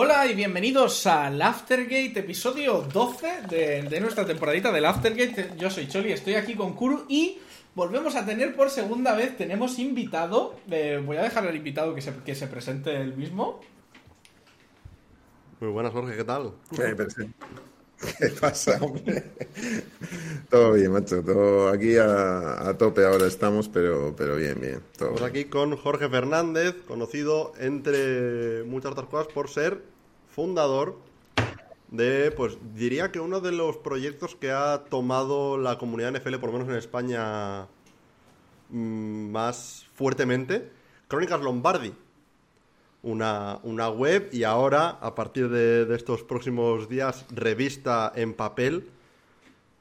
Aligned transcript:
Hola 0.00 0.28
y 0.28 0.34
bienvenidos 0.36 1.08
al 1.08 1.42
Aftergate, 1.42 2.20
episodio 2.20 2.82
12 2.82 3.48
de, 3.48 4.00
nuestra 4.00 4.24
temporadita 4.24 4.70
del 4.70 4.84
Aftergate. 4.84 5.54
Yo 5.58 5.68
soy 5.70 5.88
Choli, 5.88 6.12
estoy 6.12 6.34
aquí 6.34 6.54
con 6.54 6.74
Kuru 6.74 7.04
y 7.08 7.40
volvemos 7.74 8.14
a 8.14 8.24
tener 8.24 8.54
por 8.54 8.70
segunda 8.70 9.16
vez, 9.16 9.36
tenemos 9.36 9.76
invitado, 9.80 10.54
eh, 10.70 11.02
voy 11.04 11.16
a 11.16 11.22
dejar 11.22 11.48
al 11.48 11.56
invitado 11.56 11.96
que 11.96 12.00
se, 12.00 12.14
que 12.24 12.36
se 12.36 12.46
presente 12.46 12.94
él 12.94 13.16
mismo. 13.16 13.58
Muy 15.58 15.70
buenas, 15.70 15.92
Jorge, 15.92 16.16
¿qué 16.16 16.22
tal? 16.22 16.52
¿Qué 18.18 18.28
pasa, 18.40 18.78
hombre? 18.80 19.24
todo 20.50 20.72
bien, 20.72 20.92
macho. 20.92 21.22
Todo 21.22 21.68
aquí 21.68 21.96
a, 21.96 22.74
tope 22.78 23.04
ahora 23.04 23.26
estamos, 23.26 23.68
pero, 23.68 24.14
pero 24.16 24.36
bien, 24.36 24.60
bien. 24.60 24.80
Estamos 24.92 25.22
aquí 25.22 25.46
con 25.46 25.76
Jorge 25.76 26.08
Fernández, 26.08 26.76
conocido 26.86 27.52
entre 27.58 28.62
muchas 28.64 28.92
otras 28.92 29.08
cosas 29.08 29.32
por 29.32 29.48
ser 29.48 29.82
fundador 30.34 30.96
de, 31.90 32.30
pues 32.36 32.58
diría 32.74 33.10
que 33.10 33.20
uno 33.20 33.40
de 33.40 33.52
los 33.52 33.76
proyectos 33.78 34.36
que 34.36 34.52
ha 34.52 34.84
tomado 34.88 35.58
la 35.58 35.78
comunidad 35.78 36.12
NFL, 36.12 36.36
por 36.36 36.50
lo 36.50 36.58
menos 36.58 36.68
en 36.68 36.76
España, 36.76 37.66
mm, 38.70 39.30
más 39.30 39.86
fuertemente, 39.94 40.70
Crónicas 41.08 41.40
Lombardi 41.40 41.94
una, 43.02 43.60
una 43.62 43.88
web 43.88 44.28
y 44.32 44.44
ahora, 44.44 44.90
a 45.00 45.14
partir 45.14 45.48
de, 45.48 45.94
estos 45.94 46.22
próximos 46.22 46.88
días, 46.88 47.24
revista 47.30 48.12
en 48.14 48.34
papel. 48.34 48.90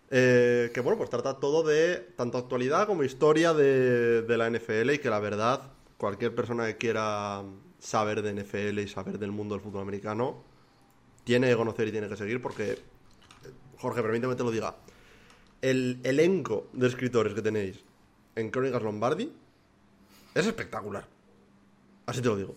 Eh, 0.09 0.71
que 0.73 0.80
bueno, 0.80 0.98
pues 0.98 1.09
trata 1.09 1.39
todo 1.39 1.63
de 1.63 1.98
tanto 2.16 2.38
actualidad 2.38 2.88
como 2.88 3.03
historia 3.03 3.53
de, 3.53 4.22
de, 4.22 4.38
la 4.38 4.50
NFL 4.50 4.92
y 4.92 5.00
que 5.00 5.09
la 5.09 5.19
verdad, 5.19 5.61
cualquier 5.97 6.33
persona 6.33 6.66
que 6.67 6.77
quiera 6.77 7.44
saber 7.80 8.22
de 8.22 8.33
NFL 8.33 8.80
y 8.80 8.88
saber 8.88 9.20
del 9.20 9.33
mundo 9.33 9.55
del 9.55 9.64
fútbol 9.64 9.81
americano, 9.81 10.44
tiene 11.25 11.49
que 11.49 11.58
conocer 11.58 11.89
y 11.89 11.92
tiene 11.92 12.08
que 12.08 12.16
seguir 12.16 12.42
porque, 12.42 12.80
Jorge, 13.80 14.02
permíteme 14.02 14.33
que 14.33 14.38
te 14.38 14.44
lo 14.44 14.52
diga, 14.52 14.77
el 15.61 15.99
elenco 16.03 16.67
de 16.72 16.88
escritores 16.88 17.33
que 17.33 17.42
tenéis 17.42 17.83
en 18.36 18.49
Crónicas 18.49 18.81
Lombardi 18.81 19.33
es 20.33 20.45
espectacular. 20.45 21.05
Así 22.05 22.22
te 22.22 22.30
lo 22.30 22.38
digo. 22.38 22.55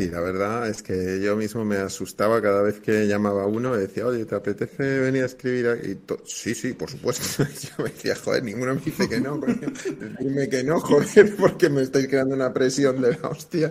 Sí, 0.00 0.08
la 0.08 0.20
verdad 0.20 0.66
es 0.66 0.82
que 0.82 1.20
yo 1.20 1.36
mismo 1.36 1.62
me 1.62 1.76
asustaba 1.76 2.40
cada 2.40 2.62
vez 2.62 2.80
que 2.80 3.06
llamaba 3.06 3.44
uno 3.44 3.76
y 3.76 3.80
decía, 3.80 4.06
oye, 4.06 4.24
¿te 4.24 4.34
apetece 4.34 4.98
venir 4.98 5.24
a 5.24 5.26
escribir 5.26 5.68
aquí? 5.68 5.98
Sí, 6.24 6.54
sí, 6.54 6.72
por 6.72 6.88
supuesto. 6.90 7.44
Yo 7.60 7.84
me 7.84 7.90
decía, 7.90 8.16
joder, 8.16 8.42
ninguno 8.42 8.74
me 8.76 8.80
dice 8.80 9.06
que 9.06 9.20
no. 9.20 9.38
Dime 10.18 10.48
que 10.48 10.64
no, 10.64 10.80
joder, 10.80 11.36
porque 11.38 11.68
me 11.68 11.82
estoy 11.82 12.08
creando 12.08 12.34
una 12.34 12.50
presión 12.50 13.02
de 13.02 13.10
la 13.10 13.28
hostia. 13.28 13.70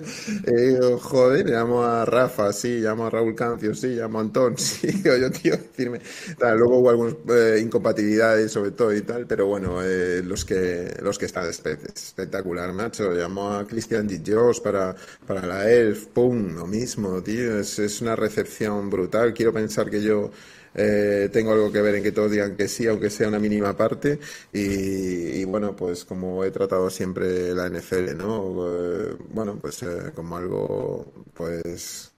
joder, 1.02 1.48
llamo 1.48 1.84
a 1.84 2.06
Rafa, 2.06 2.54
sí, 2.54 2.80
llamo 2.80 3.08
a 3.08 3.10
Raúl 3.10 3.34
Cancio, 3.34 3.74
sí, 3.74 3.88
llamo 3.88 4.20
a 4.20 4.22
Antón, 4.22 4.56
sí, 4.60 5.02
yo, 5.04 5.32
tío, 5.32 5.58
decirme. 5.58 6.00
luego 6.40 6.78
hubo 6.78 6.92
algunas 6.92 7.16
eh, 7.28 7.60
incompatibilidades 7.60 8.52
sobre 8.52 8.70
todo 8.70 8.94
y 8.94 9.02
tal, 9.02 9.26
pero 9.26 9.48
bueno, 9.48 9.82
eh, 9.84 10.22
los 10.24 10.46
que 10.46 10.96
los 11.02 11.18
que 11.18 11.26
están 11.26 11.50
espectacular, 11.50 12.72
macho. 12.72 13.10
Llamo 13.14 13.52
a 13.52 13.66
Christian 13.66 14.08
Dijos 14.08 14.62
para, 14.62 14.96
para 15.26 15.44
la 15.48 15.68
ELF 15.68 16.19
¡pum! 16.20 16.54
Lo 16.54 16.68
mismo, 16.68 17.24
tío. 17.24 17.60
Es, 17.60 18.02
una 18.02 18.16
recepción 18.16 18.90
brutal. 18.90 19.34
Quiero 19.34 19.54
pensar 19.54 19.90
que 19.90 20.02
yo 20.02 20.32
eh, 20.76 21.30
tengo 21.32 21.54
algo 21.54 21.72
que 21.72 21.82
ver 21.82 21.96
en 21.96 22.04
que 22.04 22.12
todos 22.12 22.32
digan 22.32 22.58
que 22.58 22.68
sí, 22.68 22.88
aunque 22.88 23.10
sea 23.10 23.30
una 23.30 23.40
mínima 23.40 23.76
parte. 23.78 24.20
Y, 24.52 25.46
bueno, 25.46 25.76
pues 25.78 26.04
como 26.04 26.44
he 26.44 26.52
tratado 26.52 26.90
siempre 26.90 27.54
la 27.56 27.70
NFL, 27.70 28.18
¿no? 28.18 28.68
Eh, 28.68 29.16
bueno, 29.30 29.58
pues 29.62 29.82
eh, 29.84 30.12
como 30.14 30.36
algo, 30.36 31.14
pues. 31.34 32.12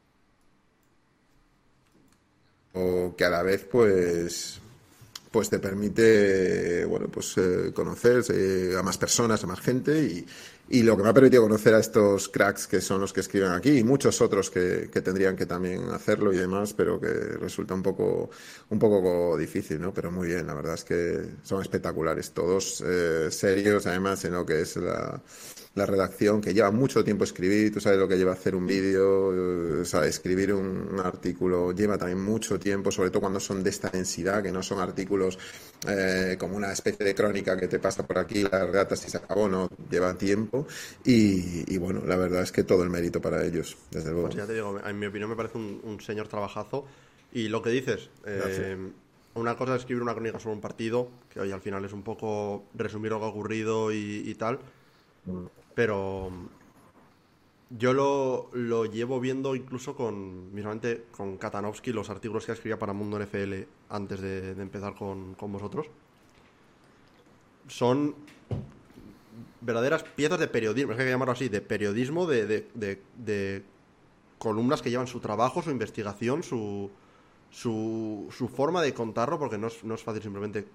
O 2.74 3.16
que 3.16 3.26
a 3.26 3.30
la 3.30 3.44
vez, 3.44 3.64
pues 3.70 4.60
pues 5.32 5.50
te 5.50 5.60
permite 5.60 6.84
bueno 6.86 7.08
pues 7.08 7.36
conocer 7.74 8.22
a 8.78 8.84
más 8.84 8.98
personas 8.98 9.42
a 9.44 9.48
más 9.48 9.62
gente 9.62 10.04
y, 10.04 10.26
y 10.72 10.84
lo 10.84 10.96
que 10.96 11.04
me 11.04 11.10
ha 11.10 11.14
permitido 11.14 11.44
conocer 11.44 11.74
a 11.74 11.80
estos 11.80 12.30
cracks 12.30 12.68
que 12.68 12.80
son 12.80 13.02
los 13.02 13.12
que 13.12 13.20
escriben 13.20 13.52
aquí 13.52 13.78
y 13.78 13.84
muchos 13.84 14.22
otros 14.22 14.50
que, 14.50 14.90
que, 14.92 15.02
tendrían 15.02 15.36
que 15.36 15.46
también 15.46 15.90
hacerlo 15.90 16.32
y 16.32 16.38
demás, 16.38 16.74
pero 16.74 17.00
que 17.00 17.08
resulta 17.08 17.74
un 17.74 17.84
poco, 17.84 18.30
un 18.70 18.80
poco 18.80 19.38
difícil, 19.38 19.82
¿no? 19.82 19.94
Pero 19.94 20.12
muy 20.12 20.28
bien, 20.28 20.48
la 20.48 20.54
verdad 20.54 20.76
es 20.76 20.84
que 20.84 21.26
son 21.44 21.62
espectaculares, 21.62 22.32
todos 22.32 22.82
eh, 22.86 23.28
serios 23.32 23.86
además 23.86 24.24
en 24.26 24.34
lo 24.34 24.46
que 24.46 24.62
es 24.62 24.78
la, 24.78 25.22
la 25.74 25.86
redacción, 25.86 26.42
que 26.42 26.54
lleva 26.54 26.70
mucho 26.70 27.04
tiempo 27.04 27.24
escribir, 27.24 27.74
tú 27.74 27.80
sabes 27.80 27.98
lo 27.98 28.08
que 28.08 28.18
lleva 28.18 28.34
hacer 28.34 28.56
un 28.56 28.68
vídeo, 28.68 29.82
o 29.82 29.86
sea, 29.86 30.06
escribir 30.06 30.54
un, 30.54 31.00
artículo 31.00 31.72
lleva 31.72 31.98
también 31.98 32.22
mucho 32.22 32.60
tiempo, 32.60 32.92
sobre 32.92 33.10
todo 33.10 33.22
cuando 33.22 33.40
son 33.40 33.64
de 33.64 33.70
esta 33.70 33.90
densidad, 33.90 34.44
que 34.44 34.52
no 34.52 34.62
son 34.62 34.80
artículos 34.80 35.40
eh, 35.88 36.36
como 36.38 36.58
una 36.58 36.74
especie 36.74 37.06
de 37.06 37.16
crónica 37.16 37.58
que 37.58 37.68
te 37.68 37.80
pasa 37.80 38.06
por 38.06 38.18
aquí, 38.18 38.44
las 38.44 38.72
gatas 38.72 39.06
y 39.08 39.10
se 39.10 39.18
acabó, 39.18 39.48
no, 39.48 39.70
lleva 39.90 40.14
tiempo 40.18 40.68
y, 41.06 41.78
bueno, 41.78 42.02
la 42.06 42.18
verdad 42.18 42.42
es 42.42 42.52
que 42.52 42.64
todo 42.64 42.84
el 42.84 42.90
mérito 42.90 43.22
para 43.22 43.44
ellos, 43.46 43.78
desde 43.92 44.12
luego. 44.12 44.28
Pues 44.28 44.36
ya 44.36 44.46
te 44.46 44.54
digo, 44.54 44.80
en 44.86 45.00
mi 45.00 45.06
opinión 45.06 45.30
me 45.30 45.36
parece 45.36 45.58
un, 45.58 46.00
señor 46.02 46.28
trabajazo 46.28 46.86
y 47.32 47.48
lo 47.48 47.62
que 47.62 47.70
dices... 47.70 48.10
Eh, 48.26 48.92
una 49.34 49.56
cosa 49.56 49.76
es 49.76 49.82
escribir 49.82 50.04
una 50.04 50.14
crónica 50.14 50.40
sobre 50.40 50.56
un 50.56 50.62
partido, 50.62 51.10
que 51.34 51.40
hoy 51.40 51.52
al 51.52 51.62
final 51.62 51.86
es 51.86 51.94
un 51.94 52.04
poco 52.04 52.66
resumir 52.74 53.12
lo 53.12 53.20
que 53.20 53.26
ha 53.26 53.30
ocurrido 53.30 53.94
y, 53.94 54.36
tal. 54.36 54.60
Mm. 55.26 55.46
Pero 55.82 56.30
yo 57.72 57.92
lo, 57.92 58.52
lo, 58.54 58.86
llevo 58.86 59.20
viendo 59.20 59.56
incluso 59.56 59.96
con, 59.96 60.54
mismamente, 60.54 61.06
con 61.10 61.38
Katanovsky, 61.38 61.92
los 61.92 62.12
artículos 62.12 62.46
que 62.46 62.52
escribía 62.52 62.78
para 62.78 62.94
Mundo 62.94 63.18
NFL 63.18 63.64
antes 63.90 64.22
de, 64.22 64.52
empezar 64.52 64.94
con, 64.94 65.36
vosotros. 65.40 65.88
Son 67.68 68.14
verdaderas 69.62 70.04
piezas 70.04 70.38
de 70.38 70.48
periodismo, 70.48 70.92
es 70.92 70.98
que 70.98 71.02
hay 71.02 71.08
que 71.08 71.14
llamarlo 71.14 71.32
así, 71.32 71.50
de 71.50 71.62
periodismo, 71.62 72.28
de, 72.28 72.68
de, 72.76 73.64
columnas 74.38 74.84
que 74.84 74.92
llevan 74.92 75.08
su 75.08 75.20
trabajo, 75.20 75.64
su 75.64 75.72
investigación, 75.72 76.44
su, 76.44 76.92
su, 77.50 78.28
su 78.30 78.48
forma 78.50 78.84
de 78.84 78.94
contarlo, 78.94 79.40
porque 79.40 79.58
no 79.58 79.66
es, 79.66 79.84
no 79.84 79.96
es 79.96 80.04
fácil 80.04 80.22
simplemente 80.22 80.68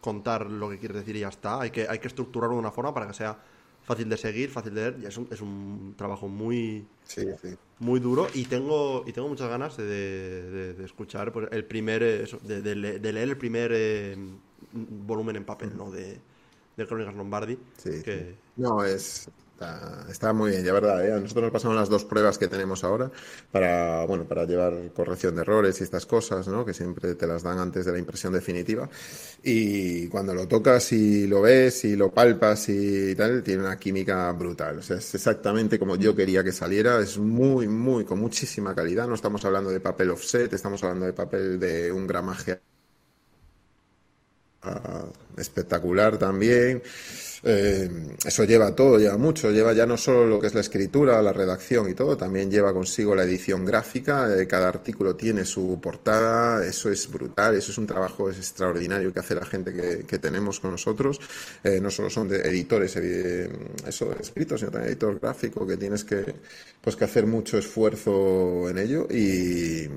contar 0.00 0.50
lo 0.50 0.70
que 0.70 0.78
quieres 0.78 0.96
decir 0.96 1.14
y 1.16 1.20
ya 1.20 1.28
está. 1.28 1.60
Hay 1.60 1.70
que, 1.70 1.86
hay 1.86 1.98
que 1.98 2.08
estructurarlo 2.08 2.54
de 2.54 2.60
una 2.60 2.72
forma 2.72 2.94
para 2.94 3.06
que 3.06 3.12
sea 3.12 3.38
fácil 3.86 4.08
de 4.08 4.16
seguir, 4.16 4.50
fácil 4.50 4.74
de 4.74 4.80
leer. 4.80 4.96
Y 5.02 5.06
es 5.06 5.16
un, 5.16 5.28
es 5.30 5.40
un 5.40 5.94
trabajo 5.96 6.28
muy, 6.28 6.86
muy 7.78 8.00
duro. 8.00 8.26
Y 8.34 8.44
tengo, 8.44 9.04
y 9.06 9.12
tengo 9.12 9.28
muchas 9.28 9.48
ganas 9.48 9.76
de, 9.76 10.74
de, 10.74 10.84
escuchar 10.84 11.32
pues, 11.32 11.48
el 11.52 11.64
primer, 11.64 12.02
eh, 12.02 12.24
de, 12.42 12.62
de, 12.62 13.12
leer 13.12 13.28
el 13.28 13.38
primer 13.38 13.70
eh, 13.72 14.16
volumen 14.72 15.36
en 15.36 15.44
papel, 15.44 15.76
¿no? 15.76 15.90
De, 15.90 16.18
de 16.76 16.86
Crónicas 16.86 17.14
Lombardi. 17.14 17.56
Sí, 17.78 18.02
que... 18.02 18.34
No, 18.56 18.84
es, 18.84 19.30
Está, 20.10 20.34
muy 20.34 20.50
bien, 20.50 20.64
ya 20.64 20.72
verdad. 20.74 21.06
¿eh? 21.06 21.18
Nosotros 21.18 21.44
nos 21.44 21.52
pasamos 21.52 21.76
las 21.76 21.88
dos 21.88 22.04
pruebas 22.04 22.36
que 22.36 22.46
tenemos 22.46 22.84
ahora 22.84 23.10
para, 23.50 24.04
bueno, 24.04 24.24
para 24.24 24.44
llevar 24.44 24.74
corrección 24.94 25.34
de 25.34 25.40
errores 25.40 25.80
y 25.80 25.84
estas 25.84 26.04
cosas, 26.04 26.46
¿no? 26.48 26.64
que 26.64 26.74
siempre 26.74 27.14
te 27.14 27.26
las 27.26 27.42
dan 27.42 27.58
antes 27.58 27.86
de 27.86 27.92
la 27.92 27.98
impresión 27.98 28.34
definitiva. 28.34 28.88
Y 29.42 30.08
cuando 30.08 30.34
lo 30.34 30.46
tocas 30.46 30.92
y 30.92 31.26
lo 31.26 31.40
ves 31.40 31.86
y 31.86 31.96
lo 31.96 32.12
palpas 32.12 32.68
y 32.68 33.14
tal, 33.14 33.42
tiene 33.42 33.62
una 33.62 33.78
química 33.78 34.30
brutal. 34.32 34.78
O 34.80 34.82
sea, 34.82 34.98
es 34.98 35.14
exactamente 35.14 35.78
como 35.78 35.96
yo 35.96 36.14
quería 36.14 36.44
que 36.44 36.52
saliera. 36.52 37.00
Es 37.00 37.16
muy, 37.16 37.66
muy, 37.66 38.04
con 38.04 38.18
muchísima 38.18 38.74
calidad. 38.74 39.08
No 39.08 39.14
estamos 39.14 39.42
hablando 39.46 39.70
de 39.70 39.80
papel 39.80 40.10
offset, 40.10 40.52
estamos 40.52 40.82
hablando 40.84 41.06
de 41.06 41.14
papel 41.14 41.58
de 41.58 41.90
un 41.92 42.06
gramaje 42.06 42.60
ah, 44.62 45.06
espectacular 45.38 46.18
también. 46.18 46.82
Eh, 47.42 47.90
eso 48.24 48.44
lleva 48.44 48.74
todo, 48.74 48.98
lleva 48.98 49.16
mucho, 49.16 49.50
lleva 49.50 49.72
ya 49.72 49.86
no 49.86 49.96
solo 49.96 50.26
lo 50.26 50.40
que 50.40 50.46
es 50.48 50.54
la 50.54 50.60
escritura, 50.60 51.20
la 51.22 51.32
redacción 51.32 51.88
y 51.90 51.94
todo, 51.94 52.16
también 52.16 52.50
lleva 52.50 52.72
consigo 52.72 53.14
la 53.14 53.24
edición 53.24 53.64
gráfica, 53.64 54.34
eh, 54.34 54.46
cada 54.46 54.68
artículo 54.68 55.14
tiene 55.16 55.44
su 55.44 55.78
portada, 55.80 56.64
eso 56.66 56.90
es 56.90 57.10
brutal, 57.10 57.54
eso 57.56 57.72
es 57.72 57.78
un 57.78 57.86
trabajo 57.86 58.30
extraordinario 58.30 59.12
que 59.12 59.20
hace 59.20 59.34
la 59.34 59.44
gente 59.44 59.72
que, 59.72 60.16
tenemos 60.18 60.60
con 60.60 60.70
nosotros, 60.70 61.20
eh, 61.62 61.78
no 61.80 61.90
solo 61.90 62.08
son 62.08 62.28
de 62.28 62.38
editores, 62.40 62.96
eso, 62.96 64.16
escritos, 64.18 64.60
sino 64.60 64.72
también 64.72 64.92
editor 64.92 65.20
gráfico, 65.20 65.66
que 65.66 65.76
tienes 65.76 66.04
que, 66.04 66.34
pues, 66.80 66.96
que 66.96 67.04
hacer 67.04 67.26
mucho 67.26 67.58
esfuerzo 67.58 68.68
en 68.70 68.78
ello. 68.78 69.06
Y, 69.10 69.88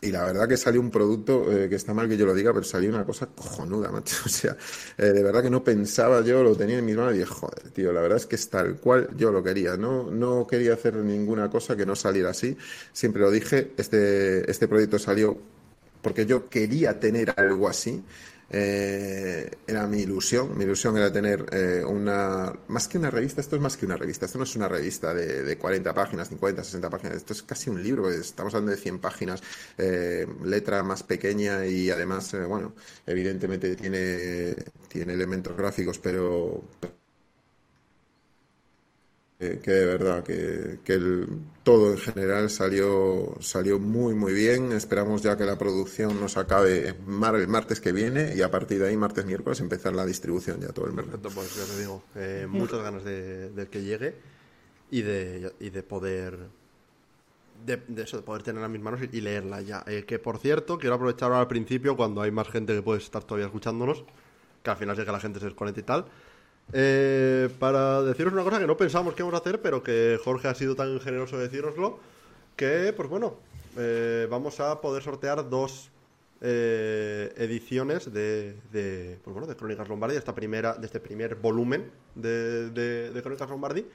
y 0.00 0.10
la 0.10 0.24
verdad 0.24 0.48
que 0.48 0.56
salió 0.56 0.80
un 0.80 0.90
producto, 0.90 1.50
eh, 1.52 1.68
que 1.68 1.76
está 1.76 1.94
mal 1.94 2.08
que 2.08 2.16
yo 2.16 2.26
lo 2.26 2.34
diga, 2.34 2.52
pero 2.52 2.64
salió 2.64 2.90
una 2.90 3.04
cosa 3.04 3.26
cojonuda, 3.26 3.90
macho. 3.90 4.16
O 4.26 4.28
sea, 4.28 4.56
eh, 4.98 5.06
de 5.06 5.22
verdad 5.22 5.42
que 5.42 5.50
no 5.50 5.62
pensaba 5.62 6.22
yo, 6.22 6.42
lo 6.42 6.56
tenía 6.56 6.78
en 6.78 6.84
mis 6.84 6.96
manos 6.96 7.14
y 7.14 7.18
dije, 7.18 7.30
joder, 7.30 7.70
tío, 7.70 7.92
la 7.92 8.00
verdad 8.00 8.18
es 8.18 8.26
que 8.26 8.36
es 8.36 8.48
tal 8.50 8.76
cual 8.76 9.08
yo 9.16 9.30
lo 9.30 9.42
quería. 9.42 9.76
No, 9.76 10.10
no 10.10 10.46
quería 10.46 10.74
hacer 10.74 10.96
ninguna 10.96 11.48
cosa 11.50 11.76
que 11.76 11.86
no 11.86 11.94
saliera 11.96 12.30
así. 12.30 12.56
Siempre 12.92 13.22
lo 13.22 13.30
dije, 13.30 13.72
este, 13.76 14.50
este 14.50 14.68
proyecto 14.68 14.98
salió 14.98 15.38
porque 16.02 16.26
yo 16.26 16.48
quería 16.48 17.00
tener 17.00 17.34
algo 17.36 17.68
así. 17.68 18.04
Eh, 18.48 19.50
era 19.66 19.86
mi 19.88 19.98
ilusión, 20.02 20.56
mi 20.56 20.64
ilusión 20.64 20.96
era 20.96 21.12
tener 21.12 21.46
eh, 21.52 21.84
una, 21.84 22.52
más 22.68 22.86
que 22.86 22.98
una 22.98 23.10
revista, 23.10 23.40
esto 23.40 23.56
es 23.56 23.62
más 23.62 23.76
que 23.76 23.86
una 23.86 23.96
revista, 23.96 24.26
esto 24.26 24.38
no 24.38 24.44
es 24.44 24.54
una 24.54 24.68
revista 24.68 25.12
de, 25.14 25.42
de 25.42 25.58
40 25.58 25.92
páginas, 25.94 26.28
50, 26.28 26.62
60 26.62 26.90
páginas, 26.90 27.16
esto 27.16 27.32
es 27.32 27.42
casi 27.42 27.70
un 27.70 27.82
libro, 27.82 28.08
estamos 28.10 28.54
hablando 28.54 28.70
de 28.70 28.78
100 28.78 29.00
páginas, 29.00 29.42
eh, 29.78 30.26
letra 30.44 30.82
más 30.84 31.02
pequeña 31.02 31.66
y 31.66 31.90
además, 31.90 32.32
eh, 32.34 32.44
bueno, 32.44 32.74
evidentemente 33.06 33.74
tiene, 33.74 34.54
tiene 34.88 35.14
elementos 35.14 35.56
gráficos, 35.56 35.98
pero 35.98 36.62
eh, 39.38 39.60
que 39.62 39.70
de 39.70 39.86
verdad, 39.86 40.24
que, 40.24 40.80
que 40.84 40.94
el- 40.94 41.28
todo 41.62 41.92
en 41.92 41.98
general 41.98 42.48
salió, 42.50 43.34
salió 43.40 43.78
muy 43.78 44.14
muy 44.14 44.32
bien. 44.32 44.72
Esperamos 44.72 45.22
ya 45.22 45.36
que 45.36 45.44
la 45.44 45.58
producción 45.58 46.20
nos 46.20 46.36
acabe 46.36 46.94
mar- 47.06 47.36
el 47.36 47.48
martes 47.48 47.80
que 47.80 47.92
viene 47.92 48.34
y 48.36 48.42
a 48.42 48.50
partir 48.50 48.78
de 48.80 48.88
ahí, 48.88 48.96
martes, 48.96 49.26
miércoles, 49.26 49.60
empezar 49.60 49.94
la 49.94 50.06
distribución 50.06 50.60
ya 50.60 50.68
todo 50.68 50.86
el 50.86 50.92
mercado. 50.92 51.22
Perfecto, 51.22 51.30
pues 51.34 51.54
ya 51.54 51.66
te 51.66 51.76
digo, 51.78 52.02
eh, 52.14 52.46
muchas 52.48 52.80
ganas 52.82 53.04
de, 53.04 53.50
de 53.50 53.68
que 53.68 53.82
llegue 53.82 54.14
y 54.90 55.02
de, 55.02 55.54
y 55.60 55.70
de 55.70 55.82
poder 55.82 56.50
de, 57.64 57.82
de 57.88 58.02
eso, 58.02 58.16
de 58.18 58.22
poder 58.22 58.42
tenerla 58.42 58.66
en 58.66 58.72
mis 58.72 58.80
manos 58.82 59.00
y, 59.02 59.16
y 59.16 59.20
leerla 59.20 59.60
ya. 59.60 59.84
Eh, 59.86 60.04
que 60.06 60.18
por 60.18 60.38
cierto, 60.38 60.78
quiero 60.78 60.94
aprovechar 60.96 61.28
ahora 61.30 61.40
al 61.40 61.48
principio, 61.48 61.96
cuando 61.96 62.22
hay 62.22 62.30
más 62.30 62.48
gente 62.48 62.74
que 62.74 62.82
puede 62.82 63.00
estar 63.00 63.24
todavía 63.24 63.46
escuchándonos, 63.46 64.04
que 64.62 64.70
al 64.70 64.76
final 64.76 64.96
que 64.96 65.04
la 65.12 65.20
gente 65.20 65.40
se 65.40 65.46
desconecta 65.46 65.80
y 65.80 65.82
tal, 65.84 66.06
eh, 66.72 67.48
para 67.58 68.02
deciros 68.02 68.32
una 68.32 68.42
cosa 68.44 68.58
que 68.58 68.66
no 68.66 68.76
pensábamos 68.76 69.14
que 69.14 69.22
íbamos 69.22 69.38
a 69.38 69.42
hacer, 69.42 69.60
pero 69.60 69.82
que 69.82 70.18
Jorge 70.22 70.48
ha 70.48 70.54
sido 70.54 70.74
tan 70.74 71.00
generoso 71.00 71.36
de 71.36 71.44
decíroslo, 71.44 71.98
que, 72.56 72.92
pues 72.96 73.08
bueno, 73.08 73.34
eh, 73.76 74.26
vamos 74.30 74.60
a 74.60 74.80
poder 74.80 75.02
sortear 75.02 75.48
dos 75.48 75.90
eh, 76.40 77.32
ediciones 77.36 78.12
de, 78.12 78.56
de, 78.72 79.18
pues 79.24 79.32
bueno, 79.32 79.46
de 79.46 79.56
Crónicas 79.56 79.88
Lombardi, 79.88 80.16
esta 80.16 80.34
primera, 80.34 80.74
de 80.74 80.86
este 80.86 81.00
primer 81.00 81.36
volumen 81.36 81.90
de, 82.14 83.20
Crónicas 83.22 83.48
Lombardi, 83.48 83.86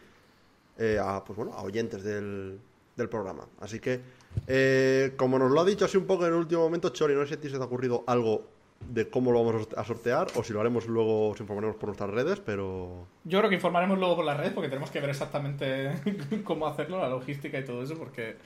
eh, 0.78 1.00
a, 1.02 1.24
pues 1.24 1.38
bueno, 1.38 1.54
a 1.54 1.64
oyentes 1.64 2.04
del, 2.04 2.60
del 2.96 3.10
programa. 3.10 3.48
Así 3.60 3.80
que, 3.80 4.02
eh, 4.48 5.14
como 5.18 5.38
nos 5.38 5.52
lo 5.52 5.62
ha 5.62 5.66
dicho 5.66 5.86
así 5.86 5.98
un 5.98 6.06
poco 6.06 6.26
en 6.26 6.34
el 6.34 6.40
último 6.40 6.62
momento, 6.62 6.90
Chori, 6.90 7.14
no 7.14 7.26
sé 7.26 7.38
si 7.42 7.50
se 7.50 7.58
te 7.58 7.62
ha 7.62 7.66
ocurrido 7.66 8.04
algo 8.08 8.48
de 8.90 9.10
cómo 9.10 9.32
lo 9.32 9.44
vamos 9.44 9.68
a 9.76 9.84
sortear 9.84 10.28
o 10.36 10.44
si 10.44 10.54
lo 10.54 10.60
haremos 10.60 10.88
luego, 10.88 11.30
os 11.30 11.40
informaremos 11.40 11.78
por 11.78 11.88
nuestras 11.88 12.10
redes, 12.10 12.40
pero... 12.40 13.08
Yo 13.24 13.40
creo 13.40 13.50
que 13.50 13.56
informaremos 13.56 13.98
luego 13.98 14.18
por 14.18 14.26
las 14.26 14.38
redes 14.38 14.54
porque 14.54 14.70
tenemos 14.70 14.92
que 14.92 15.00
ver 15.00 15.10
exactamente 15.12 15.92
cómo 16.44 16.68
hacerlo, 16.68 17.00
la 17.00 17.10
logística 17.10 17.60
y 17.60 17.64
todo 17.64 17.84
eso, 17.84 17.96
porque, 17.96 18.38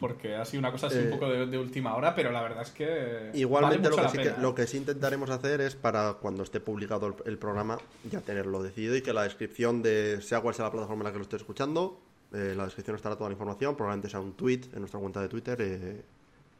porque 0.00 0.34
ha 0.34 0.44
sido 0.44 0.60
una 0.60 0.72
cosa 0.72 0.88
así 0.88 0.98
un 0.98 1.06
Eh, 1.06 1.10
poco 1.10 1.28
de, 1.28 1.46
de 1.46 1.58
última 1.58 1.94
hora, 1.94 2.14
pero 2.14 2.32
la 2.32 2.42
verdad 2.42 2.62
es 2.62 2.70
que. 2.70 3.30
Igualmente 3.34 3.88
vale 3.88 3.96
lo, 3.96 4.02
que 4.02 4.08
sí 4.08 4.16
pena, 4.18 4.34
que, 4.34 4.40
lo 4.42 4.54
que 4.54 4.66
sí 4.66 4.76
intentaremos 4.78 5.30
hacer 5.30 5.60
es 5.60 5.76
para 5.76 6.14
cuando 6.14 6.42
esté 6.42 6.60
publicado 6.60 7.06
el, 7.06 7.14
el 7.26 7.38
programa 7.38 7.78
ya 8.10 8.20
tenerlo 8.20 8.62
decidido 8.62 8.96
y 8.96 9.02
que 9.02 9.12
la 9.12 9.22
descripción 9.24 9.82
de 9.82 10.20
sea 10.22 10.40
cual 10.40 10.54
sea 10.54 10.66
la 10.66 10.72
plataforma 10.72 11.02
en 11.02 11.06
la 11.06 11.12
que 11.12 11.18
lo 11.18 11.22
esté 11.22 11.36
escuchando, 11.36 12.00
eh, 12.32 12.54
la 12.56 12.64
descripción 12.64 12.96
estará 12.96 13.14
toda 13.16 13.28
la 13.28 13.34
información, 13.34 13.76
probablemente 13.76 14.08
sea 14.08 14.20
un 14.20 14.32
tweet 14.32 14.62
en 14.72 14.80
nuestra 14.80 14.98
cuenta 14.98 15.20
de 15.20 15.28
Twitter 15.28 15.58
eh, 15.60 16.02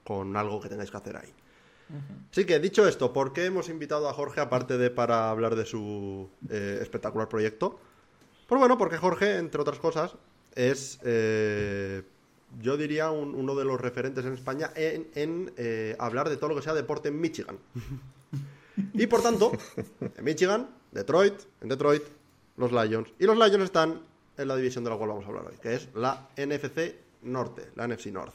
con 0.04 0.36
algo 0.36 0.60
que 0.60 0.68
tengáis 0.68 0.90
que 0.90 0.96
hacer 0.96 1.16
ahí. 1.16 1.32
Así 2.30 2.44
que 2.46 2.58
dicho 2.58 2.86
esto, 2.88 3.12
¿por 3.12 3.32
qué 3.32 3.44
hemos 3.46 3.68
invitado 3.68 4.08
a 4.08 4.14
Jorge 4.14 4.40
aparte 4.40 4.78
de 4.78 4.90
para 4.90 5.28
hablar 5.30 5.54
de 5.56 5.66
su 5.66 6.28
eh, 6.48 6.78
espectacular 6.80 7.28
proyecto? 7.28 7.78
Pues 8.46 8.58
bueno, 8.58 8.78
porque 8.78 8.96
Jorge, 8.98 9.36
entre 9.36 9.60
otras 9.60 9.78
cosas, 9.78 10.14
es, 10.54 10.98
eh, 11.04 12.02
yo 12.60 12.76
diría, 12.76 13.10
un- 13.10 13.34
uno 13.34 13.54
de 13.54 13.64
los 13.64 13.80
referentes 13.80 14.24
en 14.24 14.32
España 14.34 14.70
en, 14.74 15.08
en, 15.14 15.52
eh, 15.56 15.96
hablar 15.98 16.28
de 16.28 16.36
todo 16.36 16.50
lo 16.50 16.56
que 16.56 16.62
sea 16.62 16.74
deporte 16.74 17.08
en 17.08 17.20
Michigan. 17.20 17.58
Y 18.94 19.06
por 19.06 19.22
tanto, 19.22 19.52
en 20.16 20.24
Michigan, 20.24 20.68
Detroit, 20.92 21.34
en 21.60 21.68
Detroit, 21.68 22.02
los 22.56 22.72
Lions. 22.72 23.08
Y 23.18 23.24
los 23.26 23.36
Lions 23.36 23.64
están 23.64 24.00
en 24.38 24.48
la 24.48 24.56
división 24.56 24.82
de 24.84 24.90
la 24.90 24.96
cual 24.96 25.10
vamos 25.10 25.24
a 25.24 25.28
hablar 25.28 25.44
hoy, 25.46 25.56
que 25.60 25.74
es 25.74 25.88
la 25.94 26.28
NFC 26.36 26.94
Norte, 27.22 27.70
la 27.76 27.86
NFC 27.86 28.06
North. 28.06 28.32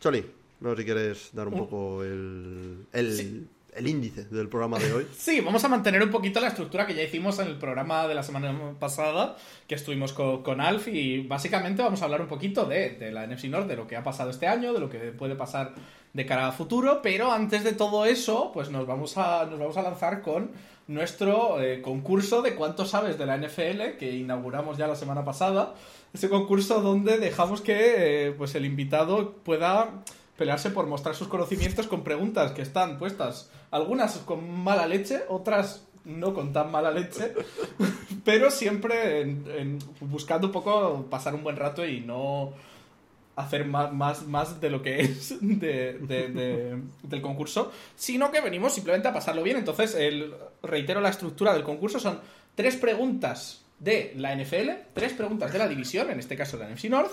Choli, 0.00 0.24
no 0.62 0.70
sé 0.70 0.76
si 0.78 0.84
quieres 0.84 1.30
dar 1.32 1.48
un 1.48 1.54
Un- 1.54 1.60
poco 1.60 2.02
el, 2.04 2.86
el, 2.92 3.12
Sí. 3.16 3.46
el 3.74 3.88
índice 3.88 4.24
del 4.26 4.48
programa 4.48 4.78
de 4.78 4.92
hoy. 4.92 5.06
Sí, 5.16 5.40
vamos 5.40 5.64
a 5.64 5.68
mantener 5.68 6.02
un 6.02 6.10
poquito 6.10 6.40
la 6.40 6.48
estructura 6.48 6.86
que 6.86 6.94
ya 6.94 7.02
hicimos 7.02 7.38
en 7.38 7.48
el 7.48 7.56
programa 7.58 8.06
de 8.06 8.14
la 8.14 8.22
semana 8.22 8.54
pasada, 8.78 9.36
que 9.66 9.74
estuvimos 9.74 10.12
con, 10.12 10.42
con 10.42 10.60
Alf, 10.60 10.88
y 10.88 11.20
básicamente 11.26 11.82
vamos 11.82 12.00
a 12.02 12.04
hablar 12.04 12.20
un 12.20 12.28
poquito 12.28 12.64
de, 12.66 12.90
de 12.90 13.10
la 13.12 13.26
NFC 13.26 13.44
North, 13.44 13.66
de 13.66 13.76
lo 13.76 13.86
que 13.86 13.96
ha 13.96 14.02
pasado 14.02 14.30
este 14.30 14.46
año, 14.46 14.72
de 14.72 14.80
lo 14.80 14.88
que 14.90 14.98
puede 15.12 15.34
pasar 15.34 15.74
de 16.12 16.26
cara 16.26 16.48
a 16.48 16.52
futuro, 16.52 17.00
pero 17.02 17.32
antes 17.32 17.64
de 17.64 17.72
todo 17.72 18.04
eso, 18.04 18.50
pues 18.52 18.70
nos 18.70 18.86
vamos 18.86 19.16
a, 19.16 19.46
nos 19.46 19.58
vamos 19.58 19.76
a 19.78 19.82
lanzar 19.82 20.20
con 20.20 20.50
nuestro 20.88 21.62
eh, 21.62 21.80
concurso 21.80 22.42
de 22.42 22.54
cuánto 22.54 22.84
sabes 22.84 23.16
de 23.16 23.24
la 23.24 23.38
NFL, 23.38 23.96
que 23.98 24.14
inauguramos 24.14 24.76
ya 24.76 24.86
la 24.86 24.96
semana 24.96 25.24
pasada, 25.24 25.74
ese 26.12 26.28
concurso 26.28 26.82
donde 26.82 27.16
dejamos 27.16 27.62
que 27.62 28.26
eh, 28.26 28.32
pues 28.32 28.54
el 28.56 28.66
invitado 28.66 29.32
pueda 29.42 30.02
pelearse 30.36 30.70
por 30.70 30.86
mostrar 30.86 31.14
sus 31.14 31.28
conocimientos 31.28 31.86
con 31.86 32.02
preguntas 32.02 32.52
que 32.52 32.62
están 32.62 32.98
puestas, 32.98 33.50
algunas 33.70 34.16
con 34.18 34.50
mala 34.50 34.86
leche, 34.86 35.22
otras 35.28 35.84
no 36.04 36.34
con 36.34 36.52
tan 36.52 36.70
mala 36.70 36.90
leche, 36.90 37.32
pero 38.24 38.50
siempre 38.50 39.24
buscando 40.00 40.48
un 40.48 40.52
poco 40.52 41.06
pasar 41.08 41.34
un 41.34 41.44
buen 41.44 41.56
rato 41.56 41.86
y 41.86 42.00
no 42.00 42.52
hacer 43.36 43.64
más, 43.64 43.92
más, 43.92 44.26
más 44.26 44.60
de 44.60 44.68
lo 44.70 44.82
que 44.82 45.00
es 45.00 45.34
de- 45.40 46.78
del 47.02 47.22
concurso, 47.22 47.72
sino 47.96 48.30
que 48.30 48.40
venimos 48.40 48.74
simplemente 48.74 49.08
a 49.08 49.12
pasarlo 49.12 49.42
bien. 49.42 49.56
Entonces, 49.56 49.94
el, 49.94 50.34
reitero 50.62 51.00
la 51.00 51.08
estructura 51.08 51.54
del 51.54 51.62
concurso, 51.62 51.98
son 51.98 52.20
tres 52.54 52.76
preguntas 52.76 53.64
de 53.78 54.12
la 54.16 54.34
NFL, 54.36 54.70
tres 54.92 55.12
preguntas 55.14 55.52
de 55.52 55.58
la 55.58 55.68
división, 55.68 56.10
en 56.10 56.18
este 56.18 56.36
caso 56.36 56.56
la 56.56 56.68
NFC 56.68 56.84
North, 56.84 57.12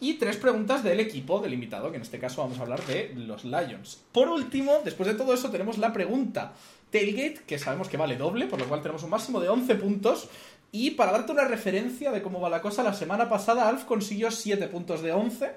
y 0.00 0.14
tres 0.14 0.36
preguntas 0.36 0.82
del 0.82 1.00
equipo 1.00 1.40
del 1.40 1.54
invitado, 1.54 1.90
que 1.90 1.96
en 1.96 2.02
este 2.02 2.18
caso 2.18 2.42
vamos 2.42 2.58
a 2.58 2.62
hablar 2.62 2.84
de 2.86 3.12
los 3.16 3.44
Lions. 3.44 4.00
Por 4.12 4.28
último, 4.28 4.80
después 4.84 5.08
de 5.08 5.14
todo 5.14 5.34
eso, 5.34 5.50
tenemos 5.50 5.78
la 5.78 5.92
pregunta 5.92 6.52
Tailgate, 6.90 7.42
que 7.46 7.58
sabemos 7.58 7.88
que 7.88 7.96
vale 7.96 8.16
doble, 8.16 8.46
por 8.46 8.60
lo 8.60 8.66
cual 8.66 8.80
tenemos 8.80 9.02
un 9.02 9.10
máximo 9.10 9.40
de 9.40 9.48
11 9.48 9.74
puntos. 9.76 10.28
Y 10.72 10.92
para 10.92 11.12
darte 11.12 11.32
una 11.32 11.44
referencia 11.44 12.10
de 12.10 12.22
cómo 12.22 12.40
va 12.40 12.48
la 12.48 12.60
cosa, 12.60 12.82
la 12.82 12.94
semana 12.94 13.28
pasada 13.28 13.68
Alf 13.68 13.84
consiguió 13.84 14.30
7 14.30 14.66
puntos 14.68 15.02
de 15.02 15.12
11. 15.12 15.52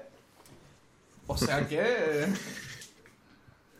O 1.26 1.36
sea 1.36 1.66
que... 1.66 2.26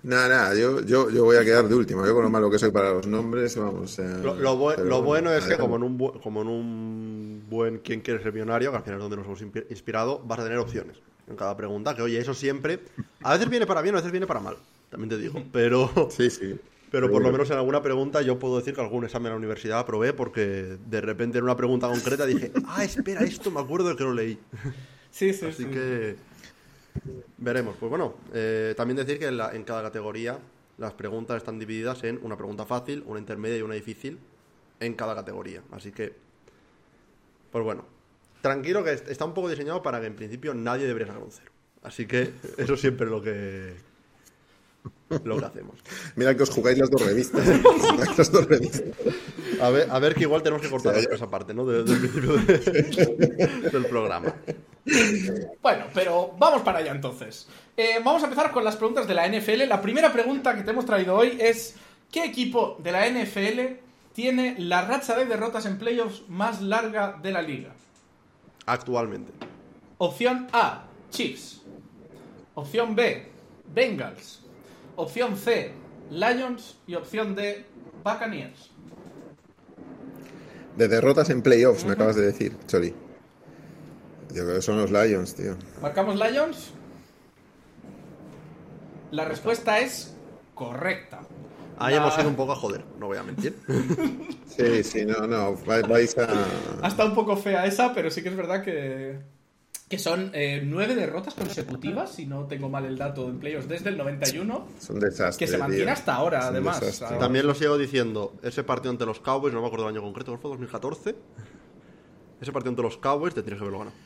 Nada, 0.03 0.29
nada, 0.29 0.55
yo, 0.55 0.81
yo, 0.83 1.11
yo 1.11 1.25
voy 1.25 1.37
a 1.37 1.45
quedar 1.45 1.67
de 1.69 1.75
último. 1.75 2.07
Yo 2.07 2.15
con 2.15 2.23
lo 2.23 2.31
malo 2.31 2.51
que 2.51 2.59
soy 2.59 2.71
para 2.71 2.91
los 2.93 3.07
nombres, 3.07 3.57
vamos. 3.57 3.99
eh, 3.99 4.19
Lo, 4.23 4.35
lo 4.37 4.57
bu- 4.59 4.75
pero 4.77 4.89
lo 4.89 5.03
bueno 5.03 5.33
es 5.33 5.45
que 5.45 5.57
como 5.57 5.77
en, 5.77 5.83
un 5.83 5.99
bu- 5.99 6.21
como 6.23 6.43
en 6.43 6.49
un 6.49 7.45
buen 7.49 7.79
¿Quién 7.79 8.01
quiere 8.01 8.23
ser 8.23 8.33
millonario? 8.33 8.71
Que 8.71 8.77
al 8.77 8.83
final 8.85 8.99
es 8.99 9.03
donde 9.03 9.17
nos 9.17 9.27
hemos 9.27 9.43
inspi- 9.43 9.67
inspirado, 9.71 10.21
vas 10.25 10.39
a 10.39 10.45
tener 10.45 10.59
opciones 10.59 10.99
en 11.29 11.37
cada 11.37 11.57
pregunta. 11.57 11.95
Que 11.97 12.03
oye, 12.03 12.19
eso 12.19 12.33
siempre... 12.35 12.81
A 13.23 13.33
veces 13.33 13.49
viene 13.51 13.67
para 13.67 13.83
bien, 13.83 13.95
a 13.95 13.99
veces 13.99 14.13
viene 14.13 14.27
para 14.27 14.41
mal. 14.41 14.57
También 14.91 15.09
te 15.11 15.19
digo. 15.19 15.43
Pero, 15.53 15.91
Sí, 16.11 16.31
sí. 16.31 16.55
pero 16.93 17.11
por 17.11 17.21
lo 17.21 17.31
menos 17.33 17.51
en 17.51 17.57
alguna 17.57 17.83
pregunta 17.83 18.23
yo 18.23 18.39
puedo 18.39 18.57
decir 18.59 18.75
que 18.75 18.81
algún 18.81 19.05
examen 19.05 19.27
en 19.27 19.33
la 19.33 19.39
universidad 19.39 19.81
aprobé 19.81 20.13
porque 20.13 20.79
de 20.89 21.01
repente 21.01 21.39
en 21.39 21.45
una 21.45 21.57
pregunta 21.57 21.89
concreta 21.89 22.25
dije, 22.25 22.53
ah, 22.67 22.85
espera, 22.85 23.23
esto 23.23 23.51
me 23.51 23.61
acuerdo 23.61 23.89
de 23.89 23.97
que 23.97 24.05
lo 24.05 24.15
leí. 24.15 24.39
Sí, 25.11 25.33
sí, 25.33 25.47
Así 25.47 25.65
sí. 25.65 25.71
que 25.71 26.17
veremos. 27.37 27.77
Pues 27.79 27.91
bueno, 27.91 28.15
eh, 28.35 28.75
también 28.77 28.97
decir 28.97 29.19
que 29.19 29.27
en, 29.27 29.37
la- 29.37 29.55
en 29.55 29.65
cada 29.65 29.83
categoría 29.83 30.39
las 30.79 30.93
preguntas 30.93 31.37
están 31.37 31.59
divididas 31.59 32.05
en 32.05 32.19
una 32.23 32.37
pregunta 32.37 32.65
fácil, 32.65 33.03
una 33.07 33.19
intermedia 33.21 33.59
y 33.59 33.63
una 33.63 33.75
difícil 33.75 34.19
en 34.81 34.95
cada 34.95 35.15
categoría. 35.15 35.63
Así 35.73 35.91
que, 35.93 36.15
pues 37.51 37.65
bueno, 37.65 37.85
tranquilo 38.43 38.85
que 38.85 38.93
est- 38.93 39.09
está 39.09 39.25
un 39.25 39.35
poco 39.35 39.49
diseñado 39.49 39.83
para 39.83 40.01
que 40.01 40.07
en 40.07 40.15
principio 40.15 40.55
nadie 40.55 40.87
debería 40.87 41.09
sacar 41.09 41.23
un 41.23 41.33
cero. 41.33 41.51
Así 41.83 42.07
que 42.07 42.33
eso 42.59 42.77
siempre 42.77 43.07
es 43.07 43.11
lo 43.11 43.23
que 43.23 43.75
lo 45.25 45.39
que 45.39 45.45
hacemos. 45.45 45.77
Mira 46.17 46.37
que 46.37 46.43
os 46.43 46.51
jugáis 46.51 46.79
las 46.79 46.91
dos 46.91 47.05
revistas. 47.05 47.43
Jugáis 47.63 48.19
las 48.19 48.31
dos 48.33 48.47
revistas. 48.47 48.83
A 49.61 49.71
ver, 49.71 49.89
a 49.91 49.99
ver 49.99 50.15
que 50.15 50.23
igual 50.23 50.43
tenemos 50.43 50.63
que 50.63 50.71
cortar 50.71 50.97
esa 50.97 51.29
parte, 51.29 51.55
¿no? 51.55 51.65
De- 51.67 51.83
del 51.85 51.99
principio 51.99 52.37
de- 52.37 53.69
del 53.73 53.87
programa. 53.87 54.35
Bueno, 55.63 55.87
pero 55.95 56.35
vamos 56.39 56.63
para 56.63 56.79
allá 56.79 56.93
entonces. 56.93 57.47
Eh, 57.77 57.97
vamos 58.05 58.23
a 58.23 58.27
empezar 58.27 58.51
con 58.53 58.65
las 58.65 58.77
preguntas 58.77 59.07
de 59.07 59.15
la 59.15 59.27
NFL. 59.29 59.69
La 59.69 59.81
primera 59.81 60.13
pregunta 60.13 60.55
que 60.55 60.63
te 60.63 60.71
hemos 60.71 60.87
traído 60.87 61.15
hoy 61.17 61.37
es: 61.41 61.75
¿qué 62.11 62.25
equipo 62.25 62.79
de 62.83 62.93
la 62.93 63.07
NFL 63.09 63.61
tiene 64.15 64.55
la 64.59 64.83
racha 64.87 65.17
de 65.17 65.25
derrotas 65.27 65.67
en 65.67 65.79
playoffs 65.79 66.23
más 66.29 66.61
larga 66.63 67.19
de 67.23 67.33
la 67.33 67.43
liga? 67.43 67.71
Actualmente. 68.67 69.33
Opción 69.99 70.47
A, 70.53 70.85
Chiefs. 71.11 71.63
Opción 72.55 72.95
B, 72.95 73.27
Bengals. 73.75 74.41
Opción 74.99 75.37
C, 75.37 75.71
Lions. 76.11 76.77
Y 76.89 76.97
opción 76.97 77.35
D, 77.37 77.65
Buccaneers. 78.05 78.71
De 80.77 80.89
derrotas 80.89 81.31
en 81.31 81.41
playoffs, 81.41 81.85
me 81.85 81.93
acabas 81.93 82.17
de 82.17 82.27
decir, 82.27 82.57
Chori. 82.67 82.93
Yo 84.35 84.43
creo 84.45 84.57
que 84.57 84.63
son 84.63 84.77
los 84.77 84.91
Lions, 84.91 85.35
tío. 85.37 85.57
¿Marcamos 85.81 86.17
Lions? 86.17 86.73
La 89.13 89.25
respuesta 89.25 89.79
es 89.79 90.15
correcta. 90.55 91.21
Ahí 91.79 91.95
La- 91.95 92.01
hemos 92.03 92.19
ido 92.19 92.29
un 92.29 92.35
poco 92.37 92.53
a 92.53 92.57
joder, 92.57 92.85
no 92.99 93.07
voy 93.07 93.19
a 93.19 93.23
mentir. 93.23 93.57
Sí, 94.49 94.83
sí, 94.83 95.05
no, 95.07 95.29
no, 95.29 95.57
vai- 95.65 95.87
vais 95.89 96.19
a... 96.19 96.27
Ha 96.83 96.89
estado 96.89 97.11
un 97.11 97.15
poco 97.15 97.37
fea 97.37 97.65
esa, 97.67 97.95
pero 97.95 98.11
sí 98.11 98.21
que 98.23 98.29
es 98.31 98.37
verdad 98.37 98.65
que, 98.65 99.21
que 99.89 99.99
son 99.99 100.31
eh, 100.35 100.63
nueve 100.65 100.95
derrotas 100.95 101.35
consecutivas, 101.35 102.13
si 102.15 102.27
no 102.27 102.45
tengo 102.47 102.69
mal 102.69 102.85
el 102.85 102.99
dato 102.99 103.29
en 103.29 103.39
playoffs, 103.39 103.69
desde 103.69 103.89
el 103.89 103.97
91, 103.97 104.69
Es 104.79 104.91
un 104.91 105.01
desastre, 105.01 105.47
que 105.47 105.51
se 105.51 105.57
mantiene 105.59 105.85
tío. 105.85 105.93
hasta 105.93 106.15
ahora, 106.15 106.41
Es 106.41 106.45
además. 106.45 107.05
También 107.19 107.47
lo 107.47 107.55
sigo 107.55 107.79
diciendo, 107.79 108.35
ese 108.43 108.65
partido 108.65 108.91
ante 108.91 109.07
los 109.07 109.21
Cowboys, 109.21 109.55
no 109.55 109.61
me 109.63 109.67
acuerdo 109.67 109.89
el 109.89 109.95
año 109.95 110.03
concreto, 110.03 110.33
¿cuál 110.33 110.41
fue 110.41 110.51
2014? 110.51 111.15
Ese 112.41 112.53
partido 112.53 112.71
ante 112.71 112.83
los 112.83 112.99
Cowboys 112.99 113.35
te 113.35 113.43
tienes 113.43 113.59
que 113.59 113.65
haberlo 113.65 113.79
ganado. 113.79 113.97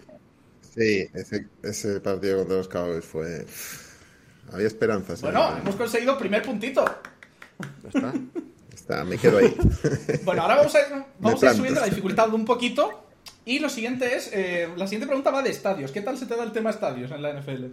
Sí, 0.74 1.06
ese, 1.12 1.48
ese 1.62 2.00
partido 2.00 2.38
contra 2.38 2.56
los 2.56 2.68
Cowboys 2.68 3.04
fue... 3.04 3.44
Había 4.52 4.66
esperanzas. 4.66 5.20
¿eh? 5.20 5.26
Bueno, 5.26 5.56
hemos 5.58 5.74
conseguido 5.76 6.16
primer 6.16 6.42
puntito. 6.42 6.84
Ya 7.82 7.88
está. 7.88 8.12
Está, 8.72 9.04
me 9.04 9.18
quedo 9.18 9.38
ahí. 9.38 9.54
Bueno, 10.24 10.42
ahora 10.42 10.56
vamos 10.56 10.74
a, 10.74 10.78
vamos 11.18 11.42
a 11.42 11.46
ir 11.50 11.56
subiendo 11.56 11.80
la 11.80 11.86
dificultad 11.86 12.32
un 12.32 12.44
poquito. 12.44 13.04
Y 13.44 13.58
lo 13.58 13.68
siguiente 13.68 14.14
es, 14.16 14.30
eh, 14.32 14.68
la 14.76 14.86
siguiente 14.86 15.06
pregunta 15.06 15.30
va 15.30 15.42
de 15.42 15.50
estadios. 15.50 15.90
¿Qué 15.90 16.00
tal 16.00 16.16
se 16.16 16.26
te 16.26 16.36
da 16.36 16.44
el 16.44 16.52
tema 16.52 16.70
estadios 16.70 17.10
en 17.10 17.22
la 17.22 17.32
NFL? 17.32 17.66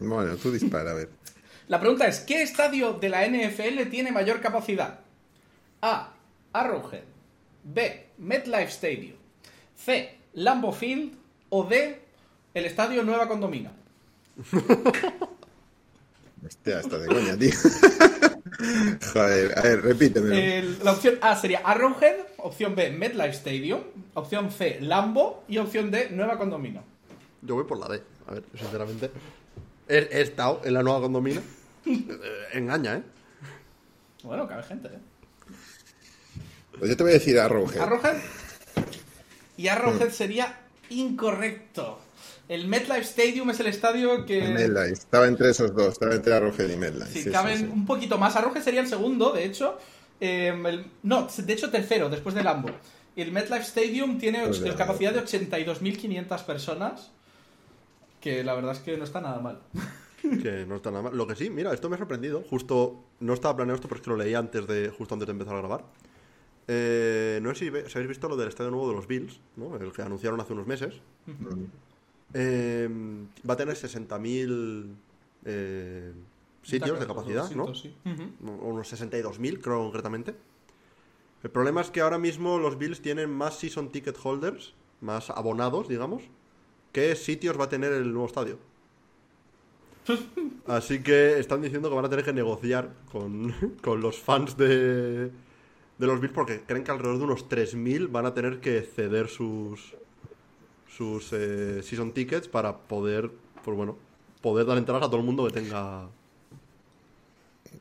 bueno, 0.00 0.36
tú 0.36 0.50
dispara, 0.50 0.90
a 0.90 0.94
ver. 0.94 1.08
La 1.68 1.80
pregunta 1.80 2.06
es, 2.06 2.20
¿qué 2.20 2.42
estadio 2.42 2.92
de 2.94 3.08
la 3.08 3.26
NFL 3.26 3.88
tiene 3.90 4.12
mayor 4.12 4.40
capacidad? 4.42 4.98
A. 5.80 6.12
Arrowhead. 6.52 7.04
B. 7.62 8.06
MetLife 8.18 8.68
Stadium. 8.70 9.16
C. 9.74 10.18
Lambeau 10.34 10.72
Field. 10.74 11.14
O 11.48 11.64
D. 11.64 12.02
El 12.52 12.66
estadio 12.66 13.02
Nueva 13.02 13.26
Condomina. 13.28 13.72
Hostia, 16.46 16.80
está 16.80 16.98
de 16.98 17.06
coña, 17.06 17.36
tío. 17.38 17.50
Joder, 19.12 19.58
a 19.58 19.62
ver, 19.62 19.82
repítemelo. 19.82 20.34
El- 20.34 20.78
la 20.84 20.92
opción 20.92 21.18
A 21.22 21.34
sería 21.36 21.60
Arrowhead. 21.64 22.16
Opción 22.44 22.74
B. 22.74 22.90
MetLife 22.90 23.30
Stadium. 23.30 23.80
Opción 24.12 24.50
C. 24.50 24.78
Lambo. 24.82 25.44
Y 25.48 25.56
opción 25.56 25.90
D. 25.90 26.10
Nueva 26.10 26.36
Condomina. 26.36 26.82
Yo 27.40 27.54
voy 27.54 27.64
por 27.64 27.78
la 27.78 27.88
D, 27.88 28.02
a 28.26 28.32
ver, 28.32 28.44
sinceramente. 28.54 29.10
He, 29.88 29.96
he 30.12 30.20
estado 30.20 30.60
en 30.64 30.74
la 30.74 30.82
nueva 30.82 31.00
condomina. 31.00 31.42
Engaña, 32.52 32.96
¿eh? 32.96 33.02
Bueno, 34.22 34.46
cabe 34.48 34.62
gente, 34.62 34.88
¿eh? 34.88 34.98
Pues 36.78 36.90
yo 36.90 36.96
te 36.96 37.02
voy 37.02 37.12
a 37.12 37.14
decir 37.14 37.38
Arrowhead. 37.38 37.80
Arrowhead. 37.80 38.16
Y 39.56 39.68
Arrowhead 39.68 40.08
Hmm. 40.08 40.12
sería 40.12 40.58
incorrecto. 40.90 42.00
El 42.48 42.68
MetLife 42.68 43.00
Stadium 43.02 43.50
es 43.50 43.60
el 43.60 43.68
estadio 43.68 44.26
que... 44.26 44.42
MetLife. 44.48 44.92
Estaba 44.92 45.26
entre 45.26 45.50
esos 45.50 45.74
dos, 45.74 45.92
estaba 45.94 46.14
entre 46.14 46.34
Arrowhead 46.34 46.68
y 46.70 46.76
MetLife. 46.76 47.06
Si 47.06 47.18
sí, 47.18 47.22
sí, 47.24 47.30
caben 47.30 47.58
sí. 47.58 47.64
un 47.72 47.86
poquito 47.86 48.18
más. 48.18 48.36
Arrowhead 48.36 48.62
sería 48.62 48.80
el 48.80 48.88
segundo, 48.88 49.32
de 49.32 49.44
hecho. 49.44 49.78
Eh, 50.20 50.48
el- 50.66 50.86
no, 51.02 51.26
de 51.36 51.52
hecho 51.52 51.70
tercero, 51.70 52.08
después 52.08 52.34
del 52.34 52.44
Lambo. 52.44 52.70
El 53.16 53.30
MetLife 53.32 53.62
Stadium 53.62 54.18
tiene 54.18 54.44
Pues 54.46 54.60
ya. 54.60 54.74
capacidad 54.76 55.12
de 55.12 55.20
82.500 55.20 56.42
personas. 56.44 57.10
Que 58.20 58.42
la 58.42 58.54
verdad 58.54 58.72
es 58.72 58.78
que 58.78 58.96
no 58.96 59.04
está 59.04 59.20
nada 59.20 59.38
mal. 59.40 59.60
Que 60.42 60.64
no 60.66 60.76
está 60.76 60.90
nada 60.90 61.02
mal. 61.02 61.16
Lo 61.16 61.26
que 61.26 61.36
sí, 61.36 61.50
mira, 61.50 61.72
esto 61.74 61.90
me 61.90 61.96
ha 61.96 61.98
sorprendido. 61.98 62.42
Justo, 62.48 63.04
no 63.20 63.34
estaba 63.34 63.56
planeado 63.56 63.74
esto, 63.74 63.88
pero 63.88 63.98
es 64.00 64.04
que 64.04 64.10
lo 64.10 64.16
leí 64.16 64.32
antes 64.34 64.66
de, 64.66 64.88
justo 64.88 65.14
antes 65.14 65.26
de 65.26 65.32
empezar 65.32 65.54
a 65.54 65.58
grabar. 65.58 65.84
Eh, 66.66 67.40
no 67.42 67.50
sé 67.54 67.66
si, 67.66 67.70
ve- 67.70 67.84
si 67.90 67.98
habéis 67.98 68.08
visto 68.08 68.26
lo 68.26 68.36
del 68.38 68.48
estadio 68.48 68.70
nuevo 68.70 68.88
de 68.88 68.94
los 68.94 69.06
Bills, 69.06 69.38
¿no? 69.56 69.76
El 69.76 69.92
que 69.92 70.00
anunciaron 70.00 70.40
hace 70.40 70.54
unos 70.54 70.66
meses. 70.66 70.94
Eh, 72.32 72.88
va 73.48 73.54
a 73.54 73.56
tener 73.56 73.76
60.000 73.76 74.94
eh, 75.44 76.12
sitios 76.64 76.98
de 76.98 77.06
capacidad, 77.06 77.50
¿no? 77.52 77.74
Sí. 77.74 77.94
Ujú. 78.04 78.52
unos 78.62 78.92
62.000, 78.92 79.60
creo 79.60 79.78
concretamente. 79.84 80.34
El 81.42 81.50
problema 81.50 81.80
es 81.80 81.90
que 81.90 82.00
ahora 82.00 82.18
mismo 82.18 82.58
los 82.58 82.78
Bills 82.78 83.00
tienen 83.00 83.30
más 83.30 83.58
season 83.58 83.90
ticket 83.90 84.16
holders, 84.22 84.74
más 85.00 85.30
abonados, 85.30 85.88
digamos, 85.88 86.22
que 86.92 87.14
sitios 87.16 87.58
va 87.60 87.64
a 87.64 87.68
tener 87.68 87.92
el 87.92 88.12
nuevo 88.12 88.26
estadio. 88.26 88.58
Así 90.66 91.02
que 91.02 91.38
están 91.38 91.60
diciendo 91.60 91.88
que 91.90 91.96
van 91.96 92.04
a 92.06 92.08
tener 92.08 92.24
que 92.24 92.32
negociar 92.32 92.94
con, 93.12 93.52
con 93.82 94.00
los 94.00 94.18
fans 94.18 94.56
de, 94.56 95.26
de 95.26 96.06
los 96.06 96.20
Bills 96.20 96.34
porque 96.34 96.62
creen 96.62 96.82
que 96.82 96.90
alrededor 96.90 97.18
de 97.18 97.24
unos 97.24 97.48
3.000 97.48 98.10
van 98.10 98.26
a 98.26 98.34
tener 98.34 98.60
que 98.60 98.80
ceder 98.80 99.28
sus 99.28 99.94
sus 100.96 101.32
eh, 101.32 101.82
season 101.82 102.12
tickets 102.12 102.46
para 102.46 102.78
poder, 102.78 103.30
pues 103.64 103.76
bueno, 103.76 103.96
poder 104.40 104.66
dar 104.66 104.78
entradas 104.78 105.02
a 105.04 105.06
todo 105.06 105.18
el 105.18 105.26
mundo 105.26 105.44
que 105.46 105.52
tenga 105.52 106.08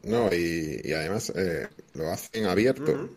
No, 0.04 0.30
y, 0.34 0.82
y 0.84 0.94
además 0.94 1.32
eh, 1.36 1.68
lo 1.94 2.10
hacen 2.12 2.46
abierto. 2.46 3.10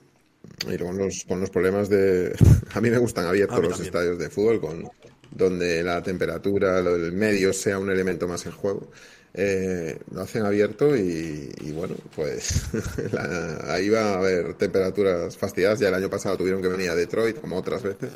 Y 0.70 0.78
con 0.78 0.96
los, 0.98 1.24
con 1.26 1.40
los 1.40 1.50
problemas 1.50 1.88
de... 1.88 2.34
A 2.74 2.80
mí 2.80 2.90
me 2.90 2.98
gustan 2.98 3.26
abiertos 3.26 3.58
los 3.58 3.68
también. 3.70 3.86
estadios 3.86 4.18
de 4.18 4.30
fútbol, 4.30 4.60
con 4.60 4.88
donde 5.30 5.82
la 5.82 6.02
temperatura, 6.02 6.80
lo 6.80 6.96
del 6.98 7.12
medio 7.12 7.52
sea 7.52 7.78
un 7.78 7.90
elemento 7.90 8.28
más 8.28 8.46
en 8.46 8.52
juego. 8.52 8.90
Eh, 9.34 9.98
lo 10.12 10.22
hacen 10.22 10.44
abierto 10.46 10.96
y, 10.96 11.52
y 11.60 11.72
bueno, 11.72 11.94
pues 12.14 12.64
la- 13.12 13.74
ahí 13.74 13.88
va 13.90 14.14
a 14.14 14.18
haber 14.18 14.54
temperaturas 14.54 15.36
fastidiadas. 15.36 15.78
Ya 15.80 15.88
el 15.88 15.94
año 15.94 16.08
pasado 16.10 16.38
tuvieron 16.38 16.62
que 16.62 16.68
venir 16.68 16.90
a 16.90 16.94
Detroit, 16.94 17.40
como 17.40 17.56
otras 17.56 17.82
veces, 17.82 18.12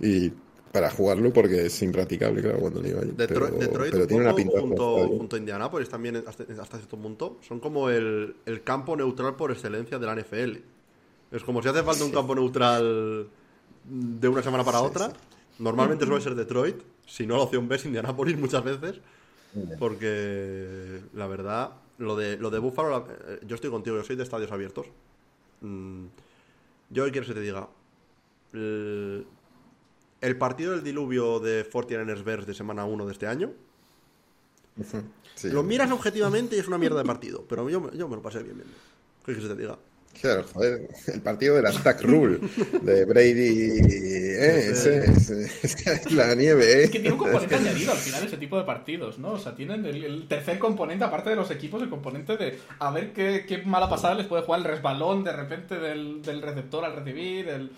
y 0.00 0.32
para 0.74 0.90
jugarlo 0.90 1.32
porque 1.32 1.66
es 1.66 1.82
impracticable, 1.82 2.42
claro, 2.42 2.58
cuando 2.60 2.86
iba 2.86 3.00
allí. 3.00 3.12
Detroit, 3.16 3.54
pero 3.54 3.58
Detroit 3.58 3.92
pero 3.92 4.06
tiene 4.06 4.22
una 4.24 4.34
pinta 4.34 4.60
junto, 4.60 5.08
junto 5.18 5.36
a 5.36 5.38
Indianapolis 5.38 5.88
también 5.88 6.16
hasta, 6.26 6.42
hasta 6.60 6.78
cierto 6.78 6.96
punto 6.98 7.38
son 7.46 7.60
como 7.60 7.88
el, 7.90 8.36
el 8.46 8.62
campo 8.64 8.96
neutral 8.96 9.36
por 9.36 9.52
excelencia 9.52 9.98
de 9.98 10.06
la 10.06 10.12
NFL. 10.14 10.62
Es 11.30 11.44
como 11.44 11.62
si 11.62 11.68
hace 11.68 11.82
falta 11.82 12.04
un 12.04 12.12
campo 12.12 12.34
neutral 12.34 13.28
de 13.84 14.28
una 14.28 14.42
semana 14.42 14.64
para 14.64 14.80
otra. 14.80 15.12
Normalmente 15.58 16.06
suele 16.06 16.22
ser 16.22 16.34
Detroit, 16.34 16.82
si 17.06 17.26
no 17.26 17.36
la 17.36 17.42
opción 17.44 17.68
B 17.68 17.76
es 17.76 17.84
Indianapolis 17.86 18.38
muchas 18.38 18.64
veces. 18.64 19.00
Porque 19.78 21.02
la 21.14 21.26
verdad, 21.26 21.72
lo 21.98 22.16
de, 22.16 22.36
lo 22.38 22.50
de 22.50 22.58
Buffalo, 22.60 22.90
la- 22.90 23.06
eh, 23.34 23.40
yo 23.46 23.56
estoy 23.56 23.70
contigo, 23.70 23.96
yo 23.96 24.04
soy 24.04 24.16
de 24.16 24.22
estadios 24.22 24.52
abiertos. 24.52 24.86
Mm, 25.62 26.06
Yo, 26.90 27.04
¿qué 27.06 27.12
quieres 27.12 27.28
que 27.28 27.34
te 27.34 27.40
diga? 27.40 27.68
El, 28.52 29.26
el 30.24 30.36
partido 30.36 30.72
del 30.72 30.82
diluvio 30.82 31.38
de 31.40 31.68
49ers 31.70 32.24
Bears 32.24 32.46
de 32.46 32.54
semana 32.54 32.84
1 32.84 33.06
de 33.06 33.12
este 33.12 33.26
año, 33.26 33.52
Sí. 35.36 35.50
lo 35.50 35.62
miras 35.62 35.90
objetivamente 35.92 36.56
y 36.56 36.58
es 36.58 36.66
una 36.68 36.78
mierda 36.78 36.98
de 36.98 37.04
partido, 37.04 37.44
pero 37.48 37.68
yo, 37.70 37.80
me- 37.80 37.96
yo 37.96 38.08
me 38.08 38.16
lo 38.16 38.22
pasé 38.22 38.42
bien, 38.42 38.56
bien. 38.56 38.68
¿Qué 39.24 39.34
que 39.34 39.40
te 39.40 39.54
diga? 39.56 39.78
Claro, 40.20 40.44
joder, 40.52 40.88
el 41.12 41.20
partido 41.22 41.56
de 41.56 41.62
la 41.62 41.72
Stack 41.72 42.02
Rule 42.02 42.38
de 42.82 43.04
Brady, 43.04 43.70
eh, 43.80 44.68
ese, 44.70 45.10
ese- 45.10 45.50
es 45.62 45.74
que 45.76 45.90
es 45.92 46.12
la 46.12 46.34
nieve, 46.36 46.64
eh. 46.64 46.84
Es 46.84 46.90
que 46.90 47.00
tiene 47.00 47.12
un 47.14 47.18
componente 47.18 47.54
añadido 47.56 47.90
al 47.92 47.98
final 47.98 48.24
ese 48.24 48.36
tipo 48.36 48.56
de 48.56 48.64
partidos, 48.64 49.18
¿no? 49.18 49.32
O 49.32 49.38
sea, 49.38 49.54
tienen 49.56 49.84
el, 49.84 50.04
el 50.04 50.28
tercer 50.28 50.58
componente, 50.60 51.04
aparte 51.04 51.30
de 51.30 51.36
los 51.36 51.50
equipos, 51.50 51.82
el 51.82 51.90
componente 51.90 52.36
de 52.36 52.58
a 52.78 52.90
ver 52.92 53.12
qué, 53.12 53.44
qué 53.46 53.58
mala 53.58 53.88
pasada 53.90 54.14
les 54.14 54.26
puede 54.26 54.42
jugar 54.44 54.60
el 54.60 54.66
resbalón 54.66 55.24
de 55.24 55.32
repente 55.32 55.78
del, 55.80 56.22
del 56.22 56.42
receptor 56.42 56.84
al 56.84 56.94
recibir. 56.94 57.48
El... 57.48 57.70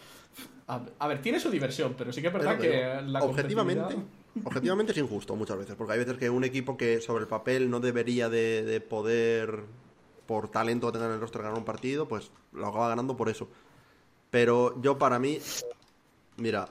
A, 0.68 0.80
a 0.98 1.06
ver, 1.08 1.22
tiene 1.22 1.38
su 1.38 1.50
diversión, 1.50 1.94
pero 1.96 2.12
sí 2.12 2.20
que 2.20 2.26
es 2.28 2.32
verdad 2.32 2.58
que 2.58 3.00
la 3.06 3.20
objetivamente, 3.22 3.94
competitividad- 3.94 4.46
objetivamente 4.46 4.92
es 4.92 4.98
injusto 4.98 5.36
muchas 5.36 5.56
veces, 5.58 5.76
porque 5.76 5.92
hay 5.92 6.00
veces 6.00 6.16
que 6.18 6.28
un 6.28 6.42
equipo 6.44 6.76
que 6.76 7.00
sobre 7.00 7.22
el 7.22 7.28
papel 7.28 7.70
no 7.70 7.78
debería 7.78 8.28
de, 8.28 8.64
de 8.64 8.80
poder, 8.80 9.60
por 10.26 10.48
talento 10.48 10.88
que 10.88 10.92
tenga 10.94 11.06
en 11.06 11.12
el 11.14 11.20
roster, 11.20 11.42
ganar 11.42 11.56
un 11.56 11.64
partido, 11.64 12.08
pues 12.08 12.30
lo 12.52 12.66
acaba 12.66 12.88
ganando 12.88 13.16
por 13.16 13.28
eso. 13.28 13.48
Pero 14.30 14.80
yo 14.82 14.98
para 14.98 15.20
mí, 15.20 15.38
mira, 16.36 16.68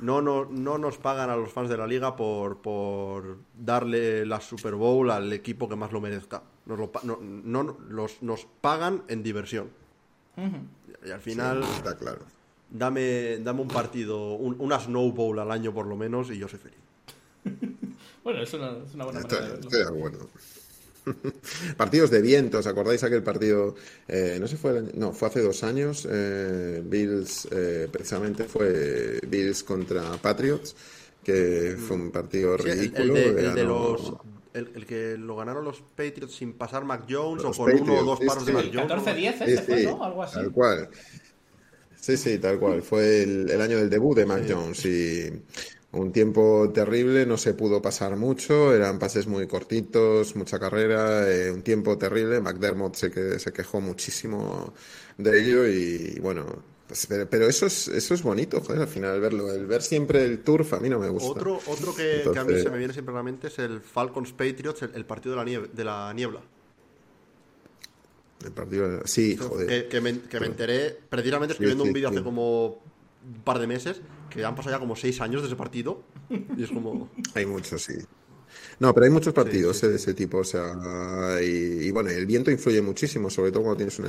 no, 0.00 0.20
no, 0.20 0.44
no 0.44 0.76
nos 0.76 0.98
pagan 0.98 1.30
a 1.30 1.36
los 1.36 1.50
fans 1.50 1.70
de 1.70 1.78
la 1.78 1.86
liga 1.86 2.14
por, 2.14 2.58
por 2.58 3.38
darle 3.58 4.26
la 4.26 4.42
Super 4.42 4.74
Bowl 4.74 5.10
al 5.10 5.32
equipo 5.32 5.66
que 5.66 5.76
más 5.76 5.92
lo 5.92 6.00
merezca. 6.02 6.42
Nos, 6.66 6.78
lo 6.78 6.92
pa- 6.92 7.00
no, 7.04 7.18
no- 7.22 7.78
los, 7.88 8.22
nos 8.22 8.46
pagan 8.60 9.02
en 9.08 9.22
diversión. 9.22 9.70
Y 11.06 11.10
al 11.10 11.20
final... 11.22 11.64
Sí, 11.64 11.70
está 11.78 11.96
claro. 11.96 12.18
Dame, 12.70 13.38
dame 13.38 13.62
un 13.62 13.70
partido, 13.70 14.34
un- 14.34 14.56
una 14.58 14.78
Snowball 14.78 15.38
al 15.38 15.50
año 15.50 15.72
por 15.72 15.86
lo 15.86 15.96
menos 15.96 16.30
y 16.30 16.38
yo 16.38 16.48
soy 16.48 16.58
feliz. 16.58 16.78
Bueno, 18.24 18.42
es 18.42 18.52
una, 18.52 18.72
es 18.86 18.94
una 18.94 19.04
buena 19.04 19.20
Estoy, 19.20 19.38
manera 19.38 19.46
de 19.46 19.52
verlo. 19.54 19.70
estoy 19.70 19.78
de 19.80 19.86
acuerdo. 19.88 20.30
Partidos 21.76 22.10
de 22.10 22.20
viento, 22.20 22.58
¿os 22.58 22.66
acordáis 22.66 23.02
aquel 23.02 23.22
partido? 23.22 23.74
eh, 24.08 24.36
no 24.40 24.46
sé, 24.48 24.56
fue, 24.58 24.72
el 24.72 24.76
año- 24.78 24.90
no, 24.94 25.12
fue 25.12 25.28
hace 25.28 25.40
dos 25.40 25.62
años. 25.64 26.06
eh, 26.10 26.82
Bills, 26.84 27.48
eh, 27.50 27.88
precisamente 27.90 28.44
fue 28.44 29.20
Bills 29.26 29.62
contra 29.64 30.02
Patriots, 30.18 30.76
que 31.24 31.76
fue 31.78 31.96
un 31.96 32.10
partido 32.10 32.56
Sí, 32.56 32.68
el, 32.70 32.92
el 32.94 33.08
ridículo. 33.08 33.14
de, 33.14 33.40
el 33.40 33.54
de 33.54 33.64
los. 33.64 34.14
El, 34.54 34.72
el 34.74 34.86
que 34.86 35.16
lo 35.18 35.36
ganaron 35.36 35.64
los 35.64 35.80
Patriots 35.82 36.34
sin 36.34 36.54
pasar 36.54 36.84
Mac 36.84 37.04
Jones 37.08 37.44
Los 37.44 37.58
o 37.58 37.58
con 37.64 37.72
uno 37.72 38.00
o 38.00 38.04
dos 38.04 38.18
sí, 38.18 38.26
paros 38.26 38.44
de. 38.46 38.52
Mac 38.52 38.70
Jones. 38.72 38.88
14-10 38.88 39.38
Sí, 39.44 39.52
ese 39.52 39.62
fue, 39.62 39.78
sí, 39.78 39.84
¿no? 39.84 40.02
Algo 40.04 40.22
así. 40.22 40.34
Tal 40.34 40.50
cual. 40.52 40.88
Sí, 42.00 42.16
sí, 42.16 42.38
tal 42.38 42.58
cual. 42.58 42.82
Fue 42.82 43.22
el, 43.22 43.50
el 43.50 43.60
año 43.60 43.76
del 43.78 43.90
debut 43.90 44.16
de 44.16 44.24
Mac 44.26 44.44
Jones 44.48 44.84
y 44.86 45.30
un 45.92 46.12
tiempo 46.12 46.70
terrible, 46.72 47.26
no 47.26 47.36
se 47.36 47.54
pudo 47.54 47.82
pasar 47.82 48.16
mucho, 48.16 48.74
eran 48.74 48.98
pases 48.98 49.26
muy 49.26 49.46
cortitos, 49.46 50.36
mucha 50.36 50.58
carrera, 50.58 51.28
eh, 51.30 51.50
un 51.50 51.62
tiempo 51.62 51.98
terrible. 51.98 52.40
McDermott 52.40 52.94
se, 52.96 53.10
que, 53.10 53.38
se 53.38 53.52
quejó 53.52 53.80
muchísimo 53.80 54.74
de 55.16 55.40
ello 55.40 55.66
y 55.66 56.18
bueno, 56.20 56.46
pues, 56.86 57.06
pero, 57.28 57.48
eso 57.48 57.66
es 57.66 57.88
eso 57.88 58.14
es 58.14 58.22
bonito, 58.22 58.60
joder, 58.60 58.82
al 58.82 58.88
final 58.88 59.20
verlo. 59.20 59.52
El 59.52 59.66
ver 59.66 59.82
siempre 59.82 60.24
el 60.24 60.42
turf 60.44 60.74
a 60.74 60.80
mí 60.80 60.88
no 60.88 60.98
me 61.00 61.08
gusta. 61.08 61.40
Otro, 61.40 61.62
otro 61.66 61.94
que, 61.94 62.30
que 62.32 62.38
a 62.38 62.44
mí 62.44 62.56
se 62.58 62.70
me 62.70 62.78
viene 62.78 62.92
siempre 62.92 63.12
a 63.12 63.16
la 63.18 63.22
mente 63.22 63.48
es 63.48 63.58
el 63.58 63.80
Falcons 63.80 64.32
Patriots, 64.32 64.82
el, 64.82 64.94
el 64.94 65.04
partido 65.04 65.32
de 65.34 65.36
la, 65.38 65.44
nieve- 65.44 65.68
de 65.72 65.84
la 65.84 66.12
niebla. 66.14 66.40
El 68.44 68.52
partido, 68.52 69.00
sí, 69.04 69.36
joder. 69.36 69.66
Que, 69.66 69.88
que 69.88 70.00
me, 70.00 70.20
que 70.20 70.40
me 70.40 70.46
enteré 70.46 70.96
precisamente 71.08 71.52
escribiendo 71.52 71.84
sí, 71.84 71.90
un 71.90 71.94
vídeo 71.94 72.08
sí. 72.10 72.16
hace 72.16 72.24
como 72.24 72.66
un 73.26 73.42
par 73.44 73.58
de 73.58 73.66
meses, 73.66 74.00
que 74.30 74.44
han 74.44 74.54
pasado 74.54 74.76
ya 74.76 74.80
como 74.80 74.94
seis 74.96 75.20
años 75.20 75.42
de 75.42 75.48
ese 75.48 75.56
partido. 75.56 76.02
Y 76.56 76.62
es 76.62 76.70
como. 76.70 77.10
Hay 77.34 77.46
muchos, 77.46 77.82
sí. 77.82 77.94
No, 78.78 78.94
pero 78.94 79.04
hay 79.06 79.10
muchos 79.10 79.32
partidos 79.34 79.78
sí, 79.78 79.86
eh, 79.86 79.88
de 79.90 79.96
ese 79.96 80.14
tipo, 80.14 80.38
o 80.38 80.44
sea, 80.44 80.72
y, 81.42 81.86
y 81.86 81.90
bueno, 81.90 82.10
el 82.10 82.26
viento 82.26 82.50
influye 82.50 82.80
muchísimo, 82.82 83.28
sobre 83.30 83.50
todo 83.52 83.62
cuando 83.64 83.76
tienes 83.78 83.98
un, 83.98 84.06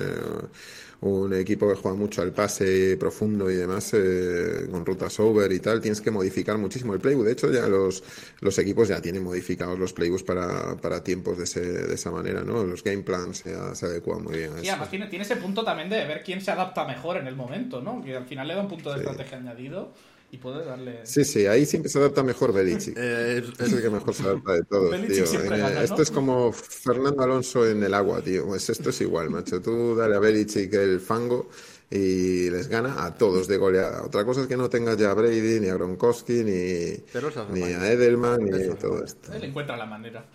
un 1.02 1.34
equipo 1.34 1.68
que 1.70 1.76
juega 1.76 1.98
mucho 1.98 2.22
al 2.22 2.34
pase 2.34 2.98
profundo 2.98 3.50
y 3.50 3.56
demás, 3.56 3.92
eh, 3.94 4.68
con 4.70 4.86
rutas 4.86 5.20
over 5.20 5.52
y 5.52 5.60
tal, 5.60 5.82
tienes 5.82 6.02
que 6.02 6.12
modificar 6.12 6.58
muchísimo 6.58 6.94
el 6.94 7.00
playbook. 7.00 7.26
De 7.26 7.32
hecho, 7.32 7.52
ya 7.52 7.68
los, 7.68 8.04
los 8.42 8.58
equipos 8.60 8.88
ya 8.90 9.02
tienen 9.02 9.24
modificados 9.24 9.80
los 9.80 9.94
playbooks 9.94 10.24
para, 10.24 10.76
para 10.78 11.04
tiempos 11.04 11.38
de, 11.38 11.46
ese, 11.46 11.62
de 11.62 11.94
esa 11.96 12.12
manera, 12.12 12.44
¿no? 12.44 12.64
Los 12.64 12.84
game 12.84 13.04
plans 13.04 13.38
se, 13.40 13.76
se 13.76 13.86
adecuan 13.86 14.24
muy 14.24 14.38
bien 14.38 14.54
a 14.54 14.62
Y 14.62 14.68
eso. 14.68 14.72
además 14.72 14.90
tiene, 14.90 15.08
tiene 15.08 15.24
ese 15.26 15.38
punto 15.38 15.64
también 15.64 15.90
de 15.90 16.06
ver 16.06 16.24
quién 16.24 16.42
se 16.42 16.52
adapta 16.52 16.86
mejor 16.86 17.18
en 17.18 17.28
el 17.28 17.36
momento, 17.36 17.82
¿no? 17.82 18.02
Que 18.04 18.16
al 18.16 18.26
final 18.26 18.48
le 18.48 18.56
da 18.56 18.62
un 18.62 18.68
punto 18.68 18.90
de 18.92 18.98
estrategia 18.98 19.38
añadido 19.38 19.94
y 20.32 20.38
puede 20.38 20.64
darle. 20.66 21.06
Sí, 21.06 21.24
sí, 21.26 21.46
ahí 21.48 21.66
siempre 21.66 21.90
se 21.90 22.00
adapta 22.00 22.24
mejor 22.24 22.54
Belichick. 22.54 22.96
eh, 22.98 23.44
es- 23.60 23.74
el 23.74 23.82
que 23.82 23.90
mejor 23.90 24.14
se 24.14 24.24
adapta 24.24 24.54
de 24.54 24.64
todos, 24.64 24.92
Belichick 24.92 25.16
tío. 25.16 25.26
siempre 25.26 25.58
Eh, 25.58 25.60
gana, 25.60 25.76
¿no? 25.76 25.82
Esto 25.82 26.02
es 26.02 26.12
como 26.12 26.52
Fernando 26.54 27.24
Alonso 27.24 27.66
en 27.68 27.84
el 27.84 27.94
agua, 27.94 28.22
tío. 28.22 28.46
Pues 28.46 28.70
esto 28.70 28.90
es 28.90 29.02
igual, 29.02 29.30
macho. 29.30 29.62
Tú 29.62 29.96
dale 29.96 30.16
a 30.16 30.20
Belichick 30.20 30.74
el 30.74 31.00
fango 31.00 31.50
y 31.90 32.50
les 32.52 32.68
gana 32.68 33.04
a 33.06 33.18
todos 33.18 33.48
de 33.48 33.58
goleada. 33.58 34.04
Otra 34.04 34.24
cosa 34.26 34.42
es 34.42 34.48
que 34.48 34.58
no 34.58 34.70
tengas 34.70 34.98
ya 34.98 35.12
a 35.12 35.14
Brady, 35.16 35.60
ni 35.60 35.68
a 35.70 35.74
Gronkowski, 35.76 36.44
ni, 36.44 37.04
ni 37.52 37.64
a 37.64 37.92
Edelman, 37.92 38.44
ni 38.46 38.76
todo 38.76 39.04
esto. 39.04 39.34
Él 39.34 39.44
encuentra 39.46 39.76
la 39.78 39.86
manera. 39.88 40.26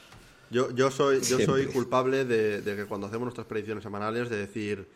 Yo, 0.50 0.70
yo 0.72 0.90
soy, 0.90 1.20
yo 1.22 1.38
soy 1.40 1.66
culpable 1.66 2.24
de, 2.24 2.60
de 2.60 2.76
que 2.76 2.84
cuando 2.86 3.06
hacemos 3.06 3.24
nuestras 3.26 3.46
predicciones 3.46 3.82
semanales 3.82 4.28
de 4.30 4.36
decir 4.36 4.80
"Es 4.80 4.86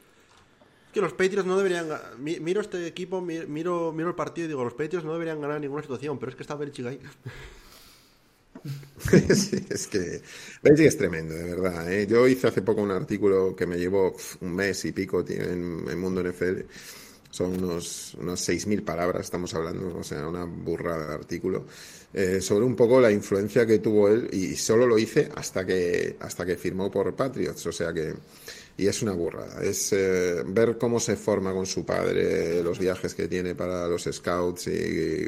que 0.92 1.00
los 1.00 1.12
Patriots 1.12 1.47
no 1.47 1.57
deberían 1.57 1.88
miro 2.18 2.61
este 2.61 2.87
equipo, 2.87 3.21
mi- 3.21 3.47
miro, 3.47 3.92
miro 3.92 4.09
el 4.11 4.14
partido 4.14 4.47
y 4.47 4.49
digo 4.49 4.64
los 4.64 4.75
Patriots 4.75 5.04
no 5.04 5.12
deberían 5.12 5.40
ganar 5.40 5.61
ninguna 5.61 5.83
situación, 5.83 6.18
pero 6.18 6.30
es 6.30 6.37
que 6.37 6.42
está 6.42 6.54
Belichick 6.57 6.87
ahí. 6.87 7.00
Sí, 9.35 9.64
es 9.71 9.87
que 9.87 10.23
Belichick 10.62 10.87
es 10.88 10.97
tremendo, 10.99 11.35
de 11.35 11.45
verdad. 11.45 11.90
¿eh? 11.92 12.07
Yo 12.07 12.26
hice 12.26 12.49
hace 12.49 12.62
poco 12.62 12.83
un 12.83 12.90
artículo 12.90 13.54
que 13.57 13.66
me 13.66 13.78
llevó 13.78 14.14
un 14.40 14.54
mes 14.54 14.85
y 14.85 14.92
pico 14.92 15.25
en, 15.28 15.85
en 15.88 15.99
Mundo 16.00 16.21
NFL. 16.23 16.64
Son 17.30 17.52
unos, 17.62 18.14
unos 18.14 18.40
6.000 18.40 18.83
palabras, 18.83 19.23
estamos 19.26 19.52
hablando, 19.54 19.99
o 19.99 20.02
sea, 20.02 20.26
una 20.26 20.45
burrada 20.45 21.09
de 21.09 21.14
artículo, 21.14 21.66
eh, 22.14 22.40
sobre 22.40 22.64
un 22.64 22.75
poco 22.75 23.00
la 23.00 23.12
influencia 23.12 23.66
que 23.66 23.78
tuvo 23.80 24.09
él 24.09 24.28
y 24.33 24.57
solo 24.57 24.87
lo 24.87 24.99
hice 24.99 25.28
hasta 25.35 25.64
que, 25.66 26.16
hasta 26.21 26.47
que 26.47 26.57
firmó 26.57 26.90
por 26.90 27.14
Patriots, 27.14 27.66
o 27.66 27.73
sea 27.73 27.92
que... 27.92 28.14
Y 28.78 28.87
es 28.87 29.02
una 29.02 29.12
burrada, 29.12 29.61
es 29.61 29.92
eh, 29.92 30.44
ver 30.47 30.78
cómo 30.78 31.00
se 31.00 31.16
forma 31.16 31.52
con 31.52 31.66
su 31.66 31.85
padre, 31.85 32.62
los 32.62 32.78
viajes 32.78 33.12
que 33.12 33.26
tiene 33.26 33.56
para 33.56 33.88
los 33.88 34.04
scouts 34.04 34.68
y, 34.68 35.26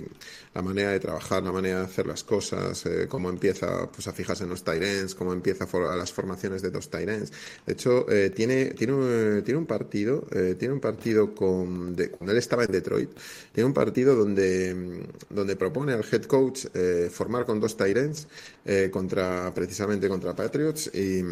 la 0.55 0.63
manera 0.63 0.91
de 0.91 1.01
trabajar, 1.01 1.43
la 1.43 1.53
manera 1.53 1.79
de 1.79 1.85
hacer 1.85 2.07
las 2.07 2.25
cosas, 2.25 2.85
eh, 2.87 3.07
cómo 3.09 3.29
empieza 3.29 3.91
pues, 3.91 4.09
a 4.09 4.13
fijarse 4.13 4.45
en 4.45 4.51
los 4.51 4.65
Tyrens, 4.65 5.15
cómo 5.15 5.33
empieza 5.33 5.65
a 5.65 5.97
las 5.97 6.13
formaciones 6.13 6.61
de 6.63 6.71
dos 6.71 6.91
Tyrens. 6.91 7.33
De 7.67 7.75
hecho, 7.75 8.11
eh, 8.11 8.31
tiene, 8.31 8.67
tiene, 8.67 8.93
un, 8.93 9.43
tiene 9.45 9.59
un 9.59 9.67
partido, 9.67 10.27
eh, 10.33 10.57
tiene 10.59 10.75
un 10.75 10.81
partido 10.81 11.35
con, 11.35 11.95
cuando 11.95 12.33
él 12.33 12.39
estaba 12.39 12.65
en 12.65 12.73
Detroit, 12.73 13.11
tiene 13.53 13.67
un 13.67 13.75
partido 13.75 14.17
donde, 14.17 14.75
mm, 14.75 15.35
donde 15.35 15.57
propone 15.57 15.93
al 15.93 16.05
head 16.11 16.23
coach 16.25 16.67
eh, 16.75 17.09
formar 17.13 17.47
con 17.47 17.61
dos 17.61 17.77
Tyrens 17.77 18.27
eh, 18.65 18.91
contra, 18.93 19.53
precisamente 19.55 20.09
contra 20.09 20.35
Patriots 20.35 20.91
y 20.95 21.23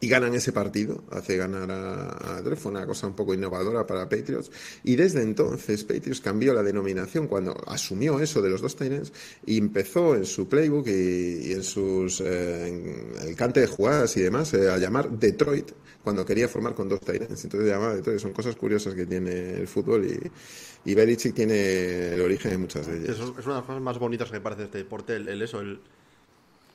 y 0.00 0.08
ganan 0.08 0.34
ese 0.34 0.52
partido, 0.52 1.04
hace 1.10 1.36
ganar 1.36 1.70
a, 1.70 2.38
a 2.38 2.56
fue 2.56 2.72
una 2.72 2.86
cosa 2.86 3.06
un 3.06 3.14
poco 3.14 3.34
innovadora 3.34 3.86
para 3.86 4.08
Patriots, 4.08 4.50
y 4.82 4.96
desde 4.96 5.22
entonces 5.22 5.84
Patriots 5.84 6.20
cambió 6.20 6.54
la 6.54 6.62
denominación 6.62 7.28
cuando 7.28 7.54
asumió 7.66 8.18
eso 8.18 8.40
de 8.40 8.48
los 8.48 8.62
dos 8.62 8.76
Tyrants 8.76 9.12
y 9.44 9.58
empezó 9.58 10.14
en 10.14 10.24
su 10.24 10.48
playbook 10.48 10.86
y, 10.88 11.52
en 11.52 11.62
sus 11.62 12.22
eh, 12.22 13.12
el 13.22 13.36
cante 13.36 13.60
de 13.60 13.66
jugadas 13.66 14.16
y 14.16 14.22
demás 14.22 14.54
eh, 14.54 14.70
a 14.70 14.78
llamar 14.78 15.10
Detroit 15.10 15.70
cuando 16.02 16.24
quería 16.24 16.48
formar 16.48 16.74
con 16.74 16.88
dos 16.88 17.00
Tyrants, 17.00 17.44
entonces 17.44 17.68
llamaba 17.68 17.94
Detroit, 17.94 18.20
son 18.20 18.32
cosas 18.32 18.56
curiosas 18.56 18.94
que 18.94 19.04
tiene 19.04 19.58
el 19.58 19.68
fútbol 19.68 20.06
y, 20.06 20.90
y 20.90 20.94
Belichick 20.94 21.34
tiene 21.34 22.14
el 22.14 22.20
origen 22.22 22.52
de 22.52 22.58
muchas 22.58 22.86
de 22.86 22.96
ellas. 22.96 23.10
Es 23.10 23.20
una 23.20 23.32
de 23.34 23.48
las 23.48 23.64
cosas 23.64 23.82
más 23.82 23.98
bonitas 23.98 24.28
que 24.28 24.38
me 24.38 24.40
parece 24.40 24.64
este 24.64 24.78
deporte, 24.78 25.16
el, 25.16 25.28
el 25.28 25.42
eso, 25.42 25.60
el... 25.60 25.80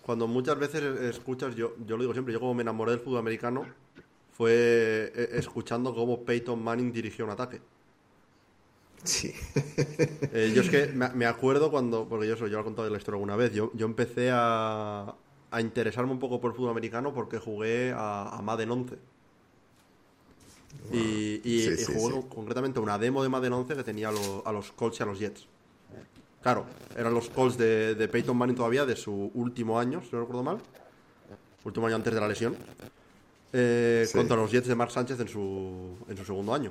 Cuando 0.06 0.28
muchas 0.28 0.58
veces 0.60 0.84
escuchas, 1.02 1.56
yo, 1.56 1.76
yo 1.86 1.98
lo 1.98 2.04
digo 2.04 2.14
siempre, 2.14 2.34
yo 2.34 2.40
como 2.40 2.54
me 2.54 2.62
enamoré 2.62 2.92
del 2.92 3.00
fútbol 3.02 3.20
americano 3.20 3.66
fue 4.32 5.12
eh, 5.16 5.30
escuchando 5.34 5.96
cómo 5.96 6.24
Peyton 6.26 6.64
Manning 6.64 6.92
dirigió 6.94 7.26
un 7.26 7.32
ataque. 7.32 7.62
Sí. 9.04 9.34
Eh, 10.38 10.52
yo 10.54 10.62
es 10.62 10.70
que 10.70 10.88
me, 10.88 11.10
me 11.10 11.26
acuerdo 11.26 11.72
cuando, 11.72 12.08
porque 12.10 12.28
yo, 12.28 12.34
eso, 12.34 12.48
yo 12.48 12.56
lo 12.58 12.62
he 12.62 12.64
contado 12.66 12.90
la 12.90 12.98
historia 12.98 13.16
alguna 13.16 13.36
vez, 13.38 13.54
yo, 13.54 13.72
yo 13.74 13.86
empecé 13.86 14.30
a, 14.34 15.16
a 15.52 15.62
interesarme 15.62 16.12
un 16.12 16.20
poco 16.20 16.42
por 16.42 16.52
el 16.52 16.58
fútbol 16.58 16.72
americano 16.72 17.14
porque 17.14 17.38
jugué 17.40 17.94
a, 17.96 18.30
a 18.38 18.42
Madden 18.42 18.72
11. 18.72 18.98
Y, 20.92 21.42
y- 21.44 21.60
Sí, 21.60 21.76
y 21.80 21.86
sí, 21.86 21.94
jugué 21.94 22.14
sí. 22.16 22.22
con- 22.22 22.30
concretamente 22.30 22.80
una 22.80 22.98
demo 22.98 23.24
de 23.24 23.30
Madden 23.30 23.54
11 23.54 23.76
que 23.76 23.84
tenía 23.84 24.10
a, 24.10 24.12
lo- 24.12 24.44
a 24.46 24.52
los 24.52 24.72
Colts 24.72 25.00
y 25.00 25.04
a 25.04 25.06
los 25.06 25.20
Jets. 25.20 25.48
Claro, 26.46 26.64
eran 26.96 27.12
los 27.12 27.28
Colts 27.30 27.58
de, 27.58 27.96
de 27.96 28.08
Peyton 28.08 28.38
Manning 28.38 28.56
todavía, 28.56 28.86
de 28.86 28.96
su 28.96 29.32
último 29.34 29.80
año, 29.80 30.04
si 30.04 30.10
no 30.12 30.20
recuerdo 30.20 30.44
mal. 30.44 30.60
Último 31.64 31.88
año 31.88 31.96
antes 31.96 32.14
de 32.14 32.22
la 32.22 32.28
lesión. 32.28 32.56
eh, 33.52 34.06
Sí. 34.08 34.16
Contra 34.16 34.38
los 34.38 34.52
Jets 34.52 34.68
de 34.68 34.76
Mark 34.76 34.92
Sánchez 34.92 35.20
en 35.22 35.28
su, 35.28 35.98
en 36.08 36.16
su 36.16 36.24
segundo 36.24 36.54
año. 36.54 36.70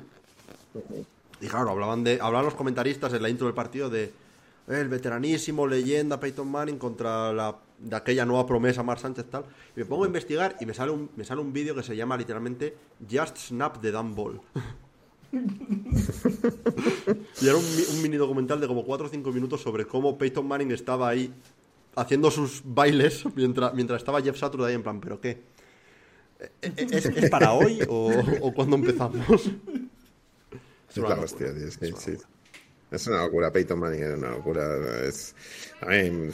Y 1.41 1.49
claro, 1.49 1.71
hablaban 1.71 2.05
de 2.05 2.21
hablaban 2.23 2.45
los 2.45 2.55
comentaristas 2.55 3.13
en 3.15 3.23
la 3.23 3.29
intro 3.29 3.49
del 3.49 3.55
partido 3.55 3.91
de 3.91 4.05
eh, 4.05 4.13
el 4.69 4.89
veteranísimo 4.89 5.67
leyenda 5.67 6.21
Peyton 6.21 6.49
Manning 6.49 6.79
contra 6.79 7.33
la 7.33 7.57
de 7.77 7.97
aquella 7.97 8.25
nueva 8.25 8.47
promesa 8.47 8.85
Mark 8.85 9.01
Sánchez 9.01 9.27
tal. 9.29 9.45
Y 9.75 9.81
me 9.81 9.87
pongo 9.87 10.05
a 10.05 10.07
investigar 10.07 10.55
y 10.61 10.67
me 10.67 10.75
sale 10.75 10.93
un 10.93 11.11
me 11.17 11.25
sale 11.25 11.41
un 11.41 11.53
vídeo 11.53 11.75
que 11.75 11.83
se 11.83 11.97
llama 11.97 12.17
literalmente 12.17 12.77
Just 13.11 13.39
Snap 13.39 13.81
the 13.81 13.91
Damn 13.91 14.15
Ball. 14.15 14.41
y 17.41 17.47
era 17.47 17.57
un, 17.57 17.65
un 17.65 18.03
mini 18.03 18.17
documental 18.17 18.61
de 18.61 18.67
como 18.67 18.85
4 18.85 19.07
o 19.07 19.11
5 19.11 19.33
minutos 19.33 19.63
sobre 19.63 19.87
cómo 19.87 20.17
Peyton 20.19 20.47
Manning 20.47 20.73
estaba 20.73 21.09
ahí 21.09 21.33
haciendo 21.97 22.31
sus 22.31 22.63
bailes 22.65 23.25
mientras, 23.35 23.75
mientras 23.75 24.01
estaba 24.01 24.21
Jeff 24.23 24.39
Saturday 24.39 24.69
ahí 24.71 24.75
en 24.75 24.83
plan, 24.83 25.01
¿pero 25.01 25.21
qué? 25.21 25.43
¿E- 26.63 26.73
¿Es, 26.91 27.07
es 27.07 27.31
para 27.31 27.53
hoy 27.53 27.81
o, 27.89 28.25
o 28.43 28.55
cuándo 28.55 28.77
empezamos? 28.77 29.51
Es 30.91 30.97
la 30.99 31.21
hostia, 31.21 31.55
tío, 31.55 31.71
sí, 31.71 31.93
sí. 31.97 32.17
Es 32.91 33.07
una 33.09 33.25
locura, 33.25 33.51
Peyton 33.53 33.79
Manning 33.79 34.03
era 34.03 34.17
una 34.17 34.31
locura. 34.31 35.05
Es, 35.05 35.35
a 35.81 35.87
mí 35.87 36.31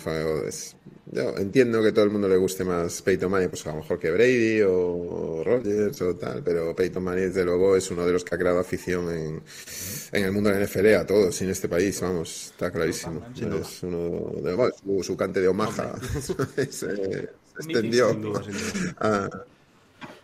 es- 0.46 0.76
yo 1.12 1.36
entiendo 1.38 1.82
que 1.82 1.90
todo 1.92 2.04
el 2.04 2.10
mundo 2.10 2.28
le 2.28 2.36
guste 2.36 2.64
más 2.64 3.02
Peyton 3.02 3.30
Manning, 3.30 3.48
pues 3.50 3.66
a 3.66 3.70
lo 3.70 3.76
mejor 3.78 3.98
que 3.98 4.10
Brady 4.12 4.60
o 4.62 5.42
Rodgers 5.44 6.00
o 6.02 6.14
tal, 6.16 6.42
pero 6.44 6.74
Peyton 6.76 7.02
Manning 7.02 7.26
desde 7.28 7.44
luego 7.44 7.76
es 7.76 7.90
uno 7.90 8.06
de 8.06 8.12
los 8.12 8.24
que 8.24 8.34
ha 8.34 8.38
creado 8.38 8.60
afición 8.60 9.10
en, 9.10 9.42
en 10.12 10.24
el 10.24 10.32
mundo 10.32 10.50
de 10.50 10.56
la 10.56 10.60
NFL 10.62 10.94
a 10.96 11.06
todos, 11.06 11.40
en 11.42 11.50
este 11.50 11.68
país, 11.68 12.00
vamos, 12.00 12.46
está 12.52 12.70
clarísimo. 12.70 13.22
Es 13.60 13.82
uno 13.82 14.40
de, 14.42 14.54
bueno, 14.54 14.72
su, 14.84 15.02
su 15.02 15.16
cante 15.16 15.40
de 15.40 15.48
Omaha 15.48 15.94
se, 16.20 16.70
se 16.72 17.28
extendió 17.58 18.16
a, 18.98 19.28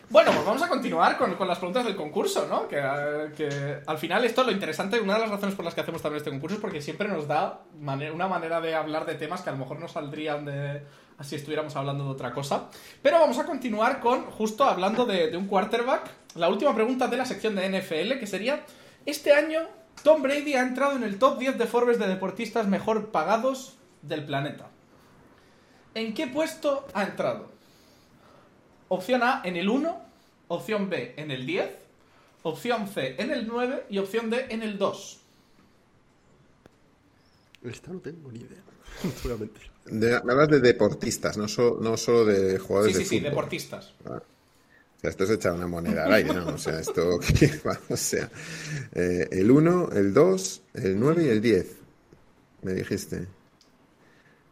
Bueno, 0.08 0.30
pues 0.32 0.46
vamos 0.46 0.62
a 0.62 0.68
continuar 0.68 1.18
con, 1.18 1.34
con 1.34 1.48
las 1.48 1.58
preguntas 1.58 1.84
del 1.84 1.96
concurso, 1.96 2.46
¿no? 2.46 2.68
Que, 2.68 2.80
al 2.80 3.98
final 3.98 4.24
esto 4.24 4.44
lo 4.44 4.52
interesante, 4.52 5.00
una 5.00 5.14
de 5.14 5.20
las 5.20 5.30
razones 5.30 5.56
por 5.56 5.64
las 5.64 5.74
que 5.74 5.80
hacemos 5.80 6.00
también 6.00 6.18
este 6.18 6.30
concurso 6.30 6.56
es 6.56 6.60
porque 6.60 6.80
siempre 6.80 7.08
nos 7.08 7.26
da 7.26 7.62
una 7.74 8.28
manera 8.28 8.60
de 8.60 8.74
hablar 8.74 9.04
de 9.04 9.16
temas 9.16 9.42
que 9.42 9.50
a 9.50 9.52
lo 9.52 9.58
mejor 9.58 9.80
no 9.80 9.88
saldrían 9.88 10.44
de 10.44 10.82
si 11.22 11.34
estuviéramos 11.34 11.74
hablando 11.74 12.04
de 12.04 12.10
otra 12.10 12.32
cosa. 12.32 12.68
Pero 13.02 13.18
vamos 13.18 13.38
a 13.38 13.46
continuar 13.46 13.98
con, 13.98 14.26
justo 14.26 14.64
hablando 14.64 15.06
de, 15.06 15.28
de 15.28 15.36
un 15.36 15.48
quarterback, 15.48 16.08
la 16.36 16.48
última 16.48 16.72
pregunta 16.74 17.08
de 17.08 17.16
la 17.16 17.24
sección 17.24 17.56
de 17.56 17.68
NFL, 17.68 18.20
que 18.20 18.26
sería, 18.26 18.64
este 19.06 19.32
año 19.32 19.60
Tom 20.04 20.22
Brady 20.22 20.54
ha 20.54 20.60
entrado 20.60 20.94
en 20.94 21.02
el 21.02 21.18
top 21.18 21.38
10 21.38 21.58
de 21.58 21.66
Forbes 21.66 21.98
de 21.98 22.06
deportistas 22.06 22.68
mejor 22.68 23.10
pagados 23.10 23.76
del 24.02 24.24
planeta. 24.24 24.68
¿En 25.94 26.14
qué 26.14 26.26
puesto 26.26 26.86
ha 26.94 27.02
entrado? 27.02 27.55
Opción 28.88 29.22
A 29.22 29.42
en 29.44 29.56
el 29.56 29.68
1, 29.68 30.00
opción 30.48 30.88
B 30.88 31.14
en 31.16 31.30
el 31.30 31.44
10, 31.46 31.70
opción 32.42 32.86
C 32.88 33.16
en 33.18 33.30
el 33.32 33.46
9 33.46 33.84
y 33.90 33.98
opción 33.98 34.30
D 34.30 34.46
en 34.50 34.62
el 34.62 34.78
2. 34.78 35.20
Esta 37.64 37.90
no 37.92 37.98
tengo 38.00 38.30
ni 38.30 38.40
idea. 38.40 38.62
No 39.02 39.10
te 39.10 39.28
voy 39.28 39.32
a 39.36 39.40
mentir. 39.40 39.62
De- 39.86 40.22
me 40.24 40.32
hablas 40.32 40.48
de 40.48 40.60
deportistas, 40.60 41.36
no, 41.36 41.48
so- 41.48 41.78
no 41.80 41.96
solo 41.96 42.24
de 42.26 42.52
Sí, 42.52 42.58
jugadores 42.58 42.96
sí, 42.96 43.02
de 43.02 43.08
sí, 43.08 43.16
fútbol. 43.18 43.30
deportistas. 43.30 43.94
O 44.04 44.20
sea, 45.00 45.10
esto 45.10 45.24
es 45.24 45.30
echar 45.30 45.52
una 45.52 45.66
moneda 45.66 46.04
al 46.04 46.12
aire, 46.14 46.32
¿no? 46.34 46.46
O 46.54 46.58
sea, 46.58 46.78
esto. 46.80 47.18
O 47.90 47.96
sea, 47.96 48.30
eh, 48.94 49.28
el 49.32 49.50
1, 49.50 49.90
el 49.92 50.14
2, 50.14 50.62
el 50.74 50.98
9 50.98 51.24
y 51.24 51.28
el 51.28 51.40
10. 51.42 51.76
Me 52.62 52.72
dijiste. 52.72 53.26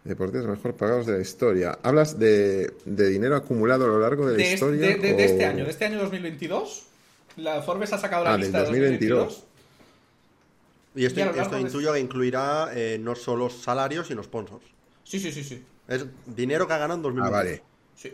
Deportistas 0.04 0.46
mejor 0.46 0.74
pagados 0.74 1.06
de 1.06 1.14
la 1.14 1.20
historia. 1.20 1.78
¿Hablas 1.82 2.18
de, 2.18 2.74
de 2.84 3.08
dinero 3.08 3.36
acumulado 3.36 3.84
a 3.86 3.88
lo 3.88 3.98
largo 4.00 4.26
de 4.26 4.32
la 4.32 4.36
De, 4.38 4.42
este- 4.44 4.54
historia? 4.54 4.80
de- 4.88 4.94
de- 4.96 5.14
de 5.14 5.24
este 5.24 5.46
o- 5.46 5.48
año, 5.48 5.64
de 5.64 5.70
este 5.70 5.84
año 5.86 5.98
2022. 5.98 6.84
La 7.38 7.62
Forbes 7.62 7.92
ha 7.94 7.98
sacado 7.98 8.24
la 8.24 8.30
Ah, 8.30 8.32
del 8.34 8.42
lista 8.42 8.58
de 8.58 8.64
2022. 8.66 9.18
2022. 9.18 9.44
Y 10.96 11.04
esto, 11.06 11.20
Y 11.20 11.40
esto 11.40 11.58
intuyo 11.58 11.92
que 11.94 12.00
incluirá 12.00 12.68
eh, 12.74 12.98
no 13.00 13.14
solo 13.16 13.48
salarios, 13.50 14.06
sino 14.06 14.22
sponsors. 14.22 14.62
Sí, 15.02 15.18
sí, 15.18 15.32
sí, 15.32 15.42
sí. 15.42 15.64
Es 15.88 16.04
dinero 16.26 16.66
que 16.68 16.74
ha 16.74 16.78
ganado 16.78 16.98
en 16.98 17.02
2020. 17.02 17.34
Ah, 17.36 17.42
vale. 17.42 17.62
sí. 17.96 18.12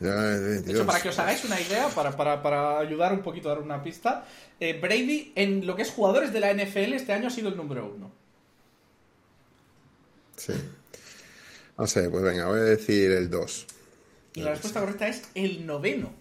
De 0.00 0.08
22. 0.10 0.74
hecho, 0.76 0.86
para 0.86 1.00
que 1.00 1.08
os 1.08 1.18
hagáis 1.18 1.44
una 1.44 1.60
idea, 1.60 1.88
para, 1.88 2.16
para, 2.16 2.42
para 2.42 2.78
ayudar 2.78 3.12
un 3.12 3.22
poquito 3.22 3.50
a 3.50 3.54
dar 3.54 3.62
una 3.62 3.82
pista, 3.82 4.26
eh, 4.60 4.78
Brady 4.80 5.32
en 5.34 5.66
lo 5.66 5.74
que 5.74 5.82
es 5.82 5.90
jugadores 5.90 6.32
de 6.32 6.40
la 6.40 6.50
NFL 6.52 6.94
este 6.94 7.12
año 7.12 7.28
ha 7.28 7.30
sido 7.30 7.48
el 7.48 7.56
número 7.56 7.92
uno. 7.94 8.10
Sí. 10.36 10.52
No 11.78 11.86
sé, 11.86 12.08
pues 12.08 12.22
venga, 12.22 12.46
voy 12.46 12.58
a 12.60 12.62
decir 12.64 13.10
el 13.10 13.28
2. 13.30 13.66
Y 14.34 14.40
la 14.42 14.50
respuesta 14.50 14.80
correcta 14.80 15.08
es 15.08 15.22
el 15.34 15.66
noveno. 15.66 16.12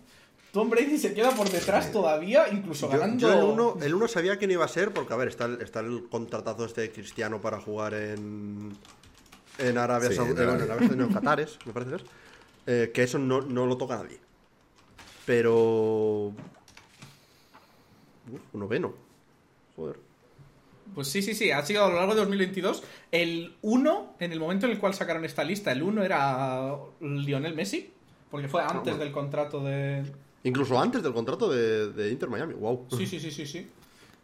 Tom 0.51 0.69
Brady 0.69 0.97
se 0.97 1.13
queda 1.13 1.31
por 1.31 1.49
detrás 1.49 1.91
todavía, 1.91 2.47
incluso 2.49 2.87
ganando. 2.87 3.17
yo 3.19 3.33
el 3.33 3.43
1 3.43 3.77
el 3.81 3.93
uno 3.93 4.07
sabía 4.07 4.37
quién 4.37 4.51
iba 4.51 4.63
a 4.63 4.69
ser, 4.69 4.93
porque 4.93 5.13
a 5.13 5.17
ver, 5.17 5.27
está 5.27 5.45
el, 5.45 5.61
está 5.61 5.81
el 5.81 6.07
contratazo 6.09 6.63
este 6.65 6.81
de 6.81 6.91
Cristiano 6.91 7.41
para 7.41 7.59
jugar 7.59 7.93
en. 7.93 8.77
En 9.57 9.77
Arabia 9.77 10.09
Sí, 10.09 10.15
Saudita. 10.15 10.43
en 10.43 10.49
Arabia. 10.49 10.65
bueno, 10.65 10.75
en 10.75 10.77
Arabia 10.77 10.87
Saudita, 10.87 10.95
no, 10.95 11.03
en 11.07 11.13
Qatares, 11.13 11.57
me 11.65 11.73
parece 11.73 11.91
que 11.91 11.97
es. 11.97 12.03
Eh, 12.67 12.91
que 12.93 13.03
eso 13.03 13.19
no, 13.19 13.41
no 13.41 13.65
lo 13.65 13.77
toca 13.77 13.97
nadie. 13.97 14.19
Pero. 15.25 16.33
Uf, 18.31 18.41
un 18.53 18.59
noveno. 18.59 18.93
Joder. 19.75 19.97
Pues 20.95 21.09
sí, 21.09 21.21
sí, 21.21 21.35
sí, 21.35 21.51
ha 21.51 21.63
sido 21.65 21.83
a 21.85 21.89
lo 21.89 21.95
largo 21.95 22.13
de 22.15 22.21
2022. 22.21 22.81
El 23.11 23.55
1, 23.61 24.15
en 24.19 24.31
el 24.31 24.39
momento 24.39 24.65
en 24.65 24.71
el 24.71 24.79
cual 24.79 24.93
sacaron 24.93 25.25
esta 25.25 25.43
lista, 25.43 25.71
el 25.73 25.83
1 25.83 26.03
era 26.03 26.73
Lionel 27.01 27.53
Messi, 27.53 27.91
porque 28.31 28.47
fue 28.47 28.61
antes 28.63 28.81
bueno. 28.83 28.97
del 28.99 29.11
contrato 29.11 29.63
de... 29.63 30.03
Incluso 30.43 30.79
antes 30.79 31.03
del 31.03 31.13
contrato 31.13 31.49
de, 31.51 31.91
de 31.91 32.11
Inter 32.11 32.29
Miami. 32.29 32.53
Wow. 32.53 32.87
Sí, 32.95 33.05
sí, 33.05 33.19
sí, 33.19 33.29
sí, 33.31 33.45
sí. 33.45 33.67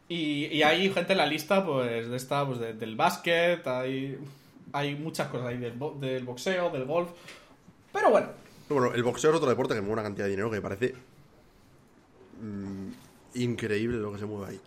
Y, 0.08 0.46
y 0.48 0.64
hay 0.64 0.90
gente 0.92 1.12
en 1.14 1.18
la 1.18 1.26
lista, 1.26 1.66
pues, 1.66 2.10
de 2.10 2.16
esta, 2.16 2.46
pues, 2.46 2.60
de- 2.60 2.74
del 2.74 2.96
básquet, 2.96 3.66
hay, 3.68 4.18
hay 4.72 4.96
muchas 4.96 5.28
cosas 5.30 5.48
ahí, 5.48 5.58
del, 5.58 5.74
bo- 5.74 5.98
del 6.00 6.24
boxeo, 6.24 6.70
del 6.70 6.86
golf. 6.86 7.10
Pero 7.92 8.12
bueno, 8.12 8.28
Bueno, 8.70 8.94
el 8.94 9.04
boxeo 9.04 9.32
es 9.32 9.36
otro 9.38 9.50
deporte 9.50 9.74
que 9.74 9.82
mueve 9.82 9.94
una 9.94 10.04
cantidad 10.04 10.26
de 10.26 10.32
dinero 10.32 10.50
que 10.50 10.58
me 10.58 10.62
parece. 10.62 10.96
mm, 12.42 12.88
increíble 13.36 13.98
lo 13.98 14.12
que 14.14 14.20
se 14.20 14.26
mueve 14.26 14.52
ahí. 14.54 14.60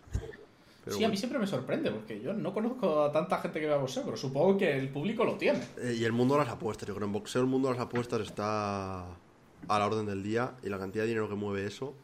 Pero 0.85 0.97
sí, 0.97 1.05
a 1.05 1.09
mí 1.09 1.17
siempre 1.17 1.39
me 1.39 1.47
sorprende, 1.47 1.91
porque 1.91 2.21
yo 2.21 2.35
no 2.35 2.53
conozco 2.53 3.05
a 3.05 3.13
tanta 3.13 3.39
gente 3.39 3.59
que 3.59 3.67
vea 3.67 3.79
boxeo, 3.79 4.05
pero 4.05 4.19
supongo 4.19 4.59
que 4.59 4.77
el 4.77 4.91
público 4.91 5.25
lo 5.25 5.37
tiene. 5.37 5.61
Eh, 5.79 5.97
y 5.99 6.05
el 6.05 6.13
mundo 6.13 6.35
de 6.35 6.45
las 6.45 6.53
apuestas, 6.53 6.87
yo 6.87 6.95
creo. 6.95 7.07
En 7.07 7.13
boxeo 7.13 7.41
el 7.41 7.49
mundo 7.49 7.69
de 7.69 7.75
las 7.75 7.83
apuestas 7.83 8.21
está 8.21 9.01
a 9.01 9.79
la 9.79 9.87
orden 9.87 10.05
del 10.05 10.23
día 10.23 10.53
y 10.63 10.69
la 10.69 10.79
cantidad 10.79 11.05
de 11.05 11.09
dinero 11.09 11.27
que 11.29 11.37
mueve 11.37 11.67
eso. 11.67 11.95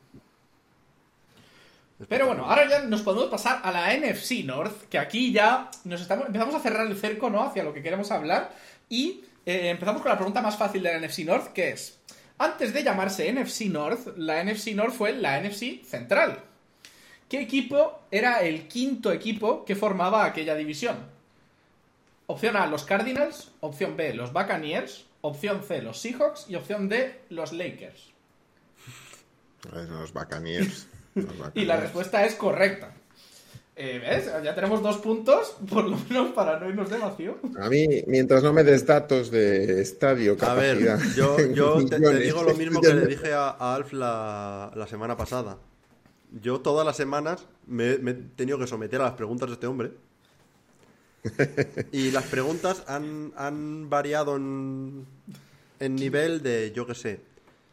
es 1.98 2.06
Pero 2.06 2.26
bueno, 2.26 2.46
ahora 2.46 2.66
ya 2.70 2.82
nos 2.84 3.02
podemos 3.02 3.26
pasar 3.26 3.60
a 3.62 3.70
la 3.70 3.94
NFC 3.94 4.44
North, 4.46 4.88
que 4.88 4.98
aquí 4.98 5.30
ya 5.30 5.70
nos 5.84 6.00
estamos, 6.00 6.26
empezamos 6.26 6.54
a 6.54 6.60
cerrar 6.60 6.86
el 6.86 6.96
cerco, 6.96 7.28
¿no? 7.28 7.42
Hacia 7.42 7.62
lo 7.62 7.74
que 7.74 7.82
queremos 7.82 8.10
hablar. 8.10 8.50
Y 8.88 9.24
eh, 9.44 9.68
empezamos 9.68 10.00
con 10.00 10.10
la 10.10 10.16
pregunta 10.16 10.40
más 10.40 10.56
fácil 10.56 10.82
de 10.82 10.92
la 10.92 11.06
NFC 11.06 11.18
North, 11.26 11.52
que 11.52 11.68
es, 11.70 11.98
antes 12.38 12.72
de 12.72 12.82
llamarse 12.82 13.30
NFC 13.30 13.66
North, 13.66 14.16
la 14.16 14.42
NFC 14.42 14.68
North 14.68 14.94
fue 14.94 15.12
la 15.12 15.38
NFC 15.38 15.84
Central. 15.84 16.44
¿Qué 17.30 17.40
equipo 17.40 18.00
era 18.10 18.40
el 18.42 18.66
quinto 18.66 19.12
equipo 19.12 19.64
que 19.64 19.76
formaba 19.76 20.24
aquella 20.24 20.56
división? 20.56 20.96
Opción 22.26 22.56
A, 22.56 22.66
los 22.66 22.82
Cardinals. 22.82 23.52
Opción 23.60 23.96
B, 23.96 24.14
los 24.14 24.32
Buccaneers. 24.32 25.06
Opción 25.20 25.62
C, 25.62 25.80
los 25.80 26.00
Seahawks. 26.00 26.46
Y 26.48 26.56
opción 26.56 26.88
D, 26.88 27.20
los 27.28 27.52
Lakers. 27.52 28.10
Los 29.72 30.12
Buccaneers. 30.12 30.88
Los 31.14 31.26
Y 31.54 31.64
la 31.66 31.76
respuesta 31.76 32.24
es 32.24 32.34
correcta. 32.34 32.94
Eh, 33.76 33.98
¿Ves? 33.98 34.30
Ya 34.44 34.54
tenemos 34.54 34.82
dos 34.82 34.98
puntos, 34.98 35.56
por 35.68 35.84
lo 35.84 35.96
menos 36.08 36.32
para 36.32 36.58
no 36.58 36.68
irnos 36.68 36.90
de 36.90 36.98
vacío. 36.98 37.38
A 37.60 37.68
mí, 37.68 37.86
mientras 38.06 38.42
no 38.42 38.52
me 38.52 38.62
des 38.64 38.86
datos 38.86 39.30
de 39.30 39.80
estadio, 39.80 40.36
A 40.40 40.54
ver, 40.54 40.84
capacidad. 40.84 41.14
yo, 41.16 41.36
yo 41.54 41.86
te, 41.86 41.98
digo 42.18 42.42
lo 42.42 42.54
mismo 42.54 42.80
que 42.80 42.94
le 42.94 43.06
dije 43.06 43.32
a, 43.32 43.50
a 43.50 43.74
Alf 43.74 43.92
la, 43.92 44.72
la 44.74 44.86
semana 44.86 45.16
pasada. 45.16 45.58
Yo 46.40 46.60
todas 46.60 46.86
las 46.86 46.96
semanas 46.96 47.46
me, 47.66 47.98
me 47.98 48.12
he 48.12 48.14
tenido 48.14 48.58
que 48.58 48.66
someter 48.66 49.00
a 49.00 49.04
las 49.04 49.14
preguntas 49.14 49.48
de 49.48 49.54
este 49.54 49.66
hombre. 49.66 49.92
Y 51.92 52.10
las 52.12 52.24
preguntas 52.24 52.84
han, 52.86 53.32
han 53.36 53.90
variado 53.90 54.36
en, 54.36 55.06
en 55.78 55.94
nivel 55.96 56.42
de, 56.42 56.72
yo 56.74 56.86
qué 56.86 56.94
sé, 56.94 57.20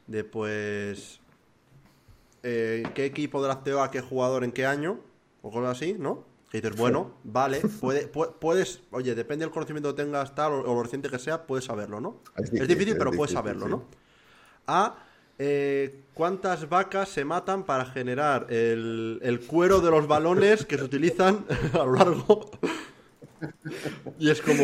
de 0.08 0.24
pues... 0.24 1.20
eh, 2.44 2.84
¿Qué 2.94 3.06
equipo 3.06 3.42
de 3.42 3.48
la 3.50 3.62
CEOA, 3.64 3.92
qué 3.92 4.02
jugador, 4.02 4.44
en 4.44 4.52
qué 4.52 4.66
año? 4.66 5.00
O 5.42 5.52
cosas 5.52 5.78
así, 5.78 5.94
¿no? 5.94 6.26
Y 6.52 6.62
dices, 6.62 6.78
bueno, 6.78 7.12
vale, 7.24 7.60
puede, 7.82 8.12
pu- 8.12 8.34
puedes, 8.40 8.82
oye, 8.92 9.14
depende 9.16 9.44
del 9.46 9.52
conocimiento 9.54 9.94
que 9.96 10.02
tengas, 10.04 10.34
tal, 10.34 10.54
o, 10.54 10.60
o 10.62 10.76
lo 10.76 10.84
reciente 10.84 11.10
que 11.10 11.20
sea, 11.20 11.46
puedes 11.46 11.66
saberlo, 11.66 12.00
¿no? 12.00 12.22
Es 12.38 12.52
Es 12.54 12.68
difícil, 12.68 12.94
es 12.94 12.96
pero 13.00 13.12
puedes 13.12 13.34
saberlo, 13.34 13.66
sí. 13.66 13.72
¿no? 13.72 13.86
A 14.66 15.04
eh, 15.40 16.04
cuántas 16.18 16.68
vacas 16.68 17.10
se 17.10 17.24
matan 17.24 17.64
para 17.64 17.86
generar 17.86 18.48
el, 18.50 19.20
el 19.22 19.40
cuero 19.42 19.80
de 19.82 19.92
los 19.92 20.08
balones 20.08 20.66
que 20.66 20.76
se 20.78 20.84
utilizan 20.84 21.46
a 21.74 21.78
lo 21.86 21.94
largo. 21.94 22.50
Y 24.18 24.32
es 24.32 24.42
como, 24.42 24.64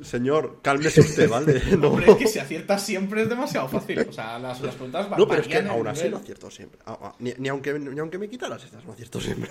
señor, 0.00 0.60
cálmese 0.62 1.00
usted, 1.00 1.28
¿vale? 1.28 1.60
No, 1.76 1.88
Hombre, 1.88 2.12
es 2.12 2.16
que 2.16 2.28
si 2.28 2.38
aciertas 2.38 2.80
siempre 2.84 3.22
es 3.22 3.28
demasiado 3.28 3.68
fácil. 3.68 3.98
O 4.08 4.12
sea, 4.12 4.38
las, 4.38 4.60
las 4.60 4.76
preguntas 4.76 5.10
va- 5.10 5.16
no 5.18 5.26
pero 5.26 5.42
es 5.42 5.48
que 5.48 5.56
aún 5.58 5.88
así 5.88 6.02
nivel. 6.04 6.12
no 6.12 6.16
acierto 6.18 6.50
siempre. 6.50 6.78
Ah, 6.86 6.96
ah, 7.02 7.14
ni, 7.18 7.32
ni 7.38 7.48
aunque, 7.48 7.76
ni 7.76 7.98
aunque 7.98 8.18
me 8.18 8.28
quitaras 8.28 8.62
estas, 8.62 8.84
no 8.84 8.92
acierto 8.92 9.20
siempre. 9.20 9.50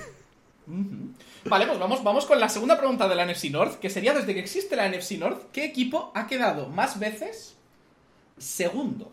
Vale, 1.45 1.67
pues 1.67 1.77
vamos, 1.77 2.01
vamos 2.03 2.25
con 2.25 2.39
la 2.39 2.47
segunda 2.49 2.77
pregunta 2.77 3.07
de 3.09 3.15
la 3.15 3.25
NFC 3.25 3.51
North, 3.51 3.75
que 3.79 3.89
sería 3.89 4.13
desde 4.13 4.33
que 4.33 4.39
existe 4.39 4.75
la 4.77 4.87
NFC 4.89 5.11
North, 5.19 5.51
¿qué 5.51 5.65
equipo 5.65 6.11
ha 6.15 6.25
quedado 6.25 6.69
más 6.69 6.97
veces 6.97 7.55
segundo? 8.37 9.11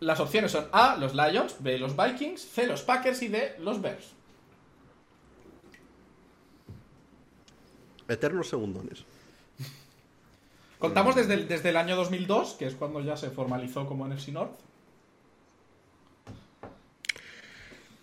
Las 0.00 0.20
opciones 0.20 0.52
son 0.52 0.66
A, 0.72 0.96
los 0.96 1.14
Lions, 1.14 1.56
B, 1.60 1.78
los 1.78 1.96
Vikings, 1.96 2.40
C, 2.40 2.66
los 2.66 2.82
Packers 2.82 3.22
y 3.22 3.28
D, 3.28 3.56
los 3.60 3.80
Bears. 3.80 4.12
Eternos 8.08 8.48
segundones. 8.48 9.04
Contamos 10.78 11.14
desde 11.16 11.34
el, 11.34 11.48
desde 11.48 11.70
el 11.70 11.76
año 11.76 11.96
2002, 11.96 12.54
que 12.54 12.66
es 12.66 12.74
cuando 12.74 13.00
ya 13.00 13.16
se 13.16 13.30
formalizó 13.30 13.86
como 13.86 14.06
NFC 14.06 14.28
North. 14.28 14.58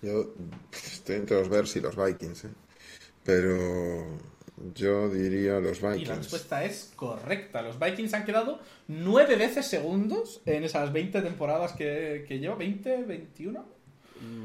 Yo 0.02 0.34
estoy 0.72 1.16
entre 1.18 1.40
los 1.40 1.48
Bears 1.48 1.76
y 1.76 1.80
los 1.80 1.96
Vikings, 1.96 2.46
¿eh? 2.46 2.50
pero 3.24 4.18
yo 4.76 5.10
diría 5.10 5.60
los 5.60 5.80
Y 5.80 5.82
la 5.82 5.90
Vikings. 5.94 6.18
respuesta 6.18 6.64
es 6.64 6.92
correcta. 6.96 7.62
Los 7.62 7.80
Vikings 7.80 8.14
han 8.14 8.26
quedado 8.26 8.60
nueve 8.88 9.36
veces 9.36 9.66
segundos 9.66 10.42
en 10.46 10.64
esas 10.64 10.92
20 10.94 11.22
temporadas 11.22 11.74
que, 11.74 12.26
que 12.28 12.40
lleva. 12.40 12.58
¿20? 12.58 13.06
¿21? 13.08 13.64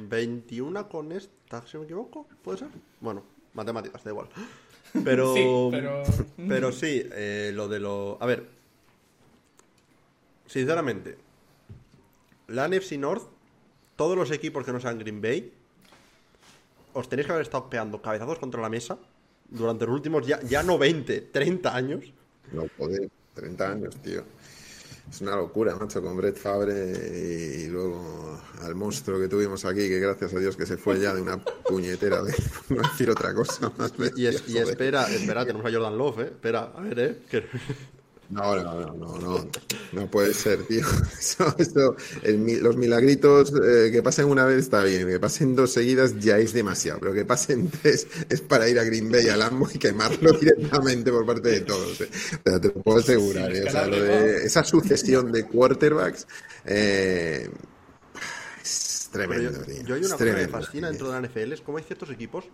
21 0.09 0.89
con 0.89 1.13
esta, 1.13 1.65
si 1.67 1.75
no 1.77 1.81
me 1.81 1.85
equivoco, 1.85 2.27
¿puede 2.43 2.59
ser? 2.59 2.69
Bueno, 3.01 3.23
matemáticas, 3.55 4.03
da 4.03 4.11
igual. 4.11 4.29
Pero, 5.05 5.35
Sí, 5.35 5.45
pero- 5.71 6.03
pero 6.49 6.73
sí, 6.73 7.07
eh, 7.13 7.51
lo 7.55 7.69
de 7.69 7.79
lo... 7.79 8.17
A 8.23 8.27
ver, 8.27 8.49
sinceramente, 10.47 11.19
la 12.47 12.67
NFC 12.69 12.93
North, 12.93 13.25
todos 13.97 14.17
los 14.17 14.31
equipos 14.31 14.65
que 14.65 14.73
no 14.73 14.81
sean 14.81 14.99
Green 14.99 15.21
Bay, 15.21 15.53
os 16.95 17.09
tenéis 17.09 17.27
que 17.27 17.33
haber 17.33 17.43
estado 17.43 17.69
pegando 17.69 18.01
cabezazos 18.01 18.39
contra 18.39 18.63
la 18.63 18.71
mesa 18.71 18.99
durante 19.49 19.87
los 19.87 19.95
últimos 19.95 20.27
ya, 20.27 20.41
ya 20.43 20.63
no 20.63 20.79
20, 20.79 21.21
30 21.23 21.75
años. 21.75 22.05
No, 22.53 22.67
joder, 22.79 23.09
30 23.35 23.71
años, 23.73 23.97
tío. 24.03 24.23
Es 25.11 25.23
una 25.23 25.37
locura, 25.37 25.75
macho, 25.75 26.03
con 26.03 26.17
Brett 26.19 26.37
Favre 26.37 27.65
y, 27.65 27.67
luego 27.69 28.39
al 28.63 28.75
monstruo 28.75 29.19
que 29.19 29.27
tuvimos 29.29 29.65
aquí, 29.65 29.89
que 29.89 29.99
gracias 30.01 30.35
a 30.35 30.39
Dios 30.39 30.55
que 30.55 30.67
se 30.67 30.77
fue 30.77 31.01
ya 31.01 31.15
de 31.15 31.23
una 31.23 31.39
puñetera 31.43 32.23
de 32.23 32.35
no 32.69 32.83
decir 32.83 33.09
otra 33.11 33.33
cosa 33.33 33.73
más 33.79 33.93
Y, 34.17 34.27
es- 34.27 34.45
y 34.49 34.59
espera, 34.59 35.09
espera, 35.11 35.47
tenemos 35.47 35.65
a 35.67 35.73
Jordan 35.73 35.97
Love, 35.97 36.19
¿eh? 36.21 36.25
Espera, 36.25 36.73
a 36.77 36.81
ver, 36.83 36.99
¿eh? 36.99 37.19
Que- 37.31 37.45
No, 38.31 38.55
no, 38.55 38.63
no, 38.63 38.93
no, 38.95 39.19
no, 39.19 39.51
no 39.93 40.11
puede 40.11 40.35
ser, 40.35 40.67
tío. 40.67 40.85
Eso, 41.19 41.55
eso, 41.59 41.97
el 42.23 42.63
los 42.63 42.77
milagritos 42.77 43.53
eh, 43.65 43.91
que 43.91 44.03
pasen 44.03 44.27
una 44.27 44.45
vez 44.45 44.59
está 44.59 44.83
bien, 44.85 45.09
que 45.09 45.19
pasen 45.19 45.57
dos 45.57 45.73
seguidas 45.73 46.19
ya 46.19 46.37
es 46.39 46.53
demasiado, 46.53 47.01
pero 47.01 47.15
que 47.15 47.25
pasen 47.25 47.71
tres 47.83 48.07
es 48.29 48.43
para 48.43 48.69
ir 48.69 48.79
a 48.79 48.85
Green 48.85 49.11
Bay 49.11 49.29
al 49.29 49.39
Lambo 49.41 49.67
y 49.73 49.79
quemarlo 49.79 50.33
directamente 50.41 51.11
por 51.11 51.25
parte 51.25 51.49
de 51.49 51.61
todos. 51.63 52.01
eh. 52.03 52.11
Pero 52.43 52.61
te 52.61 52.69
lo 52.69 52.75
puedo 52.83 52.99
asegurar, 52.99 53.51
eh, 53.55 53.65
o 53.65 53.71
sea, 53.71 53.87
lo 53.87 54.03
de 54.03 54.45
esa 54.45 54.63
sucesión 54.63 55.33
de 55.33 55.47
quarterbacks 55.47 56.27
eh, 56.67 57.49
es 58.63 59.09
tremendo, 59.13 59.65
tío. 59.65 59.83
yo 59.85 59.95
hay 59.95 60.05
una 60.05 60.19
cosa 60.19 60.25
que 60.25 60.33
me 60.33 60.49
fascina 60.49 60.89
tío. 60.89 60.91
dentro 60.91 61.11
de 61.11 61.21
la 61.21 61.27
NFL, 61.27 61.53
es 61.53 61.61
como 61.63 61.79
hay 61.79 61.85
ciertos 61.85 62.11
equipos. 62.11 62.45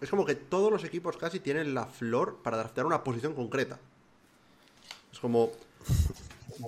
Es 0.00 0.10
como 0.10 0.24
que 0.24 0.34
todos 0.36 0.70
los 0.70 0.84
equipos 0.84 1.16
casi 1.16 1.40
tienen 1.40 1.74
la 1.74 1.86
flor 1.86 2.40
para 2.42 2.56
draftear 2.56 2.86
una 2.86 3.02
posición 3.04 3.34
concreta. 3.34 3.80
Es 5.18 5.22
como. 5.22 5.50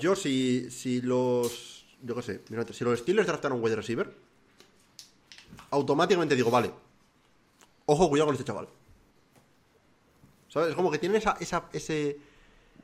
Yo, 0.00 0.16
si, 0.16 0.72
si 0.72 1.00
los. 1.02 1.86
Yo 2.02 2.16
qué 2.16 2.22
sé, 2.22 2.40
si 2.72 2.82
los 2.82 2.98
Steelers 2.98 3.28
draftaron 3.28 3.62
wide 3.62 3.76
receiver, 3.76 4.12
automáticamente 5.70 6.34
digo, 6.34 6.50
vale. 6.50 6.72
Ojo, 7.86 8.08
cuidado 8.08 8.26
con 8.26 8.34
este 8.34 8.44
chaval. 8.44 8.68
¿Sabes? 10.48 10.70
Es 10.70 10.74
como 10.74 10.90
que 10.90 10.98
tienen 10.98 11.18
esa, 11.18 11.36
esa, 11.38 11.68
ese, 11.72 12.18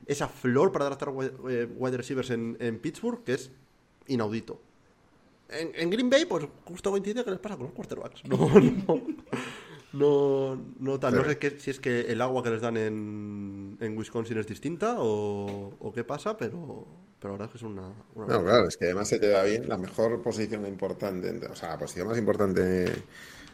esa 0.05 0.29
flor 0.29 0.71
para 0.71 0.85
draftar 0.85 1.09
wide, 1.09 1.33
eh, 1.49 1.67
wide 1.75 1.97
receivers 1.97 2.29
en, 2.29 2.55
en 2.61 2.79
Pittsburgh 2.79 3.25
que 3.25 3.33
es 3.33 3.51
inaudito. 4.07 4.61
En, 5.49 5.71
en 5.75 5.89
Green 5.89 6.09
Bay, 6.09 6.23
pues 6.23 6.47
justo 6.63 6.91
coincide 6.91 7.25
que 7.25 7.31
les 7.31 7.39
pasa 7.41 7.57
con 7.57 7.65
los 7.65 7.75
quarterbacks. 7.75 8.23
No, 8.29 8.37
no. 8.37 9.01
No, 9.93 10.55
no 10.79 10.99
tal. 10.99 11.15
No 11.15 11.23
sé 11.23 11.37
qué- 11.39 11.59
si 11.59 11.71
es 11.71 11.79
que 11.79 12.01
el 12.11 12.21
agua 12.21 12.43
que 12.43 12.49
les 12.51 12.61
dan 12.61 12.77
en, 12.77 13.77
en 13.79 13.97
Wisconsin 13.97 14.37
es 14.37 14.47
distinta 14.47 14.95
o, 14.99 15.75
o 15.79 15.93
qué 15.93 16.03
pasa, 16.03 16.35
pero, 16.37 16.85
pero 17.19 17.33
la 17.33 17.39
verdad 17.39 17.45
es 17.47 17.51
que 17.53 17.57
es 17.57 17.63
una. 17.63 17.93
una 18.15 18.27
No, 18.27 18.43
claro, 18.43 18.67
es 18.67 18.75
que 18.77 18.85
además 18.85 19.07
se 19.07 19.19
te 19.19 19.29
da 19.29 19.43
bien 19.43 19.69
la 19.69 19.77
mejor 19.77 20.21
posición 20.21 20.65
importante, 20.67 21.29
o 21.47 21.55
sea, 21.55 21.69
la 21.69 21.77
posición 21.79 22.07
más 22.09 22.17
importante 22.17 23.03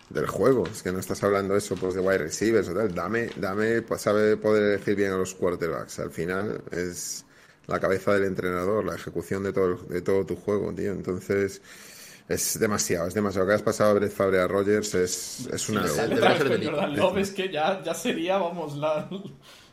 del 0.09 0.27
juego. 0.27 0.65
Es 0.67 0.83
que 0.83 0.91
no 0.91 0.99
estás 0.99 1.23
hablando 1.23 1.55
eso 1.55 1.75
pues 1.75 1.93
de 1.95 2.01
wide 2.01 2.19
receivers 2.19 2.69
o 2.69 2.73
tal. 2.75 2.93
Dame, 2.95 3.29
dame, 3.37 3.81
pues 3.83 4.01
sabe 4.01 4.37
poder 4.37 4.63
elegir 4.75 4.95
bien 4.95 5.11
a 5.13 5.17
los 5.17 5.35
quarterbacks. 5.35 5.99
Al 5.99 6.11
final 6.11 6.63
es 6.71 7.25
la 7.67 7.79
cabeza 7.79 8.13
del 8.13 8.25
entrenador, 8.25 8.85
la 8.85 8.95
ejecución 8.95 9.43
de 9.43 9.53
todo, 9.53 9.75
de 9.77 10.01
todo 10.01 10.25
tu 10.25 10.35
juego, 10.35 10.73
tío. 10.73 10.91
Entonces 10.93 11.61
es 12.27 12.59
demasiado, 12.59 13.07
es 13.07 13.13
demasiado. 13.13 13.47
Que 13.47 13.53
has 13.53 13.61
pasado 13.61 13.91
a 13.91 13.93
Brett 13.95 14.11
Favre 14.11 14.39
a 14.41 14.47
Rogers 14.47 14.93
es, 14.95 15.47
es 15.51 15.69
una. 15.69 15.81
Jordan 15.87 16.95
Love, 16.95 17.17
es 17.17 17.31
que 17.31 17.51
ya, 17.51 17.81
ya 17.83 17.93
sería, 17.93 18.37
vamos, 18.37 18.77
la, 18.77 19.09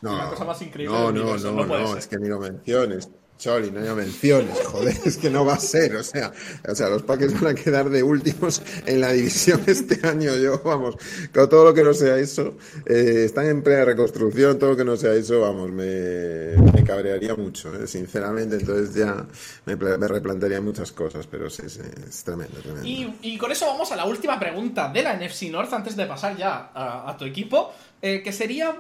la 0.01 0.29
cosa 0.31 0.45
más 0.45 0.61
increíble 0.63 0.97
No, 0.97 1.13
no, 1.13 1.37
no, 1.37 1.67
puede 1.67 1.83
no, 1.83 1.89
ser. 1.89 1.99
es 1.99 2.07
que 2.07 2.17
ni 2.17 2.29
lo 2.29 2.39
menciones. 2.41 3.11
Choli, 3.41 3.71
no 3.71 3.81
lo 3.81 3.97
menciones, 3.97 4.59
joder, 4.67 4.95
es 5.07 5.17
que 5.17 5.31
no 5.31 5.47
va 5.47 5.55
a 5.55 5.59
ser, 5.59 5.97
o 5.97 6.03
sea, 6.03 6.31
o 6.69 6.75
sea, 6.75 6.91
los 6.91 7.03
Packers 7.05 7.41
van 7.41 7.53
a 7.53 7.55
quedar 7.55 7.89
de 7.89 8.03
últimos 8.03 8.61
en 8.85 9.01
la 9.01 9.13
división 9.13 9.63
este 9.67 10.07
año, 10.07 10.37
yo, 10.37 10.61
vamos, 10.63 10.97
con 11.33 11.49
todo 11.49 11.65
lo 11.65 11.73
que 11.73 11.83
no 11.83 11.95
sea 11.95 12.19
eso, 12.19 12.59
eh, 12.85 13.23
están 13.25 13.47
en 13.47 13.63
plena 13.63 13.87
reconstrucción, 13.87 14.59
todo 14.59 14.71
lo 14.73 14.77
que 14.77 14.85
no 14.85 14.95
sea 14.99 15.15
eso, 15.15 15.41
vamos, 15.41 15.71
me, 15.71 16.55
me 16.75 16.85
cabrearía 16.85 17.35
mucho, 17.35 17.75
eh, 17.75 17.87
sinceramente, 17.87 18.57
entonces 18.57 18.95
ya 18.95 19.27
me, 19.65 19.75
pla- 19.77 19.97
me 19.97 20.07
replantearía 20.07 20.61
muchas 20.61 20.93
cosas, 20.93 21.27
pero 21.27 21.49
sí, 21.49 21.63
es 21.65 22.23
tremendo, 22.25 22.59
tremendo. 22.61 22.87
Y, 23.23 23.39
con 23.39 23.51
eso 23.51 23.67
vamos 23.67 23.91
a 23.91 23.97
la 23.97 24.05
última 24.05 24.39
pregunta 24.39 24.93
de 24.93 25.03
la 25.03 25.15
NFC 25.17 25.45
North 25.51 25.73
antes 25.73 25.97
de 25.97 26.05
pasar 26.05 26.37
ya 26.37 26.71
a, 26.75 27.11
a 27.11 27.17
tu 27.17 27.25
equipo, 27.25 27.73
eh, 28.03 28.21
que 28.23 28.35
sería 28.35 28.77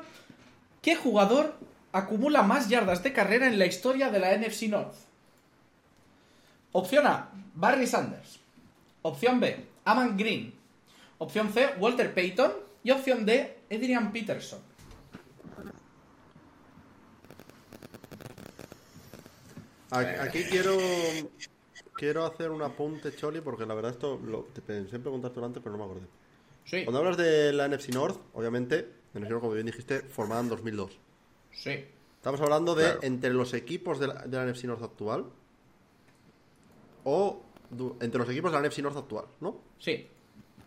¿qué 0.83 0.96
jugador 0.96 1.55
acumula 1.92 2.42
más 2.42 2.68
yardas 2.68 3.03
de 3.03 3.12
carrera 3.12 3.46
en 3.46 3.59
la 3.59 3.66
historia 3.66 4.11
de 4.11 4.18
la 4.20 4.37
NFC 4.37 4.62
North? 4.64 4.94
Opción 6.72 7.07
A, 7.07 7.31
Barry 7.55 7.87
Sanders. 7.87 8.40
Opción 9.03 9.40
B, 9.40 9.66
Aman 9.85 10.16
Green. 10.16 10.55
Opción 11.18 11.53
C, 11.53 11.70
Walter 11.79 12.14
Payton. 12.14 12.53
Y 12.83 12.90
opción 12.92 13.26
D, 13.26 13.59
Adrian 13.70 14.12
Peterson. 14.12 14.61
Aquí, 19.90 20.44
quiero 20.44 20.79
quiero 21.94 22.24
hacer 22.24 22.50
un 22.50 22.62
apunte, 22.62 23.14
Choli, 23.14 23.40
porque 23.40 23.66
la 23.66 23.74
verdad 23.74 23.90
esto 23.90 24.18
lo, 24.24 24.44
te 24.44 24.62
pensé 24.62 24.96
en 24.96 25.03
preguntarte 25.03 25.40
antes, 25.40 25.62
pero 25.62 25.76
no 25.76 25.85
me 25.85 25.90
acordé. 25.90 26.07
Sí, 26.64 26.85
Cuando 26.85 27.00
hablas 27.00 27.16
de 27.16 27.53
la 27.53 27.68
NFC 27.68 27.88
North, 27.88 28.18
obviamente, 28.33 28.88
la 29.12 29.20
NFC 29.20 29.31
North, 29.31 29.42
como 29.42 29.55
bien 29.55 29.66
dijiste, 29.66 30.00
formada 30.00 30.40
en 30.42 30.48
2002. 30.48 30.98
Sí. 31.52 31.84
Estamos 32.16 32.40
hablando 32.42 32.74
de 32.74 32.84
Claro. 32.84 32.98
entre 33.02 33.30
los 33.30 33.54
equipos 33.54 33.98
de 33.98 34.08
la, 34.08 34.14
de 34.26 34.36
la 34.36 34.44
NFC 34.44 34.64
North 34.64 34.82
actual 34.82 35.24
o 37.04 37.40
du- 37.70 37.96
entre 38.00 38.18
los 38.20 38.28
equipos 38.28 38.52
de 38.52 38.60
la 38.60 38.66
NFC 38.68 38.78
North 38.82 38.96
actual, 38.96 39.24
¿no? 39.40 39.56
Sí. 39.78 40.06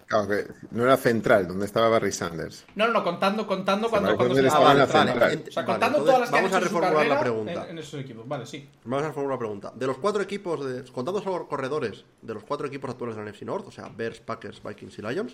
Claro 0.07 0.27
que 0.27 0.47
no 0.71 0.83
era 0.83 0.97
central, 0.97 1.47
donde 1.47 1.65
estaba 1.65 1.89
Barry 1.89 2.11
Sanders. 2.11 2.65
No, 2.75 2.87
no, 2.87 3.03
contando, 3.03 3.47
contando 3.47 3.89
cuando, 3.89 4.15
cuando 4.15 4.35
se 4.35 4.41
la- 4.41 4.47
en 4.49 4.53
la 4.53 4.59
vale, 4.59 4.79
central. 4.85 5.19
vale. 5.19 5.43
O 5.47 5.51
sea, 5.51 5.63
Vale, 5.63 5.73
contando 5.73 5.97
entonces 5.99 6.05
todas 6.05 6.19
las 6.19 6.29
que 6.29 6.35
vamos 6.35 6.51
han 6.51 6.55
a 6.55 6.57
hecho 6.57 6.65
reformular 6.65 7.07
la 7.07 7.19
pregunta. 7.19 7.63
En, 7.65 7.69
en 7.69 7.77
esos 7.77 7.99
equipos. 8.01 8.27
Vale, 8.27 8.45
sí. 8.45 8.69
Vamos 8.83 9.05
a 9.05 9.09
hacer 9.09 9.23
una 9.23 9.37
pregunta. 9.37 9.71
De 9.75 9.87
los 9.87 9.97
cuatro 9.97 10.21
equipos, 10.21 10.65
de, 10.65 10.91
contando 10.91 11.21
solo 11.21 11.47
corredores, 11.47 12.03
de 12.21 12.33
los 12.33 12.43
cuatro 12.43 12.67
equipos 12.67 12.89
actuales 12.91 13.15
de 13.15 13.23
la 13.23 13.29
NFC 13.31 13.43
North, 13.43 13.67
o 13.67 13.71
sea, 13.71 13.89
Bears, 13.89 14.19
Packers, 14.19 14.61
Vikings 14.61 14.99
y 14.99 15.01
Lions, 15.01 15.33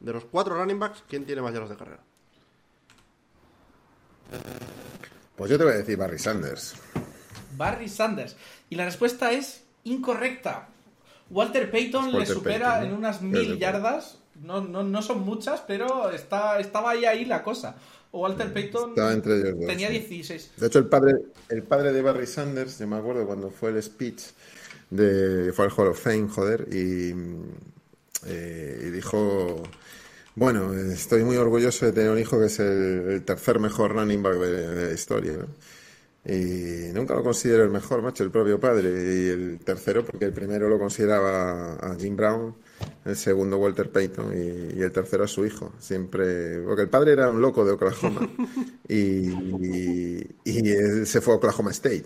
de 0.00 0.12
los 0.12 0.24
cuatro 0.26 0.54
running 0.54 0.78
backs, 0.78 1.02
¿quién 1.08 1.24
tiene 1.26 1.42
más 1.42 1.52
yardas 1.52 1.70
de 1.70 1.76
carrera? 1.76 2.00
Pues 5.36 5.50
yo 5.50 5.58
te 5.58 5.64
voy 5.64 5.72
a 5.72 5.76
decir 5.76 5.96
Barry 5.96 6.18
Sanders. 6.18 6.74
Barry 7.56 7.88
Sanders. 7.88 8.36
Y 8.70 8.76
la 8.76 8.84
respuesta 8.84 9.32
es 9.32 9.62
incorrecta. 9.84 10.68
Walter 11.30 11.70
Payton 11.70 12.12
le 12.12 12.26
supera 12.26 12.74
Payton, 12.74 12.88
en 12.88 12.96
unas 12.96 13.22
mil 13.22 13.58
yardas. 13.58 14.18
No, 14.42 14.60
no, 14.60 14.82
no 14.82 15.02
son 15.02 15.20
muchas, 15.20 15.60
pero 15.60 16.10
está, 16.10 16.58
estaba 16.58 16.90
ahí, 16.90 17.04
ahí 17.04 17.24
la 17.24 17.42
cosa. 17.42 17.76
Walter 18.12 18.52
Payton 18.52 18.94
entre 19.10 19.38
ellos 19.38 19.58
dos. 19.58 19.66
tenía 19.66 19.88
sí. 19.88 19.94
16. 19.94 20.52
De 20.58 20.66
hecho, 20.66 20.78
el 20.78 20.86
padre, 20.86 21.14
el 21.48 21.62
padre 21.62 21.92
de 21.92 22.02
Barry 22.02 22.26
Sanders, 22.26 22.78
yo 22.78 22.86
me 22.86 22.96
acuerdo 22.96 23.26
cuando 23.26 23.50
fue 23.50 23.70
el 23.70 23.82
speech 23.82 24.22
de 24.90 25.52
fue 25.54 25.64
al 25.64 25.72
Hall 25.74 25.88
of 25.88 26.00
Fame, 26.00 26.28
joder, 26.28 26.68
y, 26.70 27.14
eh, 28.26 28.84
y 28.86 28.90
dijo, 28.90 29.62
bueno, 30.34 30.72
estoy 30.74 31.24
muy 31.24 31.36
orgulloso 31.36 31.86
de 31.86 31.92
tener 31.92 32.10
un 32.10 32.18
hijo 32.18 32.38
que 32.38 32.46
es 32.46 32.58
el, 32.60 32.68
el 33.10 33.24
tercer 33.24 33.58
mejor 33.58 33.92
running 33.92 34.22
back 34.22 34.34
de, 34.36 34.68
de 34.74 34.86
la 34.88 34.92
historia, 34.92 35.32
¿no? 35.34 35.46
Y 36.24 36.92
nunca 36.94 37.14
lo 37.14 37.24
considero 37.24 37.64
el 37.64 37.70
mejor, 37.70 38.00
macho, 38.00 38.22
el 38.22 38.30
propio 38.30 38.60
padre. 38.60 38.90
Y 38.90 39.28
el 39.28 39.58
tercero, 39.64 40.04
porque 40.04 40.26
el 40.26 40.32
primero 40.32 40.68
lo 40.68 40.78
consideraba 40.78 41.74
a 41.74 41.96
Jim 41.98 42.14
Brown, 42.16 42.54
el 43.04 43.16
segundo 43.16 43.58
Walter 43.58 43.90
Payton 43.90 44.32
y, 44.32 44.78
y 44.78 44.82
el 44.82 44.92
tercero 44.92 45.24
a 45.24 45.28
su 45.28 45.44
hijo. 45.44 45.72
Siempre, 45.80 46.60
porque 46.62 46.82
el 46.82 46.88
padre 46.88 47.12
era 47.14 47.28
un 47.28 47.40
loco 47.40 47.64
de 47.64 47.72
Oklahoma 47.72 48.28
y, 48.88 49.30
y- 49.30 50.26
y 50.44 50.70
él 50.70 51.06
se 51.06 51.20
fue 51.20 51.34
a 51.34 51.36
Oklahoma 51.38 51.72
State. 51.72 52.04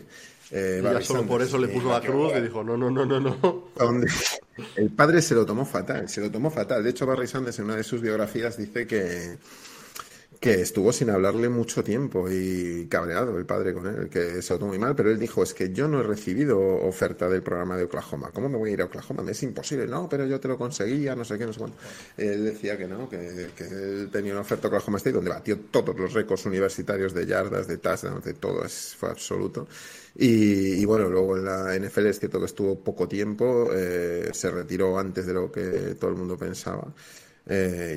Eh, 0.50 0.80
ya 0.82 1.00
solo 1.02 1.26
por 1.26 1.42
eso 1.42 1.58
le 1.58 1.68
puso 1.68 1.90
la 1.90 2.00
cruz 2.00 2.32
y 2.38 2.40
dijo, 2.40 2.64
no, 2.64 2.76
no, 2.76 2.90
no, 2.90 3.04
no, 3.04 3.20
no. 3.20 3.64
donde 3.76 4.06
el 4.76 4.90
padre 4.90 5.22
se 5.22 5.34
lo 5.34 5.44
tomó 5.44 5.64
fatal, 5.64 6.08
se 6.08 6.20
lo 6.20 6.30
tomó 6.30 6.50
fatal. 6.50 6.82
De 6.82 6.90
hecho, 6.90 7.06
Barry 7.06 7.26
Sanders 7.26 7.58
en 7.58 7.66
una 7.66 7.76
de 7.76 7.84
sus 7.84 8.00
biografías 8.00 8.56
dice 8.56 8.86
que, 8.86 9.38
que 10.46 10.60
estuvo 10.62 10.92
sin 10.92 11.10
hablarle 11.10 11.48
mucho 11.48 11.82
tiempo 11.84 12.30
y 12.30 12.86
cabreado 12.88 13.36
el 13.38 13.46
padre 13.46 13.74
con 13.74 13.86
él, 13.86 14.08
que 14.08 14.40
se 14.42 14.52
lo 14.54 14.58
tomó 14.60 14.70
muy 14.70 14.78
mal, 14.78 14.94
pero 14.94 15.10
él 15.10 15.18
dijo, 15.18 15.42
es 15.42 15.54
que 15.54 15.72
yo 15.72 15.88
no 15.88 16.00
he 16.00 16.02
recibido 16.02 16.58
oferta 16.60 17.28
del 17.28 17.42
programa 17.42 17.76
de 17.76 17.84
Oklahoma. 17.84 18.30
¿Cómo 18.32 18.48
me 18.48 18.56
voy 18.56 18.70
a 18.70 18.72
ir 18.74 18.82
a 18.82 18.84
Oklahoma? 18.86 19.22
Me 19.22 19.32
es 19.32 19.42
imposible. 19.42 19.86
No, 19.86 20.08
pero 20.08 20.26
yo 20.26 20.38
te 20.40 20.48
lo 20.48 20.56
conseguía, 20.58 21.14
no 21.16 21.24
sé 21.24 21.38
qué, 21.38 21.46
no 21.46 21.52
sé 21.52 21.58
cuánto. 21.58 21.78
Él 22.16 22.44
decía 22.44 22.76
que 22.78 22.86
no, 22.86 23.08
que, 23.08 23.52
que 23.56 23.64
él 23.64 24.08
tenía 24.12 24.32
una 24.32 24.42
oferta 24.42 24.68
a 24.68 24.70
Oklahoma 24.70 24.98
State 24.98 25.14
donde 25.16 25.30
batió 25.30 25.58
todos 25.70 25.96
los 25.98 26.12
récords 26.12 26.46
universitarios 26.46 27.12
de 27.14 27.26
yardas, 27.26 27.66
de 27.66 27.78
touchdowns, 27.78 28.24
de 28.24 28.34
todo, 28.34 28.64
es, 28.64 28.94
fue 28.96 29.10
absoluto. 29.10 29.68
Y, 30.14 30.74
y 30.80 30.84
bueno, 30.84 31.08
luego 31.10 31.36
en 31.36 31.44
la 31.44 31.74
NFL 31.76 32.06
es 32.06 32.18
cierto 32.18 32.38
que 32.40 32.46
estuvo 32.46 32.78
poco 32.82 33.06
tiempo, 33.08 33.68
eh, 33.72 34.30
se 34.32 34.50
retiró 34.50 34.98
antes 34.98 35.26
de 35.26 35.34
lo 35.34 35.50
que 35.52 35.96
todo 35.98 36.10
el 36.10 36.16
mundo 36.16 36.36
pensaba. 36.38 36.92
eh, 37.46 37.94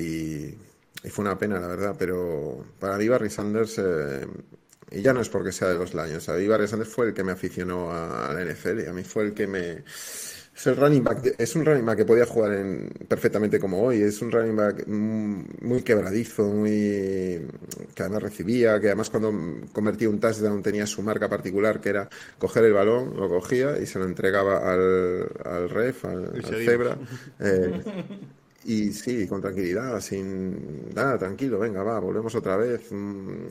y, 0.56 0.69
y 1.02 1.08
fue 1.10 1.24
una 1.24 1.38
pena, 1.38 1.58
la 1.60 1.68
verdad, 1.68 1.96
pero 1.98 2.64
para 2.78 2.96
mí 2.98 3.08
Barry 3.08 3.30
Sanders, 3.30 3.78
eh, 3.78 4.26
y 4.90 5.02
ya 5.02 5.12
no 5.12 5.20
es 5.20 5.28
porque 5.28 5.52
sea 5.52 5.68
de 5.68 5.74
los 5.78 5.94
Lions, 5.94 6.28
a 6.28 6.34
mí 6.34 6.46
Barry 6.46 6.68
Sanders 6.68 6.90
fue 6.90 7.06
el 7.08 7.14
que 7.14 7.24
me 7.24 7.32
aficionó 7.32 7.90
a, 7.90 8.28
a 8.30 8.34
la 8.34 8.44
NFL 8.44 8.80
y 8.80 8.86
a 8.86 8.92
mí 8.92 9.02
fue 9.04 9.24
el 9.24 9.34
que 9.34 9.46
me... 9.46 9.84
Es, 10.52 10.66
el 10.66 10.76
running 10.76 11.02
back 11.02 11.34
es 11.38 11.56
un 11.56 11.64
running 11.64 11.86
back 11.86 11.96
que 11.98 12.04
podía 12.04 12.26
jugar 12.26 12.52
en, 12.52 12.90
perfectamente 13.08 13.58
como 13.58 13.82
hoy, 13.82 14.02
es 14.02 14.20
un 14.20 14.30
running 14.30 14.56
back 14.56 14.84
mm, 14.86 15.42
muy 15.62 15.82
quebradizo, 15.82 16.42
muy 16.48 17.46
que 17.94 18.02
además 18.02 18.22
recibía, 18.24 18.78
que 18.78 18.88
además 18.88 19.08
cuando 19.08 19.32
convertía 19.72 20.10
un 20.10 20.20
touchdown 20.20 20.62
tenía 20.62 20.86
su 20.86 21.02
marca 21.02 21.28
particular, 21.30 21.80
que 21.80 21.88
era 21.88 22.08
coger 22.38 22.64
el 22.64 22.74
balón, 22.74 23.16
lo 23.16 23.28
cogía 23.28 23.78
y 23.78 23.86
se 23.86 23.98
lo 23.98 24.04
entregaba 24.04 24.58
al, 24.70 25.28
al 25.44 25.70
ref, 25.70 26.04
al, 26.04 26.24
al 26.44 26.56
cebra. 26.56 26.98
eh, 27.38 27.80
y 28.64 28.92
sí, 28.92 29.26
con 29.26 29.40
tranquilidad, 29.40 30.00
sin 30.00 30.92
nada, 30.94 31.18
tranquilo, 31.18 31.58
venga, 31.58 31.82
va, 31.82 31.98
volvemos 31.98 32.34
otra 32.34 32.56
vez. 32.56 32.90
Mm, 32.90 33.46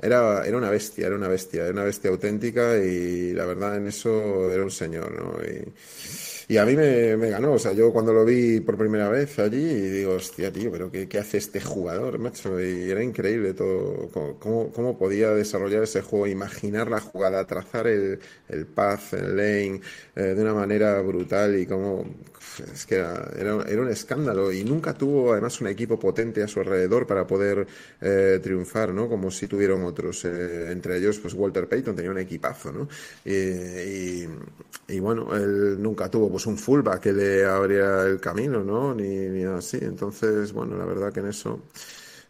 era, 0.00 0.44
era 0.46 0.56
una 0.56 0.70
bestia, 0.70 1.06
era 1.06 1.16
una 1.16 1.28
bestia, 1.28 1.62
era 1.64 1.72
una 1.72 1.84
bestia 1.84 2.10
auténtica 2.10 2.76
y 2.78 3.32
la 3.32 3.46
verdad 3.46 3.76
en 3.76 3.86
eso 3.88 4.50
era 4.50 4.64
un 4.64 4.70
señor, 4.70 5.12
¿no? 5.12 5.38
Y, 5.44 5.72
y 6.46 6.58
a 6.58 6.66
mí 6.66 6.76
me, 6.76 7.16
me, 7.16 7.30
ganó, 7.30 7.52
o 7.54 7.58
sea, 7.58 7.72
yo 7.72 7.90
cuando 7.92 8.12
lo 8.12 8.24
vi 8.24 8.60
por 8.60 8.76
primera 8.76 9.08
vez 9.08 9.38
allí, 9.38 9.56
y 9.56 9.90
digo, 9.90 10.12
hostia, 10.14 10.52
tío, 10.52 10.70
pero 10.70 10.90
¿qué, 10.90 11.08
hace 11.18 11.38
este 11.38 11.60
jugador, 11.60 12.18
macho? 12.18 12.60
Y 12.60 12.90
era 12.90 13.02
increíble 13.02 13.54
todo, 13.54 14.10
cómo, 14.38 14.70
cómo, 14.70 14.98
podía 14.98 15.30
desarrollar 15.30 15.84
ese 15.84 16.02
juego, 16.02 16.26
imaginar 16.26 16.90
la 16.90 17.00
jugada, 17.00 17.46
trazar 17.46 17.86
el, 17.86 18.18
el 18.48 18.66
path, 18.66 19.14
el 19.14 19.36
lane, 19.36 19.80
eh, 20.16 20.22
de 20.22 20.42
una 20.42 20.52
manera 20.52 21.00
brutal 21.00 21.58
y 21.58 21.66
cómo, 21.66 22.04
es 22.60 22.86
que 22.86 22.96
era, 22.96 23.30
era, 23.36 23.54
un 23.56 23.88
escándalo 23.88 24.52
y 24.52 24.64
nunca 24.64 24.94
tuvo 24.94 25.32
además 25.32 25.60
un 25.60 25.68
equipo 25.68 25.98
potente 25.98 26.42
a 26.42 26.48
su 26.48 26.60
alrededor 26.60 27.06
para 27.06 27.26
poder 27.26 27.66
eh, 28.00 28.40
triunfar, 28.42 28.92
¿no? 28.92 29.08
Como 29.08 29.30
si 29.30 29.46
tuvieron 29.46 29.84
otros, 29.84 30.24
eh, 30.24 30.70
entre 30.70 30.98
ellos 30.98 31.18
pues 31.18 31.34
Walter 31.34 31.68
Payton 31.68 31.96
tenía 31.96 32.10
un 32.10 32.18
equipazo, 32.18 32.72
¿no? 32.72 32.88
Y, 33.24 34.24
y, 34.88 35.00
bueno, 35.00 35.34
él 35.36 35.80
nunca 35.80 36.10
tuvo 36.10 36.30
pues 36.30 36.46
un 36.46 36.58
fullback 36.58 37.00
que 37.00 37.12
le 37.12 37.44
abría 37.44 38.02
el 38.04 38.20
camino, 38.20 38.62
¿no? 38.62 38.94
Ni, 38.94 39.08
ni 39.28 39.44
así, 39.44 39.78
entonces, 39.80 40.52
bueno, 40.52 40.76
la 40.76 40.84
verdad 40.84 41.12
que 41.12 41.20
en 41.20 41.28
eso... 41.28 41.60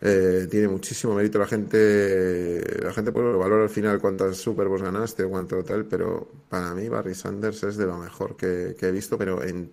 Eh, 0.07 0.49
tiene 0.51 0.69
muchísimo 0.69 1.15
mérito 1.15 1.39
la 1.39 1.47
gente 1.47 2.61
la 2.83 2.93
gente 2.93 3.11
pues 3.11 3.25
lo 3.25 3.39
valora 3.39 3.63
al 3.63 3.71
final 3.71 3.99
cuántas 4.03 4.37
Super 4.37 4.69
Bowls 4.69 4.83
ganaste 4.83 5.25
o 5.25 5.31
cuánto 5.31 5.65
tal 5.65 5.87
pero 5.87 6.31
para 6.47 6.75
mí 6.75 6.91
Barry 6.91 7.15
Sanders 7.15 7.63
es 7.63 7.79
de 7.79 7.87
lo 7.87 7.97
mejor 7.97 8.37
que, 8.37 8.77
he 8.79 8.91
visto 8.91 9.17
pero 9.17 9.43
en, 9.43 9.71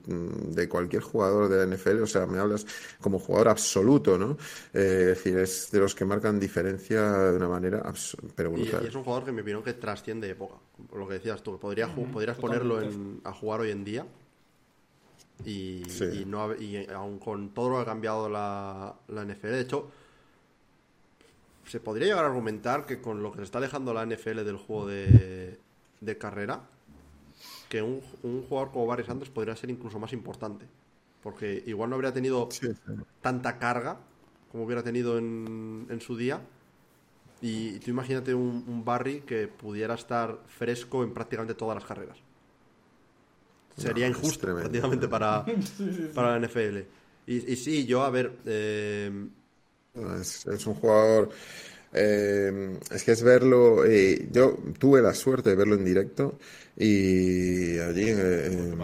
de 0.56 0.70
cualquier 0.70 1.02
jugador 1.02 1.50
de 1.50 1.58
la 1.58 1.76
NFL 1.76 2.04
o 2.04 2.08
sea 2.08 2.28
me 2.28 2.39
hablas 2.39 2.65
como 3.02 3.20
jugador 3.20 3.50
absoluto 3.50 4.17
no 4.17 4.38
eh, 4.74 5.10
es 5.12 5.17
decir 5.17 5.38
es 5.38 5.70
de 5.70 5.80
los 5.80 5.94
que 5.94 6.06
marcan 6.06 6.39
diferencia 6.39 7.12
de 7.12 7.36
una 7.36 7.50
manera 7.50 7.84
pero 8.34 8.52
brutal. 8.52 8.86
y, 8.86 8.88
es 8.88 8.96
un 8.96 9.04
jugador 9.04 9.26
que 9.26 9.34
me 9.34 9.41
opinión 9.41 9.62
que 9.63 9.74
trasciende 9.74 10.30
época 10.30 10.56
lo 10.96 11.10
que 11.10 11.15
decías 11.15 11.44
tú 11.44 11.52
que 11.52 11.58
podría, 11.58 11.94
podrías 11.94 12.38
ponerlo 12.38 12.80
a 13.26 13.34
jugar 13.34 13.60
hoy 13.60 13.72
en 13.72 13.84
día 13.84 14.06
y, 15.46 15.84
no 16.26 16.56
y 16.56 16.88
aun 16.88 17.20
con 17.20 17.50
todo 17.54 17.70
lo 17.72 17.76
que 17.76 17.82
ha 17.82 17.86
cambiado 17.86 18.30
la, 18.30 18.96
la 19.10 19.26
NFL 19.26 19.48
de 19.48 19.60
hecho 19.60 19.91
se 21.72 21.80
podría 21.80 22.08
llegar 22.08 22.26
a 22.26 22.28
argumentar 22.28 22.86
que 22.86 23.00
con 23.00 23.24
lo 23.24 23.32
que 23.32 23.38
se 23.38 23.44
está 23.46 23.62
dejando 23.62 23.94
la 23.94 24.06
NFL 24.06 24.44
del 24.44 24.58
juego 24.58 24.88
de, 24.88 25.58
carrera, 26.20 26.64
que 27.70 27.82
un, 27.82 28.02
jugador 28.50 28.74
como 28.74 28.88
Barry 28.88 29.06
Sanders 29.06 29.32
podría 29.32 29.56
ser 29.56 29.70
incluso 29.70 29.98
más 29.98 30.12
importante. 30.12 30.66
Porque 31.24 31.64
igual 31.66 31.90
no 31.90 31.96
habría 31.96 32.12
tenido 32.12 32.50
tanta 33.22 33.58
carga 33.58 34.00
como 34.52 34.66
hubiera 34.66 34.84
tenido 34.84 35.18
en, 35.18 36.00
su 36.02 36.18
día. 36.18 36.42
Y, 37.40 37.80
tú 37.80 37.90
imagínate 37.90 38.34
un, 38.34 38.84
Barry 38.84 39.22
que 39.22 39.48
pudiera 39.48 39.94
estar 39.94 40.40
fresco 40.48 41.06
en 41.06 41.14
prácticamente 41.14 41.54
todas 41.54 41.76
las 41.76 41.86
carreras. 41.86 42.18
Sería 43.78 44.10
injusto 44.10 44.54
prácticamente 44.54 45.08
para, 45.08 45.46
para 46.14 46.38
la 46.38 46.46
NFL. 46.46 46.80
Y, 47.28 47.54
y, 47.54 47.56
sí, 47.56 47.86
yo, 47.86 48.04
a 48.04 48.10
ver, 48.10 48.40
eh, 48.46 49.30
es, 49.94 50.68
un 50.68 50.76
jugador. 50.76 51.30
Eh, 51.94 52.80
es 52.92 53.04
que 53.04 53.12
es 53.12 53.24
verlo. 53.24 53.86
Eh, 53.86 54.28
yo 54.32 54.58
tuve 54.80 55.02
la 55.02 55.14
suerte 55.14 55.50
de 55.52 55.56
verlo 55.56 55.76
en 55.76 55.86
directo 55.86 56.38
y 56.78 57.78
allí 57.80 58.10
en, 58.10 58.78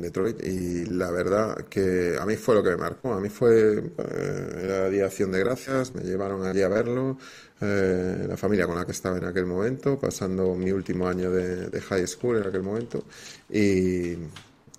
Detroit. 0.00 0.42
Y 0.42 0.86
la 0.86 1.10
verdad 1.10 1.66
que 1.68 2.16
a 2.18 2.26
mí 2.26 2.36
fue 2.36 2.54
lo 2.54 2.62
que 2.62 2.70
me 2.70 2.76
marcó. 2.76 3.12
A 3.12 3.20
mí 3.20 3.28
fue. 3.28 3.78
Eh, 3.78 4.60
era 4.64 4.88
Día 4.88 5.02
de 5.02 5.06
Acción 5.06 5.32
de 5.32 5.40
Gracias, 5.40 5.94
me 5.94 6.02
llevaron 6.02 6.44
allí 6.44 6.62
a 6.62 6.68
verlo. 6.68 7.18
la 7.60 8.36
familia 8.36 8.66
con 8.66 8.76
la 8.76 8.86
que 8.86 8.92
estaba 8.92 9.18
en 9.18 9.24
aquel 9.24 9.46
momento, 9.46 9.98
pasando 9.98 10.54
mi 10.54 10.72
último 10.72 11.06
año 11.06 11.30
de, 11.30 11.68
de 11.68 11.80
high 11.80 12.06
school 12.06 12.38
en 12.38 12.48
aquel 12.48 12.62
momento. 12.62 13.04
Y 13.50 14.16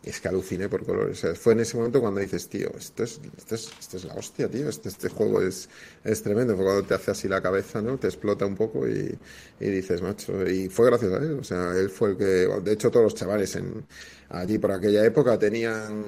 es 0.03 0.19
que 0.19 0.27
aluciné 0.27 0.67
por 0.67 0.83
colores. 0.83 1.23
fue 1.39 1.53
en 1.53 1.59
ese 1.59 1.77
momento 1.77 2.01
cuando 2.01 2.21
dices, 2.21 2.47
tío, 2.49 2.71
esto 2.75 3.03
es, 3.03 3.19
esto 3.37 3.55
es, 3.55 3.69
esto 3.79 3.97
es 3.97 4.05
la 4.05 4.15
hostia, 4.15 4.49
tío, 4.49 4.67
este, 4.67 4.89
este 4.89 5.09
juego 5.09 5.41
es, 5.41 5.69
es 6.03 6.23
tremendo. 6.23 6.55
Fue 6.55 6.65
cuando 6.65 6.83
te 6.83 6.95
hace 6.95 7.11
así 7.11 7.27
la 7.27 7.41
cabeza, 7.41 7.81
¿no? 7.81 7.97
Te 7.99 8.07
explota 8.07 8.45
un 8.45 8.55
poco 8.55 8.87
y, 8.87 9.15
y, 9.59 9.65
dices, 9.69 10.01
macho. 10.01 10.47
Y 10.49 10.69
fue 10.69 10.87
gracias 10.87 11.11
a 11.13 11.17
él. 11.17 11.37
O 11.39 11.43
sea, 11.43 11.73
él 11.77 11.89
fue 11.91 12.11
el 12.11 12.17
que. 12.17 12.23
De 12.63 12.71
hecho, 12.71 12.89
todos 12.89 13.03
los 13.03 13.15
chavales 13.15 13.55
en, 13.55 13.85
allí 14.29 14.57
por 14.57 14.71
aquella 14.71 15.05
época 15.05 15.37
tenían. 15.37 16.03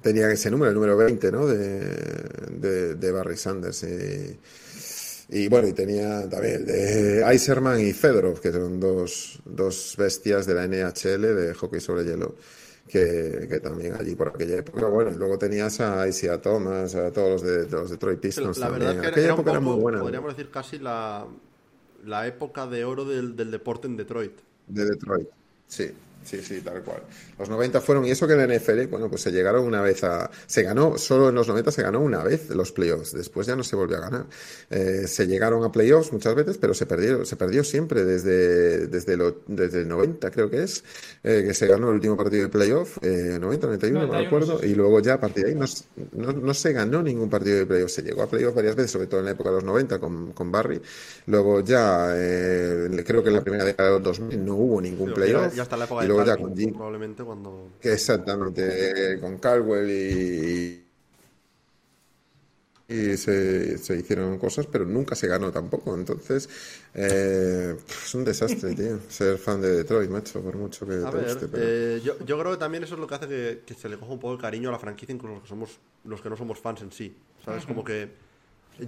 Tenían 0.00 0.32
ese 0.32 0.50
número, 0.50 0.70
el 0.70 0.74
número 0.74 0.96
20, 0.96 1.30
¿no? 1.30 1.46
De, 1.46 1.80
de, 2.50 2.94
de 2.94 3.12
Barry 3.12 3.36
Sanders. 3.36 3.84
Y, 3.84 4.38
y 5.28 5.48
bueno, 5.48 5.68
y 5.68 5.72
tenía 5.74 6.28
también 6.28 6.54
el 6.56 6.66
de 6.66 7.34
Iserman 7.34 7.80
y 7.80 7.92
Fedorov, 7.92 8.40
que 8.40 8.50
son 8.50 8.80
dos, 8.80 9.40
dos 9.44 9.94
bestias 9.96 10.46
de 10.46 10.54
la 10.54 10.66
NHL 10.66 11.36
de 11.36 11.54
hockey 11.54 11.80
sobre 11.80 12.04
hielo 12.04 12.34
que, 12.92 13.60
también 13.62 13.94
allí 13.94 14.14
por 14.14 14.28
aquella 14.28 14.58
época. 14.58 14.86
Bueno, 14.86 15.10
luego 15.12 15.38
tenías 15.38 15.80
a 15.80 16.06
Isaiah 16.06 16.42
Thomas, 16.42 16.94
a 16.94 17.10
todos 17.10 17.42
los 17.42 17.42
de 17.42 17.70
los 17.70 17.90
Detroit 17.90 18.20
Pistons. 18.20 18.58
La 18.58 18.68
verdad 18.68 18.94
es 18.94 19.00
que 19.00 19.06
aquella 19.06 19.32
época 19.32 19.50
era 19.52 19.60
muy 19.60 19.80
buena. 19.80 20.00
Podríamos 20.00 20.36
decir 20.36 20.50
casi 20.50 20.78
la, 20.78 21.26
la 22.04 22.26
época 22.26 22.66
de 22.66 22.84
oro 22.84 23.06
del, 23.06 23.34
del 23.34 23.50
deporte 23.50 23.86
en 23.86 23.96
Detroit. 23.96 24.32
De 24.66 24.84
Detroit, 24.84 25.28
sí. 25.66 25.92
Sí, 26.24 26.40
sí, 26.42 26.60
tal 26.60 26.82
cual. 26.82 27.02
Los 27.38 27.48
90 27.48 27.80
fueron, 27.80 28.04
y 28.04 28.10
eso 28.10 28.26
que 28.26 28.34
en 28.34 28.46
la 28.46 28.54
NFL, 28.56 28.86
bueno, 28.86 29.08
pues 29.08 29.22
se 29.22 29.32
llegaron 29.32 29.64
una 29.64 29.80
vez 29.80 30.04
a. 30.04 30.30
Se 30.46 30.62
ganó, 30.62 30.96
solo 30.98 31.28
en 31.28 31.34
los 31.34 31.48
90 31.48 31.72
se 31.72 31.82
ganó 31.82 32.00
una 32.00 32.22
vez 32.22 32.50
los 32.50 32.72
playoffs, 32.72 33.12
después 33.12 33.46
ya 33.46 33.56
no 33.56 33.64
se 33.64 33.76
volvió 33.76 33.96
a 33.96 34.00
ganar. 34.00 34.26
Eh, 34.70 35.06
se 35.06 35.26
llegaron 35.26 35.64
a 35.64 35.72
playoffs 35.72 36.12
muchas 36.12 36.34
veces, 36.34 36.58
pero 36.58 36.74
se 36.74 36.86
perdió, 36.86 37.24
se 37.24 37.36
perdió 37.36 37.64
siempre 37.64 38.04
desde, 38.04 38.86
desde, 38.86 39.16
lo, 39.16 39.42
desde 39.46 39.80
el 39.80 39.88
90, 39.88 40.30
creo 40.30 40.48
que 40.48 40.62
es, 40.62 40.84
eh, 41.24 41.44
que 41.46 41.54
se 41.54 41.66
ganó 41.66 41.88
el 41.88 41.94
último 41.94 42.16
partido 42.16 42.44
de 42.44 42.48
playoff, 42.48 42.98
eh, 43.02 43.38
90, 43.40 43.66
91, 43.66 44.06
no 44.06 44.12
me 44.12 44.26
acuerdo, 44.26 44.60
y 44.64 44.74
luego 44.74 45.00
ya 45.00 45.14
a 45.14 45.20
partir 45.20 45.44
de 45.44 45.50
ahí 45.50 45.56
no, 45.56 45.66
no, 46.12 46.32
no, 46.32 46.54
se 46.54 46.72
ganó 46.72 47.02
ningún 47.02 47.28
partido 47.28 47.56
de 47.56 47.66
playoff. 47.66 47.90
Se 47.90 48.02
llegó 48.02 48.22
a 48.22 48.26
playoff 48.26 48.54
varias 48.54 48.76
veces, 48.76 48.92
sobre 48.92 49.06
todo 49.06 49.20
en 49.20 49.26
la 49.26 49.32
época 49.32 49.50
de 49.50 49.56
los 49.56 49.64
90 49.64 49.98
con, 49.98 50.32
con 50.32 50.52
Barry. 50.52 50.80
Luego 51.26 51.60
ya, 51.60 52.12
eh, 52.14 52.88
creo 53.06 53.22
que 53.22 53.30
en 53.30 53.34
la 53.34 53.42
primera 53.42 53.64
década 53.64 53.90
de 53.90 53.94
los 53.96 54.04
2000 54.04 54.44
no 54.44 54.54
hubo 54.56 54.80
ningún 54.80 55.12
playoff. 55.12 55.54
Ya, 55.54 55.66
la 55.76 55.84
época 55.84 56.04
luego 56.12 56.24
ya 56.24 56.36
con 56.36 56.54
probablemente 56.54 57.24
cuando... 57.24 57.70
Exactamente, 57.80 59.18
con 59.20 59.38
Caldwell 59.38 59.90
y, 59.90 60.82
y 62.92 63.16
se, 63.16 63.78
se, 63.78 63.96
hicieron 63.96 64.38
cosas, 64.38 64.66
pero 64.66 64.84
nunca 64.84 65.14
se 65.14 65.26
ganó 65.26 65.50
tampoco. 65.50 65.94
Entonces, 65.94 66.48
eh, 66.94 67.74
es 67.88 68.14
un 68.14 68.24
desastre, 68.24 68.74
tío, 68.76 68.98
ser 69.08 69.38
fan 69.38 69.60
de 69.60 69.76
Detroit, 69.76 70.10
macho, 70.10 70.42
por 70.42 70.56
mucho 70.56 70.86
que 70.86 70.96
te 70.96 71.48
eh, 71.54 72.00
yo, 72.04 72.18
yo, 72.24 72.38
creo 72.38 72.52
que 72.52 72.58
también 72.58 72.84
eso 72.84 72.94
es 72.94 73.00
lo 73.00 73.06
que 73.06 73.14
hace 73.14 73.62
que, 73.64 73.74
se 73.74 73.88
le 73.88 73.96
coja 73.96 74.12
un 74.12 74.20
poco 74.20 74.34
el 74.34 74.40
cariño 74.40 74.68
a 74.68 74.72
la 74.72 74.78
franquicia, 74.78 75.14
incluso 75.14 75.34
los 75.34 75.42
que, 75.42 75.48
somos, 75.48 75.78
los 76.04 76.20
que 76.20 76.28
no 76.28 76.36
somos 76.36 76.58
fans 76.60 76.82
en 76.82 76.92
sí. 76.92 77.16
¿Sabes? 77.44 77.66
Como 77.66 77.82
que. 77.82 78.10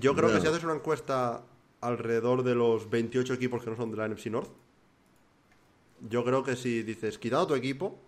Yo 0.00 0.14
creo 0.14 0.32
que 0.32 0.40
si 0.40 0.46
haces 0.46 0.64
una 0.64 0.74
encuesta 0.74 1.42
alrededor 1.80 2.42
de 2.42 2.54
los 2.54 2.88
28 2.88 3.34
equipos 3.34 3.62
que 3.62 3.70
no 3.70 3.76
son 3.76 3.90
de 3.90 3.96
la 3.98 4.08
NFC 4.08 4.26
North, 4.26 4.48
yo 6.08 6.24
creo 6.24 6.42
que 6.42 6.56
si 6.56 6.82
dices, 6.82 7.18
quitado 7.18 7.46
tu 7.46 7.54
equipo, 7.54 7.98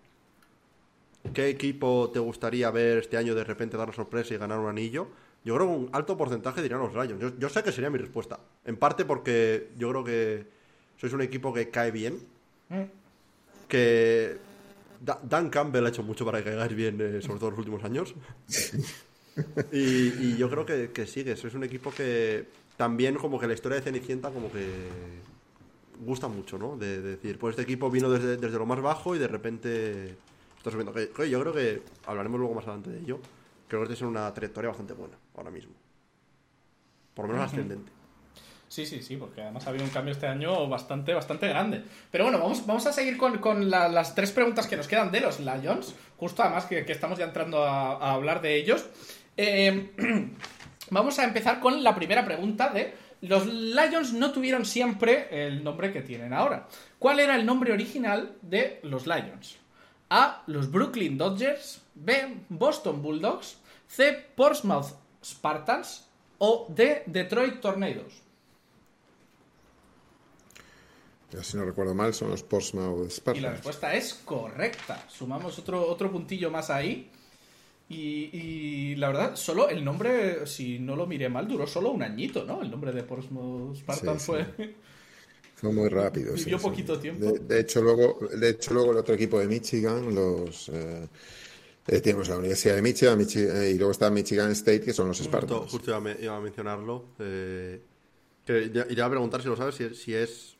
¿qué 1.33 1.49
equipo 1.49 2.09
te 2.11 2.19
gustaría 2.19 2.69
ver 2.71 2.99
este 2.99 3.17
año 3.17 3.35
de 3.35 3.43
repente 3.43 3.77
dar 3.77 3.87
la 3.87 3.93
sorpresa 3.93 4.33
y 4.33 4.37
ganar 4.37 4.59
un 4.59 4.69
anillo? 4.69 5.07
Yo 5.43 5.55
creo 5.55 5.67
que 5.67 5.73
un 5.73 5.89
alto 5.93 6.17
porcentaje 6.17 6.61
dirían 6.61 6.79
los 6.79 6.93
Lions. 6.93 7.33
Yo, 7.39 7.49
sé 7.49 7.63
que 7.63 7.71
sería 7.71 7.89
mi 7.89 7.97
respuesta. 7.97 8.39
En 8.65 8.77
parte 8.77 9.05
porque 9.05 9.69
yo 9.77 9.89
creo 9.89 10.03
que 10.03 10.45
sois 10.99 11.13
un 11.13 11.21
equipo 11.21 11.53
que 11.53 11.69
cae 11.69 11.91
bien. 11.91 12.19
Que 13.67 14.37
Dan 14.99 15.49
Campbell 15.49 15.85
ha 15.85 15.89
hecho 15.89 16.03
mucho 16.03 16.25
para 16.25 16.39
que 16.39 16.45
caigáis 16.45 16.75
bien, 16.75 16.97
eh, 16.99 17.21
sobre 17.21 17.39
todo 17.39 17.49
en 17.49 17.51
los 17.51 17.59
últimos 17.59 17.83
años. 17.83 18.13
y, 19.71 20.35
yo 20.35 20.49
creo 20.49 20.65
que, 20.65 20.91
que 20.91 21.07
sigue. 21.07 21.35
Sois 21.35 21.53
un 21.53 21.63
equipo 21.63 21.91
que 21.91 22.47
también 22.75 23.15
como 23.15 23.39
que 23.39 23.47
la 23.47 23.53
historia 23.53 23.77
de 23.77 23.83
Cenicienta 23.83 24.31
como 24.31 24.51
que 24.51 24.65
gusta 25.99 26.27
mucho, 26.27 26.57
¿no? 26.57 26.77
De, 26.77 27.01
decir, 27.01 27.37
pues 27.37 27.53
este 27.53 27.63
equipo 27.63 27.89
vino 27.89 28.09
desde, 28.09 28.37
desde, 28.37 28.57
lo 28.57 28.65
más 28.65 28.81
bajo 28.81 29.15
y 29.15 29.19
de 29.19 29.27
repente 29.27 30.17
está 30.57 30.71
subiendo. 30.71 30.93
yo 31.25 31.41
creo 31.41 31.53
que 31.53 31.81
hablaremos 32.05 32.39
luego 32.39 32.55
más 32.55 32.65
adelante 32.65 32.91
de 32.91 32.99
ello. 32.99 33.19
Creo 33.67 33.85
que 33.85 33.93
es 33.93 34.01
una 34.01 34.33
trayectoria 34.33 34.69
bastante 34.69 34.93
buena 34.93 35.15
ahora 35.35 35.51
mismo. 35.51 35.73
Por 37.13 37.25
lo 37.25 37.33
menos 37.33 37.51
ascendente. 37.51 37.91
Sí, 38.69 38.85
sí, 38.85 39.01
sí, 39.01 39.15
porque 39.15 39.41
además 39.41 39.65
ha 39.65 39.69
habido 39.69 39.85
un 39.85 39.91
cambio 39.91 40.11
este 40.11 40.27
año 40.27 40.67
bastante, 40.67 41.13
bastante 41.13 41.47
grande. 41.47 41.83
Pero 42.11 42.25
bueno, 42.25 42.37
vamos, 42.37 42.65
vamos 42.65 42.85
a 42.85 42.91
seguir 42.91 43.17
con, 43.17 43.37
con 43.37 43.69
las 43.69 44.13
tres 44.13 44.31
preguntas 44.31 44.67
que 44.67 44.75
nos 44.75 44.87
quedan 44.87 45.11
de 45.11 45.21
los 45.21 45.39
Lions. 45.39 45.95
Justo 46.17 46.43
además 46.43 46.65
que, 46.65 46.85
que 46.85 46.91
estamos 46.91 47.17
ya 47.17 47.25
entrando 47.25 47.63
a, 47.63 47.93
a 47.93 48.13
hablar 48.13 48.41
de 48.41 48.55
ellos. 48.55 48.85
Eh, 49.37 49.91
vamos 50.91 51.17
a 51.19 51.23
empezar 51.23 51.59
con 51.59 51.81
la 51.81 51.95
primera 51.95 52.25
pregunta 52.25 52.69
de 52.69 52.93
los 53.21 53.45
Lions 53.45 54.13
no 54.13 54.31
tuvieron 54.31 54.65
siempre 54.65 55.27
el 55.45 55.63
nombre 55.63 55.91
que 55.91 56.01
tienen 56.01 56.33
ahora. 56.33 56.67
¿Cuál 56.99 57.19
era 57.19 57.35
el 57.35 57.45
nombre 57.45 57.71
original 57.73 58.35
de 58.41 58.79
los 58.83 59.07
Lions? 59.07 59.57
A. 60.09 60.43
Los 60.47 60.71
Brooklyn 60.71 61.17
Dodgers. 61.17 61.81
B. 61.95 62.37
Boston 62.49 63.01
Bulldogs. 63.01 63.57
C. 63.87 64.13
Portsmouth 64.35 64.87
Spartans 65.23 66.05
o 66.37 66.67
D. 66.69 67.03
Detroit 67.07 67.59
Tornadoes. 67.59 68.21
Ya 71.31 71.43
si 71.43 71.57
no 71.57 71.65
recuerdo 71.65 71.93
mal, 71.93 72.13
son 72.13 72.29
los 72.29 72.41
Portsmouth 72.43 72.99
Y 72.99 73.03
la 73.03 73.09
Spartans. 73.09 73.51
respuesta 73.51 73.93
es 73.93 74.13
correcta. 74.13 75.03
Sumamos 75.09 75.59
otro, 75.59 75.85
otro 75.87 76.09
puntillo 76.11 76.49
más 76.49 76.69
ahí. 76.69 77.11
Y, 77.89 78.29
y 78.33 78.95
la 78.97 79.07
verdad, 79.07 79.35
solo 79.35 79.69
el 79.69 79.83
nombre, 79.85 80.45
si 80.45 80.79
no 80.79 80.95
lo 80.95 81.07
miré 81.07 81.29
mal, 81.29 81.47
duró 81.47 81.65
solo 81.67 81.91
un 81.91 82.03
añito, 82.03 82.43
¿no? 82.45 82.61
El 82.61 82.69
nombre 82.71 82.91
de 82.91 83.03
Portsmouth 83.03 83.75
Spartan 83.77 84.19
Sí, 84.19 84.19
sí. 84.19 84.35
fue... 84.37 84.75
Fue 85.55 85.71
muy 85.73 85.89
rápido. 85.89 86.37
sí, 86.37 86.57
Vivió 86.57 86.59
sí. 86.59 86.73
poquito 86.75 86.99
tiempo. 86.99 87.29
De, 87.29 87.39
de 87.39 87.59
hecho, 87.61 87.81
luego, 87.81 88.19
de 88.29 88.49
hecho, 88.49 88.73
luego 88.73 88.91
el 88.91 88.97
otro 88.97 89.15
equipo 89.15 89.39
de 89.39 89.47
Michigan, 89.47 90.13
los 90.13 90.69
eh, 90.69 91.07
eh, 91.87 92.01
tenemos 92.01 92.29
la 92.29 92.37
Universidad 92.37 92.75
de 92.75 92.81
Michigan, 92.83 93.19
Michi- 93.19 93.49
eh, 93.49 93.71
y 93.71 93.75
luego 93.77 93.91
está 93.91 94.09
Michigan 94.11 94.51
State, 94.51 94.81
que 94.81 94.93
son 94.93 95.07
los 95.09 95.17
Justo, 95.17 95.55
Spartans. 95.57 95.71
justo 95.71 95.89
iba, 95.91 95.97
a 95.97 96.01
me- 96.01 96.17
iba 96.19 96.35
a 96.37 96.39
mencionarlo. 96.41 97.15
eh, 97.19 97.83
que 98.45 98.71
ya, 98.71 98.85
iría 98.89 99.05
a 99.05 99.09
preguntar 99.09 99.41
si 99.41 99.49
lo 99.49 99.55
sabes, 99.57 99.75
si, 99.75 99.95
si 99.95 100.13
es. 100.15 100.56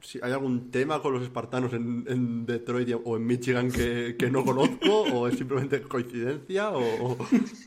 Si 0.00 0.18
hay 0.22 0.32
algún 0.32 0.70
tema 0.70 1.02
con 1.02 1.12
los 1.12 1.22
espartanos 1.22 1.72
en, 1.72 2.04
en 2.08 2.46
Detroit 2.46 2.88
o 3.04 3.16
en 3.16 3.26
Michigan 3.26 3.70
que, 3.70 4.14
que 4.18 4.30
no 4.30 4.44
conozco, 4.44 5.02
o 5.12 5.26
es 5.28 5.36
simplemente 5.36 5.82
coincidencia, 5.82 6.70
o. 6.70 7.16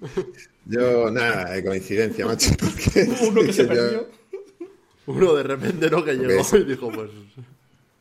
Yo, 0.65 1.11
nada, 1.11 1.51
de 1.51 1.63
coincidencia, 1.65 2.25
macho. 2.25 2.51
Uno 3.27 3.41
que 3.41 3.51
se 3.53 3.63
yo- 3.63 3.67
perdió. 3.69 4.07
uno 5.07 5.33
de 5.33 5.43
repente 5.43 5.89
no 5.89 6.03
que 6.05 6.13
llegó 6.13 6.43
y 6.57 6.63
dijo, 6.63 6.89
pues. 6.91 7.09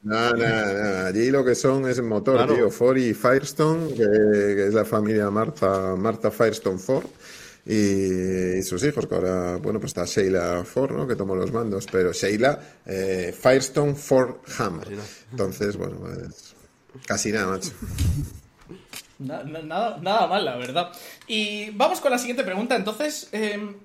No, 0.02 0.14
nada, 0.32 0.72
nada. 0.72 1.06
Allí 1.08 1.30
lo 1.30 1.44
que 1.44 1.54
son 1.54 1.88
es 1.88 2.00
motor, 2.02 2.36
Claro. 2.36 2.54
tío. 2.54 2.70
Ford 2.70 2.96
y 2.98 3.12
Firestone, 3.14 3.88
que, 3.88 3.96
que 3.96 4.66
es 4.68 4.74
la 4.74 4.84
familia 4.84 5.30
Martha, 5.30 5.96
Martha 5.96 6.30
Firestone 6.30 6.78
Ford. 6.78 7.04
Y, 7.66 8.58
y 8.58 8.62
sus 8.62 8.82
hijos, 8.84 9.06
que 9.06 9.14
ahora, 9.14 9.56
bueno, 9.56 9.78
pues 9.80 9.90
está 9.90 10.04
Sheila 10.04 10.64
Ford, 10.64 10.92
¿no? 10.96 11.06
Que 11.06 11.14
tomó 11.16 11.34
los 11.36 11.52
mandos, 11.52 11.86
pero 11.92 12.12
Sheila 12.12 12.58
eh, 12.86 13.34
Firestone 13.38 13.94
Ford 13.94 14.36
Ham. 14.58 14.80
Casi 14.80 14.94
nada. 14.94 15.08
Entonces, 15.30 15.76
bueno, 15.76 15.96
pues 16.00 16.54
casi 17.06 17.32
nada, 17.32 17.46
macho. 17.48 17.70
Na- 19.18 19.42
na- 19.44 19.62
nada, 19.62 19.98
nada 20.00 20.26
mal, 20.26 20.44
la 20.44 20.56
verdad. 20.56 20.92
Y 21.26 21.70
vamos 21.70 22.00
con 22.00 22.10
la 22.10 22.18
siguiente 22.18 22.42
pregunta. 22.44 22.74
Entonces, 22.76 23.28
em, 23.32 23.76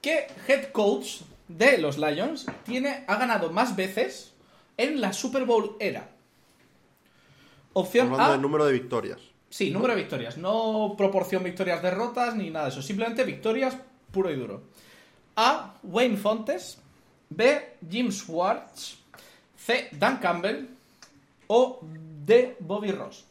¿qué 0.00 0.26
head 0.48 0.72
coach 0.72 1.20
de 1.48 1.78
los 1.78 1.98
Lions 1.98 2.46
tiene, 2.64 3.04
ha 3.06 3.16
ganado 3.16 3.50
más 3.52 3.76
veces 3.76 4.32
en 4.76 5.00
la 5.00 5.12
Super 5.12 5.44
Bowl 5.44 5.76
era? 5.78 6.08
Opción 7.74 8.06
Hablando 8.08 8.24
A. 8.28 8.32
del 8.32 8.42
número 8.42 8.66
de 8.66 8.72
victorias. 8.72 9.18
Sí, 9.52 9.70
número 9.70 9.94
de 9.94 10.00
victorias. 10.00 10.38
No 10.38 10.94
proporción 10.96 11.44
victorias-derrotas 11.44 12.34
ni 12.36 12.48
nada 12.48 12.64
de 12.64 12.70
eso. 12.70 12.80
Simplemente 12.80 13.22
victorias 13.22 13.76
puro 14.10 14.30
y 14.30 14.36
duro. 14.36 14.62
A. 15.36 15.74
Wayne 15.82 16.16
Fontes. 16.16 16.78
B. 17.28 17.76
Jim 17.86 18.10
Schwartz. 18.10 18.96
C. 19.54 19.90
Dan 19.92 20.16
Campbell. 20.20 20.68
O 21.48 21.80
D. 21.82 22.56
Bobby 22.60 22.92
Ross. 22.92 23.26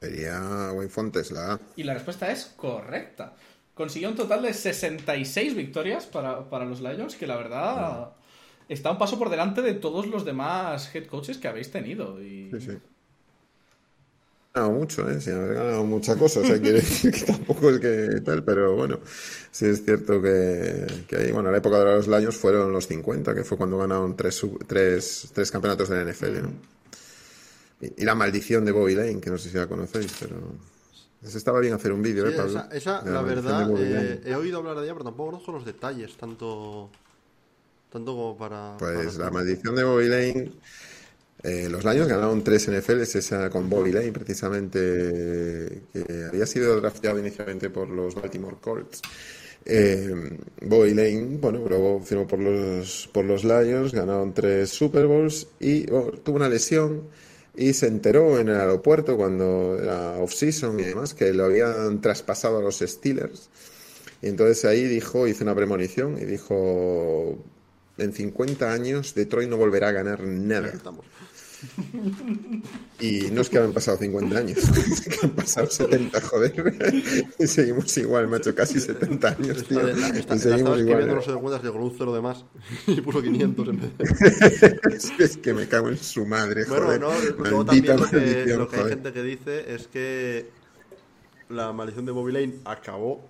Sería 0.00 0.70
Wayne 0.72 0.88
Fontes, 0.88 1.32
la 1.32 1.54
A. 1.54 1.60
Y 1.74 1.82
la 1.82 1.94
respuesta 1.94 2.30
es 2.30 2.54
correcta. 2.56 3.34
Consiguió 3.74 4.10
un 4.10 4.16
total 4.16 4.42
de 4.42 4.54
66 4.54 5.56
victorias 5.56 6.06
para, 6.06 6.48
para 6.48 6.64
los 6.64 6.80
Lions, 6.80 7.16
que 7.16 7.26
la 7.26 7.34
verdad 7.34 8.10
está 8.68 8.92
un 8.92 8.98
paso 8.98 9.18
por 9.18 9.28
delante 9.28 9.60
de 9.60 9.74
todos 9.74 10.06
los 10.06 10.24
demás 10.24 10.94
head 10.94 11.06
coaches 11.06 11.38
que 11.38 11.48
habéis 11.48 11.72
tenido. 11.72 12.22
Y... 12.22 12.48
Sí, 12.52 12.60
sí. 12.60 12.78
Mucho, 14.54 15.08
¿eh? 15.10 15.18
Sin 15.20 15.32
haber 15.34 15.54
ganado 15.54 15.82
mucha 15.84 16.14
cosa. 16.16 16.40
O 16.40 16.44
sea, 16.44 16.60
quiere 16.60 16.78
decir 16.80 17.10
que 17.10 17.22
tampoco 17.24 17.70
es 17.70 17.80
que 17.80 18.20
tal, 18.22 18.44
pero 18.44 18.76
bueno, 18.76 19.00
sí 19.50 19.64
es 19.66 19.82
cierto 19.84 20.20
que, 20.20 20.86
que 21.08 21.16
ahí, 21.16 21.32
bueno, 21.32 21.50
la 21.50 21.56
época 21.58 21.78
de 21.78 21.84
los 21.86 22.06
Lions 22.06 22.36
fueron 22.36 22.70
los 22.70 22.86
50, 22.86 23.34
que 23.34 23.44
fue 23.44 23.56
cuando 23.56 23.78
ganaron 23.78 24.14
tres, 24.14 24.44
tres, 24.66 25.30
tres 25.34 25.50
campeonatos 25.50 25.88
de 25.88 25.96
la 25.96 26.02
NFL, 26.02 26.42
¿no? 26.42 26.52
Y, 27.80 28.02
y 28.02 28.04
la 28.04 28.14
maldición 28.14 28.64
de 28.64 28.72
Bobby 28.72 28.94
Lane, 28.94 29.20
que 29.20 29.30
no 29.30 29.38
sé 29.38 29.50
si 29.50 29.56
la 29.56 29.66
conocéis, 29.66 30.12
pero. 30.20 30.36
Pues 31.20 31.34
estaba 31.36 31.60
bien 31.60 31.74
hacer 31.74 31.92
un 31.92 32.02
vídeo, 32.02 32.26
Sí, 32.26 32.32
¿eh, 32.32 32.36
Pablo? 32.36 32.50
esa, 32.50 32.68
esa, 32.72 33.02
la 33.04 33.22
maldición 33.22 33.56
verdad, 33.56 33.70
eh, 33.78 34.20
he 34.24 34.34
oído 34.34 34.58
hablar 34.58 34.76
de 34.78 34.84
ella, 34.84 34.92
pero 34.94 35.04
tampoco 35.04 35.30
conozco 35.32 35.52
los 35.52 35.64
detalles, 35.64 36.16
tanto. 36.16 36.90
Tanto 37.90 38.12
como 38.14 38.36
para. 38.38 38.76
Pues 38.78 39.16
para- 39.16 39.24
la 39.26 39.30
maldición 39.30 39.74
de 39.76 39.84
Bobby 39.84 40.08
Lane. 40.08 40.52
Eh, 41.42 41.68
los 41.68 41.84
Lions 41.84 42.08
ganaron 42.08 42.44
tres 42.44 42.70
NFLs, 42.70 43.16
esa 43.16 43.50
con 43.50 43.68
Bobby 43.68 43.92
Lane, 43.92 44.12
precisamente, 44.12 45.82
que 45.92 46.24
había 46.28 46.46
sido 46.46 46.80
drafteado 46.80 47.18
inicialmente 47.18 47.70
por 47.70 47.88
los 47.88 48.14
Baltimore 48.14 48.56
Colts. 48.60 49.02
Eh, 49.64 50.38
Bobby 50.62 50.94
Lane, 50.94 51.38
bueno, 51.40 51.64
luego 51.68 52.00
firmó 52.00 52.26
por 52.26 52.38
los, 52.38 53.08
por 53.12 53.24
los 53.24 53.44
Lions, 53.44 53.92
ganaron 53.92 54.34
tres 54.34 54.70
Super 54.70 55.06
Bowls 55.06 55.48
y 55.60 55.84
tuvo 55.84 56.36
una 56.36 56.48
lesión 56.48 57.08
y 57.56 57.72
se 57.74 57.86
enteró 57.86 58.38
en 58.38 58.48
el 58.48 58.56
aeropuerto 58.56 59.16
cuando 59.16 59.78
era 59.80 60.18
off-season 60.18 60.80
y 60.80 60.84
demás 60.84 61.14
que 61.14 61.32
lo 61.32 61.44
habían 61.44 62.00
traspasado 62.00 62.58
a 62.58 62.62
los 62.62 62.78
Steelers. 62.78 63.50
Y 64.20 64.28
entonces 64.28 64.64
ahí 64.64 64.84
dijo, 64.84 65.26
hizo 65.26 65.44
una 65.44 65.54
premonición 65.54 66.16
y 66.18 66.24
dijo, 66.24 67.38
en 67.98 68.12
50 68.12 68.72
años 68.72 69.14
Detroit 69.14 69.48
no 69.48 69.56
volverá 69.56 69.88
a 69.88 69.92
ganar 69.92 70.22
nada. 70.22 70.72
Y 73.00 73.30
no 73.32 73.40
es 73.40 73.48
que 73.50 73.58
han 73.58 73.72
pasado 73.72 73.98
50 73.98 74.38
años, 74.38 74.58
es 74.76 75.00
que 75.02 75.26
han 75.26 75.30
pasado 75.32 75.66
70, 75.68 76.20
joder. 76.20 76.94
Y 77.38 77.46
seguimos 77.46 77.96
igual, 77.98 78.28
macho, 78.28 78.54
casi 78.54 78.78
70 78.80 79.28
años, 79.28 79.64
tío. 79.64 79.80
Esta, 79.88 80.06
esta- 80.08 80.16
Y 80.16 80.20
esta- 80.20 80.38
seguimos 80.38 80.78
igual. 80.80 81.06
no 81.08 81.22
se 81.22 81.32
cuenta, 81.34 81.70
con 81.72 81.82
un 81.82 81.94
cero 81.96 82.14
de 82.14 82.20
más 82.20 82.44
y 82.86 83.00
puso 83.00 83.22
500 83.22 83.68
en 83.68 83.80
vez 83.80 83.98
de. 83.98 84.80
Es, 84.96 85.10
es 85.18 85.36
que 85.36 85.54
me 85.54 85.66
cago 85.68 85.88
en 85.88 85.98
su 85.98 86.26
madre, 86.26 86.64
Bueno, 86.66 86.86
joder. 86.86 87.00
no, 87.00 87.10
luego 87.38 87.64
también 87.64 87.96
lo 88.00 88.08
que, 88.08 88.46
lo 88.56 88.68
que 88.68 88.76
hay 88.76 88.82
joder. 88.82 88.94
gente 88.96 89.12
que 89.12 89.22
dice 89.22 89.74
es 89.74 89.86
que 89.88 90.50
la 91.48 91.72
maldición 91.72 92.04
de 92.06 92.12
Bobby 92.12 92.32
Lane 92.32 92.54
acabó 92.64 93.26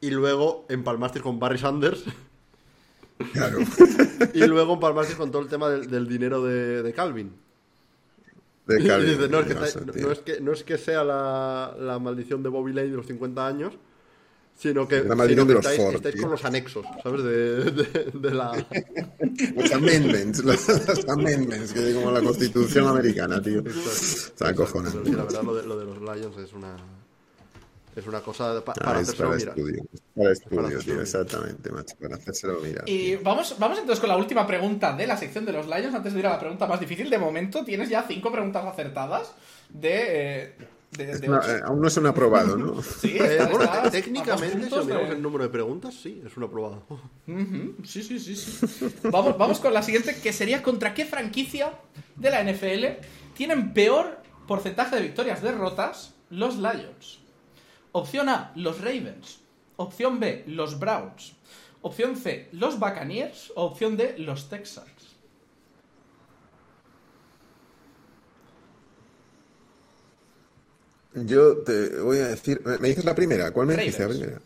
y 0.00 0.10
luego 0.10 0.66
empalmasteis 0.68 1.22
con 1.22 1.38
Barry 1.38 1.58
Sanders 1.58 2.04
Claro. 3.32 3.58
y 4.34 4.46
luego 4.46 4.74
empalmasteis 4.74 5.16
con 5.16 5.30
todo 5.30 5.42
el 5.42 5.48
tema 5.48 5.68
del, 5.70 5.88
del 5.90 6.08
dinero 6.08 6.42
de, 6.44 6.82
de 6.82 6.92
Calvin. 6.92 7.32
De 8.66 8.82
Y 8.82 8.86
Calvin, 8.86 9.10
dice, 9.10 9.28
no, 9.28 9.40
es 9.40 9.46
que, 9.46 9.54
no 9.54 9.64
está- 9.64 9.78
sé, 9.80 9.86
no- 9.86 9.92
tío. 9.92 10.06
no 10.06 10.12
es 10.12 10.18
que, 10.20 10.40
no 10.40 10.52
es 10.52 10.64
que 10.64 10.78
sea 10.78 11.02
la, 11.04 11.74
la 11.78 11.98
maldición 11.98 12.42
de 12.42 12.48
Bobby 12.48 12.72
Lane 12.72 12.88
de 12.90 12.96
los 12.96 13.06
50 13.06 13.46
años, 13.46 13.74
sino 14.54 14.86
que, 14.86 15.02
La 15.02 15.14
maldición 15.14 15.28
sino 15.28 15.44
de 15.46 15.48
que 15.48 15.54
los 15.54 15.64
estáis, 15.66 15.80
Ford, 15.80 15.94
estáis 15.96 16.14
tío. 16.14 16.22
con 16.22 16.30
los 16.32 16.44
anexos, 16.44 16.86
¿sabes? 17.02 17.22
De, 17.24 17.64
de- 17.70 18.10
de 18.14 18.30
la... 18.34 18.52
Los 19.56 19.72
amendments, 19.72 20.44
los, 20.44 20.68
los 20.68 21.08
amendments, 21.08 21.72
que 21.72 21.88
es 21.90 21.94
como 21.96 22.10
la 22.12 22.20
constitución 22.20 22.86
americana, 22.88 23.40
tío. 23.40 23.62
Está 23.66 24.48
acojonante. 24.48 24.98
Pero 25.02 25.10
sí, 25.10 25.16
la 25.16 25.24
verdad, 25.24 25.42
lo 25.42 25.54
de, 25.54 25.66
lo 25.66 25.78
de 25.78 25.84
los 25.86 25.98
Lions 26.00 26.36
es 26.38 26.52
una... 26.52 26.76
Es 27.94 28.06
una 28.06 28.20
cosa 28.20 28.64
pa- 28.64 28.72
Ah, 28.72 28.84
para 28.84 29.00
es 29.00 29.14
para 29.14 29.30
mirar. 29.30 29.48
estudio. 29.58 29.84
Para 30.16 30.32
estudio, 30.32 30.78
tío, 30.78 31.00
exactamente, 31.02 31.70
macho. 31.70 31.94
Para 32.00 32.16
hacérselo 32.16 32.58
mirar. 32.60 32.84
Y 32.88 33.08
tío. 33.10 33.20
vamos, 33.22 33.56
vamos 33.58 33.78
entonces 33.78 34.00
con 34.00 34.08
la 34.08 34.16
última 34.16 34.46
pregunta 34.46 34.94
de 34.96 35.06
la 35.06 35.16
sección 35.16 35.44
de 35.44 35.52
los 35.52 35.66
Lions. 35.66 35.94
Antes 35.94 36.14
de 36.14 36.18
ir 36.20 36.26
a 36.26 36.30
la 36.30 36.38
pregunta 36.40 36.66
más 36.66 36.80
difícil, 36.80 37.10
de 37.10 37.18
momento 37.18 37.64
tienes 37.64 37.88
ya 37.90 38.04
cinco 38.08 38.32
preguntas 38.32 38.64
acertadas 38.64 39.32
de. 39.68 39.90
eh, 40.46 40.54
de, 40.92 41.06
de 41.18 41.28
una- 41.28 41.40
eh, 41.46 41.60
aún 41.64 41.80
no 41.80 41.88
es 41.88 41.96
un 41.96 42.06
aprobado, 42.06 42.56
¿no? 42.56 42.82
Sí, 43.00 43.16
Eh, 43.18 43.36
está- 43.38 43.48
bueno, 43.48 43.70
técnicamente, 43.90 44.58
si 44.58 44.64
miramos 44.64 44.86
de- 44.86 45.08
el 45.14 45.22
número 45.22 45.44
de 45.44 45.50
preguntas, 45.50 45.94
sí, 45.94 46.22
es 46.26 46.36
una 46.36 46.46
aprobado. 46.46 46.82
Sí, 47.84 48.02
sí, 48.02 48.18
sí, 48.18 48.36
sí. 48.36 48.66
Vamos, 49.10 49.36
vamos 49.38 49.58
con 49.60 49.72
la 49.74 49.82
siguiente, 49.82 50.16
que 50.22 50.32
sería 50.32 50.62
contra 50.62 50.92
qué 50.94 51.04
franquicia 51.06 51.72
de 52.16 52.30
la 52.30 52.40
NFL 52.42 53.00
tienen 53.34 53.72
peor 53.72 54.18
porcentaje 54.46 54.96
de 54.96 55.02
victorias 55.02 55.42
derrotas 55.42 56.14
los 56.28 56.56
Lions. 56.56 57.20
Opción 57.92 58.28
A, 58.28 58.52
los 58.56 58.80
Ravens. 58.80 59.40
Opción 59.76 60.18
B, 60.18 60.44
los 60.46 60.78
Browns. 60.78 61.34
Opción 61.82 62.16
C, 62.16 62.48
los 62.52 62.78
Buccaneers. 62.78 63.52
O 63.54 63.64
opción 63.64 63.96
D, 63.96 64.16
los 64.18 64.48
Texans. 64.48 65.12
Yo 71.14 71.58
te 71.58 72.00
voy 72.00 72.18
a 72.18 72.28
decir. 72.28 72.62
¿Me 72.80 72.88
dices 72.88 73.04
la 73.04 73.14
primera? 73.14 73.50
¿Cuál 73.50 73.66
me 73.66 73.76
dijiste 73.76 74.02
la 74.02 74.08
primera? 74.08 74.40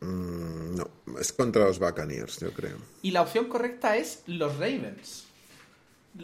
Mm, 0.00 0.76
no, 0.76 0.88
es 1.18 1.32
contra 1.32 1.64
los 1.64 1.78
Buccaneers, 1.78 2.38
yo 2.38 2.52
creo. 2.52 2.76
Y 3.02 3.10
la 3.10 3.22
opción 3.22 3.48
correcta 3.48 3.96
es 3.96 4.22
los 4.26 4.52
Ravens. 4.54 5.26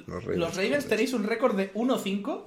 Los 0.07 0.23
Ravens. 0.23 0.39
Los 0.39 0.57
Ravens 0.57 0.87
tenéis 0.87 1.13
un 1.15 1.25
récord 1.25 1.57
de 1.57 1.73
1-5, 1.75 2.45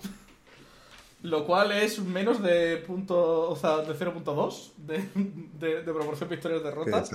lo 1.24 1.46
cual 1.46 1.72
es 1.72 2.00
menos 2.00 2.42
de 2.42 2.78
punto, 2.78 3.50
o 3.50 3.56
sea, 3.56 3.78
de 3.80 3.94
0.2 3.94 4.72
de, 4.78 5.04
de, 5.60 5.84
de 5.84 5.94
proporción 5.94 6.30
victorias 6.30 6.64
derrotas. 6.64 7.10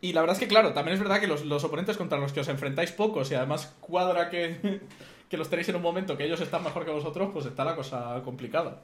Y 0.00 0.12
la 0.12 0.20
verdad 0.20 0.34
es 0.36 0.40
que, 0.40 0.48
claro, 0.48 0.72
también 0.72 0.94
es 0.94 1.00
verdad 1.00 1.20
que 1.20 1.26
los, 1.26 1.44
los 1.44 1.64
oponentes 1.64 1.96
contra 1.96 2.18
los 2.18 2.32
que 2.32 2.40
os 2.40 2.48
enfrentáis 2.48 2.92
pocos 2.92 3.30
y 3.30 3.34
además 3.34 3.74
cuadra 3.80 4.30
que, 4.30 4.80
que 5.28 5.36
los 5.36 5.48
tenéis 5.48 5.68
en 5.68 5.76
un 5.76 5.82
momento 5.82 6.16
que 6.16 6.24
ellos 6.24 6.40
están 6.40 6.62
mejor 6.62 6.84
que 6.84 6.92
vosotros, 6.92 7.30
pues 7.32 7.46
está 7.46 7.64
la 7.64 7.74
cosa 7.74 8.20
complicada. 8.24 8.80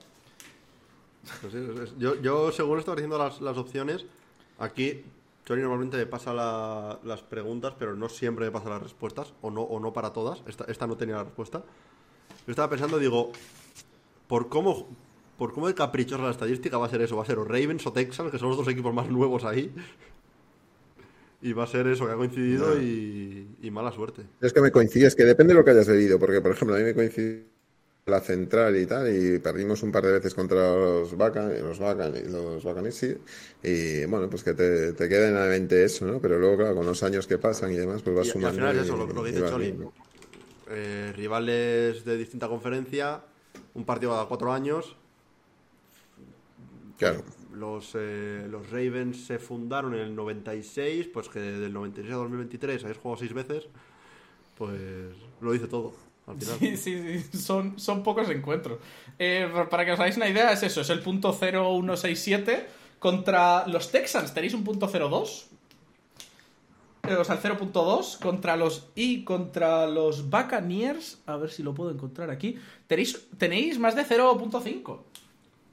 Pues 1.41 1.53
sí, 1.53 1.59
es- 1.59 1.79
es- 1.91 1.99
yo, 1.99 2.21
yo, 2.21 2.53
según 2.53 2.79
estaba 2.79 2.97
diciendo 2.97 3.19
las, 3.19 3.41
las 3.41 3.57
opciones, 3.59 4.05
aquí 4.59 5.05
Chori 5.45 5.61
normalmente 5.63 5.97
me 5.97 6.07
pasa 6.07 6.33
la- 6.35 6.99
las 7.05 7.23
preguntas, 7.23 7.75
pero 7.79 7.95
no 7.95 8.09
siempre 8.09 8.47
me 8.47 8.51
pasa 8.51 8.69
las 8.71 8.83
respuestas, 8.83 9.33
o 9.43 9.51
no, 9.51 9.63
o 9.63 9.79
no 9.81 9.93
para 9.93 10.13
todas. 10.13 10.43
Esta, 10.49 10.65
esta 10.65 10.87
no 10.89 10.97
tenía 10.97 11.17
la 11.17 11.25
respuesta. 11.25 11.59
Yo 12.47 12.51
estaba 12.51 12.69
pensando, 12.71 12.99
digo, 12.99 13.31
por 14.29 14.49
cómo, 14.49 14.89
por 15.39 15.53
cómo 15.53 15.69
de 15.69 15.75
caprichosa 15.75 16.23
la 16.25 16.31
estadística 16.31 16.79
va 16.79 16.87
a 16.87 16.91
ser 16.91 17.03
eso, 17.03 17.17
va 17.17 17.23
a 17.23 17.27
ser 17.27 17.39
o 17.39 17.45
Ravens 17.45 17.87
o 17.87 17.93
Texans, 17.93 18.31
que 18.31 18.39
son 18.39 18.49
los 18.49 18.57
dos 18.59 18.69
equipos 18.69 18.95
más 18.95 19.09
nuevos 19.11 19.45
ahí. 19.45 19.75
Y 21.41 21.53
va 21.53 21.65
a 21.65 21.67
ser 21.67 21.87
eso 21.87 22.07
que 22.07 22.13
ha 22.13 22.17
coincidido 22.17 22.79
y, 22.81 23.57
y 23.63 23.71
mala 23.71 23.93
suerte. 23.93 24.27
Es 24.41 24.53
que 24.53 24.61
me 24.61 24.71
coincide, 24.71 25.07
es 25.07 25.15
que 25.17 25.25
depende 25.25 25.55
de 25.55 25.59
lo 25.59 25.65
que 25.65 25.71
hayas 25.71 25.89
bebido, 25.89 26.19
porque 26.19 26.41
por 26.41 26.53
ejemplo 26.53 26.75
a 26.77 26.79
mí 26.79 26.85
me 26.85 26.95
coincide 26.95 27.47
la 28.07 28.21
central 28.21 28.77
y 28.77 28.87
tal, 28.87 29.09
y 29.15 29.39
perdimos 29.41 29.83
un 29.83 29.91
par 29.93 30.05
de 30.05 30.13
veces 30.13 30.35
contra 30.35 30.75
los 30.77 31.17
Bacan, 31.17 31.49
los 31.61 31.79
Bacan, 31.79 32.13
los 32.31 32.63
Buccaneers, 32.63 32.95
sí, 32.97 33.17
y 33.63 34.05
bueno, 34.07 34.31
pues 34.31 34.45
que 34.45 34.55
te, 34.55 34.93
te 34.93 35.09
queda 35.09 35.29
en 35.29 35.35
la 35.35 35.47
mente 35.47 35.85
eso, 35.85 36.07
¿no? 36.07 36.21
Pero 36.21 36.39
luego, 36.39 36.59
claro, 36.59 36.77
con 36.77 36.87
los 36.87 37.03
años 37.03 37.27
que 37.27 37.39
pasan 37.39 37.73
y 37.73 37.77
demás, 37.77 38.03
pues 38.03 38.15
vas 38.17 38.27
Y, 38.27 38.29
y 38.29 38.45
al 38.45 38.53
sumando. 38.53 38.53
final 38.53 38.77
es 38.77 38.83
y- 38.83 38.85
eso, 38.85 38.97
lo, 38.97 39.25
dice 39.25 39.43
Choli. 39.45 39.75
Eh, 40.69 41.13
rivales 41.17 42.05
de 42.05 42.17
distinta 42.17 42.49
conferencia, 42.49 43.23
un 43.77 43.85
partido 43.85 44.13
cada 44.13 44.27
cuatro 44.27 44.53
años. 44.53 44.97
Claro. 46.99 47.23
Los, 47.55 47.93
eh, 47.95 48.47
los 48.51 48.71
Ravens 48.71 49.27
se 49.27 49.39
fundaron 49.39 49.95
en 49.95 50.01
el 50.01 50.17
96, 50.17 51.09
pues 51.13 51.29
que 51.29 51.39
del 51.39 51.73
96 51.73 52.13
a 52.13 52.17
2023 52.17 52.85
habéis 52.85 52.99
jugado 52.99 53.19
seis 53.19 53.33
veces, 53.33 53.69
pues 54.57 55.15
lo 55.41 55.53
dice 55.53 55.67
todo. 55.67 55.95
Al 56.27 56.39
final. 56.39 56.59
Sí, 56.59 56.77
sí, 56.77 57.21
sí, 57.21 57.39
son, 57.39 57.79
son 57.79 58.03
pocos 58.03 58.29
encuentros. 58.31 58.81
Eh, 59.19 59.49
para 59.71 59.85
que 59.85 59.93
os 59.93 60.01
hagáis 60.01 60.17
una 60.17 60.29
idea, 60.29 60.53
es 60.53 60.63
eso, 60.63 60.81
es 60.81 60.91
el 60.91 61.01
punto 61.01 61.33
0167 61.33 62.67
contra 62.99 63.67
los 63.69 63.93
Texans. 63.93 64.35
Tenéis 64.35 64.55
un 64.55 64.65
punto 64.65 64.89
02. 64.89 65.51
Eh, 67.09 67.15
O 67.17 67.25
sea, 67.25 67.35
el 67.37 67.41
0.2 67.41 68.19
contra 68.21 68.57
los 68.57 68.89
y 68.95 69.25
contra 69.25 69.87
los 69.87 70.29
Buccaneers, 70.31 71.19
a 71.27 71.37
ver 71.37 71.51
si 71.51 71.63
lo 71.63 71.75
puedo 71.75 71.91
encontrar 71.91 72.31
aquí. 72.31 72.57
Tenéis, 72.87 73.27
tenéis 73.39 73.79
más 73.79 73.95
de 73.97 74.05
0.5. 74.05 74.99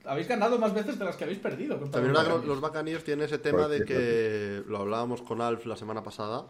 Habéis 0.06 0.28
ganado 0.28 0.60
más 0.60 0.74
veces 0.74 1.00
de 1.00 1.06
las 1.06 1.16
que 1.16 1.24
habéis 1.24 1.40
perdido. 1.40 1.76
También 1.78 2.12
los 2.14 2.24
Buccaneers. 2.24 2.46
los 2.48 2.62
Buccaneers 2.62 3.04
tienen 3.04 3.26
ese 3.26 3.38
tema 3.38 3.68
de 3.68 3.86
que 3.86 4.64
lo 4.68 4.80
hablábamos 4.80 5.22
con 5.22 5.40
Alf 5.42 5.66
la 5.66 5.78
semana 5.78 6.04
pasada. 6.04 6.46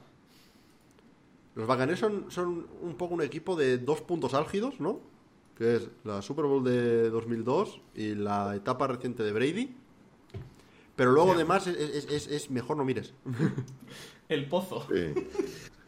Los 1.55 1.67
Buccaneers 1.67 1.99
son, 1.99 2.31
son 2.31 2.65
un 2.81 2.95
poco 2.95 3.13
un 3.13 3.21
equipo 3.21 3.55
de 3.55 3.77
dos 3.77 4.01
puntos 4.01 4.33
álgidos, 4.33 4.79
¿no? 4.79 4.99
Que 5.55 5.75
es 5.75 5.87
la 6.03 6.23
Super 6.23 6.45
Bowl 6.45 6.63
de 6.63 7.11
2002 7.11 7.79
y 7.93 8.15
la 8.15 8.55
etapa 8.55 8.87
reciente 8.87 9.21
de 9.21 9.31
Brady. 9.33 9.75
Pero 10.95 11.11
luego, 11.11 11.33
además, 11.33 11.67
es, 11.67 11.77
es- 11.77 12.05
es- 12.11 12.27
es 12.27 12.49
mejor 12.49 12.77
no 12.77 12.83
mires. 12.85 13.13
El 14.29 14.47
pozo. 14.47 14.87
Sí. 14.93 15.13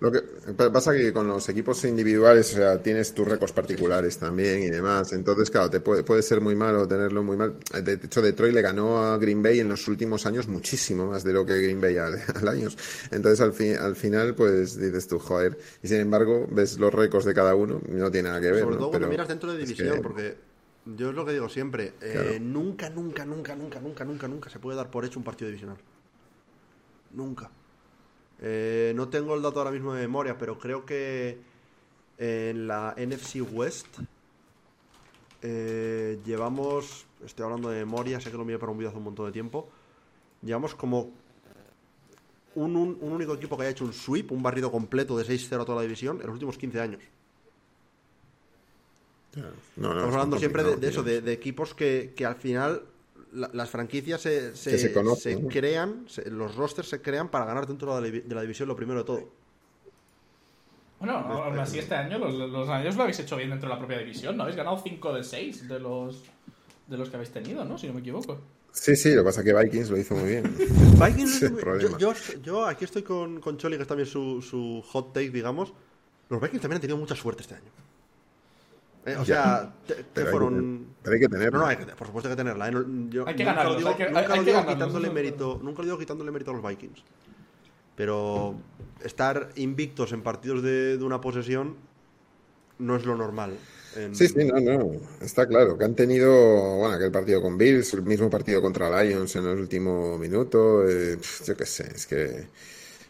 Lo 0.02 0.12
que 0.12 0.20
pa- 0.58 0.72
pasa 0.72 0.92
que 0.94 1.14
con 1.14 1.26
los 1.26 1.48
equipos 1.48 1.84
individuales, 1.86 2.52
o 2.54 2.58
sea, 2.58 2.84
tienes 2.84 3.14
tus 3.14 3.26
récords 3.26 3.54
particulares 3.54 4.18
también 4.18 4.62
y 4.62 4.70
demás. 4.70 5.14
Entonces, 5.14 5.50
claro, 5.50 5.70
te 5.70 5.80
puede, 5.80 6.04
puede 6.04 6.22
ser 6.22 6.42
muy 6.42 6.54
malo 6.54 6.86
tenerlo 6.86 7.24
muy 7.24 7.38
mal. 7.38 7.56
De 7.82 7.94
hecho, 7.94 8.22
Detroit 8.22 8.54
le 8.54 8.62
ganó 8.62 9.02
a 9.06 9.18
Green 9.18 9.42
Bay 9.42 9.62
en 9.62 9.70
los 9.70 9.88
últimos 9.88 10.26
años 10.26 10.50
muchísimo 10.50 11.08
más 11.08 11.24
de 11.24 11.32
lo 11.32 11.46
que 11.46 11.60
Green 11.62 11.80
Bay 11.80 11.98
al, 11.98 12.20
al 12.36 12.48
años. 12.50 12.78
Entonces, 13.10 13.40
al, 13.40 13.54
fin, 13.54 13.78
al 13.78 13.96
final, 13.96 14.36
pues 14.36 14.78
dices 14.78 15.08
tú, 15.08 15.18
joder. 15.18 15.58
Y 15.82 15.88
sin 15.88 16.02
embargo, 16.02 16.46
ves 16.52 16.78
los 16.78 16.94
récords 16.94 17.26
de 17.26 17.34
cada 17.34 17.56
uno, 17.56 17.80
y 17.88 17.92
no 17.94 18.12
tiene 18.12 18.28
nada 18.28 18.42
que 18.42 18.52
ver. 18.52 18.64
Sobre 18.64 18.76
¿no? 18.76 18.80
todo 18.82 18.90
cuando 18.90 19.08
Pero 19.08 19.12
miras 19.12 19.30
dentro 19.30 19.54
de 19.54 19.62
es 19.64 19.70
división, 19.70 19.96
que- 19.96 20.02
porque 20.04 20.36
yo 20.88 21.10
es 21.12 21.16
lo 21.16 21.26
que 21.26 21.32
digo 21.32 21.48
siempre. 21.48 21.94
eh, 22.02 22.12
Claro. 22.12 22.40
Nunca, 22.42 22.90
nunca, 22.90 23.26
nunca, 23.26 23.56
nunca, 23.56 23.80
nunca, 23.80 24.04
nunca, 24.04 24.28
nunca 24.28 24.50
se 24.50 24.60
puede 24.60 24.76
dar 24.78 24.92
por 24.92 25.06
hecho 25.06 25.20
un 25.20 25.24
partido 25.24 25.48
divisional. 25.48 25.78
Nunca. 27.14 27.50
Eh, 28.42 28.94
no 28.96 29.10
tengo 29.10 29.36
el 29.36 29.42
dato 29.42 29.60
ahora 29.60 29.72
mismo 29.72 29.94
de 29.94 30.02
memoria, 30.02 30.38
pero 30.38 30.60
creo 30.60 30.86
que 30.86 31.40
en 32.18 32.68
la 32.68 32.94
NFC 32.98 33.42
West 33.42 34.00
eh, 35.42 36.20
llevamos, 36.26 37.06
estoy 37.24 37.44
hablando 37.46 37.70
de 37.70 37.80
memoria, 37.80 38.20
sé 38.20 38.32
que 38.32 38.38
lo 38.38 38.46
miré 38.46 38.58
para 38.60 38.72
un 38.72 38.78
vídeo 38.78 38.90
hace 38.90 38.98
un 38.98 39.04
montón 39.04 39.26
de 39.28 39.32
tiempo, 39.32 39.70
llevamos 40.42 40.76
como 40.76 41.12
un, 42.56 42.76
un- 42.76 42.98
un 43.02 43.12
único 43.12 43.34
equipo 43.34 43.56
que 43.58 43.64
haya 43.64 43.72
hecho 43.72 43.86
un 43.86 43.94
sweep, 43.94 44.32
un 44.32 44.42
barrido 44.42 44.72
completo 44.72 45.18
de 45.18 45.26
6-0 45.26 45.62
a 45.62 45.66
toda 45.66 45.78
la 45.78 45.82
división 45.84 46.18
en 46.22 46.28
los 46.28 46.34
últimos 46.34 46.58
15 46.58 46.80
años. 46.80 47.02
Claro. 49.32 49.54
No, 49.76 49.90
no, 49.90 49.94
Estamos 49.96 50.14
hablando 50.16 50.38
siempre 50.38 50.64
de, 50.64 50.88
eso, 50.88 51.04
de, 51.04 51.22
de 51.22 51.34
equipos 51.34 51.74
que, 51.74 52.14
que 52.16 52.26
al 52.26 52.36
final 52.36 52.84
la- 53.36 53.50
las 53.54 53.70
franquicias 53.70 54.22
se, 54.22 54.56
se, 54.56 54.78
se 54.80 54.92
conocen, 54.94 55.38
se 55.38 55.44
¿no? 55.44 55.50
crean, 55.50 56.06
se- 56.08 56.30
los 56.30 56.56
rosters 56.56 56.88
se 56.90 57.02
crean 57.02 57.30
para 57.30 57.46
ganar 57.46 57.68
dentro 57.68 57.96
de 57.96 58.02
la, 58.02 58.08
divi- 58.08 58.24
de 58.24 58.36
la 58.36 58.42
división 58.42 58.68
lo 58.68 58.76
primero 58.76 59.00
de 59.02 59.06
todo. 59.06 59.30
Bueno, 61.00 61.14
aún 61.18 61.60
así 61.60 61.78
este 61.80 61.94
año 61.96 62.18
los, 62.18 62.34
los 62.34 62.70
años 62.70 62.96
lo 62.96 63.04
habéis 63.04 63.20
hecho 63.20 63.36
bien 63.36 63.50
dentro 63.50 63.68
de 63.70 63.74
la 63.76 63.80
propia 63.80 64.00
división, 64.00 64.38
¿no? 64.38 64.44
Habéis 64.44 64.56
ganado 64.58 64.78
5 64.82 65.14
de 65.14 65.24
6 65.24 65.68
de 65.68 65.80
los, 65.80 66.24
de 66.88 66.98
los 66.98 67.10
que 67.10 67.16
habéis 67.18 67.32
tenido, 67.32 67.66
¿no? 67.66 67.78
Si 67.78 67.88
no 67.88 67.94
me 67.94 68.00
equivoco. 68.00 68.40
Sí, 68.72 68.96
sí, 68.96 69.14
lo 69.14 69.22
que 69.22 69.26
pasa 69.26 69.42
es 69.42 69.46
que 69.46 69.54
Vikings 69.54 69.90
lo 69.90 69.98
hizo 69.98 70.16
muy 70.16 70.30
bien. 70.30 70.44
Vikings, 71.00 71.42
yo, 71.80 71.98
yo, 71.98 72.14
yo 72.44 72.66
aquí 72.66 72.86
estoy 72.86 73.04
con, 73.04 73.40
con 73.40 73.58
Choli, 73.58 73.76
que 73.78 73.84
es 73.84 73.88
también 73.88 74.08
su, 74.08 74.42
su 74.42 74.82
hot 74.88 75.14
take, 75.14 75.30
digamos. 75.30 75.74
Los 76.30 76.42
Vikings 76.42 76.62
también 76.62 76.78
han 76.78 76.82
tenido 76.82 76.98
mucha 76.98 77.16
suerte 77.16 77.42
este 77.44 77.56
año. 77.56 77.72
Eh, 79.06 79.16
o 79.18 79.24
Ya. 79.24 79.26
sea, 79.26 79.74
te- 79.86 80.04
te 80.04 80.26
fueron... 80.26 80.88
hay 81.06 81.20
que 81.20 81.28
tenerlo. 81.30 81.60
No, 81.60 81.66
no, 81.66 81.70
hay 81.70 81.78
que- 81.78 81.86
por 81.86 82.08
supuesto 82.08 82.28
hay 82.30 82.36
que 82.36 82.42
tenerla. 82.42 82.70
¿eh? 82.70 82.72
Yo 83.10 83.28
Hay 83.28 83.36
que 83.36 83.44
nunca 83.44 83.56
ganarlos, 83.56 83.74
lo 83.74 83.78
digo, 83.78 83.90
hay 83.90 83.96
que- 83.96 84.06
nunca 84.06 84.20
hay- 84.20 84.28
lo 84.28 84.34
digo 84.34 84.46
ganarlos, 84.46 84.74
quitándole 84.76 85.10
mérito, 85.12 85.60
nunca 85.64 85.78
lo 85.80 85.86
digo 85.86 85.98
quitándole 86.00 86.32
mérito 86.32 86.52
a 86.52 86.54
los 86.56 86.64
Vikings. 86.68 87.04
Pero 87.96 88.56
estar 89.04 89.50
invictos 89.56 90.12
en 90.12 90.22
partidos 90.22 90.62
de, 90.64 90.98
de 90.98 91.04
una 91.04 91.22
posesión 91.22 91.76
no 92.80 92.96
es 92.98 93.06
lo 93.06 93.16
normal. 93.16 93.58
En- 93.96 94.14
Sí, 94.16 94.28
sí, 94.28 94.44
no, 94.44 94.60
no, 94.60 94.92
está 95.22 95.48
claro 95.48 95.78
que 95.78 95.86
han 95.86 95.96
tenido, 95.96 96.78
bueno, 96.78 96.96
aquel 96.96 97.12
partido 97.12 97.42
con 97.42 97.58
Bills, 97.58 97.94
el 97.94 98.02
mismo 98.02 98.30
partido 98.30 98.62
contra 98.62 99.02
Lions 99.04 99.34
en 99.38 99.46
el 99.46 99.60
último 99.60 100.18
minuto, 100.18 100.86
eh, 100.90 101.18
yo 101.46 101.56
qué 101.56 101.66
sé, 101.66 101.90
es 101.96 102.06
que 102.06 102.48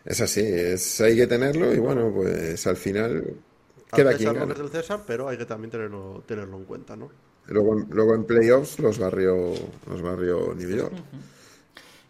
es 0.05 0.21
así, 0.21 0.41
es, 0.41 1.01
hay 1.01 1.15
que 1.15 1.25
tenerlo 1.25 1.73
y 1.73 1.79
bueno, 1.79 2.11
pues 2.13 2.67
al 2.67 2.77
final 2.77 3.33
al 3.91 4.03
queda 4.03 4.09
César 4.09 4.33
quien 4.33 4.51
es 4.51 4.57
del 4.57 4.69
César, 4.69 5.03
pero 5.05 5.27
hay 5.29 5.37
que 5.37 5.45
también 5.45 5.71
tenerlo, 5.71 6.23
tenerlo 6.27 6.57
en 6.57 6.65
cuenta, 6.65 6.95
¿no? 6.95 7.11
Luego, 7.47 7.77
en- 7.79 7.87
luego 7.91 8.15
en 8.15 8.25
playoffs 8.25 8.79
los 8.79 8.97
barrió, 8.99 9.35
los 9.87 10.01
barrió 10.01 10.53
New 10.55 10.69
York. 10.69 10.93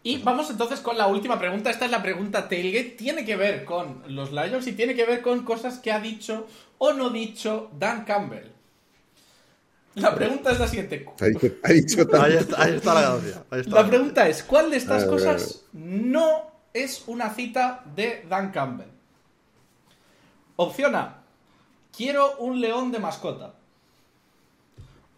Y 0.02 0.22
vamos 0.22 0.50
entonces 0.50 0.80
con 0.80 0.96
la 0.96 1.06
última 1.08 1.38
pregunta. 1.38 1.70
Esta 1.70 1.84
es 1.84 1.90
la 1.90 2.02
pregunta 2.02 2.48
tailgate. 2.48 2.90
Tiene 2.90 3.24
que 3.24 3.36
ver 3.36 3.64
con 3.64 4.02
los 4.08 4.32
Lions 4.32 4.66
y 4.68 4.72
tiene 4.72 4.94
que 4.94 5.04
ver 5.04 5.20
con 5.20 5.44
cosas 5.44 5.78
que 5.80 5.92
ha 5.92 6.00
dicho 6.00 6.46
o 6.78 6.92
no 6.92 7.10
dicho 7.10 7.70
Dan 7.78 8.04
Campbell. 8.04 8.46
La 9.96 10.14
pregunta 10.14 10.52
es 10.52 10.60
la 10.60 10.68
siguiente. 10.68 11.06
Ha 11.20 11.24
dicho, 11.26 11.46
ha 11.62 11.72
dicho 11.72 12.06
tanto. 12.06 12.22
Ahí 12.26 12.34
está, 12.34 12.62
ahí 12.62 12.74
está 12.74 12.94
la 12.94 13.02
gracia. 13.02 13.44
La 13.66 13.86
pregunta 13.88 14.28
es, 14.28 14.42
¿cuál 14.42 14.70
de 14.70 14.76
estas 14.76 15.04
cosas 15.06 15.64
no 15.72 16.50
es 16.74 17.02
una 17.08 17.30
cita 17.30 17.82
de 17.96 18.24
Dan 18.28 18.52
Campbell? 18.52 18.88
Opción 20.56 20.94
A. 20.94 21.22
Quiero 21.96 22.36
un 22.36 22.60
león 22.60 22.92
de 22.92 22.98
mascota. 22.98 23.54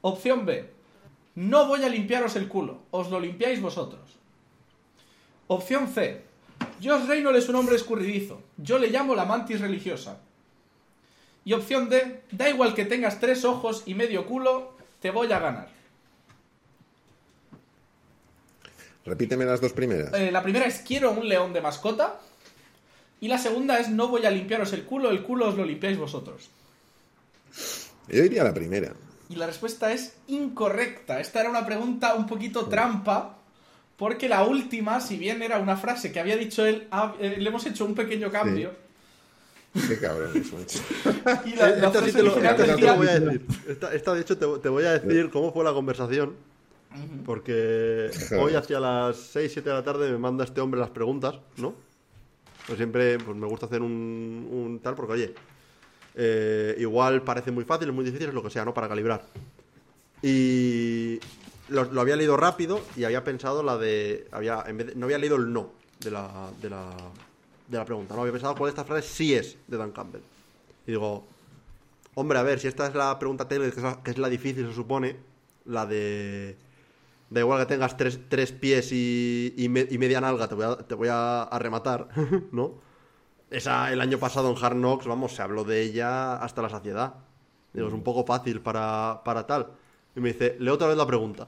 Opción 0.01 0.47
B. 0.47 0.71
No 1.35 1.67
voy 1.67 1.83
a 1.83 1.89
limpiaros 1.89 2.37
el 2.37 2.47
culo. 2.47 2.83
Os 2.93 3.11
lo 3.11 3.19
limpiáis 3.19 3.61
vosotros. 3.61 4.01
Opción 5.49 5.89
C. 5.89 6.23
Josh 6.83 7.07
Reynolds 7.07 7.41
es 7.41 7.49
un 7.49 7.57
hombre 7.57 7.75
escurridizo. 7.75 8.43
Yo 8.57 8.79
le 8.79 8.91
llamo 8.91 9.17
la 9.17 9.25
mantis 9.25 9.61
religiosa. 9.61 10.21
Y 11.45 11.53
opción 11.53 11.89
D. 11.89 12.23
Da 12.31 12.49
igual 12.49 12.75
que 12.75 12.85
tengas 12.85 13.19
tres 13.19 13.45
ojos 13.45 13.83
y 13.87 13.95
medio 13.95 14.27
culo, 14.27 14.73
te 15.01 15.11
voy 15.11 15.33
a 15.33 15.41
ganar. 15.41 15.69
Repíteme 19.05 19.47
las 19.47 19.61
dos 19.61 19.73
primeras. 19.73 20.13
Eh, 20.15 20.31
la 20.31 20.45
primera 20.45 20.67
es 20.67 20.79
quiero 20.81 21.11
un 21.11 21.29
león 21.29 21.53
de 21.53 21.61
mascota. 21.61 22.21
Y 23.21 23.27
la 23.27 23.39
segunda 23.39 23.81
es 23.81 23.89
no 23.89 24.07
voy 24.07 24.27
a 24.27 24.31
limpiaros 24.31 24.73
el 24.73 24.85
culo, 24.85 25.11
el 25.11 25.25
culo 25.25 25.49
os 25.49 25.57
lo 25.57 25.65
limpiáis 25.65 25.99
vosotros. 25.99 26.51
Yo 28.09 28.23
diría 28.23 28.45
la 28.45 28.55
primera. 28.55 28.93
Y 29.29 29.37
la 29.37 29.47
respuesta 29.47 29.93
es 29.93 30.15
incorrecta. 30.29 31.21
Esta 31.21 31.41
era 31.41 31.51
una 31.51 31.67
pregunta 31.67 32.15
un 32.15 32.27
poquito 32.27 32.67
trampa. 32.67 33.35
Porque 33.97 34.29
la 34.29 34.45
última, 34.45 35.01
si 35.01 35.17
bien 35.17 35.43
era 35.43 35.59
una 35.59 35.77
frase 35.77 36.13
que 36.13 36.21
había 36.21 36.37
dicho 36.37 36.65
él, 36.65 36.87
ha- 36.93 37.15
eh, 37.21 37.37
le 37.39 37.49
hemos 37.49 37.67
hecho 37.67 37.85
un 37.85 37.95
pequeño 37.97 38.31
cambio. 38.31 38.73
Qué 39.89 39.99
cabrón 39.99 40.31
es, 40.37 40.53
macho. 40.53 40.79
Y 41.47 41.57
la, 41.57 41.69
la 41.71 41.87
Esta 41.89 41.93
sí 41.93 41.99
frase 41.99 42.13
te 42.13 42.23
lo, 42.23 42.33
original 42.33 42.53
esta 42.55 42.65
sí 42.65 42.71
te 42.71 42.77
decía- 42.77 42.93
lo 42.93 42.97
voy 42.97 43.09
a 43.09 43.19
decir. 43.21 43.47
Esta, 43.69 43.95
esta, 43.95 44.15
de 44.15 44.21
hecho, 44.21 44.39
te, 44.39 44.47
te 44.63 44.69
voy 44.69 44.85
a 44.85 44.99
decir 44.99 45.31
cómo 45.31 45.53
fue 45.53 45.65
la 45.65 45.73
conversación. 45.73 46.37
Porque 47.27 48.11
hoy 48.39 48.55
hacia 48.55 48.81
las 48.81 49.17
6, 49.17 49.51
7 49.53 49.69
de 49.69 49.75
la 49.75 49.85
tarde 49.85 50.11
me 50.11 50.17
manda 50.19 50.45
este 50.45 50.61
hombre 50.61 50.81
las 50.81 50.91
preguntas, 50.91 51.35
¿no? 51.59 51.75
Pues 52.67 52.79
siempre 52.79 53.19
pues 53.19 53.37
me 53.37 53.47
gusta 53.47 53.67
hacer 53.67 53.83
un, 53.83 54.49
un 54.51 54.79
tal, 54.81 54.95
porque 54.95 55.13
oye, 55.13 55.35
eh, 56.19 56.75
igual 56.79 57.23
parece 57.23 57.51
muy 57.53 57.65
fácil, 57.65 57.93
muy 57.93 58.05
difícil, 58.05 58.29
es 58.29 58.35
lo 58.35 58.43
que 58.43 58.51
sea, 58.51 58.65
¿no? 58.65 58.75
Para 58.75 58.89
calibrar. 58.89 59.25
Y 60.23 61.19
lo, 61.69 62.01
había 62.01 62.17
leído 62.17 62.37
rápido 62.37 62.81
y 62.97 63.05
había 63.05 63.25
pensado 63.25 63.63
la 63.63 63.79
de. 63.79 64.27
Había, 64.33 64.65
en 64.67 64.77
vez 64.79 64.87
de- 64.89 64.95
no 64.97 65.07
había 65.07 65.19
leído 65.19 65.37
el 65.37 65.53
no 65.53 65.71
de 66.01 66.11
la, 66.11 66.51
de 66.61 66.71
la, 66.71 66.91
de 67.69 67.79
la 67.79 67.85
pregunta, 67.85 68.15
¿no? 68.15 68.23
Había 68.23 68.33
pensado 68.33 68.57
cuál 68.57 68.69
de 68.69 68.71
estas 68.73 68.87
frases 68.87 69.11
sí 69.11 69.35
es 69.35 69.57
de 69.69 69.77
Dan 69.77 69.93
Campbell. 69.93 70.23
Y 70.87 70.91
digo, 70.93 71.29
hombre, 72.15 72.39
a 72.39 72.43
ver, 72.43 72.59
si 72.59 72.67
esta 72.69 72.87
es 72.89 72.95
la 72.95 73.17
pregunta 73.19 73.47
técnica, 73.49 74.03
que 74.03 74.11
es 74.11 74.19
la, 74.19 74.29
difícil, 74.29 74.67
se 74.67 74.75
supone, 74.75 75.17
la 75.67 75.87
de. 75.87 76.57
Da 77.31 77.41
igual 77.41 77.61
que 77.61 77.67
tengas 77.67 77.97
tres, 77.97 78.19
tres 78.29 78.53
pies 78.53 78.91
y, 78.91 79.55
y, 79.57 79.69
me- 79.69 79.87
y 79.89 79.99
media 79.99 80.21
nalga, 80.21 80.49
te 80.49 80.55
voy 80.55 80.65
a, 80.65 80.77
te 80.79 80.95
voy 80.95 81.09
a, 81.11 81.43
a 81.43 81.59
¿no? 82.53 82.88
Esa, 83.51 83.93
el 83.93 84.01
año 84.01 84.19
pasado 84.19 84.51
en 84.51 84.63
Hard 84.63 84.75
Knocks, 84.77 85.07
vamos, 85.07 85.33
se 85.35 85.43
habló 85.43 85.65
de 85.65 85.81
ella 85.83 86.35
hasta 86.37 86.61
la 86.63 86.69
saciedad. 86.69 87.15
Digo, 87.73 87.89
es 87.89 87.95
un 87.95 88.03
poco 88.03 88.25
fácil 88.27 88.61
para, 88.61 89.23
para 89.25 89.47
tal. 89.47 89.69
Y 90.17 90.21
me 90.21 90.33
dice, 90.33 90.57
leo 90.59 90.75
otra 90.75 90.89
vez 90.89 90.97
la 90.97 91.07
pregunta. 91.07 91.47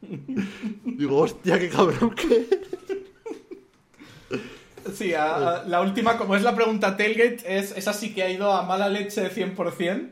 Digo, 0.84 1.18
hostia, 1.18 1.58
qué 1.58 1.68
cabrón 1.68 2.10
que 2.14 2.48
Sí, 4.94 5.12
a- 5.14 5.36
a- 5.60 5.64
la 5.64 5.80
última, 5.82 6.16
como 6.16 6.34
es 6.34 6.42
la 6.42 6.54
pregunta 6.54 6.96
Tailgate, 6.96 7.58
es, 7.58 7.76
esa 7.76 7.92
sí 7.92 8.14
que 8.14 8.22
ha 8.22 8.30
ido 8.30 8.50
a 8.52 8.62
mala 8.62 8.88
leche 8.88 9.30
100% 9.30 10.08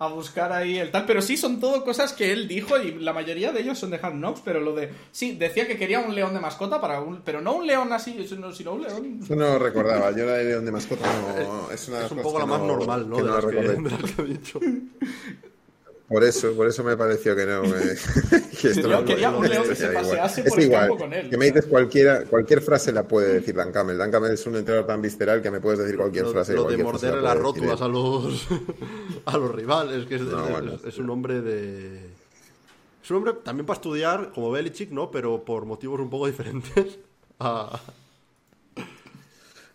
a 0.00 0.06
buscar 0.08 0.52
ahí 0.52 0.78
el 0.78 0.90
tal. 0.90 1.06
Pero 1.06 1.20
sí, 1.22 1.36
son 1.36 1.58
todo 1.58 1.84
cosas 1.84 2.12
que 2.12 2.32
él 2.32 2.46
dijo 2.46 2.78
y 2.78 2.92
la 3.00 3.12
mayoría 3.12 3.50
de 3.52 3.60
ellos 3.60 3.78
son 3.78 3.90
de 3.90 3.98
Hard 4.00 4.14
Knocks, 4.14 4.42
pero 4.44 4.60
lo 4.60 4.74
de... 4.74 4.90
Sí, 5.10 5.34
decía 5.36 5.66
que 5.66 5.76
quería 5.76 5.98
un 6.00 6.14
león 6.14 6.34
de 6.34 6.40
mascota, 6.40 6.80
para 6.80 7.00
un, 7.00 7.22
pero 7.22 7.40
no 7.40 7.54
un 7.54 7.66
león 7.66 7.92
así, 7.92 8.24
sino, 8.28 8.52
sino 8.52 8.74
un 8.74 8.82
león... 8.82 9.20
Eso 9.24 9.34
no 9.34 9.44
lo 9.46 9.58
recordaba. 9.58 10.10
Yo 10.12 10.24
la 10.24 10.34
de 10.34 10.44
León 10.44 10.64
de 10.64 10.72
mascota 10.72 11.04
no. 11.06 11.70
Es, 11.72 11.88
una 11.88 11.98
de 12.00 12.06
Es 12.06 12.12
un 12.12 12.22
poco 12.22 12.38
la 12.38 12.46
más 12.46 12.60
no- 12.60 12.66
normal, 12.68 13.08
¿no? 13.10 13.16
que 13.16 13.22
De 13.22 13.28
no 13.28 13.40
que, 13.40 13.56
de 13.56 13.62
las. 13.62 13.78
Por 16.08 16.24
eso, 16.24 16.52
por 16.54 16.66
eso 16.66 16.82
me 16.84 16.96
pareció 16.96 17.36
que 17.36 17.44
no. 17.44 17.62
me- 17.62 17.68
que 18.60 18.68
esto 18.68 18.80
Yo 18.88 19.00
no- 19.00 19.04
quería 19.04 19.30
un 19.30 19.46
león 19.46 19.68
que 19.68 19.74
se 19.74 19.88
igual. 19.88 20.04
pasease 20.06 20.40
Es 20.40 20.48
por 20.48 20.58
el 20.58 20.64
igual. 20.66 20.80
campo 20.88 20.96
con 20.98 21.12
él. 21.12 21.28
Que 21.28 21.36
me 21.36 21.44
dices 21.46 21.66
cualquiera, 21.66 22.24
cualquier 22.24 22.62
frase 22.62 22.92
la 22.92 23.06
puede 23.06 23.34
decir 23.34 23.54
Dan 23.54 23.72
Campbell. 23.72 23.98
Dan 23.98 24.10
Campbell 24.10 24.32
es 24.32 24.46
un 24.46 24.56
entrenador 24.56 24.86
tan 24.86 25.02
visceral 25.02 25.42
que 25.42 25.50
me 25.50 25.60
puedes 25.60 25.78
decir 25.80 25.96
cualquier 25.98 26.24
Lo, 26.24 26.32
frase. 26.32 26.54
lo 26.54 26.60
de 26.62 26.76
cualquier 26.76 26.86
frase 26.88 27.06
morderle 27.08 27.22
la 27.28 27.34
las 27.34 27.42
rótulas 27.42 27.82
a 27.82 27.88
los, 27.88 28.46
a 29.26 29.36
los 29.36 29.54
rivales, 29.54 30.06
que 30.06 30.14
es, 30.14 30.22
No, 30.22 30.44
es- 30.46 30.50
bueno, 30.50 30.72
es- 30.74 30.84
es 30.84 30.98
un 30.98 31.10
hombre 31.10 31.42
de... 31.42 32.06
Es 33.04 33.10
un 33.10 33.18
hombre 33.18 33.34
también 33.44 33.66
para 33.66 33.76
estudiar, 33.76 34.32
como 34.34 34.50
Belichick, 34.50 34.90
¿no? 34.90 35.10
Pero 35.10 35.44
por 35.44 35.66
motivos 35.66 36.00
un 36.00 36.08
poco 36.10 36.26
diferentes. 36.26 36.98
a- 37.38 37.78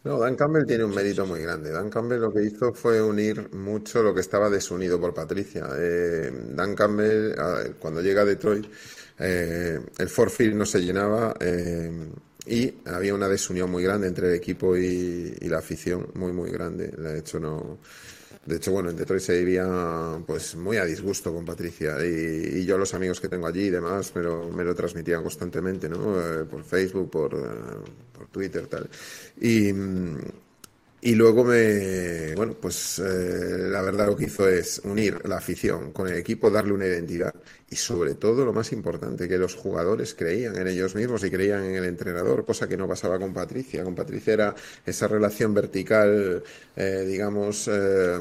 No, 0.04 0.20
Dan 0.20 0.36
Campbell 0.36 0.66
tiene 0.66 0.84
un 0.84 0.94
mérito 0.94 1.26
muy 1.26 1.42
grande. 1.42 1.72
Dan 1.72 1.90
Campbell 1.90 2.20
lo 2.20 2.34
que 2.34 2.44
hizo 2.44 2.74
fue 2.74 3.02
unir 3.02 3.54
mucho 3.54 4.04
lo 4.04 4.14
que 4.14 4.20
estaba 4.20 4.50
desunido 4.50 5.00
por 5.00 5.14
Patricia. 5.14 5.70
Eh, 5.78 6.30
Dan 6.50 6.76
Campbell, 6.76 7.34
cuando 7.80 8.02
llega 8.02 8.24
a 8.24 8.26
Detroit, 8.26 8.66
eh, 9.20 9.80
el 9.98 10.10
Ford 10.10 10.30
Field 10.30 10.56
no 10.56 10.66
se 10.66 10.82
llenaba 10.82 11.34
eh, 11.40 12.10
y 12.46 12.74
había 12.86 13.16
una 13.16 13.30
desunión 13.30 13.72
muy 13.72 13.84
grande 13.84 14.08
entre 14.08 14.28
el 14.28 14.34
equipo 14.36 14.76
y, 14.76 15.38
y 15.40 15.48
la 15.48 15.60
afición, 15.60 16.10
muy, 16.16 16.34
muy 16.34 16.52
grande. 16.52 16.88
De 16.88 17.20
hecho, 17.20 17.40
no. 17.40 17.80
De 18.46 18.58
hecho, 18.58 18.72
bueno, 18.72 18.90
en 18.90 18.98
Detroit 18.98 19.22
se 19.22 19.40
vivía 19.40 19.66
pues 20.28 20.56
muy 20.56 20.76
a 20.76 20.84
disgusto 20.84 21.34
con 21.34 21.46
Patricia 21.46 21.96
y, 22.06 22.66
yo 22.66 22.78
los 22.78 22.94
amigos 22.94 23.22
que 23.22 23.30
tengo 23.30 23.48
allí 23.48 23.68
y 23.68 23.70
demás 23.70 24.14
me 24.16 24.22
lo, 24.22 24.50
me 24.50 24.66
lo 24.66 24.76
transmitían 24.76 25.22
constantemente, 25.24 25.88
¿no? 25.88 26.20
Eh, 26.20 26.44
por 26.44 26.64
Facebook, 26.64 27.10
por, 27.10 27.34
eh, 27.34 27.92
por 28.12 28.28
Twitter, 28.28 28.68
tal. 28.68 28.90
Y, 29.40 29.72
y 31.06 31.16
luego 31.16 31.44
me, 31.44 32.34
bueno, 32.36 32.54
pues 32.54 33.00
eh, 33.00 33.68
la 33.70 33.82
verdad 33.82 34.08
lo 34.08 34.16
que 34.16 34.26
hizo 34.26 34.48
es 34.48 34.82
unir 34.86 35.20
la 35.28 35.38
afición 35.38 35.92
con 35.92 36.08
el 36.08 36.16
equipo, 36.16 36.50
darle 36.50 36.72
una 36.72 36.86
identidad 36.86 37.34
y 37.70 37.76
sobre 37.76 38.16
todo 38.16 38.46
lo 38.46 38.54
más 38.54 38.72
importante, 38.72 39.28
que 39.28 39.38
los 39.38 39.56
jugadores 39.56 40.14
creían 40.14 40.56
en 40.58 40.68
ellos 40.68 40.96
mismos 40.96 41.24
y 41.24 41.32
creían 41.32 41.64
en 41.64 41.76
el 41.76 41.86
entrenador, 41.86 42.46
cosa 42.46 42.68
que 42.68 42.78
no 42.78 42.88
pasaba 42.88 43.18
con 43.18 43.34
Patricia. 43.34 43.84
Con 43.84 43.96
Patricia 43.96 44.34
era 44.34 44.56
esa 44.86 45.08
relación 45.08 45.54
vertical, 45.54 46.44
eh, 46.76 47.06
digamos, 47.08 47.68
eh, 47.72 48.20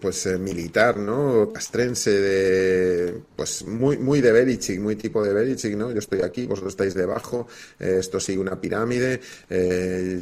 pues 0.00 0.26
eh, 0.26 0.38
militar, 0.38 0.96
¿no? 0.96 1.52
Castrense, 1.52 2.10
de, 2.10 3.20
pues 3.34 3.64
muy, 3.66 3.98
muy 3.98 4.20
de 4.20 4.32
Belichick, 4.32 4.80
muy 4.80 4.96
tipo 4.96 5.22
de 5.22 5.32
Belichick, 5.32 5.76
¿no? 5.76 5.90
Yo 5.90 5.98
estoy 5.98 6.22
aquí, 6.22 6.46
vosotros 6.46 6.72
estáis 6.72 6.94
debajo, 6.94 7.46
eh, 7.78 7.96
esto 8.00 8.18
sigue 8.20 8.38
una 8.38 8.60
pirámide, 8.60 9.20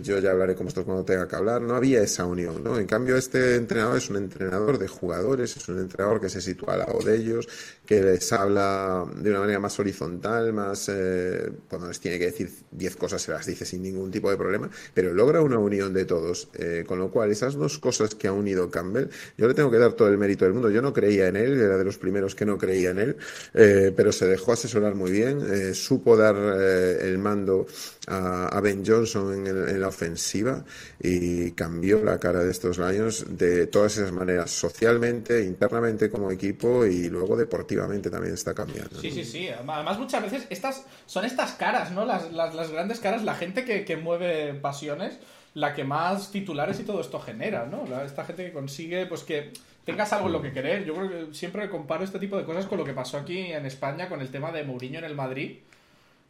yo 0.02 0.18
ya 0.18 0.30
hablaré 0.30 0.54
con 0.54 0.66
vosotros 0.66 0.86
cuando 0.86 1.04
tenga 1.04 1.28
que 1.28 1.36
hablar. 1.36 1.62
No 1.62 1.76
había 1.76 2.02
esa 2.02 2.24
unión, 2.26 2.62
¿no? 2.62 2.78
En 2.78 2.86
cambio, 2.86 3.16
este 3.16 3.56
entrenador 3.56 3.98
es 3.98 4.10
un 4.10 4.16
entrenador 4.16 4.78
de 4.78 4.88
jugadores, 4.88 5.56
es 5.56 5.68
un 5.68 5.78
entrenador 5.78 6.20
que 6.20 6.28
se 6.28 6.40
sitúa 6.40 6.74
al 6.74 6.80
lado 6.80 6.98
de 7.00 7.16
ellos, 7.16 7.48
que 7.86 8.02
les 8.02 8.32
habla 8.32 9.04
de 9.16 9.30
una 9.30 9.40
manera 9.40 9.60
más 9.60 9.78
horizontal, 9.78 10.52
más 10.52 10.88
eh, 10.88 11.50
cuando 11.68 11.88
les 11.88 12.00
tiene 12.00 12.18
que 12.18 12.26
decir 12.26 12.50
10 12.70 12.96
cosas 12.96 13.20
se 13.20 13.32
las 13.32 13.44
dice 13.46 13.64
sin 13.64 13.82
ningún 13.82 14.10
tipo 14.10 14.30
de 14.30 14.36
problema, 14.36 14.70
pero 14.94 15.12
logra 15.12 15.40
una 15.42 15.58
unión 15.58 15.92
de 15.92 16.04
todos, 16.04 16.48
eh, 16.54 16.84
con 16.86 16.98
lo 16.98 17.10
cual 17.10 17.30
esas 17.30 17.54
dos 17.54 17.78
cosas 17.78 18.14
que 18.14 18.28
ha 18.28 18.32
unido 18.32 18.70
Campbell, 18.70 19.08
yo 19.36 19.48
le 19.48 19.54
tengo 19.54 19.70
que 19.70 19.78
dar 19.78 19.92
todo 19.92 20.08
el 20.08 20.18
mérito 20.18 20.44
del 20.44 20.54
mundo. 20.54 20.70
Yo 20.70 20.80
no 20.80 20.92
creía 20.92 21.28
en 21.28 21.36
él, 21.36 21.60
era 21.60 21.76
de 21.76 21.84
los 21.84 21.98
primeros 21.98 22.34
que 22.34 22.46
no 22.46 22.56
creía 22.56 22.90
en 22.90 22.98
él, 22.98 23.16
eh, 23.52 23.92
pero 23.94 24.12
se 24.12 24.26
dejó 24.26 24.52
asesorar 24.52 24.94
muy 24.94 25.10
bien, 25.10 25.40
eh, 25.50 25.74
supo 25.74 26.16
dar 26.16 26.36
eh, 26.36 26.98
el 27.02 27.18
mando 27.18 27.66
a, 28.06 28.60
Ben 28.62 28.82
Johnson 28.86 29.46
en 29.46 29.80
la 29.80 29.88
ofensiva 29.88 30.64
y 30.98 31.50
cambió 31.50 32.02
la 32.02 32.18
cara 32.18 32.42
de 32.42 32.50
estos 32.50 32.78
Lions 32.78 33.26
de 33.28 33.66
todas 33.66 33.98
esas 33.98 34.12
maneras, 34.12 34.50
socialmente, 34.50 35.44
internamente 35.44 36.08
como 36.08 36.30
equipo 36.30 36.86
y 36.86 37.10
luego 37.10 37.36
deportivamente 37.36 37.73
también 38.10 38.34
está 38.34 38.54
cambiando. 38.54 39.00
Sí, 39.00 39.08
¿no? 39.08 39.14
sí, 39.14 39.24
sí. 39.24 39.48
Además, 39.48 39.98
muchas 39.98 40.22
veces 40.22 40.46
estas 40.50 40.84
son 41.06 41.24
estas 41.24 41.52
caras, 41.52 41.90
¿no? 41.92 42.04
Las, 42.04 42.32
las, 42.32 42.54
las 42.54 42.70
grandes 42.70 43.00
caras, 43.00 43.22
la 43.24 43.34
gente 43.34 43.64
que, 43.64 43.84
que 43.84 43.96
mueve 43.96 44.54
pasiones, 44.54 45.18
la 45.54 45.74
que 45.74 45.84
más 45.84 46.30
titulares 46.30 46.80
y 46.80 46.84
todo 46.84 47.00
esto 47.00 47.20
genera, 47.20 47.66
¿no? 47.66 47.84
La- 47.86 48.04
esta 48.04 48.24
gente 48.24 48.44
que 48.44 48.52
consigue, 48.52 49.06
pues 49.06 49.22
que 49.22 49.52
tengas 49.84 50.12
algo 50.12 50.26
en 50.26 50.32
lo 50.32 50.42
que 50.42 50.52
querer. 50.52 50.84
Yo 50.84 50.94
creo 50.94 51.08
que 51.28 51.34
siempre 51.34 51.68
comparo 51.70 52.04
este 52.04 52.18
tipo 52.18 52.36
de 52.36 52.44
cosas 52.44 52.66
con 52.66 52.78
lo 52.78 52.84
que 52.84 52.92
pasó 52.94 53.18
aquí 53.18 53.38
en 53.52 53.66
España 53.66 54.08
con 54.08 54.20
el 54.20 54.30
tema 54.30 54.50
de 54.52 54.64
Mourinho 54.64 54.98
en 54.98 55.04
el 55.04 55.14
Madrid. 55.14 55.58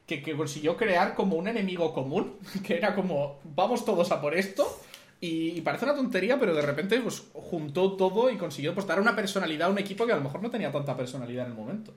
Que, 0.07 0.23
que 0.23 0.37
consiguió 0.37 0.77
crear 0.77 1.15
como 1.15 1.37
un 1.37 1.49
enemigo 1.49 1.95
común, 1.95 2.37
que 2.67 2.77
era 2.77 2.95
como, 2.95 3.41
vamos 3.55 3.87
todos 3.87 4.13
a 4.13 4.21
por 4.21 4.35
esto, 4.35 4.69
y, 5.27 5.61
parece 5.63 5.85
una 5.87 5.95
tontería, 5.95 6.39
pero 6.39 6.55
de 6.55 6.63
repente 6.63 7.01
pues, 7.01 7.23
juntó 7.33 7.97
todo 7.97 8.31
y 8.31 8.37
consiguió 8.37 8.75
pues, 8.75 8.87
dar 8.87 9.01
una 9.01 9.17
personalidad 9.17 9.69
a 9.69 9.71
un 9.71 9.79
equipo 9.79 10.07
que 10.07 10.13
a 10.13 10.17
lo 10.17 10.23
mejor 10.23 10.43
no 10.43 10.51
tenía 10.51 10.71
tanta 10.71 10.97
personalidad 10.97 11.47
en 11.47 11.53
el 11.53 11.57
momento. 11.57 11.95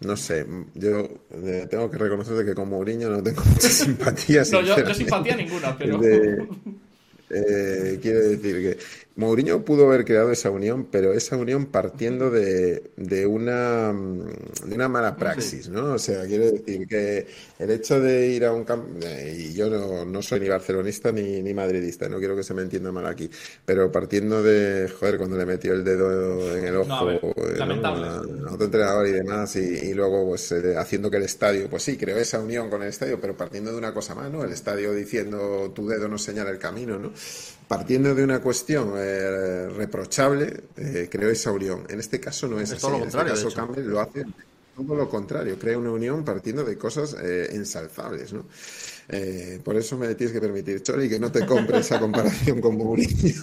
No 0.00 0.16
sé, 0.16 0.46
yo 0.74 1.08
eh, 1.30 1.66
tengo 1.70 1.90
que 1.90 1.98
reconocer 1.98 2.34
de 2.34 2.44
que 2.44 2.54
con 2.54 2.68
Mourinho 2.68 3.10
no 3.10 3.22
tengo 3.22 3.42
mucha 3.46 3.68
simpatía. 3.68 4.42
No, 4.50 4.60
yo, 4.62 4.76
yo 4.76 4.94
simpatía 4.94 5.36
ninguna, 5.36 5.76
pero. 5.76 5.98
De- 5.98 6.46
eh, 7.30 7.98
quiero 8.02 8.20
decir 8.20 8.56
que 8.60 8.78
Mourinho 9.16 9.64
pudo 9.64 9.86
haber 9.86 10.04
creado 10.04 10.32
esa 10.32 10.50
unión, 10.50 10.88
pero 10.90 11.12
esa 11.12 11.36
unión 11.36 11.66
partiendo 11.66 12.30
de, 12.30 12.90
de 12.96 13.26
una, 13.26 13.92
mm, 13.92 14.68
de 14.68 14.74
una 14.74 14.88
mala 14.88 15.16
praxis, 15.16 15.68
¿no? 15.68 15.94
O 15.94 15.98
sea, 15.98 16.26
quiero 16.26 16.46
decir 16.50 16.88
que 16.88 17.26
el 17.58 17.70
hecho 17.70 18.00
de 18.00 18.28
ir 18.28 18.44
a 18.44 18.52
un 18.52 18.64
campo, 18.64 18.88
y 19.06 19.54
yo 19.54 19.70
no, 19.70 20.04
no 20.04 20.22
soy 20.22 20.40
ni 20.40 20.48
barcelonista 20.48 21.12
ni, 21.12 21.42
ni 21.42 21.54
madridista, 21.54 22.08
no 22.08 22.18
quiero 22.18 22.34
que 22.34 22.42
se 22.42 22.54
me 22.54 22.62
entienda 22.62 22.90
mal 22.90 23.06
aquí, 23.06 23.30
pero 23.64 23.90
partiendo 23.92 24.42
de, 24.42 24.88
joder, 24.88 25.16
cuando 25.18 25.36
le 25.36 25.46
metió 25.46 25.72
el 25.74 25.84
dedo 25.84 26.56
en 26.56 26.64
el 26.64 26.76
ojo 26.76 26.88
No, 26.88 26.94
a 26.94 27.04
ver, 27.04 27.20
eh, 27.36 27.64
¿no? 27.66 28.48
a 28.48 28.52
otro 28.54 28.64
entrenador 28.66 29.06
y 29.06 29.12
demás, 29.12 29.56
y, 29.56 29.60
y 29.60 29.94
luego 29.94 30.26
pues 30.26 30.50
eh, 30.52 30.76
haciendo 30.76 31.10
que 31.10 31.18
el 31.18 31.22
estadio, 31.24 31.68
pues 31.68 31.82
sí, 31.82 31.96
creó 31.96 32.16
esa 32.18 32.40
unión 32.40 32.68
con 32.70 32.82
el 32.82 32.88
estadio, 32.88 33.20
pero 33.20 33.36
partiendo 33.36 33.70
de 33.72 33.78
una 33.78 33.94
cosa 33.94 34.14
más, 34.14 34.30
¿no? 34.30 34.44
El 34.44 34.52
estadio 34.52 34.92
diciendo 34.92 35.70
tu 35.74 35.86
dedo 35.88 36.08
no 36.08 36.18
señala 36.18 36.50
el 36.50 36.58
camino, 36.58 36.98
¿no? 36.98 37.12
Partiendo 37.68 38.14
de 38.14 38.22
una 38.22 38.40
cuestión 38.40 38.92
eh, 39.04 39.68
reprochable, 39.70 40.64
eh, 40.76 41.08
creó 41.10 41.30
esa 41.30 41.52
unión. 41.52 41.84
En 41.88 42.00
este 42.00 42.20
caso 42.20 42.48
no 42.48 42.58
es, 42.60 42.70
Es 42.70 42.72
así. 42.72 42.80
todo 42.80 42.90
lo 42.92 42.96
en 42.96 43.02
contrario, 43.02 43.34
este 43.34 43.44
de 43.48 43.54
caso. 43.54 43.66
Campbell 43.66 43.86
lo 43.86 44.00
hace 44.00 44.24
todo 44.76 44.96
lo 44.96 45.08
contrario, 45.08 45.56
crea 45.56 45.78
una 45.78 45.92
unión 45.92 46.24
partiendo 46.24 46.64
de 46.64 46.76
cosas 46.76 47.14
eh, 47.22 47.46
ensalzables, 47.52 48.32
¿no? 48.32 48.46
Eh, 49.08 49.60
por 49.62 49.76
eso 49.76 49.96
me 49.96 50.12
tienes 50.16 50.32
que 50.34 50.40
permitir, 50.40 50.82
Choli, 50.82 51.08
que 51.08 51.20
no 51.20 51.30
te 51.30 51.46
compres 51.46 51.82
esa 51.86 52.00
comparación 52.00 52.60
con 52.60 52.76
Mourinho, 52.76 53.42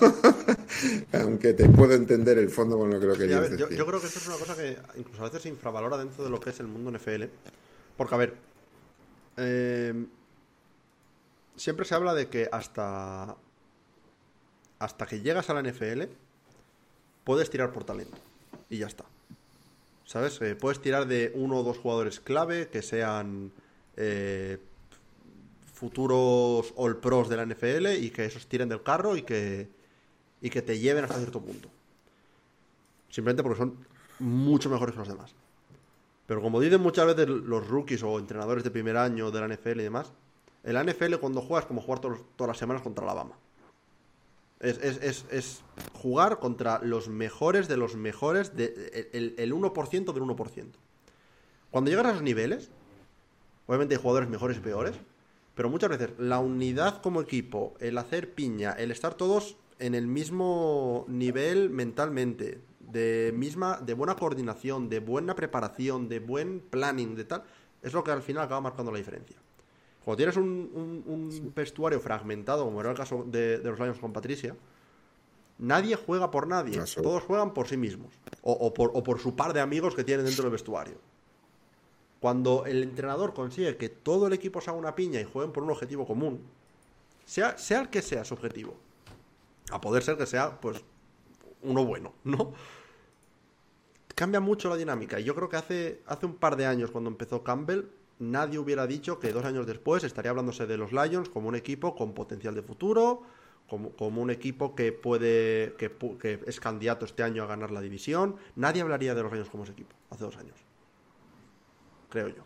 aunque 1.13 1.53
te 1.53 1.69
puedo 1.69 1.93
entender 1.93 2.37
el 2.37 2.49
fondo 2.49 2.77
con 2.77 2.89
lo 2.89 2.99
que 2.99 3.05
lo 3.05 3.15
Sí, 3.15 3.21
a 3.33 3.39
querías 3.39 3.41
ver, 3.41 3.57
yo, 3.57 3.65
decir. 3.67 3.77
yo 3.77 3.85
creo 3.85 4.01
que 4.01 4.07
esto 4.07 4.19
es 4.19 4.27
una 4.27 4.37
cosa 4.37 4.57
que 4.57 4.77
incluso 4.97 5.21
a 5.21 5.25
veces 5.25 5.41
se 5.43 5.47
infravalora 5.49 5.97
dentro 5.97 6.23
de 6.23 6.29
lo 6.29 6.39
que 6.39 6.49
es 6.49 6.59
el 6.59 6.67
mundo 6.67 6.91
NFL. 6.91 7.23
Porque, 7.95 8.15
a 8.15 8.17
ver, 8.17 8.33
eh, 9.37 10.05
siempre 11.55 11.85
se 11.85 11.95
habla 11.95 12.13
de 12.13 12.27
que 12.27 12.49
hasta, 12.51 13.37
hasta 14.81 15.05
que 15.05 15.21
llegas 15.21 15.47
a 15.49 15.53
la 15.53 15.61
NFL 15.61 16.03
puedes 17.23 17.51
tirar 17.51 17.71
por 17.71 17.83
talento. 17.83 18.17
Y 18.67 18.79
ya 18.79 18.87
está. 18.87 19.05
¿Sabes? 20.05 20.41
Eh, 20.41 20.55
puedes 20.55 20.81
tirar 20.81 21.05
de 21.05 21.31
uno 21.35 21.59
o 21.59 21.63
dos 21.63 21.77
jugadores 21.77 22.19
clave 22.19 22.67
que 22.67 22.81
sean 22.81 23.51
eh, 23.95 24.57
futuros 25.71 26.73
All 26.75 26.97
Pros 26.97 27.29
de 27.29 27.37
la 27.37 27.45
NFL 27.45 28.03
y 28.03 28.09
que 28.09 28.25
esos 28.25 28.47
tiren 28.47 28.69
del 28.69 28.81
carro 28.81 29.15
y 29.15 29.21
que, 29.21 29.69
y 30.41 30.49
que 30.49 30.63
te 30.63 30.79
lleven 30.79 31.03
hasta 31.03 31.17
cierto 31.17 31.39
punto. 31.39 31.69
Simplemente 33.09 33.43
porque 33.43 33.59
son 33.59 33.85
mucho 34.17 34.69
mejores 34.69 34.93
que 34.93 34.99
los 34.99 35.07
demás. 35.07 35.35
Pero 36.25 36.41
como 36.41 36.59
dicen 36.59 36.81
muchas 36.81 37.05
veces 37.05 37.27
los 37.27 37.67
rookies 37.67 38.01
o 38.01 38.17
entrenadores 38.17 38.63
de 38.63 38.71
primer 38.71 38.97
año 38.97 39.29
de 39.29 39.41
la 39.41 39.47
NFL 39.47 39.79
y 39.79 39.83
demás, 39.83 40.11
el 40.63 40.75
NFL 40.83 41.17
cuando 41.17 41.41
juegas 41.41 41.67
como 41.67 41.81
jugar 41.81 41.99
todas 41.99 42.47
las 42.47 42.57
semanas 42.57 42.81
contra 42.81 43.03
Alabama. 43.03 43.35
Es, 44.61 44.77
es, 44.77 45.25
es, 45.31 45.63
jugar 45.93 46.39
contra 46.39 46.79
los 46.83 47.09
mejores 47.09 47.67
de 47.67 47.77
los 47.77 47.95
mejores, 47.95 48.55
de, 48.55 49.09
el, 49.11 49.35
el 49.37 49.53
1% 49.53 50.13
del 50.13 50.23
1%. 50.23 50.65
Cuando 51.71 51.89
llegas 51.89 52.05
a 52.05 52.09
esos 52.11 52.21
niveles, 52.21 52.69
obviamente 53.65 53.95
hay 53.95 54.01
jugadores 54.01 54.29
mejores 54.29 54.57
y 54.57 54.59
peores, 54.61 54.95
pero 55.55 55.69
muchas 55.69 55.89
veces 55.89 56.11
la 56.17 56.39
unidad 56.39 57.01
como 57.01 57.21
equipo, 57.21 57.73
el 57.79 57.97
hacer 57.97 58.33
piña, 58.33 58.71
el 58.73 58.91
estar 58.91 59.15
todos 59.15 59.57
en 59.79 59.95
el 59.95 60.07
mismo 60.07 61.05
nivel 61.07 61.69
mentalmente, 61.69 62.61
de 62.79 63.33
misma, 63.35 63.79
de 63.81 63.93
buena 63.93 64.15
coordinación, 64.15 64.89
de 64.89 64.99
buena 64.99 65.35
preparación, 65.35 66.07
de 66.07 66.19
buen 66.19 66.59
planning, 66.59 67.15
de 67.15 67.23
tal, 67.23 67.43
es 67.81 67.93
lo 67.93 68.03
que 68.03 68.11
al 68.11 68.21
final 68.21 68.43
acaba 68.43 68.61
marcando 68.61 68.91
la 68.91 68.97
diferencia. 68.97 69.37
Cuando 70.03 70.17
tienes 70.17 70.35
un, 70.37 71.51
vestuario 71.55 71.99
fragmentado, 71.99 72.65
como 72.65 72.81
era 72.81 72.91
el 72.91 72.97
caso 72.97 73.23
de, 73.27 73.59
los 73.59 73.79
Lions 73.79 73.99
con 73.99 74.11
Patricia, 74.11 74.55
nadie 75.59 75.95
juega 75.95 76.31
por 76.31 76.47
nadie, 76.47 76.81
todos 77.01 77.23
juegan 77.23 77.53
por 77.53 77.67
sí 77.67 77.77
mismos, 77.77 78.11
o, 78.41 78.73
por, 78.73 78.91
o 78.93 79.03
por 79.03 79.19
su 79.19 79.35
par 79.35 79.53
de 79.53 79.61
amigos 79.61 79.95
que 79.95 80.03
tienen 80.03 80.25
dentro 80.25 80.43
del 80.43 80.51
vestuario. 80.51 80.95
Cuando 82.19 82.65
el 82.65 82.83
entrenador 82.83 83.33
consigue 83.33 83.77
que 83.77 83.89
todo 83.89 84.27
el 84.27 84.33
equipo 84.33 84.61
se 84.61 84.69
haga 84.69 84.79
una 84.79 84.95
piña 84.95 85.19
y 85.19 85.23
jueguen 85.23 85.51
por 85.51 85.63
un 85.63 85.71
objetivo 85.71 86.05
común, 86.05 86.41
sea, 87.25 87.57
sea 87.57 87.81
el 87.81 87.89
que 87.89 88.01
sea 88.01 88.23
su 88.23 88.33
objetivo, 88.33 88.75
a 89.71 89.79
poder 89.81 90.03
ser 90.03 90.17
que 90.17 90.25
sea, 90.25 90.59
pues, 90.59 90.83
uno 91.61 91.85
bueno, 91.85 92.13
¿no? 92.23 92.53
Cambia 94.15 94.39
mucho 94.39 94.69
la 94.69 94.75
dinámica. 94.75 95.19
Y 95.19 95.23
yo 95.23 95.33
creo 95.35 95.49
que 95.49 95.57
hace, 95.57 96.01
hace 96.05 96.25
un 96.25 96.35
par 96.35 96.55
de 96.55 96.65
años, 96.65 96.91
cuando 96.91 97.09
empezó 97.09 97.43
Campbell, 97.43 97.85
nadie 98.21 98.57
hubiera 98.57 98.87
dicho 98.87 99.19
que 99.19 99.33
dos 99.33 99.43
años 99.43 99.67
después 99.67 100.03
estaría 100.05 100.31
hablándose 100.31 100.65
de 100.65 100.77
los 100.77 100.93
Lions 100.93 101.27
como 101.27 101.49
un 101.49 101.55
equipo 101.55 101.95
con 101.95 102.13
potencial 102.13 102.55
de 102.55 102.61
futuro, 102.61 103.23
como, 103.67 104.21
un 104.21 104.31
equipo 104.31 104.75
que 104.75 104.91
puede, 104.91 105.75
que, 105.77 105.91
que, 106.19 106.39
es 106.45 106.59
candidato 106.59 107.05
este 107.05 107.23
año 107.23 107.43
a 107.43 107.47
ganar 107.47 107.71
la 107.71 107.81
división. 107.81 108.35
Nadie 108.55 108.81
hablaría 108.81 109.15
de 109.15 109.23
los 109.23 109.31
Lions 109.31 109.49
como 109.49 109.63
ese 109.63 109.73
equipo 109.73 109.95
hace 110.09 110.23
dos 110.23 110.37
años 110.37 110.55
creo 112.11 112.27
yo. 112.27 112.43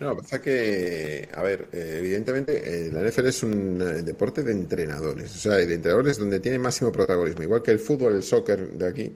No, 0.00 0.16
pasa 0.16 0.40
que, 0.40 1.28
a 1.34 1.42
ver, 1.42 1.68
eh, 1.72 1.96
evidentemente 1.98 2.86
eh, 2.86 2.90
la 2.90 3.02
NFL 3.02 3.26
es 3.26 3.42
un 3.42 3.80
eh, 3.82 4.02
deporte 4.02 4.42
de 4.42 4.52
entrenadores, 4.52 5.36
o 5.36 5.38
sea, 5.38 5.52
de 5.56 5.74
entrenadores 5.74 6.18
donde 6.18 6.40
tiene 6.40 6.58
máximo 6.58 6.90
protagonismo, 6.90 7.42
igual 7.42 7.62
que 7.62 7.70
el 7.70 7.78
fútbol, 7.78 8.14
el 8.14 8.22
soccer 8.22 8.70
de 8.70 8.88
aquí 8.88 9.12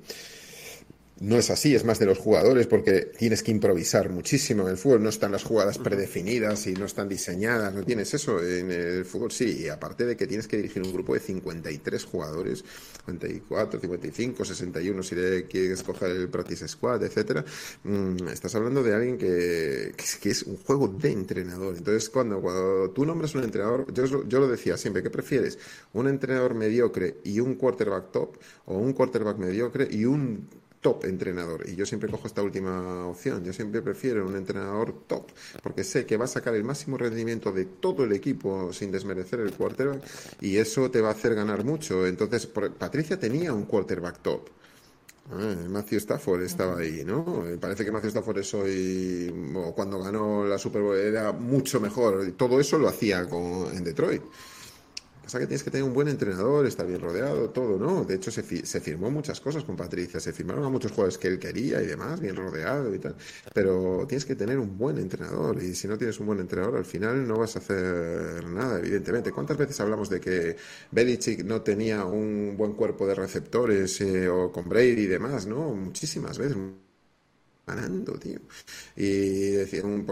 no 1.20 1.36
es 1.36 1.48
así, 1.50 1.74
es 1.76 1.84
más 1.84 2.00
de 2.00 2.06
los 2.06 2.18
jugadores 2.18 2.66
porque 2.66 3.12
tienes 3.16 3.44
que 3.44 3.52
improvisar 3.52 4.10
muchísimo. 4.10 4.64
En 4.64 4.70
el 4.70 4.76
fútbol 4.76 5.02
no 5.02 5.10
están 5.10 5.30
las 5.30 5.44
jugadas 5.44 5.78
predefinidas 5.78 6.66
y 6.66 6.72
no 6.72 6.86
están 6.86 7.08
diseñadas, 7.08 7.72
no 7.72 7.84
tienes 7.84 8.12
eso. 8.14 8.42
En 8.42 8.72
el 8.72 9.04
fútbol 9.04 9.30
sí, 9.30 9.62
y 9.62 9.68
aparte 9.68 10.06
de 10.06 10.16
que 10.16 10.26
tienes 10.26 10.48
que 10.48 10.56
dirigir 10.56 10.82
un 10.82 10.92
grupo 10.92 11.14
de 11.14 11.20
53 11.20 12.04
jugadores, 12.04 12.64
54, 13.06 13.80
55, 13.80 14.44
61 14.44 15.02
si 15.04 15.14
le 15.14 15.46
quieres 15.46 15.78
escoger 15.78 16.10
el 16.10 16.28
practice 16.28 16.66
squad, 16.66 17.04
etcétera, 17.04 17.44
mm, 17.84 18.28
estás 18.28 18.52
hablando 18.56 18.82
de 18.82 18.94
alguien 18.94 19.16
que, 19.16 19.94
que, 20.20 20.30
es 20.30 20.42
un 20.42 20.56
juego 20.56 20.88
de 20.88 21.12
entrenador. 21.12 21.76
Entonces, 21.76 22.10
cuando, 22.10 22.40
cuando 22.40 22.90
tú 22.90 23.06
nombras 23.06 23.36
un 23.36 23.44
entrenador, 23.44 23.86
yo, 23.94 24.26
yo 24.26 24.40
lo 24.40 24.48
decía 24.48 24.76
siempre, 24.76 25.02
¿qué 25.02 25.10
prefieres? 25.10 25.58
¿Un 25.92 26.08
entrenador 26.08 26.54
mediocre 26.54 27.18
y 27.22 27.38
un 27.38 27.54
quarterback 27.54 28.10
top 28.10 28.36
o 28.66 28.76
un 28.78 28.92
quarterback 28.92 29.38
mediocre 29.38 29.86
y 29.88 30.06
un 30.06 30.48
top 30.84 31.06
entrenador. 31.06 31.66
Y 31.66 31.76
yo 31.76 31.86
siempre 31.86 32.10
cojo 32.10 32.26
esta 32.26 32.42
última 32.42 33.06
opción. 33.06 33.42
Yo 33.42 33.54
siempre 33.54 33.80
prefiero 33.80 34.26
un 34.26 34.36
entrenador 34.36 35.06
top, 35.06 35.28
porque 35.62 35.82
sé 35.82 36.04
que 36.04 36.18
va 36.18 36.26
a 36.26 36.28
sacar 36.28 36.54
el 36.54 36.62
máximo 36.62 36.98
rendimiento 36.98 37.50
de 37.52 37.64
todo 37.64 38.04
el 38.04 38.12
equipo 38.12 38.70
sin 38.70 38.92
desmerecer 38.92 39.40
el 39.40 39.52
quarterback 39.52 40.02
y 40.42 40.58
eso 40.58 40.90
te 40.90 41.00
va 41.00 41.08
a 41.08 41.12
hacer 41.12 41.34
ganar 41.34 41.64
mucho. 41.64 42.06
Entonces, 42.06 42.46
Patricia 42.46 43.18
tenía 43.18 43.54
un 43.54 43.64
quarterback 43.64 44.18
top. 44.20 44.50
Ah, 45.32 45.54
Matthew 45.70 46.00
Stafford 46.00 46.42
estaba 46.42 46.78
ahí, 46.78 47.02
¿no? 47.02 47.44
Parece 47.58 47.82
que 47.82 47.90
Matthew 47.90 48.10
Stafford 48.10 48.38
es 48.40 48.52
hoy, 48.52 49.32
cuando 49.74 49.98
ganó 49.98 50.44
la 50.44 50.58
Super 50.58 50.82
Bowl, 50.82 50.98
era 50.98 51.32
mucho 51.32 51.80
mejor. 51.80 52.32
Todo 52.36 52.60
eso 52.60 52.78
lo 52.78 52.88
hacía 52.88 53.26
con, 53.26 53.74
en 53.74 53.84
Detroit. 53.84 54.22
Pasa 55.24 55.38
que 55.38 55.46
tienes 55.46 55.62
que 55.62 55.70
tener 55.70 55.84
un 55.84 55.94
buen 55.94 56.08
entrenador, 56.08 56.66
estar 56.66 56.86
bien 56.86 57.00
rodeado, 57.00 57.48
todo, 57.48 57.78
¿no? 57.78 58.04
De 58.04 58.16
hecho, 58.16 58.30
se, 58.30 58.42
firmó 58.42 59.10
muchas 59.10 59.40
cosas 59.40 59.64
con 59.64 59.74
Patricia, 59.74 60.20
se 60.20 60.34
firmaron 60.34 60.64
a 60.64 60.68
muchos 60.68 60.92
jugadores 60.92 61.16
que 61.16 61.28
él 61.28 61.38
quería 61.38 61.82
y 61.82 61.86
demás, 61.86 62.20
bien 62.20 62.36
rodeado 62.36 62.94
y 62.94 62.98
tal. 62.98 63.16
Pero 63.54 64.04
tienes 64.06 64.26
que 64.26 64.36
tener 64.36 64.58
un 64.58 64.76
buen 64.76 64.98
entrenador 64.98 65.62
y 65.62 65.74
si 65.74 65.88
no 65.88 65.96
tienes 65.96 66.20
un 66.20 66.26
buen 66.26 66.40
entrenador, 66.40 66.76
al 66.76 66.84
final 66.84 67.26
no 67.26 67.38
vas 67.38 67.56
a 67.56 67.60
hacer 67.60 68.44
nada, 68.44 68.78
evidentemente. 68.78 69.32
¿Cuántas 69.32 69.56
veces 69.56 69.80
hablamos 69.80 70.10
de 70.10 70.20
que 70.20 70.56
Belichick 70.90 71.42
no 71.42 71.62
tenía 71.62 72.04
un 72.04 72.54
buen 72.58 72.74
cuerpo 72.74 73.06
de 73.06 73.14
receptores 73.14 73.98
eh, 74.02 74.28
o 74.28 74.52
con 74.52 74.68
Brady 74.68 75.04
y 75.04 75.06
demás, 75.06 75.46
¿no? 75.46 75.74
Muchísimas 75.74 76.36
veces 76.36 76.56
ganando, 77.66 78.12
tío. 78.18 78.40
Y 78.96 79.50
decía, 79.52 79.84
un, 79.84 80.04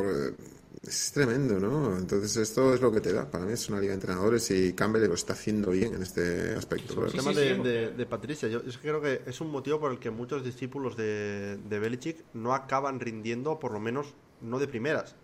es 0.87 1.13
tremendo, 1.13 1.61
¿no? 1.61 1.97
Entonces 1.97 2.37
esto 2.37 2.75
es 2.75 2.81
lo 2.81 2.91
que 2.91 3.01
te 3.01 3.13
da. 3.13 3.31
Para 3.31 3.45
mí 3.45 3.53
es 3.53 3.69
una 3.69 3.79
liga 3.79 3.91
de 3.91 3.95
entrenadores 3.95 4.51
y 4.51 4.73
Campbell 4.73 5.07
lo 5.07 5.15
está 5.15 5.35
haciendo 5.35 5.71
bien 5.71 5.95
en 5.95 6.03
este 6.03 6.55
aspecto. 6.55 7.07
el 7.07 7.13
tema 7.13 7.33
de, 7.33 8.07
Patricia, 8.09 8.49
yo, 8.49 8.63
creo 8.81 9.01
que 9.01 9.23
es 9.27 9.41
un 9.41 9.51
motivo 9.51 9.79
por 9.79 9.93
el 9.93 9.99
que 9.99 10.11
muchos 10.11 10.45
discípulos 10.45 10.97
de, 10.97 11.59
de 11.69 11.79
Belichick 11.79 12.25
no 12.35 12.55
acaban 12.55 12.99
rindiendo, 12.99 13.61
por 13.61 13.73
lo 13.73 13.81
menos 13.81 14.15
no 14.41 14.59
de 14.59 14.67
primeras. 14.67 15.15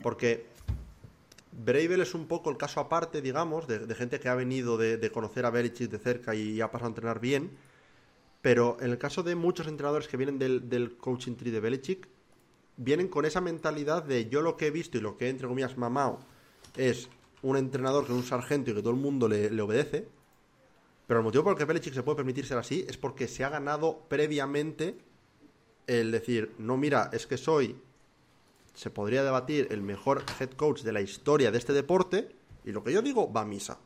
Porque 0.00 0.46
Bravel 1.52 2.00
es 2.00 2.14
un 2.14 2.26
poco 2.26 2.50
el 2.50 2.56
caso 2.56 2.78
aparte, 2.78 3.20
digamos, 3.20 3.66
de, 3.66 3.92
gente 3.96 4.20
que 4.20 4.28
ha 4.28 4.34
venido 4.36 4.78
de, 4.78 5.10
conocer 5.10 5.44
a 5.44 5.50
Belichick 5.50 5.90
de 5.90 5.98
cerca 5.98 6.34
y 6.34 6.60
ha 6.60 6.70
pasado 6.70 6.86
a 6.86 6.90
entrenar 6.90 7.20
bien. 7.20 7.50
Pero 8.42 8.76
en 8.80 8.90
el 8.90 8.98
caso 8.98 9.24
de 9.24 9.34
muchos 9.34 9.66
entrenadores 9.66 10.06
que 10.06 10.16
vienen 10.16 10.38
del, 10.38 10.68
del 10.68 10.96
coaching 10.96 11.34
tree 11.34 11.50
de 11.50 11.58
Belichick, 11.58 12.08
vienen 12.78 13.08
con 13.08 13.26
esa 13.26 13.42
mentalidad 13.42 14.04
de 14.04 14.28
yo 14.30 14.40
lo 14.40 14.56
que 14.56 14.68
he 14.68 14.70
visto 14.70 14.96
y 14.96 15.00
lo 15.02 15.18
que 15.18 15.26
he, 15.26 15.28
entre 15.28 15.48
comillas, 15.48 15.76
mamado 15.76 16.20
es 16.76 17.10
un 17.42 17.56
entrenador 17.56 18.06
que 18.06 18.12
es 18.12 18.18
un 18.18 18.24
sargento 18.24 18.70
y 18.70 18.74
que 18.74 18.80
todo 18.80 18.92
el 18.92 19.00
mundo 19.00 19.28
le, 19.28 19.60
obedece. 19.60 20.08
Pero 21.06 21.20
el 21.20 21.24
motivo 21.24 21.44
por 21.44 21.52
el 21.52 21.58
que 21.58 21.64
Belichick 21.64 21.94
se 21.94 22.02
puede 22.02 22.16
permitir 22.16 22.46
ser 22.46 22.58
así 22.58 22.84
es 22.88 22.96
porque 22.96 23.28
se 23.28 23.44
ha 23.44 23.48
ganado 23.48 24.00
previamente 24.08 24.98
el 25.86 26.12
decir, 26.12 26.54
no, 26.58 26.76
mira, 26.76 27.10
es 27.12 27.26
que 27.26 27.36
soy, 27.36 27.80
se 28.74 28.90
podría 28.90 29.24
debatir, 29.24 29.68
el 29.70 29.82
mejor 29.82 30.22
head 30.38 30.50
coach 30.50 30.82
de 30.82 30.92
la 30.92 31.00
historia 31.00 31.50
de 31.50 31.58
este 31.58 31.72
deporte, 31.72 32.36
y 32.64 32.72
lo 32.72 32.84
que 32.84 32.92
yo 32.92 33.00
digo 33.00 33.32
va 33.32 33.40
a 33.40 33.46
misa. 33.46 33.78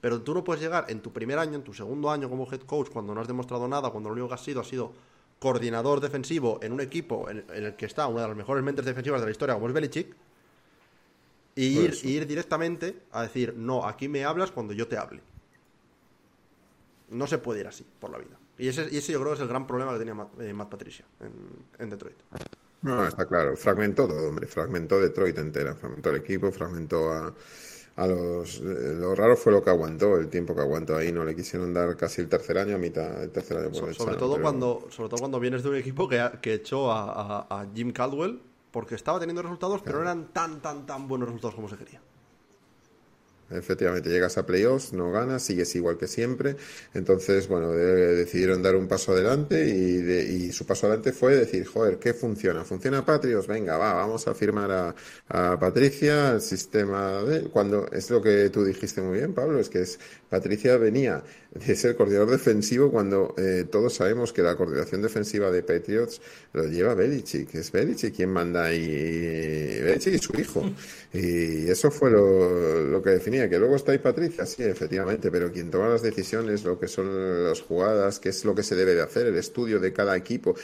Pero 0.00 0.22
tú 0.22 0.34
no 0.34 0.44
puedes 0.44 0.62
llegar 0.62 0.86
en 0.88 1.00
tu 1.00 1.12
primer 1.12 1.38
año, 1.38 1.56
en 1.56 1.64
tu 1.64 1.74
segundo 1.74 2.10
año 2.10 2.30
como 2.30 2.50
head 2.50 2.60
coach, 2.60 2.90
cuando 2.90 3.12
no 3.12 3.20
has 3.20 3.26
demostrado 3.26 3.66
nada, 3.66 3.90
cuando 3.90 4.08
lo 4.08 4.14
único 4.14 4.28
que 4.28 4.34
has 4.34 4.44
sido 4.44 4.60
ha 4.60 4.64
sido 4.64 4.92
coordinador 5.38 6.00
defensivo 6.00 6.58
en 6.62 6.72
un 6.72 6.80
equipo 6.80 7.28
en, 7.28 7.44
el 7.52 7.76
que 7.76 7.86
está 7.86 8.06
una 8.06 8.22
de 8.22 8.28
las 8.28 8.36
mejores 8.36 8.64
mentes 8.64 8.84
defensivas 8.84 9.20
de 9.20 9.26
la 9.26 9.30
historia, 9.30 9.54
como 9.54 9.68
es 9.68 9.74
Belichick, 9.74 10.14
y 11.56 11.78
ir, 11.78 11.94
ir, 12.02 12.26
directamente 12.26 13.02
a 13.12 13.22
decir, 13.22 13.54
no, 13.56 13.86
aquí 13.86 14.08
me 14.08 14.24
hablas 14.24 14.50
cuando 14.50 14.72
yo 14.72 14.88
te 14.88 14.96
hable. 14.96 15.20
No 17.10 17.26
se 17.26 17.38
puede 17.38 17.60
ir 17.60 17.68
así 17.68 17.86
por 18.00 18.10
la 18.10 18.18
vida. 18.18 18.36
Y 18.58 18.68
ese, 18.68 18.88
y 18.90 18.96
ese 18.96 19.12
yo 19.12 19.20
creo 19.20 19.32
que 19.32 19.36
es 19.36 19.42
el 19.42 19.48
gran 19.48 19.66
problema 19.66 19.92
que 19.92 19.98
tenía 19.98 20.14
Matt, 20.14 20.40
eh, 20.40 20.54
Patricia 20.68 21.04
en, 21.20 21.32
en, 21.78 21.90
Detroit. 21.90 22.16
No, 22.82 23.06
está 23.06 23.26
claro. 23.26 23.56
Fragmentó 23.56 24.08
todo, 24.08 24.28
hombre. 24.28 24.46
Fragmentó 24.46 25.00
Detroit 25.00 25.38
entera. 25.38 25.74
Fragmentó 25.74 26.10
el 26.10 26.16
equipo, 26.16 26.50
fragmentó 26.50 27.12
a, 27.12 27.34
a 27.96 28.06
los 28.06 28.60
eh, 28.60 28.94
lo 28.98 29.14
raro 29.14 29.36
fue 29.36 29.52
lo 29.52 29.62
que 29.62 29.70
aguantó 29.70 30.16
el 30.16 30.28
tiempo 30.28 30.54
que 30.54 30.60
aguantó 30.60 30.96
ahí. 30.96 31.12
No 31.12 31.24
le 31.24 31.36
quisieron 31.36 31.72
dar 31.72 31.96
casi 31.96 32.22
el 32.22 32.28
tercer 32.28 32.58
año 32.58 32.74
a 32.74 32.78
mitad 32.78 33.22
el 33.22 33.30
tercer 33.30 33.58
año 33.58 33.70
por 33.70 33.94
sobre 33.94 34.16
todo 34.16 34.40
cuando 34.40 34.88
sobre 34.90 35.08
todo 35.08 35.18
cuando 35.20 35.38
vienes 35.38 35.62
de 35.62 35.68
un 35.70 35.76
equipo 35.76 36.08
que, 36.08 36.22
que 36.42 36.54
echó 36.54 36.90
a, 36.90 37.46
a, 37.48 37.66
Jim 37.74 37.92
Caldwell 37.92 38.40
porque 38.70 38.96
estaba 38.96 39.20
teniendo 39.20 39.42
resultados 39.42 39.80
pero 39.84 39.98
no 39.98 40.02
eran 40.02 40.32
tan 40.32 40.60
tan 40.60 40.86
tan 40.86 41.06
buenos 41.06 41.28
resultados 41.28 41.54
como 41.54 41.68
se 41.68 41.76
quería 41.76 42.00
Efectivamente, 43.56 44.10
llegas 44.10 44.38
a 44.38 44.46
playoffs, 44.46 44.92
no 44.92 45.10
ganas, 45.10 45.42
sigues 45.42 45.74
igual 45.76 45.96
que 45.96 46.06
siempre. 46.06 46.56
Entonces, 46.92 47.48
bueno, 47.48 47.72
decidieron 47.72 48.62
dar 48.62 48.76
un 48.76 48.88
paso 48.88 49.12
adelante 49.12 49.66
y, 49.66 50.52
su 50.52 50.66
paso 50.66 50.86
adelante 50.86 51.12
fue 51.12 51.36
decir, 51.36 51.66
joder, 51.66 51.98
¿qué 51.98 52.14
funciona? 52.14 52.64
¿Funciona 52.64 53.04
Patrios? 53.04 53.46
Venga, 53.46 53.76
va, 53.76 53.94
vamos 53.94 54.26
a 54.28 54.34
firmar 54.34 54.94
a, 55.28 55.58
Patricia, 55.58 56.32
el 56.32 56.40
sistema 56.40 57.22
de... 57.22 57.42
Cuando 57.44 57.86
es 57.90 58.10
lo 58.10 58.20
que 58.22 58.50
tú 58.50 58.64
dijiste 58.64 59.00
muy 59.00 59.18
bien, 59.18 59.34
Pablo, 59.34 59.58
es 59.58 59.68
que 59.68 59.82
es 59.82 59.98
Patricia 60.28 60.76
venía 60.76 61.22
de 61.52 61.76
ser 61.76 61.96
coordinador 61.96 62.30
defensivo 62.30 62.90
cuando 62.90 63.34
eh, 63.38 63.66
todos 63.70 63.94
sabemos 63.94 64.32
que 64.32 64.42
la 64.42 64.56
coordinación 64.56 65.02
defensiva 65.02 65.50
de 65.50 65.62
Patriots 65.62 66.20
lo 66.52 66.66
lleva 66.66 66.94
Belichick. 66.94 67.54
Es 67.54 67.70
Belichick 67.70 68.16
quien 68.16 68.30
manda 68.30 68.72
y 68.72 69.80
Belichick 69.80 70.14
y 70.14 70.18
su 70.18 70.40
hijo. 70.40 70.70
Y 71.12 71.68
eso 71.68 71.90
fue 71.90 72.10
lo 72.10 73.00
que 73.02 73.10
definía 73.10 73.43
que 73.48 73.58
luego 73.58 73.76
está 73.76 73.92
ahí 73.92 73.98
Patricia, 73.98 74.46
sí, 74.46 74.62
efectivamente, 74.62 75.30
pero 75.30 75.52
quien 75.52 75.70
toma 75.70 75.88
las 75.88 76.02
decisiones, 76.02 76.64
lo 76.64 76.78
que 76.78 76.88
son 76.88 77.44
las 77.44 77.60
jugadas, 77.60 78.18
qué 78.18 78.30
es 78.30 78.44
lo 78.44 78.54
que 78.54 78.62
se 78.62 78.74
debe 78.74 78.94
de 78.94 79.02
hacer, 79.02 79.26
el 79.26 79.36
estudio 79.36 79.80
de 79.80 79.92
cada 79.92 80.16
equipo. 80.16 80.54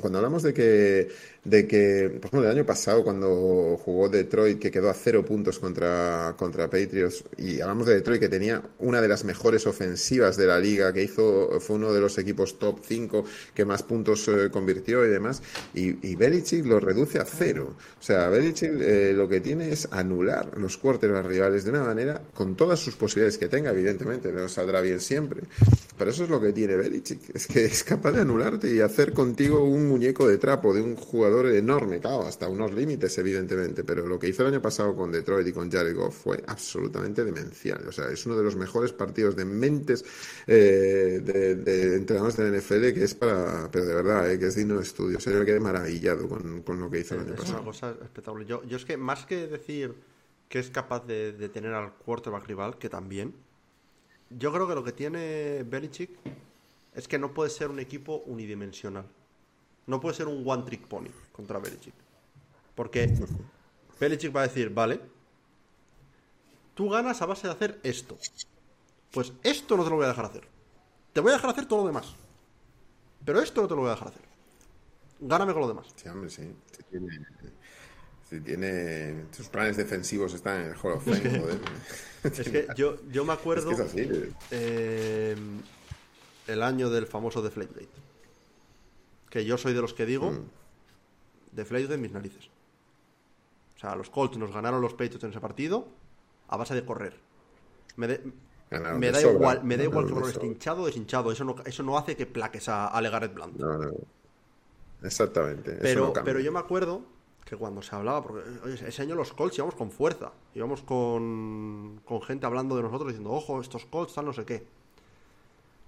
Cuando 0.00 0.18
hablamos 0.18 0.42
de 0.42 0.54
que 0.54 1.08
de 1.44 1.66
que, 1.66 2.08
por 2.20 2.28
ejemplo, 2.28 2.44
el 2.44 2.56
año 2.56 2.64
pasado 2.64 3.02
cuando 3.02 3.76
jugó 3.84 4.08
Detroit, 4.08 4.60
que 4.60 4.70
quedó 4.70 4.90
a 4.90 4.94
cero 4.94 5.24
puntos 5.24 5.58
contra, 5.58 6.34
contra 6.38 6.70
Patriots, 6.70 7.24
y 7.36 7.60
hablamos 7.60 7.86
de 7.86 7.94
Detroit 7.94 8.20
que 8.20 8.28
tenía 8.28 8.62
una 8.78 9.00
de 9.00 9.08
las 9.08 9.24
mejores 9.24 9.66
ofensivas 9.66 10.36
de 10.36 10.46
la 10.46 10.60
liga, 10.60 10.92
que 10.92 11.02
hizo, 11.02 11.58
fue 11.60 11.76
uno 11.76 11.92
de 11.92 12.00
los 12.00 12.16
equipos 12.18 12.60
top 12.60 12.78
5 12.86 13.24
que 13.54 13.64
más 13.64 13.82
puntos 13.82 14.28
eh, 14.28 14.50
convirtió 14.52 15.04
y 15.04 15.08
demás, 15.08 15.42
y, 15.74 16.06
y, 16.08 16.14
Belichick 16.14 16.64
lo 16.64 16.78
reduce 16.78 17.18
a 17.18 17.24
cero. 17.24 17.74
O 17.98 18.02
sea, 18.02 18.28
Belichick 18.28 18.70
eh, 18.80 19.12
lo 19.12 19.28
que 19.28 19.40
tiene 19.40 19.72
es 19.72 19.88
anular 19.90 20.56
los 20.56 20.78
quarterbacks 20.78 21.26
rivales 21.26 21.64
de 21.64 21.70
una 21.70 21.82
manera, 21.82 22.22
con 22.34 22.54
todas 22.54 22.78
sus 22.78 22.94
posibilidades 22.94 23.38
que 23.38 23.48
tenga, 23.48 23.70
evidentemente, 23.70 24.30
no 24.30 24.48
saldrá 24.48 24.80
bien 24.80 25.00
siempre, 25.00 25.42
pero 25.98 26.12
eso 26.12 26.22
es 26.22 26.30
lo 26.30 26.40
que 26.40 26.52
tiene 26.52 26.76
Belichick, 26.76 27.34
es 27.34 27.48
que 27.48 27.64
es 27.64 27.82
capaz 27.82 28.12
de 28.12 28.20
anularte 28.20 28.72
y 28.72 28.78
hacer 28.78 29.12
contigo 29.12 29.64
un 29.64 29.88
muñeco 29.88 30.28
de 30.28 30.38
trapo 30.38 30.72
de 30.72 30.82
un 30.82 30.94
jugador 30.94 31.31
enorme, 31.40 32.00
claro, 32.00 32.22
hasta 32.22 32.48
unos 32.48 32.72
límites, 32.72 33.16
evidentemente, 33.18 33.84
pero 33.84 34.06
lo 34.06 34.18
que 34.18 34.28
hizo 34.28 34.42
el 34.42 34.52
año 34.52 34.62
pasado 34.62 34.94
con 34.94 35.10
Detroit 35.10 35.46
y 35.48 35.52
con 35.52 35.70
Jared 35.70 35.94
Goff 35.94 36.22
fue 36.22 36.42
absolutamente 36.46 37.24
demencial. 37.24 37.86
O 37.88 37.92
sea, 37.92 38.08
es 38.10 38.24
uno 38.26 38.36
de 38.36 38.42
los 38.42 38.56
mejores 38.56 38.92
partidos 38.92 39.34
de 39.36 39.44
mentes 39.44 40.04
eh, 40.46 41.20
de, 41.24 41.96
entrenadores 41.96 42.36
de 42.36 42.50
la 42.50 42.58
NFL 42.58 42.98
que 42.98 43.04
es 43.04 43.14
para, 43.14 43.70
pero 43.70 43.84
de 43.84 43.94
verdad, 43.94 44.30
eh, 44.30 44.38
que 44.38 44.46
es 44.46 44.56
digno 44.56 44.76
de 44.76 44.82
estudio. 44.82 45.18
O 45.18 45.20
sea, 45.20 45.32
yo 45.32 45.40
me 45.40 45.46
quedé 45.46 45.60
maravillado 45.60 46.28
con, 46.28 46.80
lo 46.80 46.90
que 46.90 47.00
hizo 47.00 47.14
el 47.14 47.20
año 47.20 47.34
pasado. 47.34 47.48
Es 47.48 47.54
una 47.54 47.64
cosa 47.64 47.90
espectacular. 48.02 48.46
Yo, 48.46 48.64
yo 48.64 48.76
es 48.76 48.84
que 48.84 48.96
más 48.96 49.26
que 49.26 49.46
decir 49.46 49.94
que 50.48 50.58
es 50.58 50.70
capaz 50.70 51.06
de, 51.06 51.32
de 51.32 51.48
tener 51.48 51.72
al 51.72 51.94
quarterback 51.94 52.46
rival, 52.46 52.78
que 52.78 52.88
también, 52.88 53.34
yo 54.30 54.52
creo 54.52 54.68
que 54.68 54.74
lo 54.74 54.84
que 54.84 54.92
tiene 54.92 55.62
Belichick 55.62 56.10
es 56.94 57.08
que 57.08 57.18
no 57.18 57.32
puede 57.32 57.50
ser 57.50 57.68
un 57.68 57.80
equipo 57.80 58.22
unidimensional. 58.26 59.06
No 59.86 60.00
puede 60.00 60.14
ser 60.14 60.28
un 60.28 60.48
one 60.48 60.62
trick 60.62 60.86
pony 60.86 61.10
contra 61.32 61.58
Belichick. 61.58 61.94
Porque 62.74 63.12
Belichick 64.00 64.34
va 64.34 64.40
a 64.40 64.48
decir, 64.48 64.70
vale, 64.70 65.00
tú 66.74 66.88
ganas 66.88 67.20
a 67.22 67.26
base 67.26 67.46
de 67.46 67.52
hacer 67.52 67.80
esto. 67.82 68.16
Pues 69.10 69.32
esto 69.42 69.76
no 69.76 69.84
te 69.84 69.90
lo 69.90 69.96
voy 69.96 70.06
a 70.06 70.08
dejar 70.08 70.26
hacer. 70.26 70.46
Te 71.12 71.20
voy 71.20 71.30
a 71.32 71.34
dejar 71.34 71.50
hacer 71.50 71.66
todo 71.66 71.80
lo 71.80 71.86
demás. 71.86 72.14
Pero 73.24 73.40
esto 73.40 73.62
no 73.62 73.68
te 73.68 73.74
lo 73.74 73.82
voy 73.82 73.90
a 73.90 73.94
dejar 73.94 74.08
hacer. 74.08 74.22
Gáname 75.20 75.52
con 75.52 75.62
lo 75.62 75.68
demás. 75.68 75.86
Sí, 75.94 76.08
hombre, 76.08 76.30
sí. 76.30 76.52
Si 78.28 78.40
tiene, 78.40 79.26
sus 79.30 79.48
planes 79.48 79.76
defensivos 79.76 80.32
están 80.32 80.62
en 80.62 80.66
el 80.70 80.76
Hall 80.82 80.92
of 80.92 81.04
Fame, 81.04 81.38
joder. 81.38 81.60
Es 82.24 82.40
que 82.50 82.68
yo, 82.76 82.98
yo 83.10 83.24
me 83.24 83.32
acuerdo 83.32 83.72
eh, 84.52 85.36
el 86.46 86.62
año 86.62 86.88
del 86.88 87.06
famoso 87.06 87.42
Deflategate 87.42 88.11
que 89.32 89.46
yo 89.46 89.56
soy 89.56 89.72
de 89.72 89.80
los 89.80 89.94
que 89.94 90.04
digo, 90.04 90.30
mm. 90.30 90.44
de 91.52 91.64
Flair 91.64 91.88
de 91.88 91.96
mis 91.96 92.12
narices. 92.12 92.50
O 93.76 93.80
sea, 93.80 93.96
los 93.96 94.10
Colts 94.10 94.36
nos 94.36 94.52
ganaron 94.52 94.82
los 94.82 94.92
Patriots 94.92 95.24
en 95.24 95.30
ese 95.30 95.40
partido 95.40 95.88
a 96.48 96.58
base 96.58 96.74
de 96.74 96.84
correr. 96.84 97.18
Me, 97.96 98.08
da 98.08 99.22
igual, 99.22 99.64
me 99.64 99.78
da 99.78 99.84
igual 99.84 100.06
que 100.06 100.28
esté 100.28 100.46
hinchado 100.46 100.82
o 100.82 100.86
deshinchado. 100.86 101.32
Eso 101.32 101.44
no, 101.44 101.56
eso 101.64 101.82
no 101.82 101.96
hace 101.96 102.14
que 102.14 102.26
plaques 102.26 102.68
a, 102.68 102.88
a 102.88 103.00
Legaret 103.00 103.32
Blunt. 103.32 103.56
No, 103.56 103.78
no. 103.78 103.90
Exactamente. 105.02 105.78
Pero, 105.80 106.12
pero 106.12 106.38
yo 106.38 106.52
me 106.52 106.58
acuerdo 106.58 107.00
que 107.42 107.56
cuando 107.56 107.80
se 107.80 107.96
hablaba, 107.96 108.22
porque 108.22 108.42
ese 108.86 109.00
año 109.00 109.14
los 109.14 109.32
Colts 109.32 109.56
íbamos 109.56 109.74
con 109.74 109.90
fuerza, 109.90 110.32
íbamos 110.54 110.82
con, 110.82 112.02
con 112.04 112.20
gente 112.20 112.44
hablando 112.44 112.76
de 112.76 112.82
nosotros 112.82 113.08
diciendo, 113.08 113.30
ojo, 113.30 113.62
estos 113.62 113.86
Colts 113.86 114.10
están 114.10 114.26
no 114.26 114.34
sé 114.34 114.44
qué. 114.44 114.66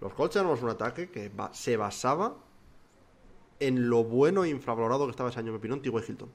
Los 0.01 0.15
Colts 0.15 0.37
éramos 0.37 0.63
un 0.63 0.71
ataque 0.71 1.11
que 1.11 1.31
se 1.53 1.77
basaba 1.77 2.37
en 3.61 3.89
lo 3.89 4.05
bueno 4.05 4.45
e 4.45 4.49
infravalorado 4.49 5.07
que 5.07 5.11
estaba 5.11 5.31
ese 5.31 5.39
año, 5.39 5.49
en 5.49 5.55
mi 5.55 5.59
opinión, 5.59 5.83
T.Y. 5.83 5.93
Hilton. 5.93 6.31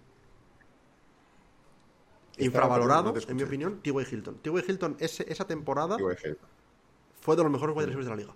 Infravalorado, 2.37 3.13
en 3.27 3.35
mi 3.35 3.43
opinión, 3.43 3.81
T.Y. 3.81 3.93
Hilton. 4.11 4.37
T.Y. 4.37 4.63
Hilton, 4.67 4.97
esa 4.99 5.45
temporada 5.45 5.97
fue 7.19 7.35
de 7.35 7.43
los 7.43 7.51
mejores 7.51 7.75
wide 7.75 7.95
de 7.95 8.09
la 8.09 8.15
liga. 8.15 8.35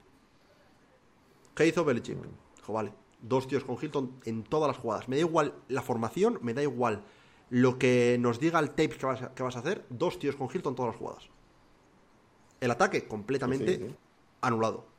¿Qué 1.56 1.68
hizo 1.68 1.86
Belichick? 1.86 2.18
Dijo, 2.58 2.74
vale, 2.74 2.94
dos 3.22 3.48
tíos 3.48 3.64
con 3.64 3.78
Hilton 3.82 4.20
en 4.26 4.44
todas 4.44 4.68
las 4.68 4.78
jugadas. 4.78 5.08
Me 5.08 5.16
da 5.16 5.22
igual 5.22 5.54
la 5.68 5.82
formación, 5.82 6.40
me 6.42 6.54
da 6.54 6.62
igual 6.64 7.04
lo 7.50 7.78
que 7.78 8.18
nos 8.20 8.40
diga 8.40 8.60
el 8.60 8.70
tape 8.72 8.90
que 8.90 9.06
vas 9.06 9.22
a, 9.22 9.34
que 9.34 9.44
vas 9.44 9.56
a 9.56 9.60
hacer, 9.60 9.86
dos 9.90 10.20
tíos 10.20 10.36
con 10.36 10.48
Hilton 10.48 10.72
en 10.72 10.76
todas 10.76 10.94
las 10.94 11.00
jugadas. 11.00 11.30
El 12.60 12.72
ataque 12.72 13.08
completamente 13.08 13.96
anulado. 14.42 14.93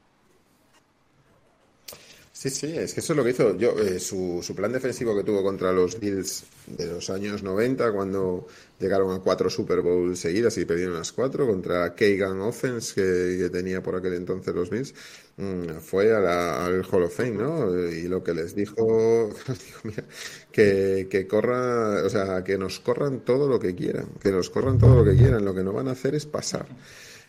Sí, 2.36 2.50
sí, 2.50 2.66
es 2.76 2.92
que 2.92 3.00
eso 3.00 3.12
es 3.12 3.16
lo 3.16 3.22
que 3.22 3.30
hizo. 3.30 3.56
Yo, 3.56 3.78
eh, 3.78 4.00
su, 4.00 4.40
su, 4.42 4.56
plan 4.56 4.72
defensivo 4.72 5.16
que 5.16 5.22
tuvo 5.22 5.40
contra 5.42 5.72
los 5.72 6.00
Bills 6.00 6.44
de 6.66 6.86
los 6.88 7.08
años 7.08 7.44
90, 7.44 7.92
cuando 7.92 8.48
llegaron 8.80 9.14
a 9.14 9.20
cuatro 9.20 9.48
Super 9.48 9.82
Bowl 9.82 10.16
seguidas 10.16 10.58
y 10.58 10.64
perdieron 10.64 10.94
las 10.94 11.12
cuatro, 11.12 11.46
contra 11.46 11.94
Kagan 11.94 12.40
Offense, 12.40 12.92
que, 12.96 13.50
tenía 13.50 13.82
por 13.84 13.94
aquel 13.94 14.14
entonces 14.14 14.52
los 14.52 14.68
Bills, 14.68 14.94
mm, 15.36 15.78
fue 15.80 16.12
al 16.12 16.84
Hall 16.90 17.04
of 17.04 17.14
Fame, 17.16 17.30
¿no? 17.30 17.70
Y 17.88 18.08
lo 18.08 18.24
que 18.24 18.34
les 18.34 18.54
dijo, 18.56 19.30
que, 20.52 21.06
que 21.08 21.28
corra, 21.28 22.04
o 22.04 22.10
sea, 22.10 22.42
que 22.42 22.58
nos 22.58 22.80
corran 22.80 23.20
todo 23.20 23.48
lo 23.48 23.60
que 23.60 23.76
quieran, 23.76 24.08
que 24.20 24.32
nos 24.32 24.50
corran 24.50 24.78
todo 24.78 24.96
lo 24.96 25.04
que 25.04 25.16
quieran, 25.16 25.44
lo 25.44 25.54
que 25.54 25.62
no 25.62 25.72
van 25.72 25.86
a 25.86 25.92
hacer 25.92 26.16
es 26.16 26.26
pasar. 26.26 26.66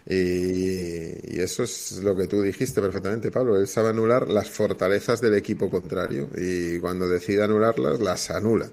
Y, 0.08 1.40
eso 1.40 1.64
es 1.64 2.00
lo 2.04 2.16
que 2.16 2.28
tú 2.28 2.42
dijiste 2.42 2.80
perfectamente, 2.80 3.32
Pablo. 3.32 3.58
Él 3.58 3.68
sabe 3.68 3.90
anular 3.90 4.30
las 4.30 4.50
fortalezas 4.50 5.20
del 5.20 5.34
equipo 5.34 5.70
contrario 5.70 6.30
y 6.38 6.80
cuando 6.80 7.08
decide 7.08 7.44
anularlas, 7.44 8.00
las 8.00 8.30
anula. 8.30 8.70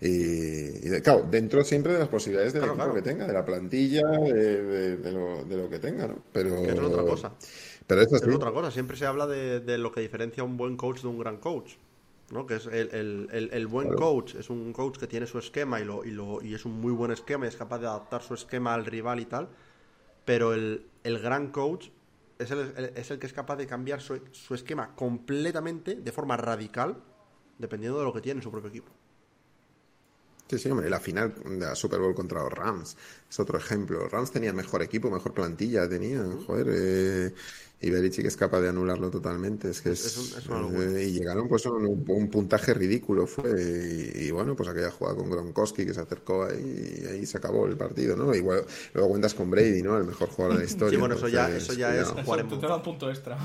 Y, 0.00 0.90
claro, 1.00 1.26
dentro 1.30 1.64
siempre 1.64 1.94
de 1.94 2.00
las 2.00 2.08
posibilidades 2.08 2.52
del 2.52 2.64
equipo 2.64 2.92
que 2.92 3.02
tenga, 3.02 3.26
de 3.26 3.32
la 3.32 3.44
plantilla, 3.44 4.02
de, 4.06 5.10
lo, 5.10 5.70
que 5.70 5.78
tenga, 5.78 6.06
¿no? 6.06 6.18
Pero 6.32 6.64
es 6.64 6.78
otra 6.78 7.02
cosa. 7.02 7.32
Pero 7.86 8.02
es 8.02 8.12
otra 8.12 8.52
cosa. 8.52 8.70
Siempre 8.70 8.96
se 8.96 9.06
habla 9.06 9.26
de, 9.26 9.78
lo 9.78 9.90
que 9.90 10.02
diferencia 10.02 10.42
a 10.42 10.46
un 10.46 10.58
buen 10.58 10.76
coach 10.76 11.00
de 11.00 11.08
un 11.08 11.18
gran 11.18 11.38
coach. 11.38 11.76
¿no? 12.30 12.46
Que 12.46 12.56
es 12.56 12.66
el, 12.66 13.66
buen 13.70 13.94
coach, 13.94 14.34
es 14.34 14.50
un 14.50 14.72
coach 14.72 14.98
que 14.98 15.06
tiene 15.06 15.26
su 15.26 15.38
esquema 15.38 15.80
y, 15.80 15.84
lo, 15.84 16.04
y, 16.04 16.10
lo, 16.10 16.42
y 16.42 16.54
es 16.54 16.64
un 16.64 16.80
muy 16.80 16.92
buen 16.92 17.10
esquema 17.10 17.46
y 17.46 17.48
es 17.48 17.56
capaz 17.56 17.78
de 17.78 17.86
adaptar 17.86 18.22
su 18.22 18.34
esquema 18.34 18.74
al 18.74 18.84
rival 18.86 19.20
y 19.20 19.26
tal 19.26 19.48
pero 20.24 20.54
el, 20.54 20.86
gran 21.04 21.50
coach 21.50 21.88
es 22.38 22.50
el, 22.50 22.92
es 22.96 23.10
el, 23.10 23.18
que 23.18 23.26
es 23.26 23.32
capaz 23.32 23.56
de 23.56 23.66
cambiar 23.66 24.00
su, 24.00 24.20
su, 24.32 24.54
esquema 24.54 24.94
completamente, 24.94 25.94
de 25.96 26.12
forma 26.12 26.36
radical, 26.36 26.96
dependiendo 27.58 27.98
de 27.98 28.04
lo 28.04 28.12
que 28.12 28.20
tiene 28.20 28.42
su 28.42 28.50
propio 28.50 28.70
equipo. 28.70 28.90
Sí, 30.48 30.58
sí, 30.58 30.70
hombre, 30.70 30.90
la 30.90 31.00
final 31.00 31.34
de 31.34 31.58
la 31.58 31.74
Super 31.74 32.00
Bowl 32.00 32.14
contra 32.14 32.42
los 32.42 32.52
Rams 32.52 32.96
es 33.30 33.40
otro 33.40 33.56
ejemplo. 33.56 34.08
Rams 34.08 34.30
tenía 34.30 34.52
mejor 34.52 34.82
equipo, 34.82 35.10
mejor 35.10 35.32
plantilla, 35.32 35.88
tenía, 35.88 36.22
joder, 36.46 36.66
eh, 36.70 37.34
y 37.84 37.90
Belichick 37.90 38.24
es 38.24 38.36
capaz 38.36 38.62
de 38.62 38.70
anularlo 38.70 39.10
totalmente. 39.10 39.68
Es 39.68 39.82
que 39.82 39.90
es, 39.90 40.36
eh, 40.48 41.04
y 41.06 41.12
llegaron 41.12 41.48
pues 41.48 41.66
a 41.66 41.70
un, 41.70 42.30
puntaje 42.30 42.72
ridículo 42.72 43.26
fue 43.26 44.10
y, 44.14 44.30
bueno, 44.30 44.56
pues 44.56 44.70
aquella 44.70 44.90
jugada 44.90 45.16
con 45.18 45.30
Gronkowski 45.30 45.84
que 45.84 45.92
se 45.92 46.00
acercó 46.00 46.44
ahí 46.44 47.02
y 47.02 47.06
ahí 47.06 47.26
se 47.26 47.36
acabó 47.36 47.66
el 47.66 47.76
partido, 47.76 48.16
¿no? 48.16 48.34
Igual 48.34 48.64
luego 48.94 49.10
cuentas 49.10 49.34
con 49.34 49.50
Brady, 49.50 49.82
¿no? 49.82 49.98
El 49.98 50.04
mejor 50.04 50.30
jugador 50.30 50.56
de 50.56 50.64
la 50.64 50.70
historia. 50.70 50.96
Sí, 50.96 51.00
bueno, 51.00 51.14
eso 51.14 51.28
ya, 51.28 51.54
eso 51.54 51.74
ya 51.74 51.94
es 51.94 52.08
jugar 52.08 52.40
en 52.40 52.82
punto 52.82 53.10
extra. 53.10 53.38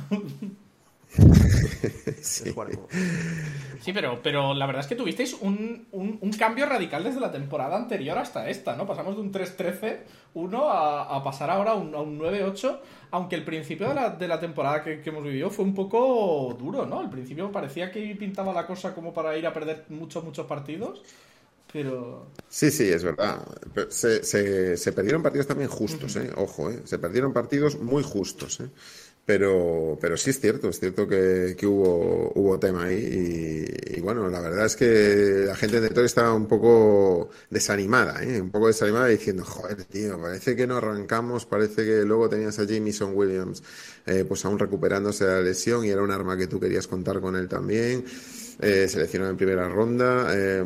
sí. 2.22 2.54
sí, 3.80 3.94
pero, 3.94 4.22
pero 4.22 4.54
la 4.54 4.68
verdad 4.68 4.82
es 4.82 4.88
que 4.88 4.96
tuvisteis 4.96 5.36
un, 5.42 5.88
un, 5.92 6.32
cambio 6.34 6.68
radical 6.68 7.04
desde 7.04 7.20
la 7.20 7.32
temporada 7.32 7.76
anterior 7.78 8.18
hasta 8.18 8.48
esta, 8.48 8.76
¿no? 8.76 8.86
Pasamos 8.86 9.16
de 9.16 9.22
un 9.22 9.32
3-13-1 9.34 10.04
a, 10.70 11.16
a, 11.16 11.24
pasar 11.24 11.50
ahora 11.50 11.72
a 11.72 11.76
un, 11.76 11.96
a 11.96 12.02
un 12.02 12.20
9-8, 12.20 12.80
aunque 13.12 13.36
el 13.36 13.44
principio 13.44 13.90
de 13.90 13.96
la, 13.96 14.10
de 14.12 14.28
la 14.28 14.40
temporada 14.40 14.84
que, 14.84 15.02
hemos 15.04 15.24
vivido 15.24 15.50
fue 15.50 15.66
un 15.66 15.74
poco 15.74 16.56
duro, 16.60 16.86
¿no? 16.86 17.00
Al 17.00 17.10
principio 17.10 17.52
parecía 17.52 17.92
que 17.92 18.16
pintaba 18.16 18.54
la 18.54 18.68
cosa 18.68 18.94
como 18.94 19.12
para 19.12 19.36
ir 19.36 19.48
a 19.48 19.54
perder 19.54 19.86
muchos, 19.90 20.24
muchos 20.24 20.46
partidos. 20.46 21.02
Pero... 21.72 22.28
Sí, 22.48 22.72
sí, 22.72 22.90
es 22.90 23.04
verdad. 23.04 23.46
Se, 23.90 24.24
se, 24.24 24.76
se 24.76 24.92
perdieron 24.92 25.22
partidos 25.22 25.46
también 25.48 25.70
justos, 25.70 26.16
¿eh? 26.16 26.32
Ojo, 26.36 26.72
¿eh? 26.72 26.82
Se 26.86 26.98
perdieron 26.98 27.32
partidos 27.32 27.80
muy 27.80 28.02
justos, 28.02 28.60
¿eh? 28.60 28.70
Pero, 29.26 29.96
pero 30.02 30.18
sí 30.18 30.32
es 30.32 30.40
cierto, 30.40 30.70
es 30.70 30.80
cierto 30.80 31.08
que, 31.08 31.56
hubo, 31.64 32.32
hubo 32.34 32.60
tema 32.60 32.86
ahí 32.86 33.68
y, 33.96 34.02
bueno, 34.02 34.28
la 34.28 34.40
verdad 34.40 34.66
es 34.66 34.76
que 34.76 35.44
la 35.46 35.56
gente 35.56 35.76
de 35.76 35.90
Detroit 35.90 36.08
estaba 36.08 36.34
un 36.34 36.48
poco 36.48 37.30
desanimada, 37.52 38.24
¿eh? 38.24 38.42
un 38.42 38.50
poco 38.50 38.68
desanimada 38.68 39.06
diciendo, 39.06 39.46
joder, 39.46 39.84
tío, 39.86 40.20
parece 40.20 40.56
que 40.56 40.66
no 40.66 40.78
arrancamos, 40.78 41.46
parece 41.46 41.86
que 41.86 42.06
luego 42.06 42.28
tenías 42.28 42.58
a 42.58 42.66
Jameson 42.66 43.12
Williams 43.16 43.62
eh, 44.08 44.26
pues 44.28 44.44
aún 44.46 44.58
recuperándose 44.58 45.26
de 45.26 45.32
la 45.32 45.42
lesión 45.42 45.86
y 45.86 45.90
era 45.90 46.02
un 46.02 46.10
arma 46.10 46.36
que 46.36 46.48
tú 46.48 46.60
querías 46.60 46.88
contar 46.88 47.22
con 47.22 47.36
él 47.36 47.48
también. 47.48 48.04
Eh, 48.62 48.90
seleccionado 48.90 49.32
en 49.32 49.38
primera 49.38 49.70
ronda. 49.70 50.28
Eh, 50.36 50.64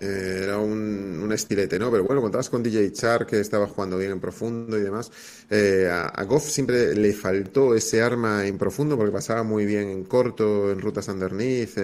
eh, 0.00 0.40
era 0.42 0.58
un, 0.58 1.18
un, 1.22 1.32
estilete, 1.32 1.78
¿no? 1.78 1.90
Pero 1.90 2.04
bueno, 2.04 2.20
contabas 2.20 2.50
con 2.50 2.62
DJ 2.62 2.92
Char, 2.92 3.26
que 3.26 3.40
estaba 3.40 3.66
jugando 3.66 3.96
bien 3.96 4.12
en 4.12 4.20
profundo 4.20 4.76
y 4.76 4.82
demás. 4.82 5.10
A, 5.50 6.08
a, 6.08 6.24
Goff 6.24 6.44
siempre 6.44 6.94
le 6.94 7.14
faltó 7.14 7.74
ese 7.74 8.02
arma 8.02 8.46
en 8.46 8.58
profundo 8.58 8.96
porque 8.98 9.12
pasaba 9.12 9.42
muy 9.42 9.64
bien 9.64 9.88
en 9.88 10.04
corto, 10.04 10.70
en 10.70 10.80
rutas 10.80 11.08
underneath 11.08 11.78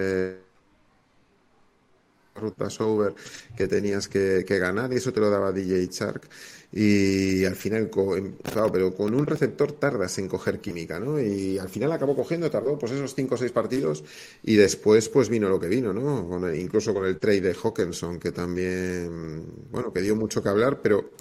rutas 2.33 2.79
over 2.79 3.13
que 3.55 3.67
tenías 3.67 4.07
que, 4.07 4.43
que, 4.47 4.57
ganar 4.57 4.91
y 4.93 4.95
eso 4.95 5.11
te 5.11 5.19
lo 5.19 5.29
daba 5.29 5.51
DJ 5.51 5.87
Shark 5.87 6.27
y 6.73 7.43
al 7.43 7.55
final, 7.55 7.89
claro, 7.89 8.71
pero 8.71 8.95
con 8.95 9.13
un 9.13 9.25
receptor 9.25 9.73
tardas 9.73 10.17
en 10.19 10.29
coger 10.29 10.61
química, 10.61 11.01
¿no? 11.01 11.19
Y 11.19 11.57
al 11.57 11.67
final 11.67 11.91
acabó 11.91 12.15
cogiendo, 12.15 12.49
tardó 12.49 12.79
pues 12.79 12.93
esos 12.93 13.13
cinco 13.13 13.35
o 13.35 13.37
seis 13.37 13.51
partidos 13.51 14.05
y 14.41 14.55
después 14.55 15.09
pues 15.09 15.27
vino 15.27 15.49
lo 15.49 15.59
que 15.59 15.67
vino, 15.67 15.91
¿no? 15.91 16.29
Con 16.29 16.45
el, 16.45 16.57
incluso 16.57 16.93
con 16.93 17.05
el 17.05 17.19
trade 17.19 17.41
de 17.41 17.53
Hawkinson 17.53 18.19
que 18.19 18.31
también, 18.31 19.45
bueno, 19.69 19.91
que 19.91 20.01
dio 20.01 20.15
mucho 20.15 20.41
que 20.41 20.49
hablar, 20.49 20.81
pero... 20.81 21.11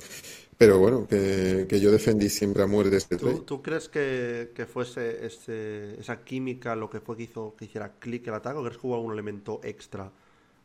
Pero 0.56 0.78
bueno, 0.78 1.06
que, 1.08 1.64
que 1.66 1.80
yo 1.80 1.90
defendí 1.90 2.28
siempre 2.28 2.62
a 2.62 2.66
muerte 2.66 2.94
este 2.98 3.16
trade. 3.16 3.36
¿Tú, 3.36 3.42
¿Tú, 3.44 3.62
crees 3.62 3.88
que, 3.88 4.52
que 4.54 4.66
fuese 4.66 5.24
ese, 5.24 5.98
esa 5.98 6.22
química 6.22 6.76
lo 6.76 6.90
que 6.90 7.00
fue 7.00 7.16
que 7.16 7.22
hizo 7.22 7.56
que 7.56 7.64
hiciera 7.64 7.94
clic 7.98 8.26
el 8.26 8.34
ataque 8.34 8.58
o 8.58 8.62
crees 8.62 8.76
que 8.76 8.86
hubo 8.86 8.94
algún 8.94 9.14
elemento 9.14 9.62
extra? 9.64 10.12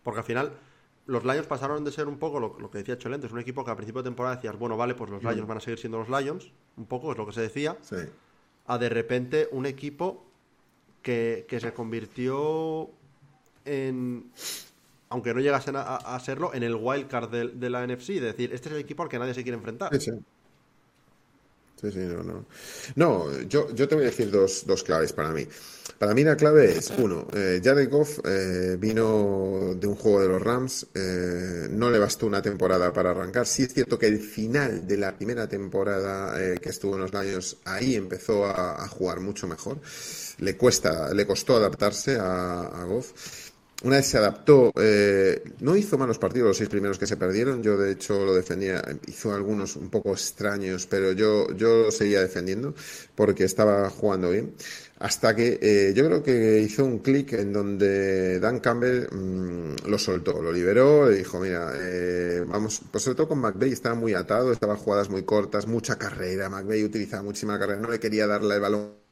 Porque 0.04 0.20
al 0.20 0.26
final 0.26 0.52
los 1.08 1.24
Lions 1.24 1.48
pasaron 1.48 1.84
de 1.84 1.92
ser 1.92 2.08
un 2.08 2.18
poco 2.18 2.40
lo, 2.40 2.58
lo 2.60 2.72
que 2.72 2.80
decía 2.80 2.98
Cholente, 2.98 3.28
es 3.28 3.34
un 3.34 3.40
equipo 3.40 3.64
que 3.64 3.72
a 3.72 3.76
principio 3.76 4.02
de 4.02 4.08
temporada 4.08 4.36
decías, 4.36 4.58
bueno, 4.58 4.76
vale, 4.78 4.96
pues 4.96 5.10
los 5.10 5.22
Lions 5.22 5.44
mm. 5.44 5.48
van 5.48 5.58
a 5.58 5.62
seguir 5.62 5.80
siendo 5.80 6.00
los 6.00 6.10
Lions, 6.10 6.52
un 6.78 6.86
poco 6.86 7.12
es 7.12 7.18
lo 7.18 7.26
que 7.26 7.34
se 7.34 7.42
decía, 7.42 7.78
sí. 7.82 7.98
a 8.68 8.78
de 8.78 8.90
repente 8.90 9.48
un 9.52 9.66
equipo 9.66 10.26
que, 11.02 11.46
que 11.48 11.60
se 11.60 11.74
convirtió 11.74 12.90
en, 13.66 14.32
aunque 15.10 15.34
no 15.34 15.40
llegasen 15.40 15.76
a, 15.76 15.96
a, 15.96 16.20
serlo, 16.20 16.54
en 16.54 16.64
el 16.64 16.76
wildcard 16.76 17.30
de, 17.30 17.48
de 17.50 17.70
la 17.70 17.86
NFC, 17.86 18.08
de 18.14 18.22
decir, 18.22 18.54
este 18.54 18.70
es 18.70 18.76
el 18.76 18.82
equipo 18.82 19.04
al 19.04 19.10
que 19.10 19.20
nadie 19.20 19.34
se 19.34 19.44
quiere 19.44 19.58
enfrentar. 19.58 19.94
Sí, 19.94 20.12
sí. 20.12 20.12
Sí, 21.76 21.92
sí, 21.92 22.00
no, 22.00 22.24
no. 22.24 22.46
No, 22.96 23.42
yo, 23.42 23.74
yo 23.74 23.88
te 23.88 23.96
voy 23.96 24.06
a 24.06 24.08
decir 24.08 24.32
dos, 24.32 24.66
dos 24.66 24.82
claves 24.82 25.14
para 25.14 25.30
mí. 25.30 25.46
Para 25.98 26.14
mí 26.14 26.24
la 26.24 26.36
clave 26.36 26.78
es, 26.78 26.92
uno, 26.98 27.28
eh, 27.34 27.62
Jared 27.64 27.90
Goff 27.90 28.20
eh, 28.26 28.76
vino 28.78 29.74
de 29.76 29.88
un 29.88 29.96
juego 29.96 30.22
de 30.22 30.28
los 30.28 30.42
Rams, 30.42 30.88
eh, 30.94 31.68
no 31.70 31.90
le 31.90 32.00
bastó 32.00 32.28
una 32.28 32.42
temporada 32.42 32.92
para 32.92 33.12
arrancar. 33.12 33.48
Sí 33.48 33.64
es 33.64 33.74
cierto 33.74 33.98
que 33.98 34.08
el 34.08 34.20
final 34.20 34.86
de 34.86 34.98
la 34.98 35.16
primera 35.16 35.48
temporada 35.48 36.42
eh, 36.42 36.58
que 36.62 36.70
estuvo 36.70 36.96
en 36.96 37.02
los 37.02 37.14
Lions, 37.14 37.58
ahí 37.64 37.96
empezó 37.96 38.46
a, 38.46 38.86
jugar 38.90 39.22
mucho 39.22 39.48
mejor. 39.48 39.80
Le 40.40 40.58
cuesta, 40.58 41.14
le 41.14 41.26
costó 41.26 41.56
adaptarse 41.56 42.18
a, 42.18 42.62
a 42.62 42.84
Goff 42.84 43.14
una 43.84 43.98
vez 43.98 44.08
se 44.08 44.18
adaptó, 44.18 44.72
eh, 44.80 45.44
no 45.60 45.76
hizo 45.76 45.98
malos 45.98 46.18
partidos 46.18 46.48
los 46.48 46.58
seis 46.58 46.70
primeros 46.70 46.98
que 46.98 47.06
se 47.06 47.18
perdieron, 47.18 47.62
yo 47.62 47.78
de 47.78 47.92
hecho 47.92 48.26
lo 48.26 48.34
defendía, 48.34 48.82
hizo 49.06 49.34
algunos 49.34 49.76
un 49.76 49.90
poco 49.90 50.14
extraños, 50.14 50.88
pero 50.88 51.12
yo, 51.12 51.54
yo 51.56 51.84
lo 51.84 51.92
seguía 51.92 52.22
defendiendo 52.22 52.74
porque 53.16 53.44
estaba 53.44 53.90
jugando 53.90 54.32
bien, 54.32 54.56
hasta 55.00 55.36
que 55.36 55.60
eh, 55.62 55.94
yo 55.94 56.06
creo 56.06 56.24
que 56.24 56.60
hizo 56.62 56.86
un 56.86 57.00
clic 57.00 57.34
en 57.34 57.52
donde 57.52 58.40
Dan 58.40 58.60
Campbell 58.60 59.08
mmm, 59.12 59.88
lo 59.88 59.98
soltó, 59.98 60.42
lo 60.42 60.52
liberó, 60.52 61.10
le 61.10 61.18
dijo, 61.18 61.40
mira, 61.40 61.74
eh, 61.76 62.44
vamos, 62.48 62.82
pues 62.92 63.04
sobre 63.04 63.16
todo 63.16 63.30
con 63.30 63.40
McVeigh 63.40 63.74
estaba 63.74 63.96
muy 63.96 64.14
atado, 64.14 64.52
estaba 64.52 64.78
jugadas 64.78 65.10
muy 65.10 65.24
cortas, 65.24 65.68
mucha 65.68 65.98
carrera, 65.98 66.50
McVeigh 66.50 66.86
utilizaba 66.86 67.24
muchísima 67.24 67.60
carrera, 67.60 67.82
no 67.82 67.90
le 67.90 68.00
quería 68.00 68.28
darle 68.28 68.56
el 68.56 68.62
balón 68.62 69.05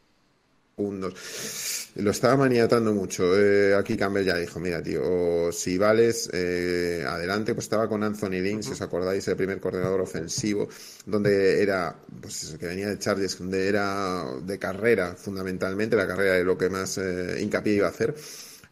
segundos. 0.76 1.90
Lo 1.96 2.12
estaba 2.12 2.38
maniatando 2.38 2.94
mucho. 2.94 3.38
Eh, 3.38 3.76
aquí 3.76 3.96
Campbell 3.96 4.26
ya 4.26 4.38
dijo, 4.38 4.60
mira, 4.60 4.82
tío, 4.82 5.52
si 5.52 5.78
vales, 5.78 6.30
eh, 6.34 7.06
adelante, 7.08 7.54
pues 7.54 7.66
estaba 7.66 7.88
con 7.88 8.04
Anthony 8.04 8.42
Lynn, 8.42 8.64
si 8.64 8.72
os 8.72 8.82
acordáis, 8.82 9.28
el 9.28 9.36
primer 9.36 9.60
coordinador 9.60 10.02
ofensivo, 10.02 10.68
donde 11.06 11.62
era, 11.62 11.96
pues 12.22 12.56
que 12.60 12.68
venía 12.68 12.90
de 12.90 12.98
Chargers, 12.98 13.38
donde 13.38 13.68
era 13.68 14.26
de 14.42 14.58
carrera, 14.58 15.16
fundamentalmente, 15.16 15.96
la 15.96 16.08
carrera 16.08 16.34
de 16.36 16.44
lo 16.44 16.58
que 16.58 16.70
más 16.70 16.98
eh, 16.98 17.40
hincapié 17.42 17.74
iba 17.74 17.88
a 17.88 17.92
hacer. 17.92 18.16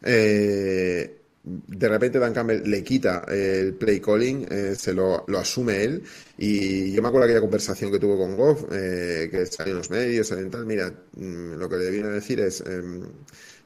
Eh, 0.02 1.21
de 1.44 1.88
repente 1.88 2.18
Dan 2.18 2.32
Campbell 2.32 2.62
le 2.64 2.84
quita 2.84 3.24
el 3.28 3.74
play 3.74 4.00
calling, 4.00 4.46
eh, 4.50 4.74
se 4.76 4.92
lo, 4.92 5.24
lo, 5.26 5.38
asume 5.38 5.82
él. 5.82 6.02
Y 6.38 6.92
yo 6.92 7.02
me 7.02 7.08
acuerdo 7.08 7.24
aquella 7.24 7.40
conversación 7.40 7.90
que 7.90 7.98
tuvo 7.98 8.16
con 8.16 8.36
Goff, 8.36 8.64
eh, 8.72 9.28
que 9.30 9.46
salió 9.46 9.72
en 9.72 9.78
los 9.78 9.90
medios, 9.90 10.28
salió 10.28 10.44
en 10.44 10.50
tal. 10.50 10.66
Mira, 10.66 10.92
mmm, 11.16 11.54
lo 11.54 11.68
que 11.68 11.76
le 11.76 11.90
viene 11.90 12.08
a 12.08 12.12
decir 12.12 12.40
es. 12.40 12.62
Eh, 12.66 12.82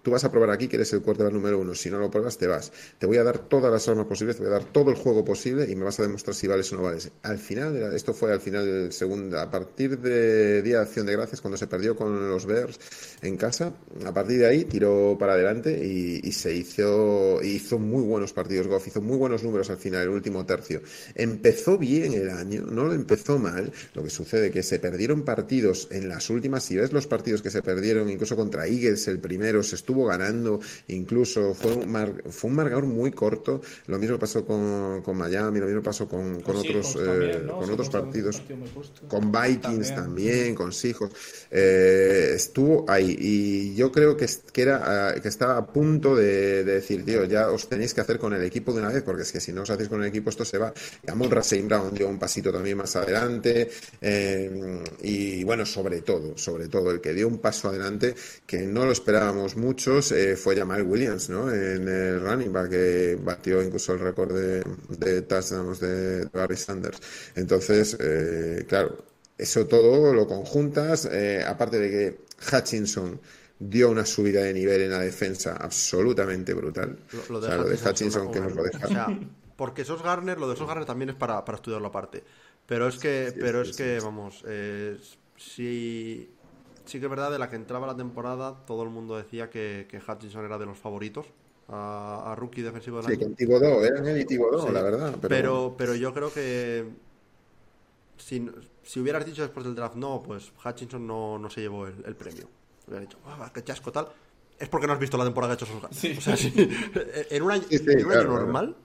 tú 0.07 0.12
vas 0.12 0.22
a 0.22 0.30
probar 0.30 0.50
aquí 0.50 0.68
que 0.68 0.76
eres 0.76 0.92
el 0.92 1.02
quarterback 1.02 1.32
número 1.32 1.59
uno. 1.59 1.74
Si 1.74 1.90
no 1.90 1.98
lo 1.98 2.09
pruebas, 2.09 2.38
te 2.38 2.46
vas. 2.46 2.70
Te 2.96 3.07
voy 3.07 3.16
a 3.16 3.24
dar 3.24 3.38
todas 3.38 3.72
las 3.72 3.88
armas 3.88 4.07
posibles, 4.07 4.36
te 4.36 4.44
voy 4.44 4.52
a 4.52 4.54
dar 4.54 4.62
todo 4.62 4.90
el 4.92 4.96
juego 4.96 5.24
posible 5.24 5.68
y 5.68 5.74
me 5.74 5.82
vas 5.82 5.98
a 5.98 6.04
demostrar 6.04 6.32
si 6.36 6.46
vales 6.46 6.72
o 6.72 6.76
no 6.76 6.82
vales. 6.82 7.11
Al 7.24 7.38
final, 7.38 7.92
esto 7.92 8.14
fue 8.14 8.32
al 8.32 8.40
final 8.40 8.64
del 8.64 8.92
segundo, 8.92 9.40
a 9.40 9.50
partir 9.50 9.98
de 9.98 10.62
Día 10.62 10.76
de 10.76 10.82
Acción 10.82 11.07
de 11.07 11.12
Gracias, 11.12 11.40
cuando 11.40 11.57
se 11.57 11.66
perdió 11.66 11.96
con 11.96 12.28
los 12.28 12.46
Bears 12.46 12.78
en 13.20 13.36
casa, 13.36 13.72
a 14.04 14.14
partir 14.14 14.38
de 14.38 14.46
ahí 14.46 14.64
tiró 14.66 15.16
para 15.18 15.32
adelante 15.32 15.84
y, 15.84 16.20
y 16.22 16.30
se 16.30 16.54
hizo, 16.54 17.42
hizo 17.42 17.80
muy 17.80 18.04
buenos 18.04 18.32
partidos. 18.32 18.68
Goff 18.68 18.86
hizo 18.86 19.00
muy 19.00 19.16
buenos 19.16 19.42
números 19.42 19.70
al 19.70 19.78
final, 19.78 20.02
el 20.02 20.11
último 20.11 20.46
tercio. 20.46 20.82
Empezó 21.16 21.78
bien 21.78 22.12
el 22.12 22.30
año, 22.30 22.62
no 22.62 22.84
lo 22.84 22.92
empezó 22.92 23.40
mal. 23.40 23.72
Lo 23.94 24.04
que 24.04 24.11
sucede 24.11 24.52
que 24.52 24.62
se 24.62 24.78
perdieron 24.78 25.24
partidos 25.24 25.88
en 25.90 26.09
las 26.09 26.30
últimas, 26.30 26.62
si 26.62 26.76
ves 26.76 26.92
los 26.92 27.09
partidos 27.09 27.42
que 27.42 27.50
se 27.50 27.61
perdieron, 27.61 28.09
incluso 28.09 28.36
contra 28.36 28.68
Eagles, 28.68 29.09
el 29.09 29.18
primero, 29.18 29.64
se 29.64 29.74
estuvo 29.74 29.95
ganando, 30.05 30.61
incluso 30.88 31.55
fue 31.55 31.72
un, 31.72 31.90
mar, 31.90 32.12
fue 32.30 32.51
un 32.51 32.57
marcador 32.57 32.84
muy 32.86 33.11
corto. 33.11 33.61
Lo 33.86 33.99
mismo 33.99 34.18
pasó 34.18 34.44
con, 34.44 35.03
con 35.03 35.16
Miami, 35.16 35.61
lo 35.61 35.66
mismo 35.66 35.82
pasó 35.82 36.09
con, 36.09 36.40
con 36.40 36.57
otros, 36.57 36.97
eh, 36.97 37.05
también, 37.05 37.47
¿no? 37.47 37.59
con 37.59 37.70
otros 37.70 37.88
partidos, 37.88 38.42
con 39.09 39.32
Vikings 39.32 39.94
también, 39.94 39.94
también 39.94 40.55
con 40.55 40.72
Seahawks. 40.72 41.47
Eh, 41.51 42.32
estuvo 42.34 42.84
ahí 42.88 43.16
y 43.18 43.74
yo 43.74 43.90
creo 43.90 44.16
que, 44.16 44.26
que, 44.53 44.62
era, 44.62 45.14
que 45.20 45.28
estaba 45.28 45.57
a 45.57 45.66
punto 45.66 46.14
de, 46.14 46.64
de, 46.64 46.74
decir, 46.74 47.05
tío, 47.05 47.24
ya 47.24 47.51
os 47.51 47.68
tenéis 47.68 47.94
que 47.94 48.01
hacer 48.01 48.18
con 48.18 48.34
el 48.34 48.42
equipo 48.42 48.72
de 48.72 48.80
una 48.80 48.88
vez, 48.88 49.03
porque 49.03 49.22
es 49.22 49.32
que 49.32 49.40
si 49.40 49.53
no 49.53 49.62
os 49.62 49.70
hacéis 49.70 49.88
con 49.88 50.03
el 50.03 50.09
equipo 50.09 50.30
esto 50.30 50.44
se 50.44 50.59
va. 50.59 50.72
Y 51.07 51.11
Amon 51.11 51.30
Rasein 51.30 51.68
Brown 51.68 51.94
dio 51.94 52.09
un 52.09 52.18
pasito 52.18 52.53
también 52.53 52.76
más 52.76 52.94
adelante 52.97 53.70
eh, 54.01 54.82
y 55.03 55.44
bueno, 55.44 55.66
sobre 55.66 56.03
todo, 56.03 56.36
sobre 56.36 56.68
todo, 56.68 56.90
el 56.90 57.01
que 57.01 57.14
dio 57.14 57.28
un 57.28 57.38
paso 57.38 57.68
adelante 57.68 58.14
que 58.47 58.62
no 58.62 58.84
lo 58.84 58.92
esperábamos 58.92 59.57
mucho 59.57 59.86
eh, 59.87 60.37
fue 60.37 60.57
Jamal 60.57 60.82
Williams, 60.82 61.28
¿no? 61.30 61.51
En 61.51 61.89
el 61.89 62.20
running 62.20 62.53
back 62.53 62.70
que 62.70 63.18
batió 63.22 63.62
incluso 63.62 63.93
el 63.93 64.01
récord 64.01 64.32
de, 64.34 64.64
de 64.89 65.22
touchdowns 65.22 65.80
de 65.80 66.26
Barry 66.32 66.57
Sanders. 66.57 67.01
Entonces, 67.34 67.97
eh, 68.01 68.64
claro, 68.68 69.05
eso 69.39 69.66
todo 69.66 70.12
lo 70.12 70.26
conjuntas, 70.26 71.07
eh, 71.07 71.45
aparte 71.47 71.78
de 71.78 71.91
que 71.91 72.57
Hutchinson 72.57 73.20
dio 73.59 73.91
una 73.91 74.05
subida 74.05 74.43
de 74.43 74.53
nivel 74.53 74.82
en 74.82 74.91
la 74.91 75.01
defensa 75.01 75.57
absolutamente 75.57 76.53
brutal. 76.53 76.99
Lo, 77.12 77.34
lo 77.34 77.41
de, 77.41 77.47
o 77.47 77.51
sea, 77.51 77.57
lo 77.59 77.68
de 77.68 77.76
Hutchinson 77.76 78.32
que 78.32 78.41
nos 78.41 78.55
lo 78.55 78.64
deja. 78.64 78.87
O 78.87 78.89
sea, 78.89 79.07
porque 79.57 79.84
Sos 79.84 80.03
Garner, 80.03 80.39
lo 80.39 80.51
de 80.51 80.57
Sos 80.57 80.66
Garner 80.66 80.84
también 80.84 81.11
es 81.11 81.16
para, 81.16 81.45
para 81.45 81.57
estudiarlo 81.57 81.89
aparte. 81.89 82.24
Pero 82.66 82.89
es 82.89 82.97
que, 82.99 83.30
sí, 83.32 83.39
pero 83.41 83.64
sí, 83.64 83.70
es 83.70 83.76
que, 83.76 84.01
vamos, 84.01 84.43
eh, 84.47 84.99
si 85.37 86.36
sí 86.87 86.99
que 86.99 87.07
es 87.07 87.11
verdad, 87.11 87.30
de 87.30 87.39
la 87.39 87.51
que 87.51 87.57
entraba 87.57 87.87
la 87.87 87.97
temporada, 87.97 88.64
todo 88.66 88.82
el 88.82 88.91
mundo 88.91 89.16
decía 89.16 89.51
que, 89.51 89.87
que 89.89 89.99
Hutchinson 89.99 90.45
era 90.45 90.59
de 90.59 90.66
los 90.66 90.78
favoritos 90.78 91.26
a, 91.68 92.32
a 92.32 92.34
rookie 92.34 92.62
defensivo 92.62 93.03
del 93.03 93.18
sí, 93.18 93.24
año. 93.24 93.34
Sí, 93.37 93.45
eran 93.84 94.07
él 94.07 94.20
y 94.20 94.24
Tibodó, 94.24 94.66
sí. 94.66 94.72
la 94.72 94.82
verdad. 94.82 95.16
Pero... 95.20 95.28
pero... 95.28 95.74
Pero, 95.76 95.95
yo 95.95 96.14
creo 96.14 96.32
que 96.32 96.89
si, 98.16 98.49
si 98.82 99.01
hubieras 99.01 99.26
dicho 99.26 99.43
después 99.43 99.64
del 99.64 99.74
draft 99.74 99.97
no, 99.97 100.22
pues 100.22 100.53
Hutchinson 100.64 101.07
no, 101.07 101.39
no 101.39 101.51
se 101.51 101.61
llevó 101.61 101.87
el, 101.87 101.95
el 102.05 102.16
premio. 102.16 102.49
Hubiera 102.87 103.03
dicho, 103.03 103.18
ah, 103.26 103.51
qué 103.53 103.62
chasco 103.64 103.93
tal. 103.93 104.09
Es 104.59 104.68
porque 104.68 104.87
no 104.87 104.95
has 104.95 104.99
visto 104.99 105.18
la 105.18 105.24
temporada 105.24 105.57
que 105.57 105.64
ha 105.64 105.66
hecho 105.66 105.80
sus 105.80 105.97
sí. 105.97 106.14
O 106.16 106.20
sea, 106.20 106.37
sí. 106.37 106.53
en 107.30 107.43
un 107.43 107.51
año, 107.51 107.64
en 107.68 107.82
un 107.82 107.91
año 107.91 108.09
claro, 108.09 108.32
normal, 108.32 108.76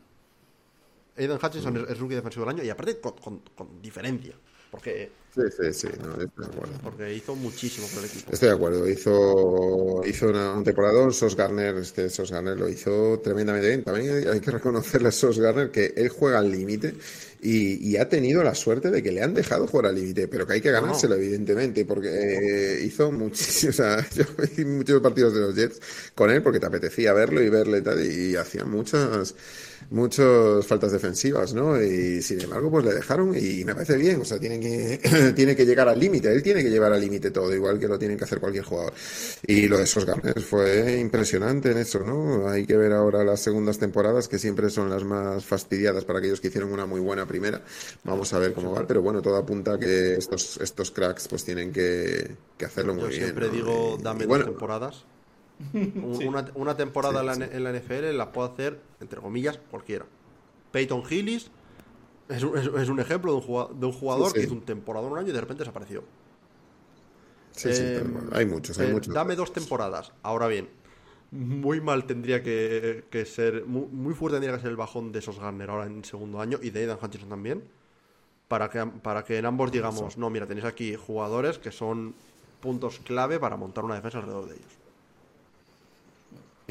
Aidan 1.18 1.40
Hutchinson 1.42 1.74
mm. 1.74 1.78
es, 1.78 1.90
es 1.92 2.00
rookie 2.00 2.16
defensivo 2.16 2.46
del 2.46 2.56
año 2.56 2.64
y 2.64 2.70
aparte 2.70 3.00
con, 3.00 3.14
con, 3.14 3.42
con 3.56 3.82
diferencia. 3.82 4.36
Porque 4.72 5.12
Sí, 5.34 5.44
sí, 5.50 5.74
sí, 5.74 5.88
no, 6.04 6.22
estoy 6.22 6.46
de 6.46 6.46
acuerdo. 6.46 6.74
Porque 6.84 7.14
hizo 7.14 7.36
muchísimo 7.36 7.88
por 7.88 8.00
el 8.00 8.10
equipo. 8.10 8.34
Estoy 8.34 8.50
de 8.50 8.56
acuerdo, 8.56 8.90
hizo, 8.90 10.02
hizo 10.06 10.28
una, 10.28 10.52
un 10.52 10.66
temporador, 10.66 11.14
Sos 11.14 11.38
Garner, 11.38 11.78
este 11.78 12.10
Sos 12.10 12.32
Garner 12.32 12.60
lo 12.60 12.68
hizo 12.68 13.22
tremendamente 13.24 13.70
bien. 13.70 13.84
También 13.86 14.28
hay, 14.28 14.42
que 14.42 14.52
reconocerle 14.52 15.08
a 15.08 15.12
Sos 15.14 15.40
Garner 15.40 15.72
que 15.72 15.94
él 15.96 16.10
juega 16.10 16.40
al 16.40 16.52
límite 16.52 16.96
y, 17.42 17.92
y 17.92 17.96
ha 17.96 18.10
tenido 18.10 18.44
la 18.44 18.54
suerte 18.54 18.92
de 18.92 19.02
que 19.02 19.14
le 19.14 19.24
han 19.24 19.34
dejado 19.34 19.68
jugar 19.68 19.86
al 19.86 19.96
límite, 19.96 20.28
pero 20.28 20.46
que 20.46 20.54
hay 20.54 20.62
que 20.62 20.72
ganárselo, 20.72 21.16
evidentemente, 21.16 21.86
porque 21.86 22.10
eh, 22.10 22.84
hizo 22.84 23.10
muchísimos, 23.14 23.80
o 23.80 23.84
sea, 23.84 24.10
yo 24.10 24.26
vi 24.58 24.66
muchos 24.66 25.02
partidos 25.02 25.34
de 25.34 25.40
los 25.40 25.56
Jets 25.56 25.80
con 26.14 26.30
él 26.30 26.44
porque 26.44 26.60
te 26.60 26.66
apetecía 26.66 27.14
verlo 27.14 27.42
y 27.42 27.48
verle 27.48 27.78
y 27.78 27.82
tal, 27.82 28.06
y 28.06 28.36
hacía 28.36 28.66
muchas, 28.66 29.34
muchas 29.90 30.66
faltas 30.66 30.92
defensivas, 30.92 31.54
¿no? 31.54 31.82
Y 31.82 32.22
sin 32.22 32.42
embargo, 32.42 32.70
pues 32.72 32.86
le 32.86 32.94
dejaron 32.94 33.36
y 33.36 33.64
me 33.66 33.74
parece 33.74 33.98
bien, 33.98 34.22
o 34.22 34.26
sea, 34.26 34.40
tiene 34.40 34.60
que, 34.60 35.34
tiene 35.36 35.56
que 35.56 35.66
llegar 35.66 35.88
al 35.90 36.00
límite, 36.00 36.32
él 36.32 36.44
tiene 36.44 36.64
que 36.64 36.70
llevar 36.70 36.94
al 36.94 37.02
límite 37.02 37.32
todo, 37.32 37.54
igual 37.54 37.80
que 37.80 37.88
lo 37.88 37.98
tiene 38.00 38.16
que 38.18 38.24
hacer 38.24 38.40
cualquier 38.40 38.64
jugador. 38.64 38.94
Y 39.46 39.68
lo 39.68 39.78
de 39.78 39.84
esos 39.84 40.06
Garner 40.06 40.40
fue 40.42 41.00
impresionante 41.00 41.72
en 41.72 41.78
eso, 41.78 42.00
¿no? 42.00 42.48
Hay 42.48 42.66
que 42.66 42.78
ver 42.78 42.94
ahora 42.94 43.24
las 43.24 43.40
segundas 43.42 43.78
temporadas, 43.80 44.28
que 44.28 44.40
siempre 44.40 44.70
son 44.70 44.90
las 44.90 45.04
más 45.04 45.46
fastidiadas 45.46 46.06
para 46.06 46.20
aquellos 46.20 46.40
que 46.40 46.48
hicieron 46.50 46.72
una 46.72 46.86
muy 46.86 47.00
buena 47.00 47.26
primera. 47.26 47.62
Vamos 48.04 48.34
a 48.34 48.40
ver 48.40 48.54
cómo 48.54 48.72
va, 48.72 48.86
pero 48.88 49.02
bueno, 49.02 49.22
todo 49.22 49.36
apunta 49.38 49.74
a 49.74 49.80
que 49.80 50.16
estos, 50.16 50.58
estos 50.62 50.92
cracks 50.92 51.28
pues 51.28 51.44
tienen 51.44 51.72
que, 51.72 52.32
que 52.58 52.66
hacerlo 52.66 52.94
muy 52.94 53.04
Yo 53.04 53.10
bien. 53.10 53.24
siempre 53.24 53.48
¿no? 53.48 53.54
digo, 53.54 53.98
dame 54.02 54.24
y 54.24 54.28
bueno, 54.28 54.46
dos 54.46 54.54
temporadas. 54.54 55.06
Un- 56.02 56.20
una, 56.28 56.52
una 56.56 56.76
temporada 56.78 57.20
en, 57.22 57.26
la, 57.28 57.34
en 57.34 57.64
la 57.64 57.70
NFL 57.72 58.14
la 58.14 58.32
puede 58.32 58.50
hacer, 58.52 58.82
entre 59.00 59.22
comillas, 59.22 59.60
cualquiera. 59.70 60.08
Peyton 60.72 61.04
Hillis 61.10 61.52
es 62.30 62.44
un, 62.44 62.58
es, 62.58 62.68
es 62.68 62.90
un 62.90 63.00
ejemplo 63.00 63.32
de 63.34 63.38
un 63.40 63.44
jugador, 63.44 63.76
de 63.76 63.86
un 63.88 63.94
jugador 63.94 64.36
que 64.36 64.44
hizo 64.44 64.54
un 64.56 64.66
temporada 64.66 65.08
un 65.08 65.18
año 65.18 65.30
y 65.30 65.34
de 65.34 65.42
repente 65.42 65.64
desapareció. 65.64 66.06
sí, 67.52 67.74
sí, 67.74 67.90
Eh, 67.90 67.94
pero 67.94 68.10
hay 68.34 68.46
muchos, 68.46 68.80
hay 68.80 68.88
eh, 68.88 68.88
muchos. 68.88 69.18
Dame 69.18 69.36
dos 69.36 69.54
temporadas. 69.54 70.14
Ahora 70.24 70.48
bien, 70.48 70.70
muy 71.32 71.82
mal 71.82 72.06
tendría 72.08 72.44
que, 72.44 73.06
que 73.12 73.26
ser, 73.26 73.66
muy, 73.66 73.88
muy 73.88 74.14
fuerte 74.14 74.36
tendría 74.38 74.56
que 74.56 74.62
ser 74.62 74.72
el 74.72 74.78
bajón 74.78 75.12
de 75.12 75.20
esos 75.20 75.40
Garner 75.40 75.70
ahora 75.70 75.86
en 75.88 76.04
segundo 76.06 76.42
año 76.42 76.60
y 76.62 76.72
de 76.72 76.82
Aidan 76.82 77.00
Hutchinson 77.02 77.30
también, 77.30 77.70
para 78.50 78.70
que, 78.72 78.86
para 78.88 79.26
que 79.26 79.40
en 79.40 79.48
ambos 79.48 79.72
digamos, 79.74 80.18
no, 80.18 80.30
mira, 80.32 80.48
tenéis 80.48 80.66
aquí 80.68 80.96
jugadores 80.96 81.60
que 81.60 81.72
son 81.72 82.16
puntos 82.62 83.00
clave 83.02 83.40
para 83.40 83.58
montar 83.58 83.86
una 83.86 83.96
defensa 83.96 84.20
alrededor 84.20 84.50
de 84.50 84.58
ellos. 84.58 84.81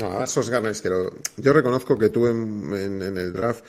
No, 0.00 0.22
esos 0.22 0.48
Garners 0.50 0.80
que 0.80 0.88
lo- 0.88 1.12
yo 1.36 1.52
reconozco 1.52 1.98
que 1.98 2.08
tú 2.10 2.26
en, 2.26 2.72
en- 2.74 3.02
en 3.02 3.18
el 3.18 3.32
draft 3.32 3.64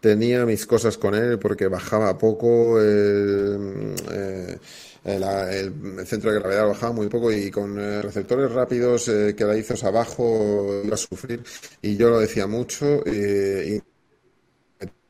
tenía 0.00 0.44
mis 0.46 0.66
cosas 0.66 0.96
con 0.98 1.14
él 1.14 1.38
porque 1.38 1.66
bajaba 1.68 2.16
poco, 2.18 2.80
el, 2.80 3.94
eh, 4.12 4.58
el- 5.04 5.22
el- 5.22 5.98
el 6.00 6.06
centro 6.06 6.32
de 6.32 6.38
gravedad 6.40 6.68
bajaba 6.68 6.92
muy 6.92 7.08
poco 7.08 7.32
y 7.32 7.50
con 7.50 7.78
eh, 7.78 8.02
receptores 8.02 8.50
rápidos, 8.52 9.08
eh, 9.08 9.34
quedadizos 9.36 9.84
abajo, 9.84 10.82
iba 10.84 10.94
a 10.94 10.98
sufrir. 10.98 11.42
Y 11.82 11.96
yo 11.96 12.10
lo 12.10 12.20
decía 12.20 12.46
mucho 12.46 13.02
eh, 13.06 13.80
y 13.80 13.82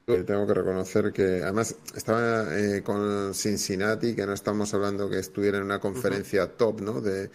tengo 0.07 0.47
que 0.47 0.55
reconocer 0.55 1.13
que 1.13 1.43
además 1.43 1.77
estaba 1.95 2.47
eh, 2.59 2.83
con 2.83 3.33
Cincinnati, 3.35 4.15
que 4.15 4.27
no 4.27 4.35
estamos 4.35 4.75
hablando 4.75 5.09
que 5.09 5.19
estuviera 5.19 5.57
en 5.59 5.65
una 5.65 5.81
conferencia 5.81 6.47
top, 6.47 6.83
¿no? 6.83 7.01
De, 7.01 7.31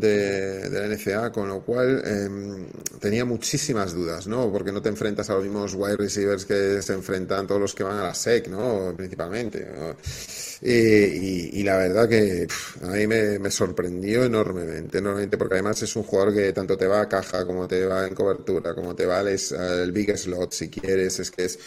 de, 0.00 0.68
de 0.70 0.80
la 0.80 0.86
NCA, 0.86 1.30
con 1.32 1.48
lo 1.48 1.62
cual 1.64 2.02
em, 2.04 2.66
tenía 3.00 3.24
muchísimas 3.24 3.92
dudas, 3.94 4.26
¿no? 4.26 4.50
Porque 4.52 4.72
no 4.72 4.80
te 4.82 4.88
enfrentas 4.88 5.28
a 5.30 5.34
los 5.34 5.44
mismos 5.44 5.74
wide 5.74 5.96
receivers 5.96 6.44
que 6.44 6.82
se 6.82 6.92
enfrentan 6.94 7.46
todos 7.46 7.60
los 7.60 7.74
que 7.74 7.84
van 7.84 7.98
a 7.98 8.02
la 8.04 8.14
SEC, 8.14 8.48
¿no? 8.48 8.94
Principalmente. 8.96 9.66
¿no? 9.76 9.96
Y, 10.62 10.70
y- 10.72 11.50
y 11.60 11.62
la 11.64 11.76
verdad 11.76 12.08
que 12.08 12.46
a 12.82 12.86
mí 12.88 13.06
me, 13.06 13.38
me 13.38 13.50
sorprendió 13.50 14.24
enormemente, 14.24 14.98
enormemente, 14.98 15.36
porque 15.36 15.54
además 15.54 15.82
es 15.82 15.94
un 15.96 16.04
jugador 16.04 16.32
que 16.34 16.52
tanto 16.52 16.76
te 16.76 16.86
va 16.86 17.00
a 17.02 17.08
caja, 17.08 17.44
como 17.46 17.66
te 17.68 17.84
va 17.86 18.06
en 18.06 18.14
cobertura, 18.14 18.74
como 18.74 18.94
te 18.94 19.06
va 19.06 19.18
al, 19.20 19.28
al 19.58 19.92
big 19.92 20.16
slot 20.16 20.52
si 20.52 20.68
quieres, 20.70 21.18
es 21.20 21.30
que 21.30 21.44
es, 21.46 21.58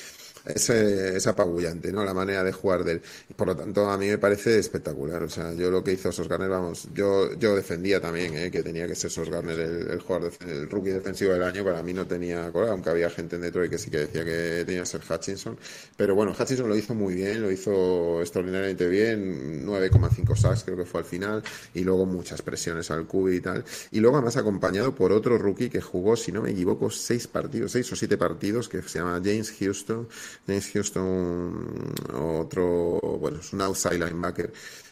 es, 0.46 0.70
es 0.70 1.28
apabullante, 1.28 1.92
¿no? 1.92 2.04
La 2.04 2.14
manera 2.14 2.44
de 2.44 2.52
jugar 2.52 2.84
de 2.84 2.94
él. 2.94 3.02
Por 3.36 3.48
lo 3.48 3.56
tanto, 3.56 3.90
a 3.90 3.98
mí 3.98 4.08
me 4.08 4.18
parece 4.18 4.58
espectacular. 4.60 5.24
O 5.24 5.30
sea, 5.30 5.54
yo 5.54 5.72
lo 5.72 5.84
que 5.84 5.94
hizo 5.94 6.12
Sos 6.12 6.28
Garner, 6.28 6.50
vamos, 6.50 6.88
yo, 6.94 7.34
yo 7.38 7.56
defendía 7.56 8.00
también, 8.02 8.36
¿eh? 8.36 8.52
Que 8.52 8.64
tenía 8.64 8.88
que 8.88 8.96
ser 8.96 9.12
Sos 9.12 9.30
Garner 9.30 9.60
el, 9.60 9.90
el 9.92 10.00
jugador, 10.02 10.32
def- 10.32 10.42
el 10.48 10.70
rookie 10.70 10.90
defensivo 10.92 11.32
del 11.34 11.44
año. 11.44 11.64
Para 11.64 11.82
mí 11.84 11.94
no 11.94 12.06
tenía 12.08 12.52
cola, 12.52 12.72
aunque 12.72 12.90
había 12.90 13.10
gente 13.10 13.36
en 13.38 13.42
Detroit 13.44 13.72
que 13.72 13.78
sí 13.78 13.90
que 13.90 13.98
decía 14.00 14.24
que 14.26 14.64
tenía 14.66 14.82
que 14.82 14.86
ser 14.88 15.02
Hutchinson. 15.10 15.58
Pero 15.98 16.16
bueno, 16.16 16.34
Hutchinson 16.38 16.68
lo 16.70 16.76
hizo 16.76 16.94
muy 16.94 17.16
bien, 17.16 17.42
lo 17.42 17.52
hizo 17.52 18.22
extraordinariamente 18.22 18.88
bien. 18.88 19.66
9,5 19.66 20.36
sacks 20.36 20.64
creo 20.64 20.78
que 20.78 20.86
fue 20.86 21.02
al 21.02 21.06
final. 21.06 21.44
Y 21.74 21.84
luego 21.84 22.06
muchas 22.06 22.42
presiones 22.42 22.92
al 22.92 23.06
cubi 23.08 23.38
y 23.38 23.42
tal. 23.42 23.64
Y 23.92 24.00
luego 24.00 24.18
además 24.18 24.38
acompañado 24.38 24.94
por 24.96 25.12
otro 25.12 25.38
rookie 25.38 25.70
que 25.70 25.82
jugó, 25.82 26.16
si 26.16 26.32
no 26.32 26.42
me 26.42 26.52
equivoco, 26.52 26.90
seis 26.90 27.28
partidos, 27.28 27.72
seis 27.72 27.92
o 27.92 27.96
siete 27.96 28.18
partidos, 28.18 28.70
que 28.70 28.82
se 28.82 29.00
llama 29.00 29.22
James 29.24 29.54
Houston. 29.60 30.08
James 30.48 30.72
Houston, 30.74 31.94
otro, 32.14 33.00
bueno, 33.20 33.40
es 33.40 33.54
un 33.54 33.62
outside 33.62 33.98
linebacker 34.00 34.52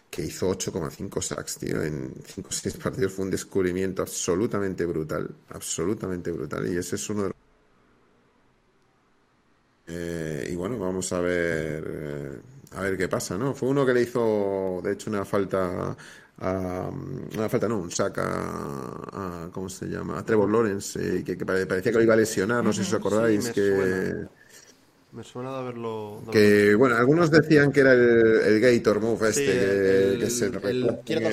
que 0.09 0.23
hizo 0.25 0.49
8,5 0.49 1.21
sacks, 1.21 1.57
tío, 1.57 1.81
en 1.81 2.13
5 2.25 2.49
o 2.49 2.51
6 2.53 2.77
partidos. 2.77 3.13
Fue 3.13 3.25
un 3.25 3.31
descubrimiento 3.31 4.01
absolutamente 4.03 4.85
brutal, 4.85 5.29
absolutamente 5.49 6.31
brutal. 6.31 6.71
Y 6.71 6.77
ese 6.77 6.95
es 6.97 7.09
uno 7.09 7.23
de 7.23 7.27
los... 7.29 7.35
Eh, 9.85 10.47
y 10.51 10.55
bueno, 10.55 10.77
vamos 10.79 11.11
a 11.13 11.19
ver, 11.19 11.83
eh, 11.87 12.41
a 12.71 12.81
ver 12.81 12.97
qué 12.97 13.09
pasa, 13.09 13.37
¿no? 13.37 13.53
Fue 13.53 13.67
uno 13.69 13.85
que 13.85 13.93
le 13.93 14.01
hizo, 14.03 14.79
de 14.83 14.93
hecho, 14.93 15.09
una 15.09 15.25
falta 15.25 15.95
a, 16.37 16.89
una 17.35 17.49
falta, 17.49 17.67
no, 17.67 17.79
un 17.79 17.91
sack 17.91 18.17
a, 18.19 19.45
a- 19.45 19.49
¿cómo 19.51 19.67
se 19.69 19.87
llama? 19.87 20.17
A 20.19 20.25
Trevor 20.25 20.49
Lawrence, 20.49 21.17
eh, 21.19 21.23
que, 21.23 21.37
que 21.37 21.45
pare- 21.45 21.65
parecía 21.67 21.91
que 21.91 21.97
lo 21.97 22.03
iba 22.03 22.13
a 22.13 22.17
lesionar, 22.17 22.63
no 22.63 22.71
sé 22.73 22.83
si 22.83 22.89
os 22.89 22.93
acordáis, 22.99 23.45
Sí, 23.45 23.53
que... 23.53 23.61
suena. 23.65 24.29
Me 25.13 25.23
suena 25.23 25.51
de 25.51 25.57
haberlo. 25.59 26.21
de 26.25 26.31
haberlo 26.31 26.31
Que, 26.31 26.75
bueno, 26.75 26.95
algunos 26.95 27.29
decían 27.29 27.71
que 27.71 27.81
era 27.81 27.93
el, 27.93 28.01
el 28.01 28.59
Gator 28.59 28.99
Move 28.99 29.31
Sí, 29.31 29.41
este, 29.41 29.45
que, 29.53 30.09
el, 30.13 30.19
que 30.19 30.29
se 30.29 30.45
el, 30.45 30.51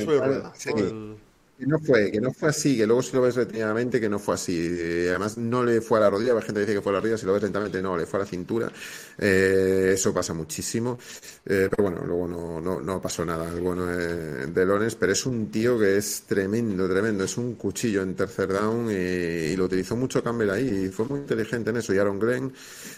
y 0.01 0.05
sobre 0.05 0.19
ruedas, 0.27 0.53
Sí. 0.59 0.71
El- 0.77 1.17
que 1.61 1.67
no 1.67 1.79
fue, 1.79 2.11
que 2.11 2.21
no 2.21 2.33
fue 2.33 2.49
así, 2.49 2.77
que 2.77 2.87
luego 2.87 3.03
si 3.03 3.15
lo 3.15 3.21
ves 3.21 3.35
detenidamente 3.35 4.01
que 4.01 4.09
no 4.09 4.19
fue 4.19 4.35
así. 4.35 4.57
Eh, 4.59 5.09
además 5.11 5.37
no 5.37 5.63
le 5.63 5.83
fue 5.83 5.99
a 5.99 6.03
la 6.03 6.11
rodilla, 6.11 6.33
hay 6.33 6.43
gente 6.43 6.61
dice 6.61 6.73
que 6.73 6.81
fue 6.81 6.91
a 6.91 6.95
la 6.95 7.01
rodilla, 7.01 7.19
si 7.19 7.27
lo 7.27 7.35
ves 7.35 7.43
lentamente 7.43 7.83
no, 7.83 7.97
le 7.99 8.07
fue 8.07 8.19
a 8.19 8.23
la 8.23 8.27
cintura. 8.27 8.73
Eh, 9.19 9.91
eso 9.93 10.15
pasa 10.15 10.33
muchísimo. 10.33 10.99
Eh, 11.45 11.69
pero 11.71 11.91
bueno, 11.91 12.03
luego 12.07 12.27
no, 12.27 12.61
no, 12.61 12.81
no 12.81 13.01
pasó 13.03 13.27
nada 13.27 13.53
el 13.53 13.61
bueno 13.61 13.91
eh, 13.91 14.47
de 14.47 14.65
Lones, 14.65 14.95
pero 14.95 15.13
es 15.13 15.27
un 15.27 15.51
tío 15.51 15.79
que 15.79 15.99
es 15.99 16.23
tremendo, 16.27 16.89
tremendo, 16.89 17.25
es 17.25 17.37
un 17.37 17.55
cuchillo 17.57 18.03
en 18.03 18.15
tercer 18.15 18.53
down 18.53 18.91
y, 18.91 18.95
y 18.95 19.57
lo 19.57 19.67
utilizó 19.67 19.97
mucho 19.97 20.23
Campbell 20.23 20.51
ahí 20.51 20.87
y 20.87 20.89
fue 20.89 21.05
muy 21.07 21.21
inteligente 21.21 21.71
en 21.71 21.77
eso. 21.77 21.93
Y 21.93 21.99
Aaron 21.99 22.19
Glenn 22.19 22.53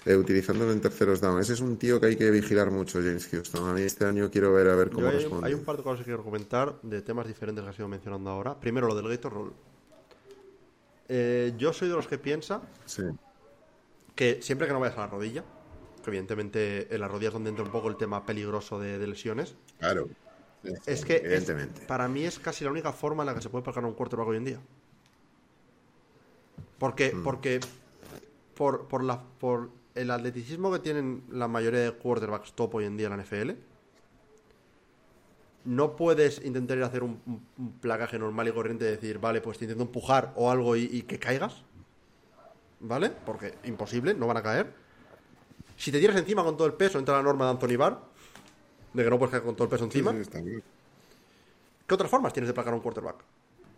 utilizándolo 0.06 0.72
en 0.72 0.80
terceros 0.80 1.20
down. 1.20 1.40
Ese 1.40 1.54
es 1.54 1.60
un 1.60 1.76
tío 1.78 2.00
que 2.00 2.06
hay 2.06 2.16
que 2.16 2.30
vigilar 2.30 2.70
mucho, 2.70 3.00
James 3.00 3.26
Houston. 3.26 3.68
A 3.68 3.72
mí 3.72 3.82
este 3.82 4.04
año 4.04 4.30
quiero 4.30 4.52
ver 4.52 4.68
a 4.68 4.76
ver 4.76 4.90
cómo 4.90 5.08
hay, 5.08 5.16
responde. 5.16 5.48
hay 5.48 5.54
un 5.54 5.64
par 5.64 5.76
de 5.76 5.82
cosas 5.82 6.00
que 6.00 6.04
quiero 6.04 6.22
comentar 6.22 6.80
de 6.82 7.02
temas 7.02 7.26
diferentes 7.26 7.64
que 7.64 7.70
has 7.70 7.78
ido 7.78 7.88
mencionando 7.88 8.30
ahora. 8.30 8.51
Primero, 8.60 8.86
lo 8.88 8.94
del 8.94 9.08
Gator 9.08 9.32
Roll. 9.32 9.52
Eh, 11.08 11.52
yo 11.58 11.72
soy 11.72 11.88
de 11.88 11.94
los 11.94 12.06
que 12.08 12.18
piensa 12.18 12.62
Sí. 12.86 13.02
que 14.14 14.40
siempre 14.42 14.66
que 14.66 14.72
no 14.72 14.80
vayas 14.80 14.96
a 14.96 15.02
la 15.02 15.06
rodilla, 15.08 15.44
que 16.02 16.10
evidentemente 16.10 16.92
en 16.94 17.00
las 17.00 17.10
rodillas 17.10 17.28
es 17.30 17.34
donde 17.34 17.50
entra 17.50 17.64
un 17.64 17.70
poco 17.72 17.88
el 17.88 17.96
tema 17.96 18.24
peligroso 18.24 18.78
de, 18.80 18.98
de 18.98 19.06
lesiones, 19.06 19.54
Claro. 19.78 20.08
Es 20.86 21.04
que 21.04 21.16
es- 21.16 21.24
evidentemente. 21.24 21.80
para 21.86 22.06
mí 22.08 22.24
es 22.24 22.38
casi 22.38 22.64
la 22.64 22.70
única 22.70 22.92
forma 22.92 23.22
en 23.24 23.26
la 23.26 23.34
que 23.34 23.40
se 23.42 23.48
puede 23.50 23.64
pagar 23.64 23.84
un 23.84 23.94
quarterback 23.94 24.28
hoy 24.28 24.36
en 24.36 24.44
día. 24.44 24.60
Porque, 26.78 27.12
Mm. 27.14 27.22
porque 27.22 27.60
por, 28.56 28.86
por, 28.88 29.02
la, 29.04 29.22
por 29.40 29.70
el 29.94 30.10
atleticismo 30.10 30.72
que 30.72 30.78
tienen 30.78 31.24
la 31.30 31.48
mayoría 31.48 31.80
de 31.80 31.92
quarterbacks 31.92 32.52
top 32.54 32.76
hoy 32.76 32.84
en 32.84 32.96
día 32.96 33.06
en 33.08 33.16
la 33.16 33.22
NFL, 33.22 33.56
no 35.64 35.96
puedes 35.96 36.44
intentar 36.44 36.76
ir 36.76 36.82
a 36.82 36.86
hacer 36.86 37.02
un, 37.02 37.20
un- 37.26 37.46
un 37.58 37.72
placaje 37.80 38.18
normal 38.18 38.48
y 38.48 38.52
corriente 38.52 38.84
y 38.86 38.88
decir, 38.88 39.18
vale, 39.18 39.40
pues 39.40 39.58
te 39.58 39.64
intento 39.64 39.84
empujar 39.84 40.32
o 40.36 40.50
algo 40.50 40.76
y, 40.76 40.84
y 40.84 41.02
que 41.02 41.18
caigas. 41.18 41.62
¿Vale? 42.80 43.10
Porque 43.10 43.54
imposible, 43.64 44.12
no 44.14 44.26
van 44.26 44.38
a 44.38 44.42
caer. 44.42 44.72
Si 45.76 45.92
te 45.92 46.00
tiras 46.00 46.16
encima 46.16 46.42
con 46.44 46.56
todo 46.56 46.66
el 46.66 46.74
peso, 46.74 46.98
entra 46.98 47.16
la 47.16 47.22
norma 47.22 47.44
de 47.46 47.50
Anthony 47.52 47.76
Barr, 47.76 47.98
de 48.92 49.04
que 49.04 49.10
no 49.10 49.18
puedes 49.18 49.30
caer 49.30 49.42
con 49.44 49.54
todo 49.54 49.64
el 49.64 49.70
peso 49.70 49.84
encima. 49.84 50.10
sí, 50.12 50.18
está 50.18 50.40
bien. 50.40 50.62
¿Qué 51.86 51.94
otras 51.94 52.10
formas 52.10 52.32
tienes 52.32 52.48
de 52.48 52.54
placar 52.54 52.72
a 52.72 52.76
un 52.76 52.82
quarterback? 52.82 53.16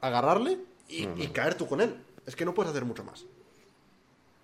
Agarrarle 0.01 0.59
y, 0.89 1.07
y 1.17 1.29
caer 1.29 1.55
tú 1.55 1.67
con 1.67 1.81
él. 1.81 1.97
Es 2.27 2.35
que 2.37 2.45
no 2.45 2.55
puedes 2.55 2.71
hacer 2.71 2.85
mucho 2.85 3.05
más. 3.05 3.25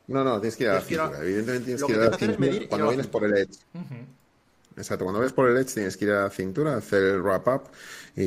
No, 0.08 0.24
no, 0.24 0.40
tienes 0.40 0.56
que 0.56 0.64
ir 0.64 0.70
a 0.70 0.74
la 0.74 0.80
Tienes 0.80 0.88
que 0.88 0.94
ir 0.94 1.00
a- 1.00 1.04
cintura. 1.06 1.24
Evidentemente 1.24 1.64
tienes 1.64 1.80
lo 1.80 1.86
que 1.86 1.92
que 1.92 1.98
ir 1.98 2.00
a 2.00 2.62
la 2.62 2.68
cuando 2.68 2.88
vienes 2.88 3.06
por 3.06 3.24
el 3.24 3.36
edge. 3.36 3.58
Exacto. 4.80 5.04
Cuando 5.04 5.20
ves 5.20 5.32
por 5.32 5.48
el 5.48 5.56
edge 5.56 5.74
tienes 5.74 5.96
que 5.96 6.04
ir 6.06 6.10
a 6.12 6.24
la 6.24 6.30
cintura, 6.30 6.76
hacer 6.76 7.02
el 7.02 7.22
wrap-up 7.22 7.62
y, 8.16 8.22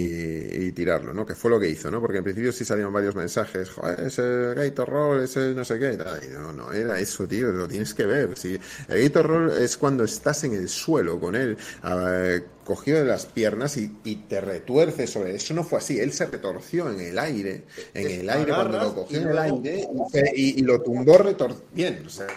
y 0.68 0.72
tirarlo, 0.72 1.14
¿no? 1.14 1.26
Que 1.26 1.36
fue 1.36 1.52
lo 1.52 1.60
que 1.60 1.70
hizo, 1.70 1.92
¿no? 1.92 2.00
Porque 2.00 2.18
en 2.20 2.24
principio 2.24 2.52
sí 2.52 2.64
salieron 2.66 2.94
varios 2.94 3.16
mensajes, 3.16 3.70
joder, 3.70 4.00
ese 4.00 4.54
Gator 4.56 4.90
Roll, 4.90 5.24
ese 5.24 5.54
no 5.54 5.66
sé 5.66 5.78
qué, 5.80 5.94
y 5.94 6.32
no, 6.34 6.54
no 6.54 6.72
era 6.72 7.00
eso, 7.00 7.28
tío, 7.28 7.52
lo 7.52 7.68
tienes 7.68 7.94
que 7.94 8.06
ver. 8.06 8.38
Si 8.38 8.58
el 8.88 9.04
Gator 9.04 9.28
Roll 9.28 9.52
es 9.62 9.78
cuando 9.78 10.04
estás 10.06 10.44
en 10.46 10.54
el 10.54 10.70
suelo 10.70 11.20
con 11.20 11.36
él, 11.36 11.58
eh, 11.84 12.44
cogido 12.64 13.00
de 13.00 13.06
las 13.06 13.26
piernas 13.26 13.76
y, 13.78 14.00
y 14.06 14.16
te 14.28 14.40
retuerces 14.40 15.10
sobre 15.10 15.36
eso. 15.36 15.54
No 15.54 15.64
fue 15.66 15.80
así, 15.80 16.00
él 16.00 16.14
se 16.14 16.26
retorció 16.28 16.90
en 16.90 17.00
el 17.02 17.20
aire, 17.20 17.66
en 17.94 18.08
Es 18.08 18.20
el 18.20 18.30
aire 18.30 18.54
cuando 18.54 18.78
lo 18.80 18.96
cogió 18.96 19.20
en 19.20 19.28
el 19.30 19.38
aire 19.38 19.88
y, 20.36 20.42
y- 20.42 20.60
y 20.60 20.62
lo 20.64 20.82
tumbó 20.82 21.18
retor 21.18 21.56
bien, 21.74 22.04
o 22.06 22.10
sea, 22.10 22.28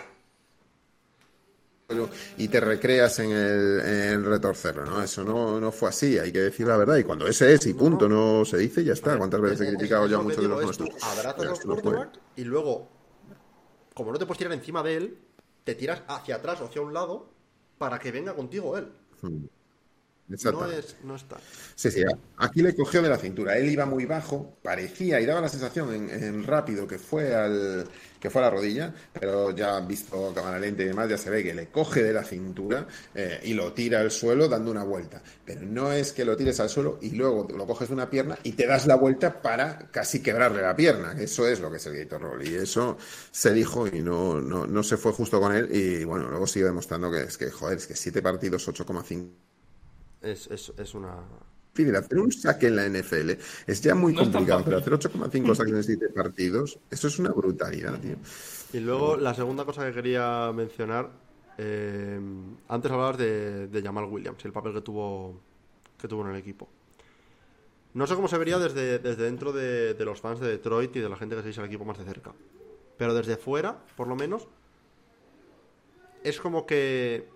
y 2.36 2.48
te 2.48 2.60
recreas 2.60 3.18
en 3.20 3.30
el, 3.30 3.80
en 3.80 4.24
retorcerlo, 4.24 4.84
¿no? 4.84 5.02
Eso 5.02 5.22
no, 5.22 5.60
no 5.60 5.70
fue 5.70 5.88
así, 5.90 6.18
hay 6.18 6.32
que 6.32 6.40
decir 6.40 6.66
la 6.66 6.76
verdad. 6.76 6.96
Y 6.96 7.04
cuando 7.04 7.26
ese 7.26 7.52
es 7.54 7.66
y 7.66 7.74
punto, 7.74 8.08
no 8.08 8.44
se 8.44 8.58
dice, 8.58 8.84
ya 8.84 8.92
está. 8.92 9.16
¿Cuántas 9.16 9.40
veces 9.40 9.60
he 9.60 9.70
criticado 9.70 10.06
ya 10.06 10.18
muchos 10.18 10.42
de 10.42 10.48
los 10.48 10.62
nuestros? 10.62 10.88
abrazas 11.02 11.60
y 12.36 12.44
luego, 12.44 12.88
como 13.94 14.12
no 14.12 14.18
te 14.18 14.26
puedes 14.26 14.38
tirar 14.38 14.52
encima 14.52 14.82
de 14.82 14.96
él, 14.96 15.18
te 15.64 15.74
tiras 15.74 16.02
hacia 16.08 16.36
atrás 16.36 16.60
o 16.60 16.66
hacia 16.66 16.82
un 16.82 16.92
lado 16.92 17.30
para 17.78 17.98
que 17.98 18.10
venga 18.10 18.34
contigo 18.34 18.76
él. 18.76 18.92
No 20.28 20.66
es, 20.66 20.96
no 21.04 21.14
está. 21.14 21.36
Sí, 21.76 21.88
sí, 21.90 22.02
aquí 22.38 22.60
le 22.60 22.74
cogió 22.74 23.00
de 23.00 23.08
la 23.08 23.16
cintura. 23.16 23.56
Él 23.56 23.70
iba 23.70 23.86
muy 23.86 24.06
bajo, 24.06 24.58
parecía 24.60 25.20
y 25.20 25.26
daba 25.26 25.40
la 25.40 25.48
sensación 25.48 25.94
en, 25.94 26.10
en 26.10 26.44
rápido 26.44 26.86
que 26.88 26.98
fue 26.98 27.32
al 27.34 27.88
que 28.18 28.30
fue 28.30 28.40
a 28.42 28.46
la 28.46 28.50
rodilla, 28.50 28.92
pero 29.12 29.50
ya 29.54 29.78
visto 29.80 30.32
cámara 30.34 30.58
lenta 30.58 30.82
y 30.82 30.86
demás, 30.86 31.08
ya 31.08 31.16
se 31.18 31.30
ve 31.30 31.44
que 31.44 31.54
le 31.54 31.68
coge 31.68 32.02
de 32.02 32.12
la 32.12 32.24
cintura 32.24 32.88
eh, 33.14 33.40
y 33.44 33.54
lo 33.54 33.72
tira 33.72 34.00
al 34.00 34.10
suelo 34.10 34.48
dando 34.48 34.70
una 34.72 34.82
vuelta. 34.82 35.22
Pero 35.44 35.62
no 35.62 35.92
es 35.92 36.12
que 36.12 36.24
lo 36.24 36.36
tires 36.36 36.58
al 36.58 36.70
suelo 36.70 36.98
y 37.02 37.10
luego 37.10 37.46
lo 37.56 37.66
coges 37.66 37.88
de 37.88 37.94
una 37.94 38.10
pierna 38.10 38.36
y 38.42 38.52
te 38.52 38.66
das 38.66 38.86
la 38.86 38.96
vuelta 38.96 39.40
para 39.42 39.78
casi 39.92 40.22
quebrarle 40.22 40.62
la 40.62 40.74
pierna. 40.74 41.12
Eso 41.12 41.46
es 41.46 41.60
lo 41.60 41.70
que 41.70 41.76
es 41.76 41.86
el 41.86 41.96
Gator 41.96 42.22
Roll. 42.22 42.46
Y 42.46 42.54
eso 42.54 42.96
se 43.30 43.52
dijo 43.52 43.86
y 43.86 44.02
no, 44.02 44.40
no, 44.40 44.66
no 44.66 44.82
se 44.82 44.96
fue 44.96 45.12
justo 45.12 45.40
con 45.40 45.54
él. 45.54 45.68
Y 45.72 46.04
bueno, 46.04 46.28
luego 46.28 46.46
sigue 46.46 46.64
demostrando 46.64 47.10
que 47.10 47.22
es 47.22 47.38
que, 47.38 47.50
joder, 47.50 47.78
es 47.78 47.86
que 47.86 47.94
7 47.94 48.22
partidos, 48.22 48.66
8,5 48.66 49.28
Es, 50.26 50.46
es, 50.48 50.72
es 50.76 50.94
una. 50.94 51.14
hacer 51.98 52.18
un 52.18 52.32
saque 52.32 52.68
en 52.68 52.76
la 52.76 52.88
NFL 52.88 53.30
es 53.66 53.80
ya 53.82 53.94
muy 53.94 54.14
No 54.14 54.20
complicado, 54.22 54.64
pero 54.64 54.78
hacer 54.78 54.92
8,5 54.94 55.54
saques 55.54 55.74
en 55.74 55.84
7 55.84 56.08
partidos, 56.10 56.78
eso 56.90 57.08
es 57.08 57.18
una 57.18 57.30
brutalidad, 57.32 58.00
tío. 58.00 58.16
Y 58.72 58.80
luego 58.80 59.16
la 59.16 59.34
segunda 59.34 59.64
cosa 59.64 59.86
que 59.86 59.92
quería 59.94 60.52
mencionar. 60.54 61.10
eh, 61.58 62.20
antes 62.68 62.90
hablabas 62.90 63.18
de, 63.18 63.68
de 63.68 63.82
Jamal 63.82 64.04
Williams 64.06 64.42
y 64.44 64.46
el 64.48 64.52
papel 64.52 64.74
que 64.74 64.82
tuvo, 64.82 65.42
que 65.98 66.08
tuvo 66.08 66.22
en 66.22 66.30
el 66.32 66.36
equipo. 66.36 66.68
No 67.94 68.06
sé 68.06 68.14
cómo 68.14 68.28
se 68.28 68.38
vería 68.38 68.58
desde, 68.58 68.98
desde 68.98 69.24
dentro 69.24 69.52
de, 69.52 69.94
de 69.94 70.04
los 70.04 70.20
fans 70.20 70.40
de 70.40 70.48
Detroit 70.48 70.94
y 70.96 71.00
de 71.00 71.08
la 71.08 71.16
gente 71.16 71.34
que 71.36 71.42
seguís 71.42 71.58
al 71.58 71.64
equipo 71.66 71.84
más 71.84 71.98
de 71.98 72.04
cerca. 72.04 72.34
Pero 72.96 73.14
desde 73.14 73.36
fuera, 73.36 73.86
por 73.96 74.08
lo 74.08 74.16
menos, 74.16 74.48
es 76.22 76.40
como 76.40 76.66
que 76.66 77.35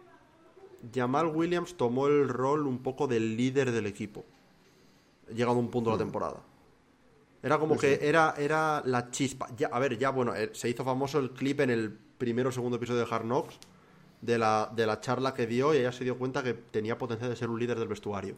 Jamal 0.95 1.27
Williams 1.27 1.77
tomó 1.77 2.07
el 2.07 2.29
rol 2.29 2.67
un 2.67 2.79
poco 2.83 3.07
del 3.07 3.37
líder 3.37 3.73
del 3.73 3.87
equipo. 3.87 4.25
Llegado 5.29 5.57
a 5.57 5.61
un 5.61 5.71
punto 5.71 5.91
de 5.91 5.97
la 5.97 6.03
temporada. 6.05 6.41
Era 7.43 7.59
como 7.59 7.77
que 7.79 8.01
era, 8.03 8.35
era 8.37 8.83
la 8.85 9.11
chispa. 9.11 9.49
Ya, 9.57 9.69
a 9.69 9.79
ver, 9.79 9.97
ya 9.99 10.11
bueno, 10.11 10.35
eh, 10.35 10.51
se 10.53 10.69
hizo 10.69 10.85
famoso 10.85 11.19
el 11.19 11.31
clip 11.31 11.61
en 11.61 11.71
el 11.71 11.91
primero 12.19 12.51
o 12.51 12.53
segundo 12.53 12.77
episodio 12.77 13.01
de 13.07 13.15
Hard 13.15 13.25
Knocks 13.25 13.59
de 14.21 14.37
la, 14.39 14.71
de 14.75 14.87
la 14.87 15.01
charla 15.01 15.33
que 15.33 15.47
dio 15.47 15.73
y 15.73 15.79
ella 15.79 15.93
se 15.93 16.05
dio 16.05 16.19
cuenta 16.19 16.43
que 16.43 16.53
tenía 16.53 16.99
potencial 16.99 17.31
de 17.31 17.37
ser 17.37 17.49
un 17.49 17.59
líder 17.59 17.79
del 17.79 17.89
vestuario. 17.89 18.35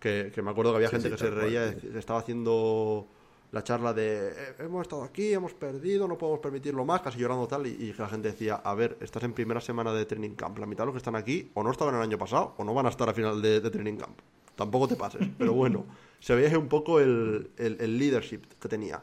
Que, 0.00 0.32
que 0.34 0.42
me 0.42 0.50
acuerdo 0.50 0.72
que 0.72 0.76
había 0.76 0.88
Sí, 0.88 0.96
gente 0.96 1.08
sí, 1.08 1.14
que 1.14 1.18
se 1.18 1.28
cual, 1.30 1.40
reía, 1.42 1.66
de- 1.66 1.98
estaba 1.98 2.20
haciendo 2.20 3.06
la 3.52 3.62
charla 3.62 3.92
de 3.92 4.28
"Eh, 4.30 4.54
hemos 4.60 4.82
estado 4.82 5.04
aquí, 5.04 5.32
hemos 5.32 5.54
perdido, 5.54 6.08
no 6.08 6.18
podemos 6.18 6.40
permitirlo 6.40 6.84
más, 6.84 7.00
casi 7.02 7.18
llorando 7.18 7.46
tal, 7.46 7.66
y, 7.66 7.70
y 7.70 7.92
la 7.92 8.08
gente 8.08 8.32
decía, 8.32 8.56
a 8.56 8.74
ver, 8.74 8.96
estás 9.00 9.22
en 9.22 9.32
primera 9.34 9.60
semana 9.60 9.92
de 9.92 10.04
training 10.06 10.34
camp, 10.34 10.58
la 10.58 10.66
mitad 10.66 10.82
de 10.82 10.86
los 10.86 10.94
que 10.94 10.98
están 10.98 11.16
aquí 11.16 11.50
o 11.54 11.62
no 11.62 11.70
estaban 11.70 11.94
el 11.94 12.00
año 12.02 12.18
pasado 12.18 12.54
o 12.56 12.64
no 12.64 12.74
van 12.74 12.86
a 12.86 12.88
estar 12.88 13.08
a 13.08 13.14
final 13.14 13.40
de, 13.40 13.60
de 13.60 13.70
training 13.70 13.96
camp. 13.96 14.18
Tampoco 14.56 14.88
te 14.88 14.96
pases, 14.96 15.26
pero 15.38 15.52
bueno, 15.52 15.84
se 16.18 16.34
veía 16.34 16.58
un 16.58 16.68
poco 16.68 16.98
el, 17.00 17.50
el- 17.58 17.76
el 17.80 17.98
leadership 17.98 18.40
que 18.60 18.68
tenía. 18.68 19.02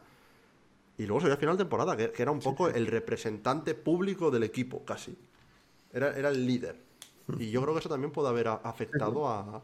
Y 0.97 1.05
luego 1.05 1.21
se 1.21 1.25
veía 1.27 1.35
al 1.35 1.39
final 1.39 1.55
de 1.57 1.63
temporada, 1.63 1.95
que, 1.95 2.11
que 2.11 2.21
era 2.21 2.31
un 2.31 2.39
poco 2.39 2.67
el 2.69 2.87
representante 2.87 3.73
público 3.75 4.29
del 4.31 4.43
equipo, 4.43 4.83
casi. 4.83 5.15
Era, 5.93 6.17
era 6.17 6.29
el 6.29 6.45
líder. 6.45 6.75
Y 7.37 7.51
yo 7.51 7.61
creo 7.61 7.73
que 7.75 7.79
eso 7.79 7.89
también 7.89 8.11
puede 8.11 8.29
haber 8.29 8.47
afectado 8.47 9.27
a... 9.27 9.61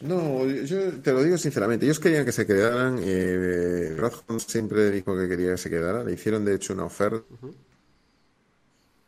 No, 0.00 0.46
yo 0.46 1.00
te 1.02 1.12
lo 1.12 1.22
digo 1.22 1.38
sinceramente, 1.38 1.86
ellos 1.86 2.00
querían 2.00 2.24
que 2.24 2.32
se 2.32 2.46
quedaran, 2.46 2.98
eh, 3.02 3.96
Holmes 4.26 4.44
siempre 4.44 4.90
dijo 4.90 5.16
que 5.16 5.28
quería 5.28 5.52
que 5.52 5.58
se 5.58 5.70
quedara, 5.70 6.04
le 6.04 6.12
hicieron 6.12 6.44
de 6.44 6.54
hecho 6.54 6.72
una 6.72 6.84
oferta. 6.84 7.24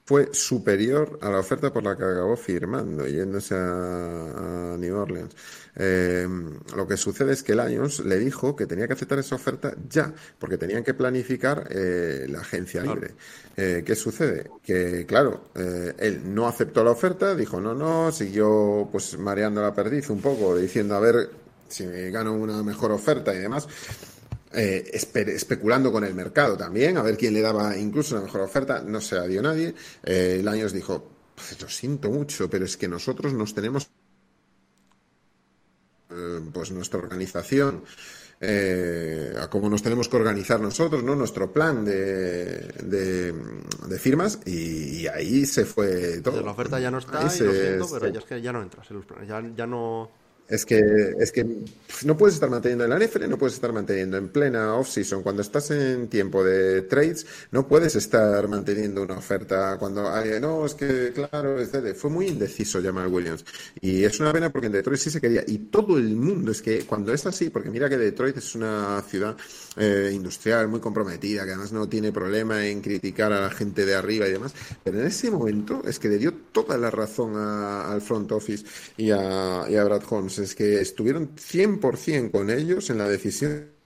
Fue 0.07 0.29
superior 0.33 1.19
a 1.21 1.31
la 1.31 1.41
oferta 1.41 1.73
por 1.73 1.83
la 1.83 1.97
que 1.97 2.05
acabó 2.05 2.37
firmando, 2.37 3.09
yéndose 3.09 3.57
a, 3.57 4.75
a 4.75 4.77
New 4.79 4.97
Orleans. 4.97 5.35
Eh, 5.75 6.29
lo 6.77 6.87
que 6.87 6.97
sucede 6.97 7.33
es 7.33 7.43
que 7.43 7.57
Lions 7.57 7.99
le 8.05 8.17
dijo 8.21 8.55
que 8.55 8.67
tenía 8.67 8.87
que 8.87 8.93
aceptar 8.93 9.19
esa 9.19 9.35
oferta 9.35 9.75
ya, 9.89 10.15
porque 10.39 10.59
tenían 10.59 10.85
que 10.85 10.95
planificar 10.95 11.67
eh, 11.71 12.27
la 12.29 12.39
agencia 12.41 12.83
libre. 12.83 13.15
Eh, 13.57 13.83
¿Qué 13.85 13.97
sucede? 13.97 14.49
Que, 14.63 15.05
claro, 15.07 15.51
eh, 15.57 15.93
él 15.99 16.23
no 16.33 16.47
aceptó 16.47 16.85
la 16.85 16.93
oferta, 16.93 17.35
dijo 17.35 17.61
no, 17.61 17.75
no, 17.75 18.13
siguió 18.13 18.89
pues 18.93 19.19
mareando 19.19 19.61
la 19.61 19.75
perdiz 19.75 20.09
un 20.09 20.21
poco, 20.21 20.57
diciendo 20.57 20.95
a 20.95 21.01
ver 21.01 21.31
si 21.69 21.85
me 21.85 22.11
gano 22.11 22.33
una 22.33 22.63
mejor 22.63 22.93
oferta 22.93 23.35
y 23.35 23.39
demás. 23.39 23.67
Eh, 24.59 24.91
espe- 24.95 25.29
especulando 25.29 25.93
con 25.93 26.03
el 26.03 26.15
mercado 26.15 26.57
también, 26.57 26.97
a 26.97 27.03
ver 27.03 27.19
quién 27.19 27.35
le 27.35 27.43
daba 27.43 27.77
incluso 27.77 28.15
una 28.15 28.25
mejor 28.25 28.41
oferta, 28.41 28.81
no 28.83 29.03
se 29.03 29.17
la 29.17 29.27
dio 29.27 29.43
nadie. 29.43 29.75
Eh, 30.03 30.41
Lions 30.43 30.73
dijo, 30.73 31.11
"Pues, 31.35 31.61
lo 31.61 31.69
siento 31.69 32.09
mucho, 32.11 32.49
pero 32.49 32.65
es 32.65 32.79
que 32.79 32.89
nosotros 32.89 33.35
nos 33.35 33.55
tenemos, 33.55 33.91
eh, 36.11 36.41
pues 36.53 36.71
nuestra 36.71 36.99
organización, 37.01 37.83
eh, 38.41 39.35
a 39.41 39.49
cómo 39.49 39.69
nos 39.69 39.83
tenemos 39.83 40.09
que 40.09 40.17
organizar 40.17 40.61
nosotros, 40.61 41.03
¿no? 41.03 41.15
Nuestro 41.17 41.53
plan 41.53 41.85
de, 41.85 42.59
de, 42.83 43.33
de 43.33 43.99
firmas 43.99 44.39
y, 44.45 45.03
y 45.03 45.07
ahí 45.09 45.47
se 45.47 45.65
fue 45.65 46.21
todo. 46.21 46.43
La 46.43 46.51
oferta 46.53 46.79
ya 46.79 46.91
no 46.91 46.99
está, 46.99 47.25
y 47.27 47.31
se- 47.31 47.45
lo 47.45 47.53
siento, 47.53 47.87
pero 47.93 48.07
se- 48.07 48.13
ya 48.13 48.19
es 48.21 48.25
que 48.25 48.41
ya 48.43 48.53
no 48.53 48.63
entras 48.63 48.91
en 48.91 48.97
los 48.97 49.07
planes. 49.07 49.29
Ya, 49.29 49.43
ya 49.57 49.67
no... 49.67 50.11
Es 50.49 50.65
que, 50.65 50.79
es 51.19 51.33
que 51.33 51.45
pf, 51.45 52.07
no 52.07 52.17
puedes 52.17 52.35
estar 52.37 52.49
manteniendo 52.49 52.85
en 52.85 52.91
la 52.91 52.97
NFL, 52.97 53.29
no 53.29 53.37
puedes 53.37 53.55
estar 53.55 53.73
manteniendo 53.73 54.17
en 54.17 54.29
plena 54.29 54.75
off-season. 54.77 55.23
Cuando 55.25 55.43
estás 55.43 55.73
en 55.73 56.07
tiempo 56.09 56.45
de 56.45 56.83
trades, 56.83 57.27
no 57.51 57.67
puedes 57.67 57.97
estar 57.97 58.47
manteniendo 58.47 59.03
una 59.03 59.19
oferta. 59.19 59.77
Cuando 59.77 60.09
hay, 60.09 60.39
no, 60.41 60.65
es 60.65 60.75
que, 60.75 61.13
claro, 61.13 61.57
fue 61.97 62.11
muy 62.11 62.29
indeciso 62.29 62.81
Jamal 62.81 63.09
Williams. 63.09 63.45
Y 63.81 64.05
es 64.05 64.21
una 64.21 64.33
pena 64.33 64.51
porque 64.51 64.67
en 64.69 64.73
Detroit 64.75 65.01
sí 65.01 65.11
se 65.11 65.21
quería. 65.21 65.43
Y 65.49 65.59
todo 65.59 65.99
el 65.99 66.15
mundo, 66.15 66.53
es 66.53 66.63
que 66.63 66.85
cuando 66.87 67.13
es 67.13 67.27
así, 67.27 67.51
porque 67.51 67.71
mira 67.71 67.89
que 67.89 67.97
Detroit 67.99 68.37
es 68.37 68.55
una 68.55 69.03
ciudad 69.03 69.37
eh, 69.77 70.11
industrial 70.15 70.69
muy 70.69 70.81
comprometida, 70.81 71.45
que 71.45 71.51
además 71.51 71.73
no 71.73 71.89
tiene 71.89 72.13
problema 72.13 72.65
en 72.67 72.81
criticar 72.81 73.33
a 73.33 73.41
la 73.41 73.51
gente 73.51 73.85
de 73.85 73.95
arriba 73.95 74.27
y 74.29 74.33
demás. 74.33 74.55
Pero 74.83 75.01
en 75.01 75.07
ese 75.07 75.31
momento 75.31 75.83
es 75.85 75.99
que 75.99 76.09
le 76.09 76.19
dio 76.19 76.33
toda 76.53 76.77
la 76.79 76.91
razón 76.91 77.37
a- 77.37 77.91
al 77.93 78.01
front 78.01 78.31
office 78.33 78.65
y 78.97 79.11
a, 79.11 79.67
y 79.69 79.77
a 79.77 79.85
Brad 79.85 80.03
Holmes. 80.09 80.36
Es 80.39 80.55
que 80.55 80.81
estuvieron 80.81 81.35
100% 81.37 82.31
con 82.31 82.51
ellos 82.51 82.91
en 82.91 82.99
la 82.99 83.09
decisión. 83.09 83.77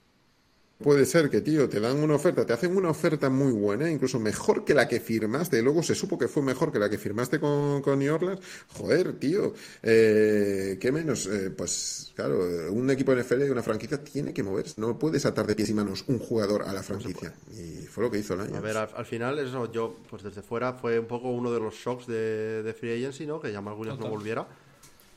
Puede 0.83 1.05
ser 1.05 1.29
que, 1.29 1.41
tío, 1.41 1.69
te 1.69 1.79
dan 1.79 1.97
una 1.97 2.15
oferta, 2.15 2.43
te 2.43 2.53
hacen 2.53 2.75
una 2.75 2.89
oferta 2.89 3.29
muy 3.29 3.51
buena, 3.51 3.87
incluso 3.87 4.19
mejor 4.19 4.65
que 4.65 4.73
la 4.73 4.87
que 4.87 4.99
firmaste. 4.99 5.61
Luego 5.61 5.83
se 5.83 5.93
supo 5.93 6.17
que 6.17 6.27
fue 6.27 6.41
mejor 6.41 6.71
que 6.71 6.79
la 6.79 6.89
que 6.89 6.97
firmaste 6.97 7.39
con, 7.39 7.83
con 7.83 7.99
New 7.99 8.11
Orleans. 8.11 8.39
Joder, 8.69 9.13
tío, 9.19 9.53
eh, 9.83 10.79
¿qué 10.81 10.91
menos? 10.91 11.27
Eh, 11.27 11.51
pues 11.51 12.11
claro, 12.15 12.39
un 12.71 12.89
equipo 12.89 13.13
NFL, 13.13 13.51
una 13.51 13.61
franquicia, 13.61 14.03
tiene 14.03 14.33
que 14.33 14.41
moverse. 14.41 14.81
No 14.81 14.97
puedes 14.97 15.23
atar 15.27 15.45
de 15.45 15.53
pies 15.53 15.69
y 15.69 15.75
manos 15.75 16.03
un 16.07 16.17
jugador 16.17 16.63
a 16.63 16.73
la 16.73 16.81
franquicia. 16.81 17.31
Y 17.51 17.85
fue 17.85 18.03
lo 18.03 18.09
que 18.09 18.17
hizo 18.17 18.33
el 18.33 18.41
año. 18.41 18.55
A 18.57 18.59
ver, 18.59 18.77
al, 18.77 18.89
al 18.95 19.05
final, 19.05 19.37
eso 19.37 19.71
yo, 19.71 19.97
pues 20.09 20.23
desde 20.23 20.41
fuera, 20.41 20.73
fue 20.73 20.97
un 20.97 21.05
poco 21.05 21.29
uno 21.29 21.51
de 21.51 21.59
los 21.59 21.75
shocks 21.75 22.07
de, 22.07 22.63
de 22.63 22.73
Free 22.73 22.93
Agency, 22.93 23.27
¿no? 23.27 23.39
Que 23.39 23.53
Jamal 23.53 23.75
Williams 23.75 23.99
no 23.99 24.05
Total. 24.05 24.17
volviera. 24.17 24.47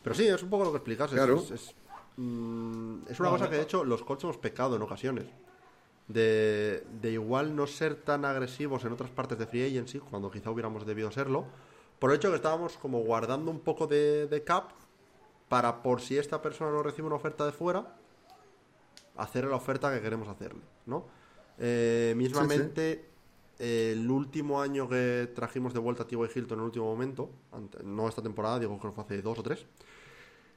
Pero 0.05 0.14
sí, 0.14 0.26
es 0.28 0.43
un 0.43 0.51
poco 0.51 0.64
lo 0.64 0.70
que 0.70 0.76
explicas. 0.76 1.10
es- 1.10 1.16
Claro. 1.16 1.36
Es, 1.39 1.51
es, 1.51 1.74
mm, 2.16 2.98
es 3.09 3.18
una 3.18 3.31
cosa 3.31 3.51
que, 3.51 3.56
de 3.56 3.62
hecho, 3.62 3.82
los 3.85 4.05
Colts 4.05 4.22
hemos 4.24 4.36
pecado 4.36 4.76
en 4.76 4.82
ocasiones. 4.82 5.26
De, 6.06 6.86
de 7.01 7.10
igual 7.12 7.56
no 7.56 7.66
ser 7.66 7.94
tan 7.97 8.24
agresivos 8.26 8.85
en 8.85 8.93
otras 8.93 9.10
partes 9.10 9.39
de 9.39 9.47
Free 9.47 9.66
Agency, 9.66 9.98
cuando 10.01 10.31
quizá 10.31 10.51
hubiéramos 10.51 10.85
debido 10.86 11.10
serlo, 11.10 11.47
por 11.98 12.10
el 12.10 12.16
hecho 12.16 12.28
que 12.28 12.36
estábamos 12.36 12.76
como 12.76 13.01
guardando 13.01 13.51
un 13.51 13.60
poco 13.60 13.86
de, 13.86 14.26
de 14.26 14.44
cap 14.44 14.70
para, 15.48 15.82
por 15.82 16.02
si 16.02 16.18
esta 16.18 16.43
persona 16.43 16.70
no 16.70 16.82
recibe 16.82 17.06
una 17.06 17.16
oferta 17.16 17.47
de 17.47 17.52
fuera, 17.52 17.97
hacerle 19.16 19.51
la 19.51 19.56
oferta 19.56 19.94
que 19.94 20.02
queremos 20.02 20.28
hacerle, 20.28 20.60
¿no? 20.86 21.06
Eh, 21.59 22.12
mismamente, 22.16 23.09
el 23.59 24.10
último 24.10 24.60
año 24.60 24.89
que 24.89 25.31
trajimos 25.35 25.72
de 25.72 25.78
vuelta 25.81 26.02
a 26.02 26.06
T.Y. 26.06 26.18
Hilton 26.35 26.59
en 26.59 26.60
el 26.60 26.66
último 26.66 26.85
momento, 26.86 27.31
ante- 27.52 27.82
no 27.82 28.09
esta 28.09 28.20
temporada, 28.22 28.59
digo 28.59 28.78
que 28.78 28.90
fue 28.90 29.05
hace 29.05 29.22
dos 29.22 29.39
o 29.39 29.43
tres, 29.43 29.64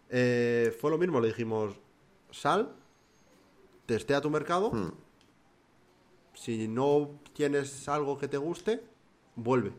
eh, 0.10 0.76
fue 0.80 0.90
lo 0.92 0.98
mismo, 0.98 1.20
le 1.20 1.28
dijimos, 1.28 1.76
sal, 2.32 2.74
testea 3.86 4.22
tu 4.22 4.30
mercado, 4.30 4.72
Hmm. 4.72 4.92
si 6.34 6.68
no 6.68 7.20
tienes 7.34 7.88
algo 7.90 8.18
que 8.18 8.28
te 8.28 8.38
guste, 8.38 8.84
vuelve. 9.36 9.74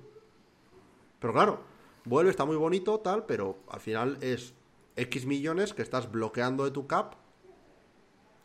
Pero 1.21 1.33
claro, 1.33 1.61
vuelve, 2.05 2.31
está 2.31 2.45
muy 2.45 2.57
bonito, 2.57 2.99
tal, 3.01 3.25
pero 3.27 3.59
al 3.69 3.81
final 3.81 4.19
es 4.21 4.55
X 4.97 5.27
millones 5.27 5.75
que 5.75 5.83
estás 5.83 6.11
bloqueando 6.11 6.65
de 6.65 6.71
tu 6.71 6.87
cap, 6.87 7.15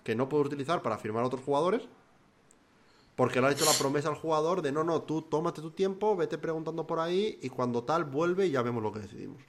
que 0.04 0.16
no 0.16 0.30
puedes 0.30 0.48
utilizar 0.48 0.82
para 0.82 0.98
firmar 0.98 1.24
a 1.24 1.28
otros 1.28 1.44
jugadores, 1.44 1.88
porque 3.16 3.40
le 3.42 3.48
ha 3.48 3.52
hecho 3.52 3.66
la 3.66 3.74
promesa 3.78 4.10
al 4.10 4.16
jugador 4.16 4.62
de 4.62 4.72
no, 4.72 4.84
no, 4.84 5.04
tú 5.04 5.22
tómate 5.22 5.62
tu 5.62 5.72
tiempo, 5.72 6.16
vete 6.16 6.38
preguntando 6.38 6.86
por 6.86 7.00
ahí 7.00 7.40
y 7.42 7.50
cuando 7.50 7.84
tal 7.84 8.06
vuelve 8.06 8.48
y 8.48 8.52
ya 8.52 8.62
vemos 8.64 8.82
lo 8.84 8.92
que 8.92 9.00
decidimos. 9.00 9.42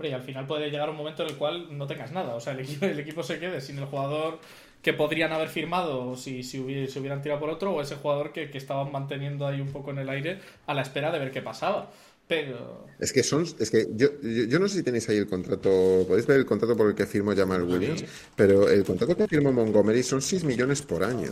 Hombre, 0.00 0.08
y 0.08 0.12
al 0.14 0.22
final 0.22 0.46
puede 0.46 0.70
llegar 0.70 0.88
un 0.88 0.96
momento 0.96 1.22
en 1.24 1.28
el 1.28 1.36
cual 1.36 1.76
no 1.76 1.86
tengas 1.86 2.10
nada. 2.10 2.34
O 2.34 2.40
sea, 2.40 2.54
el 2.54 2.60
equipo, 2.60 2.86
el 2.86 2.98
equipo 2.98 3.22
se 3.22 3.38
quede 3.38 3.60
sin 3.60 3.76
el 3.78 3.84
jugador 3.84 4.38
que 4.80 4.94
podrían 4.94 5.30
haber 5.30 5.50
firmado 5.50 6.16
si, 6.16 6.42
si 6.42 6.58
hubi- 6.58 6.86
se 6.86 7.00
hubieran 7.00 7.20
tirado 7.20 7.38
por 7.38 7.50
otro, 7.50 7.72
o 7.74 7.82
ese 7.82 7.96
jugador 7.96 8.32
que, 8.32 8.50
que 8.50 8.56
estaban 8.56 8.90
manteniendo 8.90 9.46
ahí 9.46 9.60
un 9.60 9.70
poco 9.70 9.90
en 9.90 9.98
el 9.98 10.08
aire 10.08 10.38
a 10.66 10.72
la 10.72 10.80
espera 10.80 11.12
de 11.12 11.18
ver 11.18 11.30
qué 11.30 11.42
pasaba. 11.42 11.90
Pero. 12.26 12.86
Es 12.98 13.12
que 13.12 13.22
son, 13.22 13.44
es 13.58 13.70
que 13.70 13.88
yo, 13.94 14.08
yo, 14.22 14.44
yo 14.44 14.58
no 14.58 14.68
sé 14.68 14.78
si 14.78 14.82
tenéis 14.84 15.06
ahí 15.10 15.18
el 15.18 15.26
contrato, 15.26 15.68
podéis 16.08 16.26
ver 16.26 16.38
el 16.38 16.46
contrato 16.46 16.74
por 16.76 16.88
el 16.88 16.94
que 16.94 17.04
firmó 17.04 17.34
Jamal 17.36 17.62
Williams, 17.64 18.04
pero 18.36 18.70
el 18.70 18.84
contrato 18.84 19.14
que 19.16 19.26
firmó 19.28 19.52
Montgomery 19.52 20.02
son 20.02 20.22
6 20.22 20.44
millones 20.44 20.80
por 20.80 21.04
año. 21.04 21.28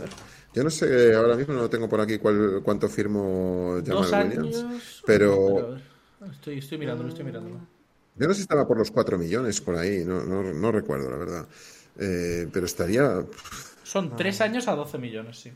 Yo 0.53 0.63
no 0.63 0.69
sé, 0.69 1.15
ahora 1.15 1.35
mismo 1.35 1.53
no 1.55 1.69
tengo 1.69 1.87
por 1.89 2.01
aquí 2.01 2.19
cuál, 2.19 2.61
cuánto 2.63 2.87
firmó 2.89 3.81
Dos 3.81 4.11
Jamal 4.11 4.27
Williams, 4.27 4.57
años. 4.57 5.01
pero 5.05 5.69
ver, 5.71 5.81
Estoy, 6.31 6.57
estoy 6.57 6.77
mirándolo, 6.77 7.07
estoy 7.09 7.23
mirándolo. 7.23 7.78
Yo 8.19 8.27
no 8.27 8.33
sé 8.33 8.37
si 8.37 8.41
estaba 8.41 8.67
por 8.67 8.77
los 8.77 8.91
4 8.91 9.17
millones 9.17 9.61
por 9.61 9.75
ahí, 9.75 10.03
no, 10.05 10.23
no, 10.23 10.43
no 10.53 10.71
recuerdo 10.71 11.09
la 11.09 11.17
verdad. 11.17 11.47
Eh, 11.97 12.47
pero 12.51 12.65
estaría, 12.65 13.25
Son 13.83 14.15
tres 14.15 14.41
años 14.41 14.67
a 14.67 14.75
12 14.75 14.97
millones, 14.97 15.39
sí. 15.39 15.51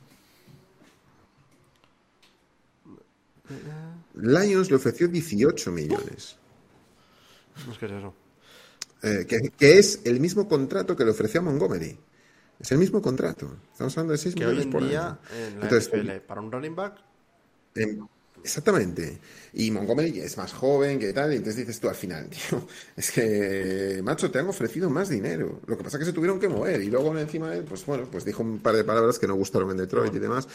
Lions 4.16 4.70
le 4.70 4.76
ofreció 4.78 5.08
18 5.08 5.72
millones. 5.72 6.38
Es 7.70 7.78
que 7.78 7.86
es 7.86 7.92
eso. 7.92 8.14
Eh, 9.04 9.26
que, 9.28 9.50
que 9.58 9.78
es 9.80 10.02
el 10.06 10.20
mismo 10.20 10.48
contrato 10.48 10.96
que 10.96 11.04
le 11.04 11.12
ofreció 11.12 11.42
a 11.42 11.44
Montgomery. 11.44 11.98
Es 12.60 12.72
el 12.72 12.78
mismo 12.78 13.02
contrato. 13.02 13.58
Estamos 13.72 13.98
hablando 13.98 14.14
de 14.14 14.18
6 14.20 14.36
Que 14.36 14.46
hoy 14.46 14.56
millones 14.56 14.66
en 14.66 14.72
por 14.72 14.88
día, 14.88 15.08
año. 15.08 15.18
en 15.30 15.60
la 15.60 15.64
Entonces, 15.66 15.90
NFL, 15.94 16.12
para 16.26 16.42
un 16.42 16.52
running 16.52 16.76
back, 16.76 16.96
Em, 17.76 18.08
exactamente. 18.44 19.20
Y 19.54 19.70
Montgomery 19.70 20.20
es 20.20 20.36
más 20.38 20.52
joven 20.52 21.00
que 21.00 21.14
tal, 21.14 21.32
y 21.32 21.38
entonces 21.38 21.58
dices 21.58 21.80
tú 21.80 21.88
al 21.88 21.96
final, 21.96 22.28
tío, 22.50 22.68
es 22.96 23.12
que, 23.12 24.02
macho, 24.04 24.32
te 24.32 24.40
han 24.40 24.48
ofrecido 24.48 24.90
más 24.90 25.10
dinero. 25.10 25.62
Lo 25.68 25.78
que 25.78 25.84
pasa 25.84 25.98
es 25.98 26.00
que 26.00 26.06
se 26.06 26.14
tuvieron 26.14 26.40
que 26.40 26.48
mover 26.48 26.82
y 26.82 26.90
luego 26.90 27.18
encima 27.18 27.52
de 27.52 27.60
él, 27.60 27.64
pues 27.64 27.86
bueno, 27.86 28.08
pues 28.12 28.26
dijo 28.26 28.42
un 28.42 28.60
par 28.60 28.76
de 28.76 28.84
palabras 28.84 29.20
que 29.20 29.28
no 29.28 29.36
gustaron 29.36 29.70
en 29.72 29.78
Detroit 29.78 30.14
y 30.16 30.20
demás, 30.20 30.48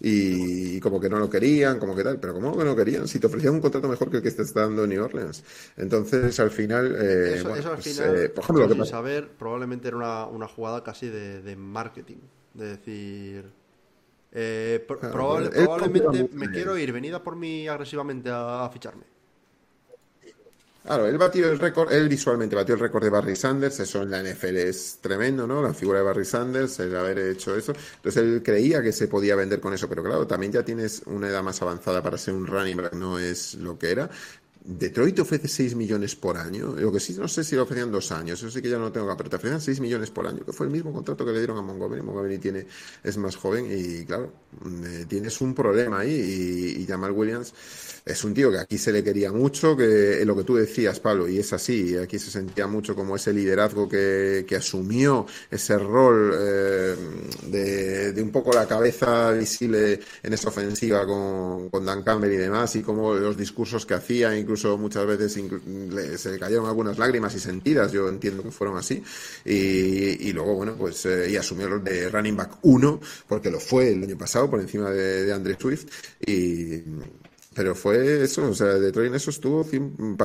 y, 0.00 0.80
como 0.80 1.00
que 1.00 1.08
no 1.08 1.18
lo 1.18 1.30
querían, 1.30 1.78
como 1.78 1.94
que 1.94 2.02
tal, 2.02 2.18
pero 2.18 2.34
¿cómo 2.34 2.56
que 2.56 2.64
no 2.64 2.74
querían? 2.74 3.06
Si 3.06 3.18
te 3.18 3.26
ofrecían 3.26 3.54
un 3.54 3.60
contrato 3.60 3.88
mejor 3.88 4.10
que 4.10 4.16
el 4.18 4.22
que 4.22 4.30
te 4.30 4.42
está 4.42 4.62
dando 4.62 4.86
New 4.86 5.02
Orleans. 5.02 5.44
Entonces, 5.76 6.38
al 6.40 6.50
final, 6.50 6.96
eh, 7.00 7.34
eso, 7.36 7.44
bueno, 7.44 7.60
eso 7.60 7.68
al 7.68 7.74
pues, 7.76 7.96
final, 7.96 8.16
eh, 8.16 8.28
por 8.30 8.44
ejemplo, 8.44 8.66
lo 8.66 8.72
que 8.72 8.78
pasa... 8.80 8.90
saber, 8.90 9.28
probablemente 9.38 9.88
era 9.88 9.96
una, 9.96 10.26
una 10.26 10.48
jugada 10.48 10.82
casi 10.82 11.08
de, 11.08 11.42
de 11.42 11.56
marketing. 11.56 12.18
De 12.52 12.66
decir, 12.66 13.52
eh, 14.32 14.84
pro- 14.86 14.98
Claro, 14.98 15.12
probable- 15.12 15.50
probablemente 15.50 16.24
me 16.32 16.50
quiero 16.50 16.76
ir, 16.78 16.92
venida 16.92 17.22
por 17.22 17.36
mí 17.36 17.66
agresivamente 17.68 18.30
a, 18.30 18.64
a 18.64 18.70
ficharme. 18.70 19.04
Claro, 20.82 21.06
él 21.06 21.18
batió 21.18 21.50
el 21.50 21.58
récord, 21.58 21.92
él 21.92 22.08
visualmente 22.08 22.56
batió 22.56 22.74
el 22.74 22.80
récord 22.80 23.04
de 23.04 23.10
Barry 23.10 23.36
Sanders, 23.36 23.78
eso 23.80 24.00
en 24.02 24.10
la 24.10 24.22
NFL 24.22 24.56
es 24.56 24.98
tremendo, 25.02 25.46
¿no? 25.46 25.60
La 25.62 25.74
figura 25.74 25.98
de 25.98 26.04
Barry 26.06 26.24
Sanders, 26.24 26.80
el 26.80 26.96
haber 26.96 27.18
hecho 27.18 27.54
eso. 27.54 27.74
Entonces 27.96 28.22
él 28.22 28.42
creía 28.42 28.80
que 28.82 28.90
se 28.90 29.06
podía 29.06 29.36
vender 29.36 29.60
con 29.60 29.74
eso, 29.74 29.90
pero 29.90 30.02
claro, 30.02 30.26
también 30.26 30.52
ya 30.52 30.64
tienes 30.64 31.02
una 31.04 31.28
edad 31.28 31.42
más 31.42 31.60
avanzada 31.60 32.02
para 32.02 32.16
ser 32.16 32.32
un 32.32 32.46
running 32.46 32.78
back, 32.78 32.94
no 32.94 33.18
es 33.18 33.54
lo 33.56 33.78
que 33.78 33.90
era. 33.90 34.08
Detroit 34.62 35.18
ofrece 35.18 35.48
6 35.48 35.74
millones 35.74 36.14
por 36.16 36.36
año. 36.36 36.74
Lo 36.76 36.92
que 36.92 37.00
sí, 37.00 37.14
no 37.18 37.28
sé 37.28 37.44
si 37.44 37.56
lo 37.56 37.62
ofrecían 37.62 37.90
dos 37.90 38.12
años, 38.12 38.38
eso 38.38 38.50
sí 38.50 38.60
que 38.60 38.68
ya 38.68 38.78
no 38.78 38.92
tengo 38.92 39.14
pero 39.16 39.30
te 39.30 39.36
ofrecían 39.36 39.60
6 39.60 39.80
millones 39.80 40.10
por 40.10 40.26
año, 40.26 40.44
que 40.44 40.52
fue 40.52 40.66
el 40.66 40.72
mismo 40.72 40.92
contrato 40.92 41.24
que 41.24 41.32
le 41.32 41.38
dieron 41.38 41.58
a 41.58 41.62
Montgomery. 41.62 42.02
Montgomery 42.02 42.38
tiene, 42.38 42.66
es 43.02 43.16
más 43.16 43.36
joven 43.36 43.66
y, 43.70 44.04
claro, 44.04 44.32
eh, 44.84 45.06
tienes 45.08 45.40
un 45.40 45.54
problema 45.54 46.00
ahí. 46.00 46.10
Y, 46.10 46.82
y 46.82 46.86
Jamal 46.86 47.12
Williams 47.12 47.52
es 48.10 48.24
un 48.24 48.34
tío 48.34 48.50
que 48.50 48.58
aquí 48.58 48.78
se 48.78 48.92
le 48.92 49.02
quería 49.04 49.32
mucho, 49.32 49.76
que 49.76 50.24
lo 50.24 50.36
que 50.36 50.44
tú 50.44 50.56
decías, 50.56 51.00
Pablo, 51.00 51.28
y 51.28 51.38
es 51.38 51.52
así, 51.52 51.96
aquí 51.96 52.18
se 52.18 52.30
sentía 52.30 52.66
mucho 52.66 52.94
como 52.94 53.16
ese 53.16 53.32
liderazgo 53.32 53.88
que, 53.88 54.44
que 54.46 54.56
asumió 54.56 55.26
ese 55.50 55.78
rol 55.78 56.32
eh, 56.38 56.94
de, 57.46 58.22
un 58.22 58.30
poco 58.30 58.52
la 58.52 58.66
cabeza 58.66 59.32
visible 59.32 60.00
en 60.22 60.32
esa 60.32 60.48
ofensiva 60.48 61.06
con, 61.06 61.68
con 61.70 61.84
Dan 61.84 62.02
Campbell 62.02 62.32
y 62.32 62.36
demás, 62.36 62.74
y 62.76 62.82
como 62.82 63.14
los 63.14 63.36
discursos 63.36 63.86
que 63.86 63.94
hacía, 63.94 64.36
incluso 64.36 64.76
muchas 64.78 65.06
veces 65.06 65.36
le- 65.90 66.18
se 66.18 66.30
le 66.32 66.38
cayeron 66.38 66.66
algunas 66.66 66.98
lágrimas 66.98 67.34
y 67.34 67.40
sentidas, 67.40 67.92
yo 67.92 68.08
entiendo 68.08 68.42
que 68.42 68.50
fueron 68.50 68.76
así, 68.76 69.02
y, 69.44 70.32
luego, 70.32 70.54
bueno, 70.54 70.74
pues, 70.76 71.04
eh, 71.06 71.28
y 71.30 71.36
asumió 71.36 71.66
el 71.66 71.72
rol 71.72 71.84
de 71.84 72.08
running 72.08 72.36
back 72.36 72.58
1, 72.62 73.00
porque 73.28 73.50
lo 73.50 73.60
fue 73.60 73.92
el 73.92 74.02
año 74.04 74.16
pasado 74.18 74.50
por 74.50 74.60
encima 74.60 74.90
de, 74.90 75.24
de 75.24 75.32
Andre 75.32 75.56
Swift, 75.58 75.86
y, 76.26 76.82
pero 77.60 77.74
fue 77.74 78.22
eso, 78.24 78.48
o 78.48 78.54
sea, 78.54 78.68
Detroit 78.68 79.10
en 79.10 79.16
eso 79.16 79.28
estuvo 79.28 79.62
cien- 79.64 80.16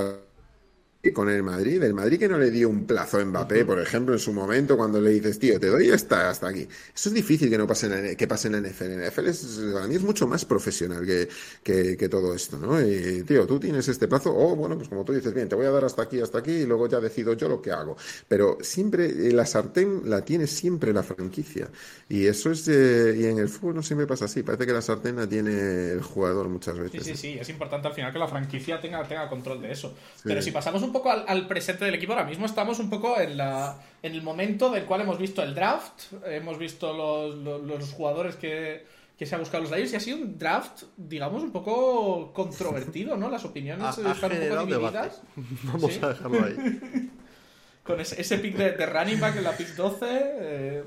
con 1.13 1.29
el 1.29 1.43
Madrid, 1.43 1.81
el 1.83 1.93
Madrid 1.93 2.19
que 2.19 2.27
no 2.27 2.37
le 2.37 2.51
dio 2.51 2.69
un 2.69 2.85
plazo 2.85 3.17
a 3.19 3.25
Mbappé, 3.25 3.65
por 3.65 3.79
ejemplo, 3.79 4.13
en 4.13 4.19
su 4.19 4.33
momento, 4.33 4.77
cuando 4.77 4.99
le 5.01 5.11
dices, 5.11 5.39
tío, 5.39 5.59
te 5.59 5.67
doy 5.67 5.89
hasta, 5.91 6.29
hasta 6.29 6.47
aquí. 6.49 6.61
Eso 6.93 7.09
es 7.09 7.13
difícil 7.15 7.49
que 7.49 7.57
no 7.57 7.67
pase 7.67 7.87
en 7.87 7.91
la, 8.09 8.15
que 8.15 8.27
pase 8.27 8.47
en 8.47 8.53
la 8.61 8.69
NFL. 8.69 8.83
En 8.91 9.01
la 9.01 9.07
NFL 9.09 9.27
es, 9.27 9.59
para 9.73 9.87
mí 9.87 9.95
es 9.95 10.01
mucho 10.01 10.27
más 10.27 10.45
profesional 10.45 11.05
que, 11.05 11.27
que, 11.63 11.97
que 11.97 12.09
todo 12.09 12.33
esto, 12.33 12.57
¿no? 12.57 12.79
Y, 12.81 13.23
tío, 13.23 13.45
tú 13.47 13.59
tienes 13.59 13.87
este 13.87 14.07
plazo, 14.07 14.35
o 14.35 14.55
bueno, 14.55 14.75
pues 14.77 14.89
como 14.89 15.03
tú 15.05 15.13
dices, 15.13 15.33
bien, 15.33 15.49
te 15.49 15.55
voy 15.55 15.65
a 15.65 15.71
dar 15.71 15.85
hasta 15.85 16.03
aquí, 16.03 16.19
hasta 16.21 16.39
aquí, 16.39 16.51
y 16.51 16.65
luego 16.65 16.87
ya 16.87 16.99
decido 16.99 17.33
yo 17.33 17.47
lo 17.49 17.61
que 17.61 17.71
hago. 17.71 17.95
Pero 18.27 18.57
siempre, 18.61 19.05
eh, 19.05 19.31
la 19.31 19.45
sartén 19.45 20.01
la 20.09 20.23
tiene 20.23 20.47
siempre 20.47 20.93
la 20.93 21.03
franquicia. 21.03 21.69
Y 22.09 22.25
eso 22.27 22.51
es, 22.51 22.67
eh, 22.67 23.15
y 23.17 23.25
en 23.25 23.39
el 23.39 23.49
fútbol 23.49 23.75
no 23.75 23.83
siempre 23.83 24.07
pasa 24.07 24.25
así. 24.25 24.43
Parece 24.43 24.65
que 24.65 24.73
la 24.73 24.81
sartén 24.81 25.15
la 25.15 25.27
tiene 25.27 25.91
el 25.91 26.01
jugador 26.01 26.49
muchas 26.49 26.75
Sí, 26.91 26.99
veces. 26.99 27.03
sí, 27.03 27.15
sí, 27.15 27.37
es 27.39 27.49
importante 27.49 27.87
al 27.87 27.93
final 27.93 28.13
que 28.13 28.19
la 28.19 28.27
franquicia 28.27 28.79
tenga, 28.79 29.07
tenga 29.07 29.27
control 29.29 29.61
de 29.61 29.71
eso. 29.71 29.95
Pero 30.23 30.41
si 30.41 30.51
pasamos 30.51 30.81
un 30.83 30.91
poco 30.95 31.11
al, 31.11 31.25
al 31.27 31.47
presente 31.47 31.83
del 31.85 31.93
equipo, 31.95 32.13
ahora 32.13 32.25
mismo 32.25 32.45
estamos 32.45 32.79
un 32.79 32.89
poco 32.89 33.19
en, 33.19 33.35
la, 33.37 33.75
en 34.01 34.13
el 34.13 34.21
momento 34.23 34.71
del 34.71 34.85
cual 34.85 35.01
hemos 35.01 35.17
visto 35.19 35.43
el 35.43 35.53
draft, 35.53 36.13
hemos 36.25 36.57
visto 36.57 36.93
los, 36.93 37.35
los, 37.35 37.61
los 37.61 37.91
jugadores 37.91 38.35
que, 38.37 38.85
que 39.17 39.25
se 39.25 39.35
han 39.35 39.41
buscado 39.41 39.63
los 39.63 39.71
Lions 39.71 39.91
y 39.93 39.95
ha 39.97 39.99
sido 39.99 40.17
un 40.17 40.37
draft, 40.39 40.83
digamos, 40.97 41.43
un 41.43 41.51
poco 41.51 42.31
controvertido, 42.33 43.17
¿no? 43.17 43.29
Las 43.29 43.43
opiniones 43.45 43.85
Ha, 43.99 44.09
ha 44.09 44.13
están 44.13 44.31
un 44.31 44.49
poco 44.49 44.65
divididas. 44.65 45.21
Vamos 45.63 45.93
Sí. 45.93 45.99
a 46.01 46.07
dejarlo 46.09 46.45
ahí. 46.45 46.55
Con 47.83 47.99
ese, 47.99 48.19
ese 48.19 48.37
pick 48.39 48.55
de, 48.55 48.71
de 48.71 48.85
running 48.85 49.19
back 49.19 49.35
en 49.37 49.43
la 49.43 49.51
pick 49.55 49.75
12. 49.75 50.05
eh, 50.09 50.83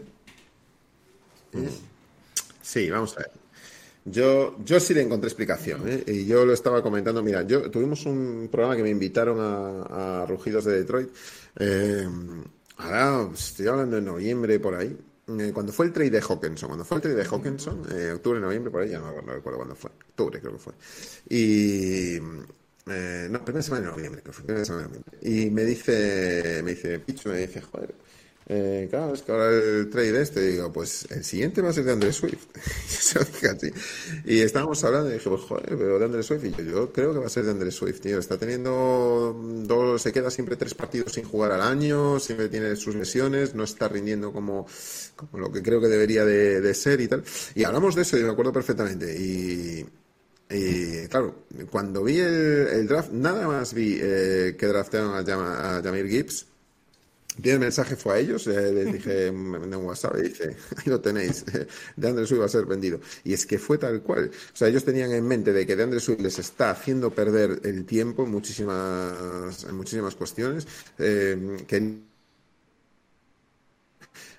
Sí, 2.62 2.90
vamos 2.90 3.16
a 3.16 3.20
ver. 3.20 3.30
Yo, 4.10 4.56
yo 4.64 4.80
sí 4.80 4.94
le 4.94 5.02
encontré 5.02 5.28
explicación, 5.28 5.88
¿eh? 5.88 6.04
Y 6.06 6.26
yo 6.26 6.44
lo 6.44 6.52
estaba 6.52 6.82
comentando. 6.82 7.22
Mira, 7.22 7.42
yo 7.42 7.70
tuvimos 7.70 8.04
un 8.06 8.48
programa 8.50 8.76
que 8.76 8.82
me 8.82 8.90
invitaron 8.90 9.38
a, 9.40 10.22
a 10.22 10.26
Rugidos 10.26 10.64
de 10.64 10.80
Detroit. 10.80 11.08
Eh, 11.58 12.06
ahora 12.78 13.28
estoy 13.34 13.66
hablando 13.66 13.96
de 13.96 14.02
noviembre 14.02 14.60
por 14.60 14.74
ahí. 14.74 14.96
Eh, 15.28 15.50
cuando 15.52 15.72
fue 15.72 15.86
el 15.86 15.92
trade 15.92 16.10
de 16.10 16.20
Hawkinson, 16.22 16.68
cuando 16.68 16.84
fue 16.84 16.96
el 16.96 17.02
trade 17.02 17.16
de 17.16 17.24
Hawkinson, 17.24 17.82
eh, 17.92 18.12
octubre, 18.14 18.40
noviembre, 18.40 18.70
por 18.70 18.82
ahí, 18.82 18.90
ya 18.90 18.98
no, 18.98 19.12
no 19.20 19.32
recuerdo 19.34 19.58
cuándo 19.58 19.74
fue. 19.74 19.90
Octubre 19.90 20.40
creo 20.40 20.52
que 20.52 20.58
fue. 20.58 20.72
Y 21.28 22.16
eh, 22.90 23.28
no, 23.30 23.44
primera 23.44 23.62
semana 23.62 23.86
de 23.86 23.92
noviembre, 23.92 24.22
creo 24.22 24.32
que 24.32 24.36
fue, 24.38 24.44
primera 24.46 24.64
semana 24.64 24.84
de 24.84 24.88
noviembre. 24.88 25.18
Y 25.20 25.50
me 25.50 25.64
dice, 25.64 26.62
me 26.64 26.70
dice, 26.70 26.98
Pichu, 27.00 27.28
me 27.28 27.38
dice, 27.38 27.60
joder, 27.60 27.94
eh, 28.50 28.86
claro, 28.88 29.12
es 29.12 29.20
que 29.22 29.30
ahora 29.32 29.50
el 29.50 29.90
trade 29.90 30.22
este, 30.22 30.40
digo, 30.40 30.72
pues 30.72 31.06
el 31.10 31.22
siguiente 31.22 31.60
va 31.60 31.68
a 31.68 31.72
ser 31.74 31.84
de 31.84 31.92
Andrés 31.92 32.16
Swift. 32.16 32.46
y 34.24 34.40
estábamos 34.40 34.82
hablando 34.84 35.10
y 35.10 35.14
dije, 35.14 35.28
pues 35.28 35.42
joder, 35.42 35.66
pero 35.76 35.98
de 35.98 36.04
Andrés 36.06 36.26
Swift. 36.26 36.44
Y 36.44 36.50
yo, 36.52 36.62
yo 36.62 36.92
creo 36.92 37.12
que 37.12 37.18
va 37.18 37.26
a 37.26 37.28
ser 37.28 37.44
de 37.44 37.50
Andrés 37.50 37.74
Swift, 37.74 38.00
tío. 38.00 38.18
Está 38.18 38.38
teniendo 38.38 39.38
dos, 39.64 40.00
se 40.00 40.12
queda 40.12 40.30
siempre 40.30 40.56
tres 40.56 40.72
partidos 40.74 41.12
sin 41.12 41.24
jugar 41.24 41.52
al 41.52 41.60
año, 41.60 42.18
siempre 42.20 42.48
tiene 42.48 42.74
sus 42.76 42.94
lesiones, 42.94 43.54
no 43.54 43.64
está 43.64 43.86
rindiendo 43.88 44.32
como, 44.32 44.66
como 45.16 45.38
lo 45.38 45.52
que 45.52 45.62
creo 45.62 45.80
que 45.80 45.88
debería 45.88 46.24
de, 46.24 46.74
ser 46.74 47.00
y 47.02 47.08
tal. 47.08 47.22
Y 47.54 47.64
hablamos 47.64 47.94
de 47.94 48.02
eso 48.02 48.16
y 48.16 48.22
me 48.22 48.30
acuerdo 48.30 48.52
perfectamente. 48.52 49.14
Y, 50.50 51.06
claro, 51.08 51.44
cuando 51.70 52.02
vi 52.02 52.18
el, 52.20 52.86
draft, 52.86 53.10
nada 53.12 53.46
más 53.46 53.74
vi 53.74 53.98
eh, 54.00 54.56
que 54.58 54.66
draftearon 54.66 55.14
a, 55.14 55.22
Jama- 55.24 55.78
a 55.78 55.82
Jamir 55.82 56.08
Gibbs 56.08 56.46
El 57.42 57.60
mensaje 57.60 57.96
fue 57.96 58.14
a 58.14 58.18
ellos, 58.18 58.46
eh, 58.46 58.72
les 58.72 58.92
dije 58.92 59.26
en 59.28 59.74
un 59.74 59.84
WhatsApp, 59.84 60.16
y 60.18 60.22
dije, 60.28 60.56
ahí 60.76 60.84
lo 60.86 61.00
tenéis, 61.00 61.44
de 61.96 62.08
Andrés 62.08 62.28
Swift 62.28 62.40
va 62.40 62.46
a 62.46 62.48
ser 62.48 62.66
vendido. 62.66 63.00
Y 63.24 63.32
es 63.32 63.46
que 63.46 63.58
fue 63.58 63.78
tal 63.78 64.02
cual. 64.02 64.30
O 64.52 64.56
sea, 64.56 64.68
ellos 64.68 64.84
tenían 64.84 65.12
en 65.12 65.26
mente 65.26 65.52
de 65.52 65.66
que 65.66 65.76
de 65.76 65.82
Andrés 65.82 66.02
Swift 66.02 66.20
les 66.20 66.38
está 66.38 66.70
haciendo 66.70 67.10
perder 67.10 67.60
el 67.64 67.84
tiempo 67.84 68.24
en 68.24 68.30
muchísimas, 68.30 69.64
en 69.64 69.74
muchísimas 69.76 70.14
cuestiones, 70.14 70.66
eh, 70.98 71.64
que 71.66 71.98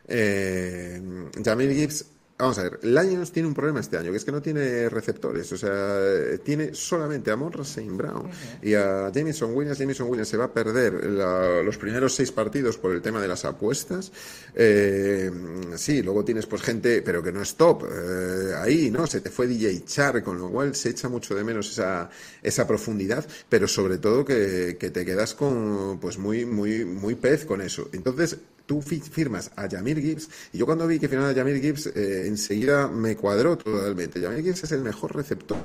eh, 0.08 1.30
Jamil 1.44 1.74
Gibbs 1.74 2.06
Vamos 2.40 2.58
a 2.58 2.64
ver, 2.64 2.80
Lions 2.84 3.34
tiene 3.34 3.50
un 3.50 3.54
problema 3.54 3.82
este 3.82 3.98
año, 3.98 4.12
que 4.12 4.18
es 4.18 4.24
que 4.24 4.32
no 4.32 4.42
tiene 4.42 4.88
receptores, 4.88 5.52
o 5.52 5.58
sea, 5.58 6.38
tiene 6.42 6.74
solamente 6.74 7.32
a 7.32 7.36
Monra 7.36 7.66
Saint 7.66 7.98
Brown 7.98 8.30
y 8.62 8.76
a 8.76 9.12
Jameson 9.14 9.54
Williams. 9.54 9.78
Jameson 9.78 10.08
Williams 10.08 10.30
se 10.30 10.38
va 10.38 10.46
a 10.46 10.54
perder 10.54 11.04
los 11.04 11.78
primeros 11.78 12.16
seis 12.16 12.32
partidos 12.32 12.78
por 12.78 12.96
el 12.96 13.02
tema 13.02 13.22
de 13.22 13.28
las 13.28 13.44
apuestas. 13.44 14.14
Eh, 14.56 15.30
sí, 15.76 16.02
luego 16.02 16.24
tienes 16.24 16.46
pues 16.46 16.62
gente, 16.62 17.02
pero 17.02 17.22
que 17.22 17.34
no 17.34 17.42
es 17.42 17.56
top, 17.56 17.84
eh, 17.92 18.54
ahí, 18.56 18.90
¿no? 18.90 19.06
Se 19.06 19.20
te 19.20 19.30
fue 19.30 19.46
DJ 19.46 19.84
Char, 19.84 20.24
con 20.24 20.40
lo 20.40 20.50
cual 20.50 20.74
se 20.76 20.92
echa 20.92 21.10
mucho 21.10 21.36
de 21.36 21.44
menos 21.44 21.70
esa, 21.70 22.10
esa 22.42 22.66
profundidad, 22.66 23.28
pero 23.50 23.68
sobre 23.68 23.98
todo 23.98 24.24
que, 24.24 24.78
que 24.80 24.92
te 24.92 25.04
quedas 25.04 25.34
con, 25.34 26.00
pues 26.00 26.18
muy, 26.18 26.46
muy, 26.46 26.86
muy 26.86 27.16
pez 27.16 27.44
con 27.44 27.60
eso. 27.60 27.90
Entonces, 27.92 28.38
tú 28.70 28.84
firmas 28.84 29.50
a 29.56 29.68
Jamir 29.68 30.00
Gibbs, 30.00 30.30
y 30.54 30.60
yo 30.60 30.68
cuando 30.68 30.86
vi 30.86 31.00
que 31.00 31.10
firmaba 31.10 31.32
a 31.32 31.34
Jamir 31.34 31.60
Gibbs, 31.60 31.88
eh, 31.88 32.28
enseguida 32.28 32.88
me 32.88 33.16
cuadró 33.16 33.58
totalmente. 33.58 34.22
Jamir 34.22 34.44
Gibbs 34.44 34.64
es 34.64 34.72
el 34.72 34.84
mejor 34.84 35.16
receptor 35.16 35.58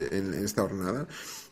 en, 0.00 0.34
esta 0.34 0.62
jornada. 0.62 1.06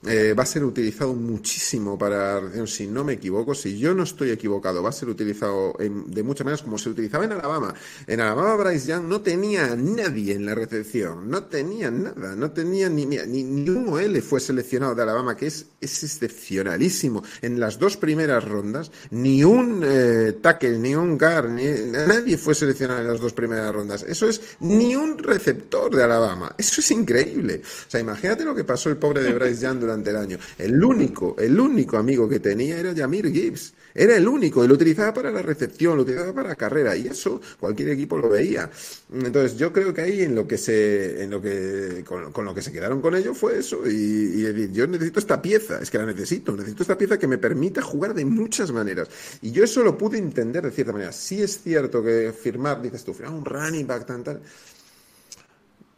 Eh, 0.05 0.35
va 0.35 0.43
a 0.43 0.47
ser 0.47 0.65
utilizado 0.65 1.15
muchísimo 1.15 1.97
para, 1.97 2.41
si 2.67 2.89
no 2.89 3.05
me 3.05 3.13
equivoco, 3.13 3.55
si 3.55 3.79
yo 3.79 3.95
no 3.95 4.03
estoy 4.03 4.31
equivocado, 4.31 4.83
va 4.83 4.89
a 4.89 4.93
ser 4.93 5.09
utilizado 5.09 5.75
de 5.79 6.23
muchas 6.25 6.45
maneras 6.45 6.63
como 6.63 6.77
se 6.77 6.91
utilizaba 6.91 7.25
en 7.25 7.33
Alabama. 7.33 7.73
En 8.09 8.21
Alabama 8.21 8.57
Bryce 8.57 8.89
Young 8.89 9.05
no 9.05 9.21
tenía 9.21 9.77
nadie 9.77 10.35
en 10.35 10.45
la 10.45 10.57
recepción, 10.57 11.31
no 11.31 11.45
tenía 11.45 11.93
nada, 11.93 12.35
no 12.35 12.51
tenía 12.51 12.89
ni, 12.89 13.07
ni, 13.07 13.19
ni 13.45 13.71
un 13.71 13.89
OL 13.89 14.21
fue 14.23 14.41
seleccionado 14.41 14.97
de 14.97 15.03
Alabama, 15.03 15.37
que 15.37 15.47
es, 15.47 15.67
es 15.81 16.03
excepcionalísimo. 16.03 17.23
En 17.41 17.61
las 17.61 17.79
dos 17.79 17.97
primeras 17.97 18.45
rondas, 18.45 18.91
ni 19.11 19.45
un 19.45 19.83
eh, 19.85 20.39
tackle, 20.41 20.79
ni 20.79 20.97
un 20.97 21.17
guard, 21.17 21.51
ni, 21.51 21.65
nadie 21.93 22.37
fue 22.39 22.57
seleccionado 22.57 23.03
en 23.03 23.07
las 23.07 23.21
dos 23.21 23.33
primeras 23.33 23.73
rondas. 23.73 24.03
Eso 24.03 24.29
es 24.29 24.41
ni 24.61 24.97
un 24.97 25.17
receptor 25.17 25.95
de 25.95 26.03
Alabama. 26.03 26.55
Eso 26.59 26.81
es 26.81 26.91
increíble. 26.91 27.63
O 27.63 27.91
sea, 27.91 28.01
imagínate 28.01 28.45
lo 28.45 28.55
que 28.55 28.65
pasó 28.65 28.89
el 28.89 28.97
pobre 28.97 29.23
de 29.23 29.33
Bryce 29.33 29.63
Young 29.63 29.92
el 29.95 30.17
año. 30.17 30.39
El 30.59 30.83
único, 30.83 31.37
el 31.39 31.59
único 31.59 31.97
amigo 31.97 32.29
que 32.29 32.41
tenía 32.41 32.79
era 32.79 32.93
Yamir 32.93 33.31
Gibbs. 33.33 33.75
Era 33.95 34.17
el 34.17 34.27
único, 34.27 34.65
y 34.65 34.69
lo 34.69 34.75
utilizaba 34.75 35.13
para 35.13 35.31
la 35.31 35.43
recepción, 35.43 35.97
lo 35.97 36.03
utilizaba 36.03 36.33
para 36.33 36.49
la 36.49 36.57
carrera, 36.57 36.97
y 36.97 37.09
eso 37.09 37.41
cualquier 37.61 37.91
equipo 37.91 38.17
lo 38.17 38.31
veía. 38.31 38.71
Entonces, 39.13 39.59
yo 39.59 39.73
creo 39.73 39.93
que 39.93 40.01
ahí 40.01 40.23
en 40.23 40.35
lo 40.35 40.47
que 40.47 40.57
se, 40.57 41.23
en 41.23 41.31
lo 41.31 41.43
que, 41.43 42.03
con, 42.07 42.45
lo 42.45 42.55
que 42.55 42.63
se 42.63 42.73
quedaron 42.73 43.03
con 43.03 43.15
ellos 43.15 43.37
fue 43.37 43.59
eso, 43.59 43.83
y, 43.87 44.73
yo 44.73 44.87
necesito 44.87 45.21
esta 45.21 45.43
pieza, 45.43 45.79
es 45.83 45.91
que 45.91 45.99
la 45.99 46.07
necesito, 46.07 46.53
necesito 46.57 46.83
esta 46.83 46.97
pieza 46.97 47.19
que 47.19 47.27
me 47.27 47.39
permita 47.39 47.83
jugar 47.83 48.15
de 48.15 48.25
muchas 48.25 48.73
maneras. 48.73 49.09
Y 49.43 49.53
yo 49.53 49.65
eso 49.65 49.83
lo 49.83 49.99
pude 49.99 50.17
entender 50.17 50.63
de 50.63 50.71
cierta 50.71 50.93
manera. 50.93 51.13
Sí 51.13 51.43
es 51.43 51.61
cierto 51.63 52.03
que 52.03 52.33
firmar, 52.33 52.81
dices 52.81 53.05
tú, 53.05 53.13
firmar 53.13 53.35
un 53.35 53.45
running 53.45 53.87
back, 53.87 54.07
tan, 54.07 54.25
tal 54.25 54.41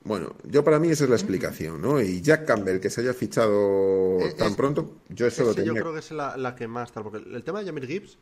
bueno, 0.05 0.37
yo 0.45 0.63
para 0.63 0.79
mí 0.79 0.91
esa 0.91 1.05
es 1.05 1.11
la 1.11 1.17
explicación, 1.17 1.81
¿no? 1.81 1.99
Y 1.99 2.21
Jack 2.21 2.45
Campbell, 2.45 2.79
que 2.79 2.91
se 2.91 3.01
haya 3.01 3.15
fichado 3.15 4.21
eh, 4.21 4.35
tan 4.37 4.55
pronto, 4.55 4.99
yo 5.09 5.27
eso 5.27 5.45
lo 5.45 5.55
tenía. 5.55 5.73
Yo 5.73 5.81
creo 5.81 5.95
que 5.95 6.01
es 6.01 6.11
la, 6.11 6.55
que 6.55 6.69
más 6.69 6.93
tal, 6.93 7.05
porque 7.05 7.19
el 7.19 7.43
tema 7.43 7.61
de 7.61 7.67
Jamir 7.67 7.87
Gibbs, 7.87 8.19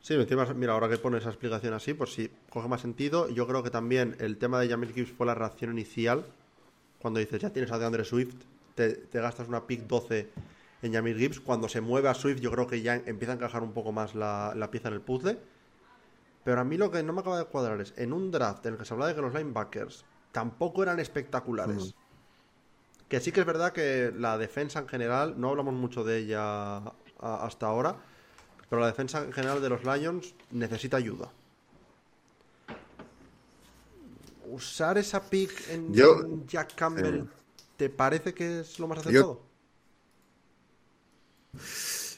sí, 0.00 0.16
mira, 0.56 0.72
ahora 0.72 0.88
que 0.88 0.98
pone 0.98 1.18
esa 1.18 1.28
explicación 1.28 1.74
así, 1.74 1.94
pues 1.94 2.12
sí, 2.12 2.28
coge 2.48 2.66
más 2.66 2.80
sentido. 2.80 3.28
Yo 3.28 3.46
creo 3.46 3.62
que 3.62 3.70
también 3.70 4.16
el 4.18 4.36
tema 4.36 4.58
de 4.58 4.68
Jamir 4.68 4.92
Gibbs 4.92 5.12
fue 5.12 5.26
la 5.26 5.36
reacción 5.36 5.70
inicial, 5.70 6.24
cuando 6.98 7.20
dices, 7.20 7.40
ya 7.40 7.50
tienes 7.50 7.70
a 7.70 7.78
DeAndre 7.78 8.04
Swift, 8.04 8.34
te, 8.74 9.06
gastas 9.12 9.46
una 9.46 9.68
pick 9.68 9.86
12 9.86 10.28
en 10.82 10.92
Jamir 10.92 11.16
Gibbs, 11.16 11.38
cuando 11.38 11.68
se 11.68 11.80
mueve 11.80 12.08
a 12.08 12.14
Swift 12.14 12.40
yo 12.40 12.50
creo 12.50 12.66
que 12.66 12.82
ya 12.82 12.96
empieza 12.96 13.32
a 13.32 13.36
encajar 13.36 13.62
un 13.62 13.72
poco 13.72 13.92
más 13.92 14.16
la, 14.16 14.54
la 14.56 14.72
pieza 14.72 14.88
en 14.88 14.94
el 14.94 15.02
puzzle. 15.02 15.38
Pero 16.42 16.60
a 16.60 16.64
mí 16.64 16.76
lo 16.76 16.90
que 16.90 17.02
no 17.04 17.12
me 17.12 17.20
acaba 17.20 17.38
de 17.38 17.44
cuadrar 17.44 17.80
es, 17.80 17.94
en 17.96 18.12
un 18.12 18.32
draft 18.32 18.66
en 18.66 18.72
el 18.72 18.78
que 18.78 18.84
se 18.84 18.94
habla 18.94 19.06
de 19.06 19.14
que 19.14 19.20
los 19.20 19.32
linebackers 19.32 20.04
tampoco 20.32 20.82
eran 20.82 21.00
espectaculares. 21.00 21.94
Que 23.08 23.20
sí 23.20 23.32
que 23.32 23.40
es 23.40 23.46
verdad 23.46 23.72
que 23.72 24.12
la 24.16 24.38
defensa 24.38 24.78
en 24.78 24.88
general, 24.88 25.34
no 25.36 25.50
hablamos 25.50 25.74
mucho 25.74 26.04
de 26.04 26.18
ella 26.18 26.82
hasta 27.18 27.66
ahora, 27.66 27.96
pero 28.68 28.80
la 28.80 28.86
defensa 28.86 29.24
en 29.24 29.32
general 29.32 29.60
de 29.60 29.68
los 29.68 29.84
Lions 29.84 30.34
necesita 30.52 30.96
ayuda. 30.96 31.32
¿Usar 34.46 34.98
esa 34.98 35.22
pick 35.22 35.70
en, 35.70 35.92
Jack 36.46 36.74
Campbell 36.74 37.24
te 37.76 37.88
parece 37.88 38.32
que 38.34 38.60
es 38.60 38.78
lo 38.78 38.88
más 38.88 38.98
acertado? 38.98 39.40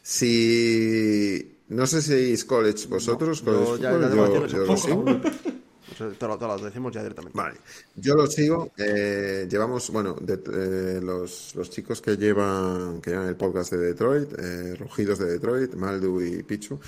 Si 0.03 1.59
no 1.69 1.87
sé 1.87 2.03
si 2.03 2.33
es 2.33 2.45
college 2.45 2.87
vosotros, 2.87 3.43
yo, 3.43 3.79
te 5.97 6.27
lo, 6.27 6.59
decimos 6.59 6.93
ya 6.93 7.03
directamente. 7.03 7.37
Vale. 7.37 7.59
Yo 7.97 8.15
lo 8.15 8.27
sigo. 8.27 8.73
Eh, 8.77 9.47
llevamos, 9.51 9.91
bueno, 9.91 10.17
eh, 10.27 11.01
los, 11.03 11.55
chicos 11.71 12.01
que 12.01 12.17
llevan, 12.17 13.01
que 13.01 13.11
llevan 13.11 13.29
el 13.29 13.37
podcast 13.37 13.73
de 13.73 13.79
Detroit, 13.79 14.33
eh, 14.39 14.77
Rugidos 14.77 15.19
de 15.19 15.27
Detroit, 15.27 15.75
Maldu 15.75 16.21
y 16.21 16.43
Pichu, 16.43 16.79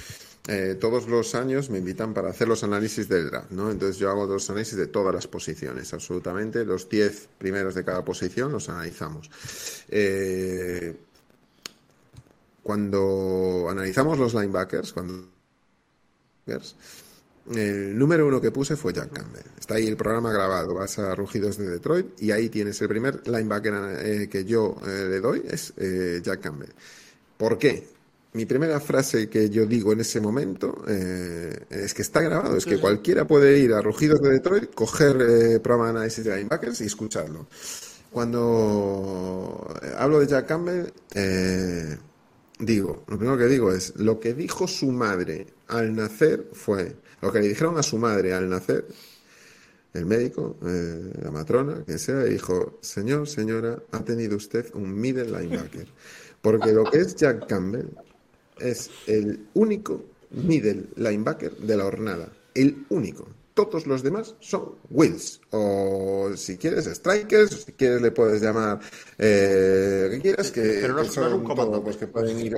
todos 0.79 1.09
los 1.09 1.35
años 1.35 1.71
me 1.71 1.79
invitan 1.79 2.13
para 2.13 2.29
hacer 2.29 2.49
los 2.49 2.63
análisis 2.63 3.09
del 3.09 3.31
draft, 3.31 3.51
¿no? 3.51 3.71
Entonces 3.71 3.97
yo 3.97 4.11
hago 4.11 4.27
los 4.27 4.51
análisis 4.51 4.77
de 4.77 4.89
todas 4.89 5.15
las 5.15 5.27
posiciones, 5.27 5.95
absolutamente. 5.95 6.67
Los 6.67 6.89
10 6.89 7.29
primeros 7.39 7.75
de 7.75 7.85
cada 7.85 8.05
posición 8.05 8.53
los 8.53 8.69
analizamos. 8.69 9.31
cuando 12.63 13.69
analizamos 13.71 14.19
los 14.19 14.35
linebackers, 14.35 14.93
cuando 14.93 15.35
el 17.53 17.99
número 17.99 18.27
uno 18.27 18.41
que 18.41 18.51
puse 18.51 18.77
fue 18.77 18.93
Jack 18.93 19.13
Campbell. 19.13 19.45
Está 19.59 19.75
ahí 19.75 19.87
el 19.87 19.97
programa 19.97 20.33
grabado. 20.33 20.75
Vas 20.75 20.99
a 20.99 21.15
Rugidos 21.15 21.59
de 21.59 21.69
Detroit 21.69 22.21
y 22.23 22.31
ahí 22.31 22.49
tienes 22.49 22.81
el 22.81 22.89
primer 22.89 23.27
linebacker 23.27 23.75
eh, 23.99 24.29
que 24.31 24.45
yo 24.45 24.77
eh, 24.87 25.07
le 25.11 25.21
doy 25.21 25.43
es 25.49 25.75
eh, 25.77 26.21
Jack 26.23 26.41
Campbell. 26.41 26.71
¿Por 27.37 27.59
qué? 27.59 27.89
Mi 28.33 28.47
primera 28.47 28.81
frase 28.81 29.29
que 29.29 29.51
yo 29.51 29.67
digo 29.67 29.93
en 29.93 30.01
ese 30.01 30.21
momento 30.21 30.85
es 30.89 31.95
que 31.95 32.03
está 32.03 32.21
grabado, 32.21 32.57
es 32.57 32.65
que 32.65 32.81
cualquiera 32.81 33.29
puede 33.29 33.61
ir 33.61 33.73
a 33.73 33.81
Rugidos 33.81 34.21
de 34.23 34.31
Detroit, 34.31 34.75
coger 34.75 35.63
programa 35.63 35.85
de 35.85 35.99
análisis 35.99 36.25
de 36.25 36.37
linebackers 36.37 36.81
y 36.81 36.87
escucharlo. 36.87 37.47
Cuando 38.11 39.73
hablo 39.97 40.19
de 40.19 40.27
Jack 40.27 40.49
Campbell, 40.49 40.87
digo, 42.59 43.05
lo 43.07 43.19
primero 43.19 43.39
que 43.39 43.47
digo 43.47 43.73
es, 43.73 43.95
lo 43.97 44.19
que 44.19 44.35
dijo 44.35 44.67
su 44.67 44.91
madre 44.91 45.47
al 45.69 45.95
nacer 45.95 46.49
fue, 46.53 46.97
lo 47.25 47.33
que 47.33 47.41
le 47.41 47.49
dijeron 47.49 47.79
a 47.79 47.83
su 47.83 47.97
madre 47.97 48.35
al 48.35 48.51
nacer, 48.51 48.87
el 49.95 50.05
médico, 50.05 50.59
eh, 50.67 51.11
la 51.23 51.31
matrona, 51.31 51.83
quien 51.87 51.99
sea, 51.99 52.23
dijo, 52.25 52.79
señor, 52.83 53.27
señora, 53.27 53.83
ha 53.93 54.05
tenido 54.05 54.37
usted 54.37 54.67
un 54.75 54.95
middle 54.95 55.27
linebacker. 55.27 55.89
Porque 56.43 56.73
lo 56.73 56.85
que 56.85 56.99
es 56.99 57.17
Jack 57.17 57.47
Campbell 57.47 57.89
es 58.59 58.91
el 59.07 59.47
único 59.55 60.05
middle 60.33 60.85
linebacker 60.97 61.57
de 61.57 61.77
la 61.77 61.87
hornada. 61.87 62.29
El 62.53 62.85
único. 62.91 63.27
Todos 63.55 63.87
los 63.87 64.03
demás 64.03 64.35
son 64.41 64.75
Wills. 64.91 65.41
O 65.51 66.31
si 66.37 66.59
quieres, 66.59 66.85
Strikers. 66.85 67.65
Si 67.65 67.73
quieres, 67.73 68.03
le 68.03 68.11
puedes 68.11 68.43
llamar 68.43 68.81
eh, 69.17 70.09
que 70.11 70.21
quieras. 70.21 70.51
Que, 70.51 70.61
Pero 70.83 70.93
no, 70.93 71.05
son 71.05 71.33
un 71.33 71.83
pues 71.83 71.97
que 71.97 72.07
pueden 72.07 72.39
ir 72.39 72.55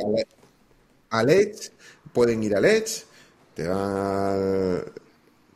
a, 1.11 1.23
Edge. 1.23 1.71
Pueden 2.13 2.43
ir 2.43 2.57
al 2.57 2.65
Edge 2.65 3.05
te 3.57 3.67
va... 3.67 4.85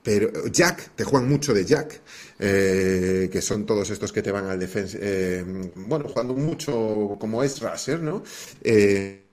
Pero 0.03 0.47
Jack, 0.47 0.93
te 0.97 1.05
juegan 1.05 1.29
mucho 1.29 1.53
de 1.53 1.67
Jack, 1.67 2.01
eh, 2.39 3.29
que 3.31 3.43
son 3.43 3.67
todos 3.67 3.91
estos 3.91 4.11
que 4.11 4.23
te 4.23 4.33
van 4.33 4.47
al 4.47 4.59
defensa. 4.59 4.97
Eh, 4.99 5.45
bueno, 5.77 6.09
jugando 6.09 6.33
mucho 6.33 7.19
como 7.21 7.43
es 7.43 7.61
Raser, 7.61 8.03
¿no? 8.03 8.23
Eh, 8.65 9.27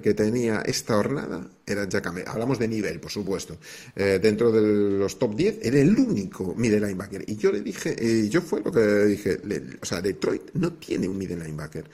que 0.00 0.14
tenía 0.14 0.62
esta 0.62 0.96
hornada 0.96 1.48
era 1.66 1.88
Jack 1.88 2.06
Hablamos 2.28 2.60
de 2.60 2.68
nivel, 2.68 3.00
por 3.00 3.10
supuesto. 3.10 3.58
dentro 3.94 4.52
de 4.52 4.98
los 4.98 5.18
top 5.18 5.34
10 5.34 5.58
era 5.62 5.80
el 5.80 5.96
único 5.98 6.54
middle 6.56 6.80
linebacker. 6.86 7.24
Y 7.26 7.36
yo 7.36 7.50
le 7.50 7.60
dije, 7.60 8.28
yo 8.28 8.40
fue 8.40 8.62
lo 8.62 8.70
que 8.70 8.80
le 8.80 9.06
dije, 9.06 9.40
o 9.82 9.84
sea, 9.84 10.00
Detroit 10.00 10.50
no 10.54 10.72
tiene 10.74 11.08
un 11.08 11.18
middle 11.18 11.44
linebacker. 11.44 11.90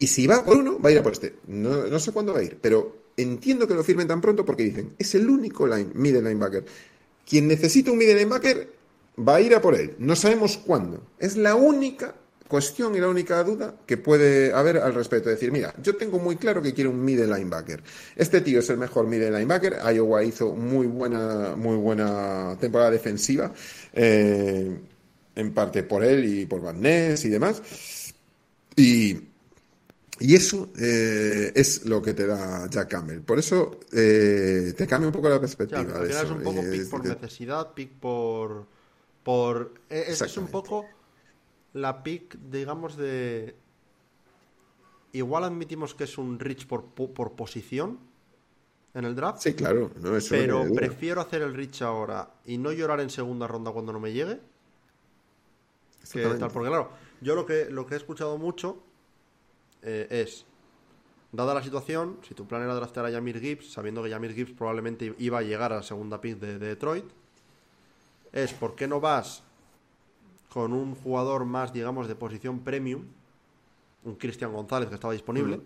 Y 0.00 0.08
si 0.08 0.26
va 0.26 0.44
por 0.44 0.56
uno, 0.56 0.80
va 0.80 0.88
a 0.88 0.92
ir 0.92 0.98
a 0.98 1.02
por 1.02 1.12
este. 1.12 1.36
No, 1.46 1.86
no 1.86 1.98
sé 2.00 2.10
cuándo 2.12 2.32
va 2.32 2.40
a 2.40 2.42
ir, 2.42 2.58
pero 2.60 3.03
entiendo 3.16 3.66
que 3.66 3.74
lo 3.74 3.84
firmen 3.84 4.08
tan 4.08 4.20
pronto 4.20 4.44
porque 4.44 4.64
dicen, 4.64 4.94
es 4.98 5.14
el 5.14 5.28
único 5.28 5.66
line, 5.66 5.90
middle 5.94 6.22
linebacker. 6.22 6.64
Quien 7.28 7.48
necesita 7.48 7.90
un 7.90 7.98
middle 7.98 8.16
linebacker 8.16 8.68
va 9.18 9.36
a 9.36 9.40
ir 9.40 9.54
a 9.54 9.60
por 9.60 9.74
él. 9.74 9.94
No 9.98 10.16
sabemos 10.16 10.58
cuándo. 10.58 11.02
Es 11.18 11.36
la 11.36 11.54
única 11.54 12.14
cuestión 12.48 12.94
y 12.94 13.00
la 13.00 13.08
única 13.08 13.42
duda 13.42 13.74
que 13.86 13.96
puede 13.96 14.52
haber 14.52 14.78
al 14.78 14.94
respecto. 14.94 15.30
Es 15.30 15.36
decir, 15.36 15.50
mira, 15.50 15.74
yo 15.82 15.96
tengo 15.96 16.18
muy 16.18 16.36
claro 16.36 16.62
que 16.62 16.74
quiero 16.74 16.90
un 16.90 17.04
middle 17.04 17.26
linebacker. 17.26 17.82
Este 18.16 18.40
tío 18.40 18.60
es 18.60 18.70
el 18.70 18.78
mejor 18.78 19.06
middle 19.06 19.30
linebacker. 19.30 19.78
Iowa 19.92 20.22
hizo 20.22 20.54
muy 20.54 20.86
buena, 20.86 21.54
muy 21.56 21.76
buena 21.76 22.56
temporada 22.60 22.90
defensiva, 22.90 23.52
eh, 23.92 24.78
en 25.34 25.54
parte 25.54 25.82
por 25.82 26.04
él 26.04 26.24
y 26.24 26.46
por 26.46 26.60
Van 26.60 26.78
y 26.84 27.28
demás. 27.28 27.62
Y, 28.76 29.18
y 30.20 30.34
eso 30.36 30.70
eh, 30.78 31.52
es 31.54 31.84
lo 31.86 32.00
que 32.00 32.14
te 32.14 32.26
da 32.26 32.68
Jack 32.70 32.88
Campbell. 32.90 33.20
Por 33.20 33.38
eso 33.38 33.80
eh, 33.92 34.72
te 34.76 34.86
cambia 34.86 35.08
un 35.08 35.12
poco 35.12 35.28
la 35.28 35.40
perspectiva. 35.40 35.82
De 35.84 36.10
eso. 36.10 36.34
un 36.34 36.42
poco 36.42 36.60
Eh, 36.60 36.70
pick 36.70 36.88
por 36.90 37.04
necesidad, 37.04 37.74
pick 37.74 37.90
por. 37.92 38.66
por 39.22 39.74
es, 39.88 40.20
es 40.22 40.36
un 40.36 40.48
poco 40.48 40.86
la 41.72 42.02
pick, 42.02 42.36
digamos, 42.50 42.96
de. 42.96 43.56
Igual 45.12 45.44
admitimos 45.44 45.94
que 45.94 46.04
es 46.04 46.18
un 46.18 46.38
reach 46.40 46.66
por, 46.66 46.86
po- 46.86 47.12
por 47.14 47.32
posición 47.32 47.98
en 48.94 49.04
el 49.04 49.14
draft, 49.14 49.40
Sí, 49.42 49.54
claro. 49.54 49.90
No, 50.00 50.16
eso 50.16 50.28
pero 50.30 50.64
prefiero 50.74 51.20
hacer 51.20 51.42
el 51.42 51.54
reach 51.54 51.82
ahora 51.82 52.30
y 52.46 52.58
no 52.58 52.72
llorar 52.72 53.00
en 53.00 53.10
segunda 53.10 53.46
ronda 53.46 53.70
cuando 53.72 53.92
no 53.92 54.00
me 54.00 54.12
llegue. 54.12 54.40
Que 56.12 56.22
tal, 56.38 56.50
porque 56.50 56.68
claro, 56.68 56.90
yo 57.20 57.34
lo 57.34 57.46
que, 57.46 57.66
lo 57.70 57.86
que 57.86 57.94
he 57.94 57.96
escuchado 57.96 58.36
mucho 58.38 58.82
eh, 59.84 60.06
es, 60.10 60.46
dada 61.32 61.54
la 61.54 61.62
situación, 61.62 62.18
si 62.26 62.34
tu 62.34 62.46
plan 62.46 62.62
era 62.62 62.74
draftear 62.74 63.06
a 63.06 63.10
Yamir 63.10 63.40
Gibbs, 63.40 63.72
sabiendo 63.72 64.02
que 64.02 64.10
Yamir 64.10 64.34
Gibbs 64.34 64.52
probablemente 64.52 65.14
iba 65.18 65.38
a 65.38 65.42
llegar 65.42 65.72
a 65.72 65.76
la 65.76 65.82
segunda 65.82 66.20
pick 66.20 66.38
de, 66.38 66.58
de 66.58 66.68
Detroit, 66.68 67.04
es 68.32 68.52
¿por 68.52 68.74
qué 68.74 68.88
no 68.88 69.00
vas 69.00 69.42
con 70.48 70.72
un 70.72 70.94
jugador 70.94 71.44
más, 71.44 71.72
digamos, 71.72 72.08
de 72.08 72.14
posición 72.14 72.60
premium, 72.60 73.02
un 74.04 74.14
Cristian 74.16 74.52
González 74.52 74.88
que 74.88 74.94
estaba 74.94 75.12
disponible, 75.12 75.60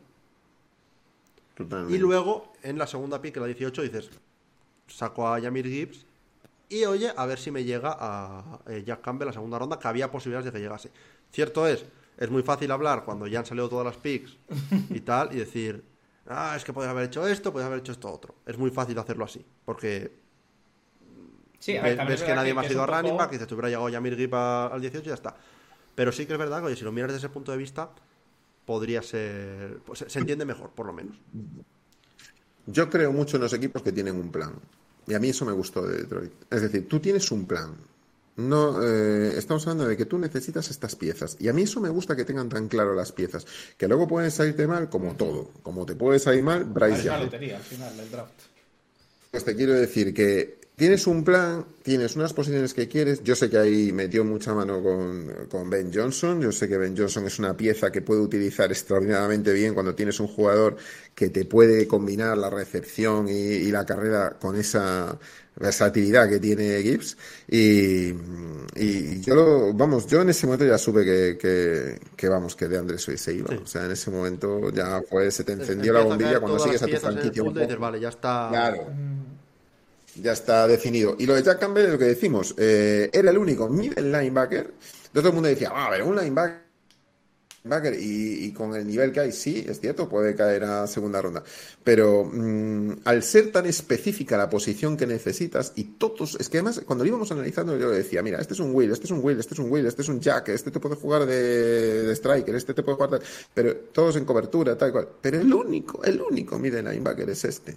Totalmente. 1.55 1.95
y 1.95 1.99
luego 1.99 2.53
en 2.62 2.78
la 2.78 2.86
segunda 2.86 3.20
pick, 3.20 3.36
la 3.36 3.47
18, 3.47 3.82
dices, 3.82 4.11
saco 4.86 5.28
a 5.28 5.39
Yamir 5.39 5.66
Gibbs 5.66 6.07
y 6.69 6.85
oye, 6.85 7.12
a 7.16 7.27
ver 7.27 7.39
si 7.39 7.51
me 7.51 7.65
llega 7.65 7.97
a 7.99 8.61
eh, 8.66 8.82
Jack 8.86 9.01
Campbell 9.01 9.27
la 9.27 9.32
segunda 9.32 9.59
ronda, 9.59 9.78
que 9.78 9.89
había 9.89 10.11
posibilidades 10.11 10.47
de 10.47 10.53
que 10.53 10.61
llegase. 10.62 10.90
Cierto 11.32 11.66
es, 11.66 11.85
es 12.19 12.31
muy 12.31 12.43
fácil 12.43 12.70
hablar 12.70 13.05
cuando 13.05 13.27
ya 13.27 13.39
han 13.39 13.47
salido 13.47 13.69
todas 13.69 13.86
las 13.86 13.97
picks 13.97 14.36
y 14.90 15.01
tal, 15.01 15.32
y 15.35 15.39
decir, 15.39 15.82
ah, 16.27 16.55
es 16.57 16.65
que 16.65 16.73
podías 16.73 16.90
haber 16.90 17.05
hecho 17.07 17.27
esto, 17.27 17.53
podías 17.53 17.69
haber 17.69 17.78
hecho 17.81 17.93
esto 17.93 18.12
otro. 18.12 18.35
Es 18.45 18.59
muy 18.59 18.70
fácil 18.70 18.99
hacerlo 18.99 19.24
así, 19.24 19.45
porque 19.65 20.12
Sí, 21.61 21.77
a 21.77 21.82
ver, 21.82 22.07
ves, 22.07 22.23
que 22.23 22.35
nadie 22.35 22.55
más 22.55 22.66
ha 22.69 22.73
ido 22.73 22.81
a 22.82 22.85
un 22.85 22.86
poco- 22.89 23.01
running 23.03 23.16
back, 23.16 23.32
y 23.35 23.39
te 23.39 23.55
hubiera 23.55 23.69
llegado 23.69 23.89
Yamir 23.89 24.31
a- 24.32 24.66
al 24.66 24.81
18 24.81 25.05
y 25.07 25.09
ya 25.09 25.15
está. 25.15 25.36
Pero 25.95 26.12
sí 26.12 26.24
que 26.27 26.35
es 26.35 26.39
verdad 26.39 26.61
que, 26.61 26.66
oye, 26.66 26.77
si 26.77 26.85
lo 26.85 26.93
miras 26.93 27.09
desde 27.09 27.27
ese 27.27 27.28
punto 27.32 27.51
de 27.51 27.59
vista, 27.59 27.90
podría 28.65 29.03
ser, 29.03 29.78
pues, 29.85 29.99
se 30.01 30.09
se 30.11 30.19
entiende 30.20 30.45
mejor, 30.45 30.70
por 30.70 30.86
lo 30.86 30.93
menos. 30.93 31.16
Yo 32.66 32.89
creo 32.90 33.12
mucho 33.12 33.36
en 33.39 33.43
los 33.43 33.53
equipos 33.53 33.82
que 33.82 33.90
tienen 33.93 34.15
un 34.15 34.31
plan. 34.31 34.55
Y 35.07 35.15
a 35.15 35.19
mí 35.19 35.31
eso 35.31 35.45
me 35.47 35.53
gustó 35.53 35.86
de 35.86 35.99
Detroit. 36.03 36.32
Es 36.51 36.62
decir, 36.62 36.86
tú 36.86 37.01
tienes 37.01 37.31
un 37.32 37.47
plan. 37.47 37.74
No, 38.39 38.81
eh, 38.85 39.32
estamos 39.36 39.66
hablando 39.66 39.89
de 39.89 39.97
que 39.97 40.06
tú 40.06 40.16
necesitas 40.16 40.70
estas 40.70 40.94
piezas. 40.94 41.36
Y 41.40 41.48
a 41.48 41.52
mí 41.52 41.62
eso 41.62 41.81
me 41.81 41.89
gusta 41.89 42.15
que 42.15 42.24
tengan 42.24 42.48
tan 42.48 42.69
claro 42.69 42.94
las 42.94 43.10
piezas. 43.10 43.44
Que 43.77 43.89
luego 43.89 44.06
pueden 44.06 44.31
salirte 44.31 44.65
mal 44.69 44.89
como 44.89 45.16
todo. 45.16 45.51
Como 45.65 45.85
te 45.85 45.97
puede 45.97 46.20
salir 46.20 46.44
mal, 46.44 46.62
Bryce 46.62 47.01
Es 47.01 47.05
una 47.06 47.19
lotería 47.19 47.56
al 47.56 47.62
final 47.65 47.97
del 47.97 48.09
draft. 48.12 48.32
Pues 49.32 49.44
te 49.44 49.56
quiero 49.56 49.73
decir 49.73 50.15
que 50.15 50.58
tienes 50.79 51.07
un 51.07 51.25
plan, 51.25 51.67
tienes 51.83 52.17
unas 52.17 52.33
posiciones 52.33 52.73
que 52.73 52.89
quieres. 52.89 53.23
Yo 53.23 53.35
sé 53.35 53.51
que 53.51 53.59
ahí 53.59 53.93
metió 53.93 54.25
mucha 54.25 54.55
mano 54.55 54.83
con, 54.83 55.47
con 55.51 55.69
Ben 55.69 55.91
Johnson. 55.93 56.41
Yo 56.41 56.53
sé 56.53 56.69
que 56.69 56.79
Ben 56.79 56.97
Johnson 56.97 57.27
es 57.27 57.39
una 57.39 57.55
pieza 57.57 57.93
que 57.93 58.01
puede 58.01 58.21
utilizar 58.23 58.71
extraordinariamente 58.71 59.53
bien 59.53 59.75
cuando 59.75 59.95
tienes 59.95 60.19
un 60.21 60.29
jugador 60.29 60.77
que 61.15 61.29
te 61.31 61.45
puede 61.45 61.87
combinar 61.87 62.39
la 62.39 62.49
recepción 62.49 63.29
y, 63.29 63.33
y 63.33 63.71
la 63.73 63.85
carrera 63.85 64.39
con 64.41 64.57
esa 64.57 65.19
versatilidad 65.57 66.29
que 66.29 66.39
tiene 66.39 66.81
Gibbs. 66.83 67.17
Y, 67.49 68.13
y 68.77 69.21
yo, 69.23 69.35
lo- 69.35 69.73
vamos, 69.75 70.07
yo 70.07 70.23
en 70.23 70.29
ese 70.31 70.47
momento 70.47 70.65
ya 70.65 70.79
supe 70.79 71.05
que, 71.05 71.37
que, 71.37 71.99
que, 72.17 72.29
vamos, 72.29 72.55
que 72.55 72.69
de 72.69 72.79
Andrés 72.79 73.07
hoy 73.09 73.19
se 73.19 73.35
iba. 73.35 73.53
O 73.63 73.67
sea, 73.67 73.85
en 73.85 73.91
ese 73.91 74.11
momento 74.11 74.71
ya 74.71 75.03
fue, 75.03 75.31
se 75.33 75.43
te 75.45 75.53
encendió 75.53 75.93
la 75.93 76.01
bombilla 76.11 76.31
cuando 76.41 76.59
sigues 76.65 76.83
a 76.83 76.87
tu 76.87 76.91
franquicia. 77.21 77.43
un 77.43 77.49
poco. 77.75 77.81
vale, 77.81 78.01
ya 78.01 78.09
está. 78.11 78.47
Claro. 78.51 78.87
Ya 80.20 80.32
está 80.32 80.66
definido. 80.66 81.16
Y 81.19 81.27
lo 81.27 81.35
de 81.35 81.43
Jack 81.43 81.61
Campbell, 81.61 81.93
lo 81.93 81.99
que 81.99 82.07
decimos, 82.07 82.55
eh, 82.59 83.11
era 83.12 83.31
el 83.31 83.39
único 83.39 83.69
middle 83.69 84.03
linebacker. 84.03 84.66
Entonces 84.69 85.12
todo 85.12 85.28
el 85.28 85.35
mundo 85.35 85.49
decía, 85.49 85.70
ah, 85.73 85.86
a 85.86 85.90
ver, 85.90 86.03
un 86.03 86.16
linebacker. 86.16 86.68
Linebacker", 87.69 87.95
Y, 88.01 88.45
y 88.47 88.53
con 88.53 88.74
el 88.74 88.86
nivel 88.86 89.12
que 89.12 89.20
hay, 89.20 89.32
sí, 89.32 89.65
es 89.69 89.81
cierto, 89.81 90.09
puede 90.09 90.35
caer 90.35 90.65
a 90.65 90.86
segunda 90.86 91.20
ronda. 91.23 91.43
Pero 91.85 92.24
mm, 92.24 93.01
al 93.05 93.23
ser 93.23 93.53
tan 93.53 93.66
específica 93.66 94.36
la 94.36 94.49
posición 94.51 94.97
que 94.97 95.07
necesitas, 95.07 95.73
y 95.77 95.85
todos, 95.85 96.36
es 96.40 96.49
que 96.49 96.59
además, 96.59 96.81
cuando 96.86 97.05
lo 97.05 97.09
íbamos 97.09 97.31
analizando, 97.32 97.77
yo 97.77 97.90
le 97.90 97.99
decía, 97.99 98.23
mira, 98.23 98.40
este 98.40 98.55
es 98.55 98.61
un 98.61 98.74
Will, 98.74 98.90
este 98.90 99.05
es 99.07 99.11
un 99.11 99.20
Will, 99.23 99.39
este 99.39 99.55
es 99.55 99.61
un 99.61 99.70
Will, 99.70 99.86
este 99.86 100.03
es 100.03 100.09
un 100.09 100.20
Jack, 100.20 100.49
este 100.51 100.70
te 100.70 100.81
puede 100.81 100.97
jugar 100.97 101.27
de, 101.27 102.03
de 102.05 102.12
striker, 102.15 102.55
este 102.55 102.74
te 102.74 102.82
puede 102.82 102.97
jugar, 102.97 103.11
de- 103.11 103.20
pero 103.55 103.74
todos 103.93 104.16
en 104.16 104.24
cobertura, 104.24 104.77
tal 104.77 104.93
cual. 104.93 105.09
Pero 105.20 105.40
el 105.40 105.53
único, 105.53 106.03
el 106.05 106.20
único 106.20 106.59
middle 106.59 106.82
linebacker 106.82 107.28
es 107.31 107.45
este. 107.45 107.77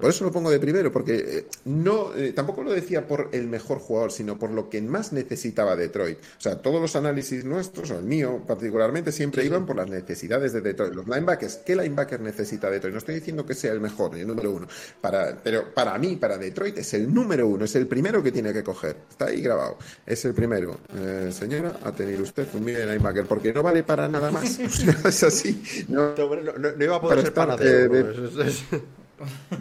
Por 0.00 0.10
eso 0.10 0.24
lo 0.24 0.30
pongo 0.30 0.50
de 0.50 0.60
primero, 0.60 0.92
porque 0.92 1.14
eh, 1.16 1.46
no, 1.64 2.14
eh, 2.14 2.32
tampoco 2.32 2.62
lo 2.62 2.70
decía 2.72 3.06
por 3.06 3.30
el 3.32 3.48
mejor 3.48 3.78
jugador, 3.78 4.12
sino 4.12 4.38
por 4.38 4.50
lo 4.50 4.68
que 4.70 4.80
más 4.80 5.12
necesitaba 5.12 5.74
Detroit. 5.74 6.18
O 6.38 6.40
sea, 6.40 6.60
todos 6.62 6.80
los 6.80 6.94
análisis 6.94 7.44
nuestros, 7.44 7.90
o 7.90 7.98
el 7.98 8.04
mío 8.04 8.42
particularmente, 8.46 9.10
siempre 9.10 9.27
iban 9.44 9.66
por 9.66 9.76
las 9.76 9.88
necesidades 9.88 10.52
de 10.52 10.60
Detroit. 10.60 10.94
Los 10.94 11.06
linebackers, 11.06 11.58
¿qué 11.58 11.74
linebacker 11.76 12.20
necesita 12.20 12.70
Detroit? 12.70 12.92
No 12.92 12.98
estoy 12.98 13.16
diciendo 13.16 13.44
que 13.46 13.54
sea 13.54 13.72
el 13.72 13.80
mejor, 13.80 14.16
el 14.16 14.26
número 14.26 14.52
uno, 14.52 14.66
para, 15.00 15.36
pero 15.42 15.72
para 15.74 15.96
mí, 15.98 16.16
para 16.16 16.38
Detroit, 16.38 16.78
es 16.78 16.94
el 16.94 17.12
número 17.12 17.46
uno, 17.46 17.64
es 17.64 17.74
el 17.76 17.86
primero 17.86 18.22
que 18.22 18.32
tiene 18.32 18.52
que 18.52 18.62
coger. 18.62 18.96
Está 19.10 19.26
ahí 19.26 19.40
grabado. 19.40 19.78
Es 20.06 20.24
el 20.24 20.34
primero. 20.34 20.78
Eh, 20.96 21.30
señora, 21.32 21.78
a 21.84 21.92
tener 21.92 22.20
usted 22.20 22.46
un 22.54 22.64
middle 22.64 22.86
linebacker, 22.86 23.26
porque 23.26 23.52
no 23.52 23.62
vale 23.62 23.82
para 23.82 24.08
nada 24.08 24.30
más. 24.30 24.58
Es 25.04 25.22
así. 25.22 25.86
No, 25.88 26.14
No, 26.16 26.58
no- 26.58 26.84
iba 26.84 26.96
a 26.96 27.00
poder 27.00 27.32
Para 27.32 27.56
ser 27.56 27.66
estar, 27.66 27.88
panadero. 27.88 28.42
eh. 28.42 28.80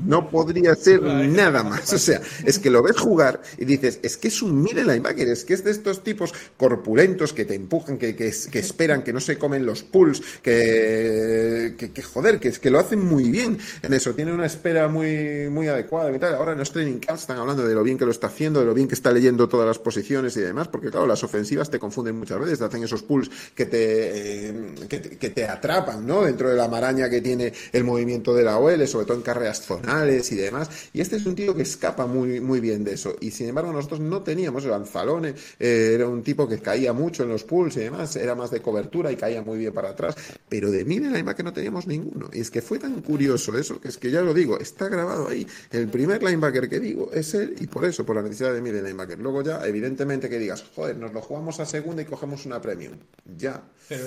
No 0.05 0.29
podría 0.29 0.75
ser 0.75 1.01
nada 1.01 1.63
más. 1.63 1.93
O 1.93 1.99
sea, 1.99 2.21
es 2.45 2.59
que 2.59 2.69
lo 2.69 2.83
ves 2.83 2.97
jugar 2.97 3.41
y 3.57 3.65
dices, 3.65 3.99
es 4.03 4.17
que 4.17 4.27
es 4.27 4.41
un 4.41 4.61
middle 4.61 4.83
linebacker, 4.83 5.27
es 5.27 5.43
que 5.43 5.53
es 5.53 5.63
de 5.63 5.71
estos 5.71 6.03
tipos 6.03 6.33
corpulentos 6.57 7.33
que 7.33 7.45
te 7.45 7.55
empujan, 7.55 7.97
que, 7.97 8.15
que, 8.15 8.31
que 8.51 8.59
esperan, 8.59 9.03
que 9.03 9.13
no 9.13 9.19
se 9.19 9.37
comen 9.37 9.65
los 9.65 9.83
pulls, 9.83 10.21
que, 10.41 11.75
que, 11.77 11.91
que, 11.91 12.01
joder, 12.01 12.39
que 12.39 12.49
es 12.49 12.59
que 12.59 12.69
lo 12.69 12.79
hacen 12.79 13.03
muy 13.03 13.29
bien 13.29 13.57
en 13.81 13.93
eso. 13.93 14.13
Tiene 14.13 14.33
una 14.33 14.45
espera 14.45 14.87
muy, 14.87 15.49
muy 15.49 15.67
adecuada 15.67 16.15
y 16.15 16.19
tal. 16.19 16.35
Ahora 16.35 16.51
en 16.53 16.59
los 16.59 16.71
training 16.71 16.99
camps 16.99 17.21
están 17.21 17.37
hablando 17.37 17.67
de 17.67 17.73
lo 17.73 17.83
bien 17.83 17.97
que 17.97 18.05
lo 18.05 18.11
está 18.11 18.27
haciendo, 18.27 18.59
de 18.59 18.65
lo 18.65 18.73
bien 18.73 18.87
que 18.87 18.95
está 18.95 19.11
leyendo 19.11 19.47
todas 19.47 19.67
las 19.67 19.79
posiciones 19.79 20.35
y 20.37 20.41
demás, 20.41 20.67
porque 20.67 20.89
claro, 20.89 21.07
las 21.07 21.23
ofensivas 21.23 21.69
te 21.69 21.79
confunden 21.79 22.17
muchas 22.17 22.39
veces, 22.39 22.59
te 22.59 22.65
hacen 22.65 22.83
esos 22.83 23.03
pulls 23.03 23.29
que 23.55 23.65
te, 23.65 24.49
eh, 24.49 24.53
que 24.87 25.29
te, 25.29 25.47
atrapan, 25.47 26.05
¿no? 26.05 26.23
Dentro 26.23 26.49
de 26.49 26.55
la 26.55 26.67
maraña 26.67 27.09
que 27.09 27.21
tiene 27.21 27.53
el 27.71 27.83
movimiento 27.83 28.33
de 28.33 28.43
la 28.43 28.57
OL, 28.57 28.87
sobre 28.87 29.05
todo 29.05 29.17
en 29.17 29.23
zonales 29.53 30.31
y 30.31 30.35
demás. 30.35 30.69
Y 30.93 31.01
este 31.01 31.17
es 31.17 31.25
un 31.25 31.35
tío 31.35 31.55
que 31.55 31.63
escapa 31.63 32.05
muy, 32.05 32.39
muy 32.39 32.59
bien 32.59 32.83
de 32.83 32.93
eso. 32.93 33.15
Y 33.19 33.31
sin 33.31 33.49
embargo, 33.49 33.71
nosotros 33.71 33.99
no 33.99 34.21
teníamos 34.21 34.65
el 34.65 34.73
Anzalone, 34.73 35.33
eh, 35.59 35.91
era 35.93 36.07
un 36.07 36.23
tipo 36.23 36.47
que 36.47 36.59
caía 36.59 36.93
mucho 36.93 37.23
en 37.23 37.29
los 37.29 37.43
pulls 37.43 37.77
y 37.77 37.81
demás, 37.81 38.15
era 38.15 38.35
más 38.35 38.51
de 38.51 38.61
cobertura 38.61 39.11
y 39.11 39.15
caía 39.15 39.41
muy 39.41 39.57
bien 39.57 39.73
para 39.73 39.89
atrás. 39.89 40.15
Pero 40.49 40.71
de 40.71 40.85
middle 40.85 41.09
linebacker 41.09 41.45
no 41.45 41.53
teníamos 41.53 41.87
ninguno. 41.87 42.29
Y 42.33 42.41
es 42.41 42.51
que 42.51 42.61
fue 42.61 42.79
tan 42.79 43.01
curioso 43.01 43.57
eso, 43.57 43.79
que 43.79 43.87
es 43.89 43.97
que 43.97 44.11
ya 44.11 44.21
lo 44.21 44.33
digo, 44.33 44.59
está 44.59 44.89
grabado 44.89 45.27
ahí. 45.27 45.47
El 45.71 45.87
primer 45.87 46.23
linebacker 46.23 46.69
que 46.69 46.79
digo 46.79 47.11
es 47.13 47.33
él, 47.33 47.55
y 47.59 47.67
por 47.67 47.85
eso, 47.85 48.05
por 48.05 48.15
la 48.15 48.21
necesidad 48.21 48.53
de 48.53 48.61
middle 48.61 48.81
linebacker. 48.81 49.19
Luego 49.19 49.41
ya, 49.41 49.65
evidentemente, 49.65 50.29
que 50.29 50.39
digas, 50.39 50.63
joder, 50.75 50.97
nos 50.97 51.13
lo 51.13 51.21
jugamos 51.21 51.59
a 51.59 51.65
segunda 51.65 52.01
y 52.01 52.05
cogemos 52.05 52.45
una 52.45 52.61
premium. 52.61 52.93
Ya. 53.37 53.61
Pero, 53.87 54.05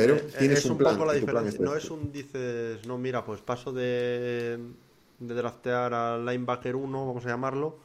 Pero 0.00 0.16
Eh, 0.16 0.32
tienes 0.38 0.58
es 0.60 0.64
un 0.66 0.72
un 0.72 0.78
plan. 0.78 0.94
poco 0.94 1.06
la 1.06 1.12
plan 1.12 1.20
diferencia. 1.20 1.60
No 1.64 1.74
este. 1.74 1.84
es 1.86 1.90
un 1.90 2.12
dices, 2.12 2.86
no, 2.86 2.98
mira, 2.98 3.24
pues 3.24 3.40
paso 3.40 3.72
de, 3.72 4.58
de 5.18 5.34
draftear 5.34 5.92
al 5.94 6.24
linebacker 6.26 6.76
1, 6.76 7.06
vamos 7.06 7.24
a 7.26 7.28
llamarlo, 7.28 7.78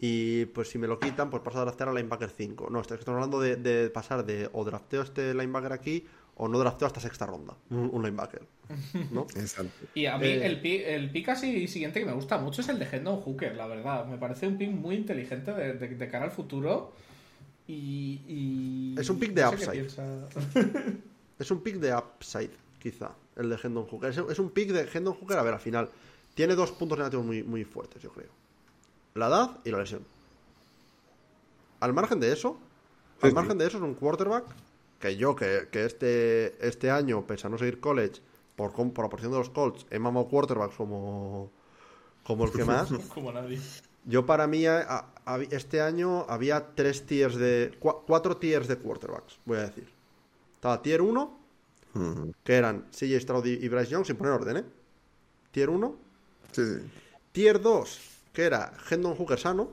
y 0.00 0.44
pues 0.46 0.68
si 0.68 0.78
me 0.78 0.86
lo 0.86 0.98
quitan, 0.98 1.30
pues 1.30 1.42
paso 1.42 1.58
a 1.58 1.62
draftear 1.62 1.88
al 1.88 1.94
linebacker 1.94 2.30
5. 2.30 2.68
No, 2.70 2.80
estamos 2.80 3.06
hablando 3.08 3.40
de, 3.40 3.56
de 3.56 3.90
pasar 3.90 4.24
de 4.26 4.48
o 4.52 4.64
drafteo 4.64 5.02
este 5.02 5.32
linebacker 5.34 5.72
aquí 5.72 6.04
o 6.36 6.48
no 6.48 6.58
drafteo 6.58 6.86
hasta 6.88 6.98
sexta 6.98 7.26
ronda, 7.26 7.54
un, 7.70 7.90
un 7.92 8.02
linebacker. 8.02 8.42
¿no? 9.12 9.22
Exacto. 9.36 9.86
Y 9.94 10.06
a 10.06 10.18
mí 10.18 10.26
Eh. 10.26 10.44
el, 10.46 10.60
pick, 10.60 10.82
el 10.84 11.10
pick 11.10 11.28
así 11.28 11.68
siguiente 11.68 12.00
que 12.00 12.06
me 12.06 12.12
gusta 12.12 12.38
mucho 12.38 12.60
es 12.60 12.68
el 12.68 12.78
de 12.80 12.88
Hendon 12.90 13.20
Hooker, 13.20 13.54
la 13.54 13.68
verdad. 13.68 14.04
Me 14.06 14.18
parece 14.18 14.48
un 14.48 14.58
pick 14.58 14.70
muy 14.70 14.96
inteligente 14.96 15.52
de, 15.52 15.74
de- 15.74 15.88
de 15.94 16.08
cara 16.08 16.24
al 16.24 16.32
futuro. 16.32 16.92
Y, 17.68 18.20
y- 18.26 18.94
Es 18.98 19.08
un 19.08 19.18
pick 19.20 19.32
de 19.32 19.42
no 19.42 19.56
sé 19.56 19.82
upside. 19.82 19.86
Es 21.38 21.50
un 21.50 21.60
pick 21.60 21.76
de 21.76 21.94
upside, 21.94 22.50
quizá, 22.78 23.10
el 23.36 23.48
de 23.50 23.58
Hendon 23.62 23.86
Hooker. 23.86 24.10
Es, 24.10 24.18
es 24.18 24.38
un 24.38 24.50
pick 24.50 24.70
de 24.70 24.88
Hendon 24.92 25.14
Hooker, 25.14 25.38
a 25.38 25.42
ver, 25.42 25.54
al 25.54 25.60
final, 25.60 25.88
tiene 26.34 26.54
dos 26.54 26.72
puntos 26.72 26.98
negativos 26.98 27.24
muy, 27.26 27.42
muy 27.42 27.64
fuertes, 27.64 28.02
yo 28.02 28.10
creo. 28.12 28.28
La 29.14 29.28
edad 29.28 29.58
y 29.64 29.70
la 29.70 29.78
lesión. 29.78 30.04
Al 31.80 31.92
margen 31.92 32.20
de 32.20 32.32
eso, 32.32 32.56
al 33.20 33.30
sí. 33.30 33.34
margen 33.34 33.58
de 33.58 33.66
eso 33.66 33.76
es 33.78 33.82
un 33.82 33.94
quarterback 33.94 34.44
que 35.00 35.16
yo, 35.16 35.36
que, 35.36 35.68
que 35.70 35.84
este, 35.84 36.66
este 36.66 36.90
año, 36.90 37.26
pese 37.26 37.46
a 37.46 37.50
no 37.50 37.58
seguir 37.58 37.80
college, 37.80 38.20
por, 38.56 38.72
por 38.72 39.04
la 39.04 39.10
porción 39.10 39.32
de 39.32 39.38
los 39.38 39.50
Colts, 39.50 39.86
he 39.90 39.98
mamado 39.98 40.28
quarterbacks 40.28 40.76
como, 40.76 41.50
como 42.22 42.44
el 42.44 42.52
que 42.52 42.64
más. 42.64 42.88
Como 43.12 43.32
nadie. 43.32 43.60
Yo 44.06 44.24
para 44.26 44.46
mí 44.46 44.64
a- 44.66 44.80
a- 44.82 45.14
hab- 45.26 45.48
este 45.52 45.80
año 45.80 46.24
había 46.28 46.74
tres 46.74 47.04
tiers 47.06 47.34
de... 47.36 47.72
cua- 47.80 48.02
cuatro 48.06 48.36
tiers 48.36 48.68
de 48.68 48.76
quarterbacks, 48.78 49.38
voy 49.44 49.58
a 49.58 49.62
decir. 49.62 49.88
Estaba 50.64 50.80
tier 50.80 51.02
1, 51.02 51.40
Ujú. 51.94 52.32
que 52.42 52.54
eran 52.54 52.86
CJ 52.90 53.20
Stroud 53.20 53.44
y 53.44 53.68
Bryce 53.68 53.90
Young, 53.90 54.06
sin 54.06 54.16
poner 54.16 54.32
orden, 54.32 54.56
¿eh? 54.56 54.64
Tier 55.50 55.68
1. 55.68 55.94
Sí, 56.52 56.62
sí. 56.64 56.90
Tier 57.32 57.60
2, 57.60 58.00
que 58.32 58.44
era 58.44 58.72
Hendon 58.88 59.14
Hooker 59.14 59.38
sano. 59.38 59.70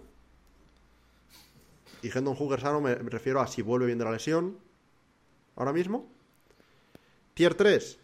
Y 2.02 2.10
Hendon 2.10 2.36
Hooker 2.36 2.60
sano 2.60 2.82
me 2.82 2.98
me 2.98 3.10
refiero 3.10 3.40
a 3.40 3.48
si 3.48 3.62
vuelve 3.62 3.86
bien 3.86 4.00
de 4.00 4.04
la 4.04 4.12
lesión. 4.12 4.58
Ahora 5.56 5.72
mismo. 5.72 6.12
Tier 7.36 7.56
3, 7.56 7.98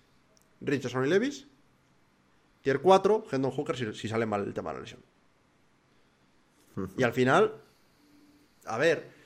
Richardson 0.61 1.05
y 1.05 1.09
Levis. 1.09 1.45
Tier 2.61 2.79
4, 2.79 3.25
Hendon 3.33 3.51
Hooker 3.51 3.75
si, 3.75 3.93
si 3.95 4.07
sale 4.07 4.25
mal 4.25 4.45
el 4.45 4.53
tema 4.53 4.69
de 4.69 4.75
la 4.75 4.81
lesión. 4.83 5.01
Y 6.95 7.03
al 7.03 7.11
final, 7.11 7.53
a 8.65 8.77
ver, 8.77 9.16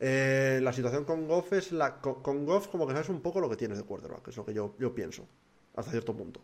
eh, 0.00 0.60
la 0.62 0.72
situación 0.72 1.04
con 1.04 1.26
Goff 1.26 1.52
es 1.52 1.72
la. 1.72 2.00
Con, 2.00 2.22
con 2.22 2.46
Goff, 2.46 2.68
como 2.68 2.86
que 2.86 2.92
sabes 2.92 3.08
un 3.08 3.20
poco 3.20 3.40
lo 3.40 3.48
que 3.48 3.56
tienes 3.56 3.78
de 3.78 3.84
quarterback, 3.84 4.28
es 4.28 4.36
lo 4.36 4.44
que 4.44 4.54
yo, 4.54 4.74
yo 4.78 4.94
pienso, 4.94 5.26
hasta 5.74 5.90
cierto 5.90 6.16
punto. 6.16 6.40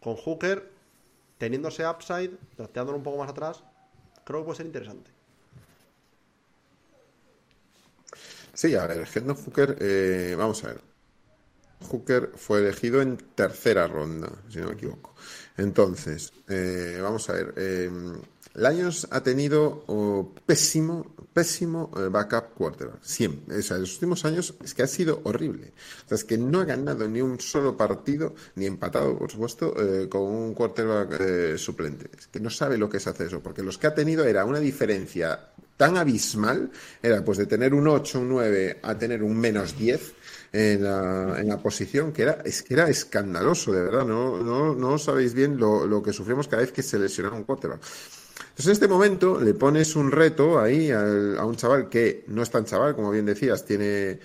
Con 0.00 0.16
Hooker, 0.16 0.70
teniendo 1.38 1.68
ese 1.68 1.86
upside, 1.86 2.30
trasteándolo 2.56 2.98
un 2.98 3.04
poco 3.04 3.18
más 3.18 3.30
atrás, 3.30 3.64
creo 4.24 4.40
que 4.40 4.44
puede 4.44 4.56
ser 4.56 4.66
interesante. 4.66 5.10
Sí, 8.54 8.74
a 8.76 8.86
ver, 8.86 9.06
Hendon 9.12 9.36
Hooker, 9.36 9.76
eh, 9.80 10.34
vamos 10.38 10.62
a 10.64 10.68
ver. 10.68 10.80
Hooker 11.90 12.32
fue 12.36 12.60
elegido 12.60 13.02
en 13.02 13.16
tercera 13.16 13.86
ronda, 13.86 14.30
si 14.48 14.58
no 14.58 14.68
me 14.68 14.74
equivoco. 14.74 15.14
Entonces, 15.56 16.32
eh, 16.48 16.98
vamos 17.02 17.28
a 17.28 17.32
ver. 17.34 17.54
Eh, 17.56 17.90
Lions 18.54 19.08
ha 19.10 19.22
tenido 19.22 20.32
pésimo, 20.46 21.13
pésimo 21.34 21.90
eh, 21.96 22.08
backup 22.08 22.54
quarterback. 22.54 23.02
Siempre. 23.02 23.58
O 23.58 23.62
sea, 23.62 23.76
en 23.76 23.82
los 23.82 23.94
últimos 23.94 24.24
años 24.24 24.54
es 24.64 24.72
que 24.72 24.84
ha 24.84 24.86
sido 24.86 25.20
horrible. 25.24 25.72
O 26.06 26.08
sea, 26.08 26.16
es 26.16 26.24
que 26.24 26.38
no 26.38 26.60
ha 26.60 26.64
ganado 26.64 27.08
ni 27.08 27.20
un 27.20 27.40
solo 27.40 27.76
partido, 27.76 28.34
ni 28.54 28.66
empatado, 28.66 29.18
por 29.18 29.30
supuesto, 29.30 29.74
eh, 29.76 30.08
con 30.08 30.22
un 30.22 30.54
quarterback 30.54 31.20
eh, 31.20 31.58
suplente. 31.58 32.08
Es 32.16 32.28
que 32.28 32.40
no 32.40 32.48
sabe 32.50 32.78
lo 32.78 32.88
que 32.88 32.98
es 32.98 33.06
hacer 33.06 33.26
eso, 33.26 33.42
porque 33.42 33.62
los 33.62 33.76
que 33.76 33.88
ha 33.88 33.94
tenido 33.94 34.24
era 34.24 34.44
una 34.44 34.60
diferencia 34.60 35.50
tan 35.76 35.96
abismal, 35.96 36.70
era 37.02 37.24
pues 37.24 37.38
de 37.38 37.46
tener 37.46 37.74
un 37.74 37.88
8, 37.88 38.20
un 38.20 38.28
9 38.28 38.78
a 38.80 38.96
tener 38.96 39.24
un 39.24 39.36
menos 39.36 39.76
10 39.76 40.14
en 40.52 40.84
la, 40.84 41.34
en 41.40 41.48
la 41.48 41.58
posición, 41.58 42.12
que 42.12 42.22
era, 42.22 42.42
es 42.44 42.62
que 42.62 42.74
era 42.74 42.88
escandaloso, 42.88 43.72
de 43.72 43.82
verdad. 43.82 44.04
No, 44.06 44.40
no, 44.40 44.72
no 44.72 44.98
sabéis 44.98 45.34
bien 45.34 45.56
lo, 45.58 45.84
lo 45.84 46.00
que 46.00 46.12
sufrimos 46.12 46.46
cada 46.46 46.62
vez 46.62 46.70
que 46.70 46.82
se 46.82 46.96
lesionaba 46.96 47.36
un 47.36 47.42
quarterback. 47.42 47.80
Entonces, 48.40 48.66
en 48.66 48.72
este 48.72 48.88
momento 48.88 49.40
le 49.40 49.54
pones 49.54 49.96
un 49.96 50.10
reto 50.12 50.60
ahí 50.60 50.90
al- 50.90 51.38
a 51.38 51.44
un 51.44 51.56
chaval 51.56 51.88
que 51.88 52.24
no 52.28 52.42
es 52.42 52.50
tan 52.50 52.64
chaval, 52.64 52.94
como 52.94 53.10
bien 53.10 53.26
decías, 53.26 53.64
tiene, 53.64 54.18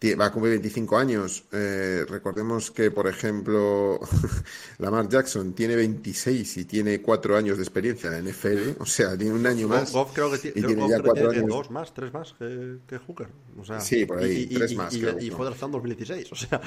tie- 0.00 0.18
va 0.18 0.26
a 0.26 0.32
cumplir 0.32 0.52
25 0.54 0.96
años. 0.98 1.44
Eh, 1.52 2.04
recordemos 2.08 2.70
que, 2.70 2.90
por 2.90 3.06
ejemplo, 3.08 4.00
Lamar 4.78 5.08
Jackson 5.08 5.54
tiene 5.54 5.76
26 5.76 6.56
y 6.58 6.64
tiene 6.64 7.00
4 7.02 7.36
años 7.36 7.56
de 7.58 7.62
experiencia 7.64 8.08
en 8.08 8.12
la 8.14 8.18
NFL, 8.30 8.76
o 8.80 8.86
sea, 8.86 9.16
tiene 9.16 9.34
un 9.34 9.46
año 9.46 9.68
más. 9.68 9.92
Goff 9.92 10.12
creo 10.14 10.30
que, 10.30 10.38
ti- 10.38 10.52
y 10.54 10.62
tiene 10.62 10.88
ya 10.88 11.00
creo 11.00 11.14
que 11.14 11.20
4 11.20 11.28
tiene 11.30 11.44
años. 11.44 11.56
dos 11.56 11.70
más, 11.70 11.94
tres 11.94 12.12
más 12.12 12.34
que, 12.38 12.78
que 12.86 12.98
Hooker. 12.98 13.28
O 13.58 13.64
sea, 13.64 13.80
Sí, 13.80 14.06
por 14.06 14.18
ahí, 14.18 14.46
y, 14.50 14.54
tres 14.54 14.72
y- 14.72 14.76
más, 14.76 14.94
Y, 14.94 14.98
y 15.20 15.30
fue 15.30 15.46
draftado 15.46 15.66
en 15.66 15.72
2016, 15.72 16.32
o 16.32 16.36
sea. 16.36 16.60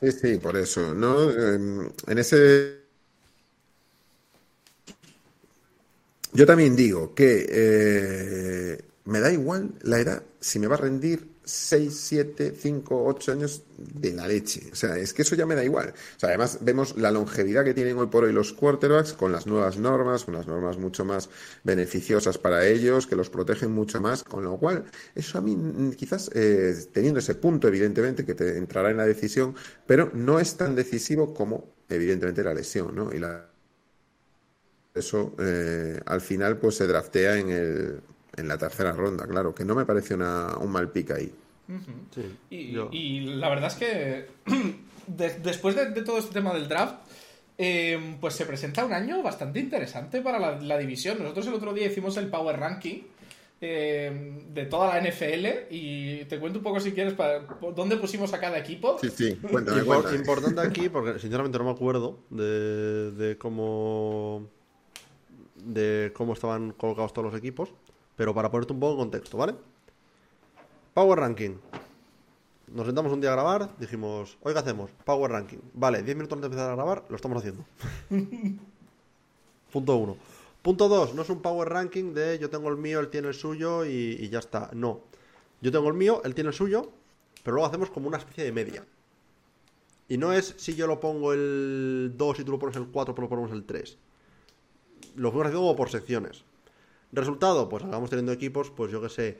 Sí, 0.00 0.12
sí, 0.12 0.38
por 0.38 0.56
eso. 0.56 0.94
¿no? 0.94 1.30
Eh, 1.30 1.90
En 2.06 2.18
ese. 2.18 2.87
Yo 6.38 6.46
también 6.46 6.76
digo 6.76 7.16
que 7.16 7.46
eh, 7.50 8.78
me 9.06 9.18
da 9.18 9.32
igual 9.32 9.72
la 9.82 9.98
edad 9.98 10.22
si 10.38 10.60
me 10.60 10.68
va 10.68 10.76
a 10.76 10.78
rendir 10.78 11.26
6, 11.42 11.92
7, 11.92 12.54
5, 12.56 13.06
8 13.06 13.32
años 13.32 13.64
de 13.76 14.12
la 14.12 14.28
leche. 14.28 14.68
O 14.70 14.76
sea, 14.76 14.96
es 14.98 15.12
que 15.12 15.22
eso 15.22 15.34
ya 15.34 15.46
me 15.46 15.56
da 15.56 15.64
igual. 15.64 15.88
O 15.88 16.20
sea, 16.20 16.28
además 16.28 16.58
vemos 16.60 16.96
la 16.96 17.10
longevidad 17.10 17.64
que 17.64 17.74
tienen 17.74 17.98
hoy 17.98 18.06
por 18.06 18.22
hoy 18.22 18.32
los 18.32 18.52
quarterbacks 18.52 19.14
con 19.14 19.32
las 19.32 19.48
nuevas 19.48 19.78
normas, 19.78 20.28
unas 20.28 20.46
normas 20.46 20.78
mucho 20.78 21.04
más 21.04 21.28
beneficiosas 21.64 22.38
para 22.38 22.64
ellos, 22.64 23.08
que 23.08 23.16
los 23.16 23.30
protegen 23.30 23.72
mucho 23.72 24.00
más, 24.00 24.22
con 24.22 24.44
lo 24.44 24.58
cual 24.58 24.84
eso 25.16 25.38
a 25.38 25.40
mí 25.40 25.56
mm, 25.56 25.94
quizás 25.94 26.30
eh, 26.34 26.72
teniendo 26.92 27.18
ese 27.18 27.34
punto 27.34 27.66
evidentemente 27.66 28.24
que 28.24 28.36
te 28.36 28.58
entrará 28.58 28.92
en 28.92 28.98
la 28.98 29.06
decisión, 29.06 29.56
pero 29.88 30.12
no 30.14 30.38
es 30.38 30.56
tan 30.56 30.76
decisivo 30.76 31.34
como 31.34 31.74
evidentemente 31.88 32.44
la 32.44 32.54
lesión, 32.54 32.94
¿no? 32.94 33.12
Y 33.12 33.18
la 33.18 33.47
eso 34.98 35.34
eh, 35.38 36.00
al 36.06 36.20
final 36.20 36.58
pues 36.58 36.76
se 36.76 36.86
draftea 36.86 37.38
en 37.38 37.50
el 37.50 38.00
en 38.36 38.46
la 38.46 38.56
tercera 38.56 38.92
ronda, 38.92 39.26
claro, 39.26 39.52
que 39.54 39.64
no 39.64 39.74
me 39.74 39.84
parece 39.84 40.14
una, 40.14 40.56
un 40.58 40.70
mal 40.70 40.90
pick 40.92 41.10
ahí. 41.10 41.32
Sí, 42.14 42.36
Y, 42.50 42.70
yo- 42.72 42.88
y 42.92 43.20
la 43.34 43.48
verdad 43.48 43.66
es 43.66 43.74
que 43.74 44.26
de- 45.08 45.38
después 45.40 45.74
de, 45.74 45.90
de 45.90 46.02
todo 46.02 46.18
este 46.18 46.32
tema 46.34 46.54
del 46.54 46.68
draft, 46.68 46.94
eh, 47.58 48.16
pues 48.20 48.34
se 48.34 48.46
presenta 48.46 48.84
un 48.84 48.92
año 48.92 49.20
bastante 49.22 49.58
interesante 49.58 50.20
para 50.22 50.38
la, 50.38 50.60
la 50.60 50.78
división. 50.78 51.18
Nosotros 51.20 51.48
el 51.48 51.54
otro 51.54 51.74
día 51.74 51.86
hicimos 51.88 52.16
el 52.16 52.28
Power 52.28 52.56
Ranking 52.60 53.00
eh, 53.60 54.38
de 54.52 54.66
toda 54.66 54.94
la 54.94 55.00
NFL 55.10 55.46
y 55.70 56.24
te 56.26 56.38
cuento 56.38 56.60
un 56.60 56.62
poco 56.62 56.78
si 56.78 56.92
quieres 56.92 57.14
para, 57.14 57.40
dónde 57.74 57.96
pusimos 57.96 58.32
a 58.32 58.38
cada 58.38 58.56
equipo. 58.58 58.98
Sí, 59.00 59.10
sí, 59.10 59.34
cuéntame, 59.50 59.82
Impor- 59.82 59.86
cuéntame. 59.86 60.16
importante 60.16 60.60
aquí, 60.60 60.88
porque 60.92 61.18
sinceramente 61.18 61.58
no 61.58 61.64
me 61.64 61.72
acuerdo 61.72 62.20
de, 62.30 63.10
de 63.10 63.36
cómo 63.36 64.48
de 65.64 66.12
cómo 66.14 66.32
estaban 66.32 66.72
colocados 66.72 67.12
todos 67.12 67.32
los 67.32 67.38
equipos, 67.38 67.72
pero 68.16 68.34
para 68.34 68.50
ponerte 68.50 68.72
un 68.72 68.80
poco 68.80 68.92
en 68.92 68.98
contexto, 68.98 69.36
¿vale? 69.36 69.54
Power 70.94 71.20
Ranking. 71.20 71.56
Nos 72.72 72.86
sentamos 72.86 73.12
un 73.12 73.20
día 73.20 73.30
a 73.30 73.34
grabar, 73.34 73.70
dijimos, 73.78 74.36
hoy 74.42 74.52
qué 74.52 74.58
hacemos, 74.58 74.90
Power 75.04 75.30
Ranking. 75.30 75.58
Vale, 75.74 76.02
10 76.02 76.16
minutos 76.16 76.36
antes 76.36 76.50
de 76.50 76.54
empezar 76.54 76.70
a 76.70 76.74
grabar, 76.74 77.04
lo 77.08 77.16
estamos 77.16 77.38
haciendo. 77.38 77.64
Punto 79.72 79.96
uno. 79.96 80.16
Punto 80.62 80.88
dos, 80.88 81.14
no 81.14 81.22
es 81.22 81.30
un 81.30 81.40
Power 81.40 81.68
Ranking 81.68 82.14
de 82.14 82.38
yo 82.38 82.50
tengo 82.50 82.68
el 82.68 82.76
mío, 82.76 83.00
él 83.00 83.08
tiene 83.08 83.28
el 83.28 83.34
suyo 83.34 83.84
y, 83.84 84.28
ya 84.28 84.40
está. 84.40 84.70
No. 84.74 85.00
Yo 85.60 85.70
tengo 85.72 85.88
el 85.88 85.94
mío, 85.94 86.20
él 86.24 86.34
tiene 86.34 86.48
el 86.48 86.54
suyo, 86.54 86.90
pero 87.42 87.54
luego 87.54 87.68
hacemos 87.68 87.90
como 87.90 88.08
una 88.08 88.18
especie 88.18 88.44
de 88.44 88.52
media. 88.52 88.84
Y 90.08 90.16
no 90.18 90.32
es 90.32 90.54
si 90.58 90.74
yo 90.74 90.86
lo 90.86 91.00
pongo 91.00 91.32
el 91.32 92.14
2 92.16 92.40
y 92.40 92.44
tú 92.44 92.52
lo 92.52 92.58
pones 92.58 92.76
el 92.76 92.88
4, 92.88 93.14
pero 93.14 93.26
lo 93.26 93.28
ponemos 93.28 93.52
el 93.52 93.64
3. 93.64 93.98
Lo 95.18 95.30
fuimos 95.30 95.46
haciendo 95.46 95.60
como 95.66 95.76
por 95.76 95.90
secciones. 95.90 96.44
Resultado, 97.12 97.68
pues 97.68 97.82
acabamos 97.84 98.10
teniendo 98.10 98.32
equipos, 98.32 98.70
pues 98.70 98.90
yo 98.92 99.00
qué 99.02 99.08
sé. 99.08 99.38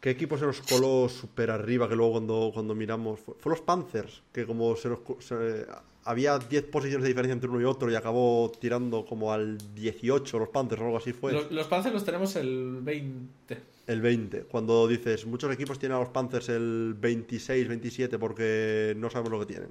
¿Qué 0.00 0.10
equipo 0.10 0.36
se 0.36 0.44
nos 0.44 0.60
coló 0.60 1.08
súper 1.08 1.50
arriba 1.50 1.88
que 1.88 1.96
luego 1.96 2.12
cuando, 2.12 2.50
cuando 2.52 2.74
miramos? 2.74 3.20
Fue, 3.20 3.34
fue 3.38 3.50
los 3.50 3.60
Panthers, 3.62 4.22
que 4.32 4.44
como 4.46 4.76
se 4.76 4.88
nos... 4.90 4.98
se- 5.20 5.66
había 6.06 6.38
10 6.38 6.64
posiciones 6.64 7.02
de 7.04 7.08
diferencia 7.08 7.32
entre 7.32 7.48
uno 7.48 7.62
y 7.62 7.64
otro 7.64 7.90
y 7.90 7.94
acabó 7.94 8.52
tirando 8.60 9.06
como 9.06 9.32
al 9.32 9.56
18 9.74 10.38
los 10.38 10.50
Panthers 10.50 10.82
o 10.82 10.84
algo 10.84 10.98
así 10.98 11.14
fue. 11.14 11.32
Los, 11.32 11.50
los 11.50 11.66
Panthers 11.66 11.94
los 11.94 12.04
tenemos 12.04 12.36
el 12.36 12.80
20. 12.82 13.58
El 13.86 14.00
20. 14.02 14.40
Cuando 14.42 14.86
dices, 14.86 15.24
muchos 15.24 15.50
equipos 15.54 15.78
tienen 15.78 15.96
a 15.96 16.00
los 16.00 16.10
Panthers 16.10 16.50
el 16.50 16.94
26, 17.00 17.66
27 17.68 18.18
porque 18.18 18.92
no 18.98 19.08
sabemos 19.08 19.32
lo 19.32 19.40
que 19.40 19.46
tienen. 19.46 19.70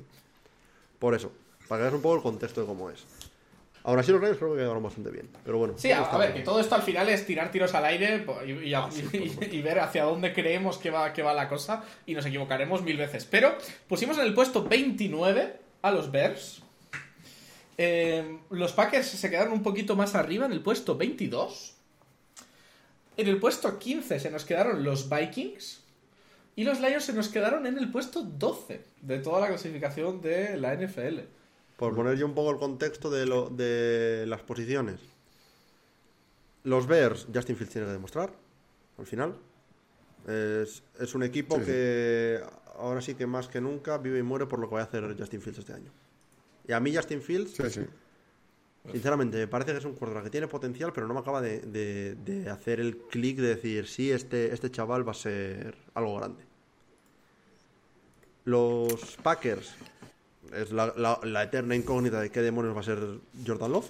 Por 0.97 1.13
eso, 1.13 1.31
para 1.67 1.79
que 1.79 1.83
veas 1.83 1.93
un 1.93 2.01
poco 2.01 2.15
el 2.15 2.21
contexto 2.23 2.61
de 2.61 2.67
cómo 2.67 2.89
es. 2.89 3.05
Ahora 3.85 4.01
sí 4.01 4.11
los 4.13 4.21
Reyes 4.21 4.37
creo 4.37 4.51
que 4.53 4.59
quedaron 4.59 4.81
bastante 4.81 5.09
bien. 5.11 5.29
Pero 5.43 5.57
bueno. 5.57 5.73
Sí, 5.77 5.91
a, 5.91 6.01
ver, 6.17 6.29
bien. 6.31 6.39
que 6.41 6.45
todo 6.45 6.59
esto 6.61 6.75
al 6.75 6.83
final 6.83 7.09
es 7.09 7.25
tirar 7.25 7.51
tiros 7.51 7.73
al 7.73 7.83
aire 7.85 8.25
y, 8.47 8.51
y- 8.69 8.73
Ah, 8.73 8.87
sí, 8.91 9.01
por 9.01 9.15
y- 9.21 9.29
supuesto. 9.29 9.55
y 9.55 9.61
ver 9.61 9.79
hacia 9.79 10.03
dónde 10.05 10.31
creemos 10.33 10.77
que 10.77 10.89
va, 10.89 11.11
que 11.11 11.21
va 11.21 11.33
la 11.33 11.49
cosa 11.49 11.83
y 12.05 12.13
nos 12.13 12.25
equivocaremos 12.25 12.81
mil 12.81 12.95
veces. 12.97 13.25
Pero 13.25 13.57
pusimos 13.87 14.17
en 14.17 14.23
el 14.25 14.33
puesto 14.33 14.63
29 14.63 15.59
a 15.81 15.91
los 15.91 16.11
Bears. 16.11 16.61
Eh, 17.77 18.37
los 18.51 18.71
Packers 18.71 19.07
se 19.07 19.29
quedaron 19.29 19.51
un 19.53 19.63
poquito 19.63 19.95
más 19.95 20.15
arriba 20.15 20.45
en 20.45 20.53
el 20.53 20.61
puesto 20.61 20.95
22. 20.95 21.73
En 23.17 23.27
el 23.27 23.37
puesto 23.37 23.77
15 23.79 24.19
se 24.19 24.31
nos 24.31 24.45
quedaron 24.45 24.83
los 24.83 25.09
Vikings. 25.09 25.81
Y 26.55 26.63
los 26.65 26.79
Lions 26.79 27.03
se 27.05 27.13
nos 27.13 27.29
quedaron 27.29 27.65
en 27.65 27.77
el 27.79 27.89
puesto 27.91 28.21
12 28.21 28.81
de 29.01 29.19
toda 29.19 29.41
la 29.41 29.47
clasificación 29.47 30.21
de 30.21 30.55
la 30.57 30.73
NFL. 30.75 31.19
Por 31.83 31.95
poner 31.95 32.17
yo 32.17 32.25
un 32.25 32.33
poco 32.33 32.49
el 32.51 32.57
contexto 32.57 33.09
de, 33.09 33.25
lo, 33.25 33.49
de 33.49 34.23
las 34.25 34.41
posiciones. 34.41 35.01
Los 36.63 36.87
Bears, 36.87 37.27
Justin 37.33 37.57
Fields 37.57 37.73
tiene 37.73 37.87
que 37.87 37.91
demostrar, 37.93 38.31
al 38.97 39.05
final. 39.05 39.35
Es, 40.25 40.81
es 40.97 41.13
un 41.13 41.23
equipo 41.23 41.55
Sí, 41.55 41.61
sí. 41.63 41.67
que 41.67 42.39
ahora 42.77 43.01
sí 43.01 43.15
que 43.15 43.27
más 43.27 43.49
que 43.49 43.59
nunca 43.59 43.97
vive 43.97 44.19
y 44.19 44.23
muere 44.23 44.45
por 44.45 44.59
lo 44.59 44.69
que 44.69 44.75
va 44.75 44.81
a 44.81 44.85
hacer 44.85 45.13
Justin 45.19 45.41
Fields 45.41 45.59
este 45.59 45.73
año. 45.73 45.91
Y 46.65 46.71
a 46.71 46.79
mí 46.79 46.95
Justin 46.95 47.21
Fields, 47.21 47.51
Sí, 47.51 47.69
sí. 47.69 47.81
sinceramente, 48.89 49.35
me 49.39 49.47
parece 49.49 49.73
que 49.73 49.79
es 49.79 49.83
un 49.85 49.95
quarterback 49.95 50.23
que 50.23 50.29
tiene 50.29 50.47
potencial, 50.47 50.93
pero 50.93 51.05
no 51.05 51.13
me 51.13 51.19
acaba 51.19 51.41
de, 51.41 51.59
de- 51.59 52.15
de 52.15 52.49
hacer 52.49 52.79
el 52.79 52.95
clic 52.97 53.35
de 53.39 53.55
decir, 53.55 53.87
sí, 53.87 54.09
este, 54.09 54.53
este 54.53 54.71
chaval 54.71 55.05
va 55.05 55.11
a 55.11 55.15
ser 55.15 55.75
algo 55.95 56.15
grande. 56.15 56.45
Los 58.45 59.17
Packers. 59.21 59.75
Es 60.55 60.71
la, 60.71 60.93
la- 61.23 61.43
eterna 61.43 61.75
incógnita 61.75 62.19
de 62.21 62.29
qué 62.31 62.41
demonios 62.41 62.75
va 62.75 62.81
a 62.81 62.83
ser 62.83 62.99
Jordan 63.45 63.71
Love. 63.71 63.89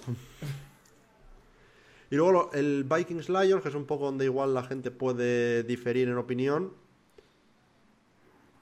Y 2.10 2.16
luego 2.16 2.50
el 2.52 2.84
Vikings 2.84 3.28
Lions, 3.28 3.62
que 3.62 3.68
es 3.70 3.74
un 3.74 3.86
poco 3.86 4.04
donde 4.06 4.24
igual 4.24 4.54
la 4.54 4.62
gente 4.62 4.90
puede 4.90 5.62
diferir 5.62 6.08
en 6.08 6.16
opinión. 6.18 6.72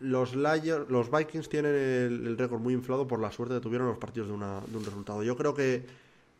Los, 0.00 0.34
Lions, 0.34 0.88
los 0.88 1.10
Vikings 1.10 1.48
tienen 1.48 1.74
el, 1.74 2.36
récord 2.38 2.60
muy 2.60 2.74
inflado 2.74 3.06
por 3.06 3.20
la 3.20 3.30
suerte 3.30 3.54
que 3.54 3.60
tuvieron 3.60 3.86
los 3.88 3.98
partidos 3.98 4.28
de, 4.28 4.34
una- 4.34 4.60
de 4.66 4.76
un 4.76 4.84
resultado. 4.84 5.22
Yo 5.22 5.36
creo 5.36 5.54
que. 5.54 5.84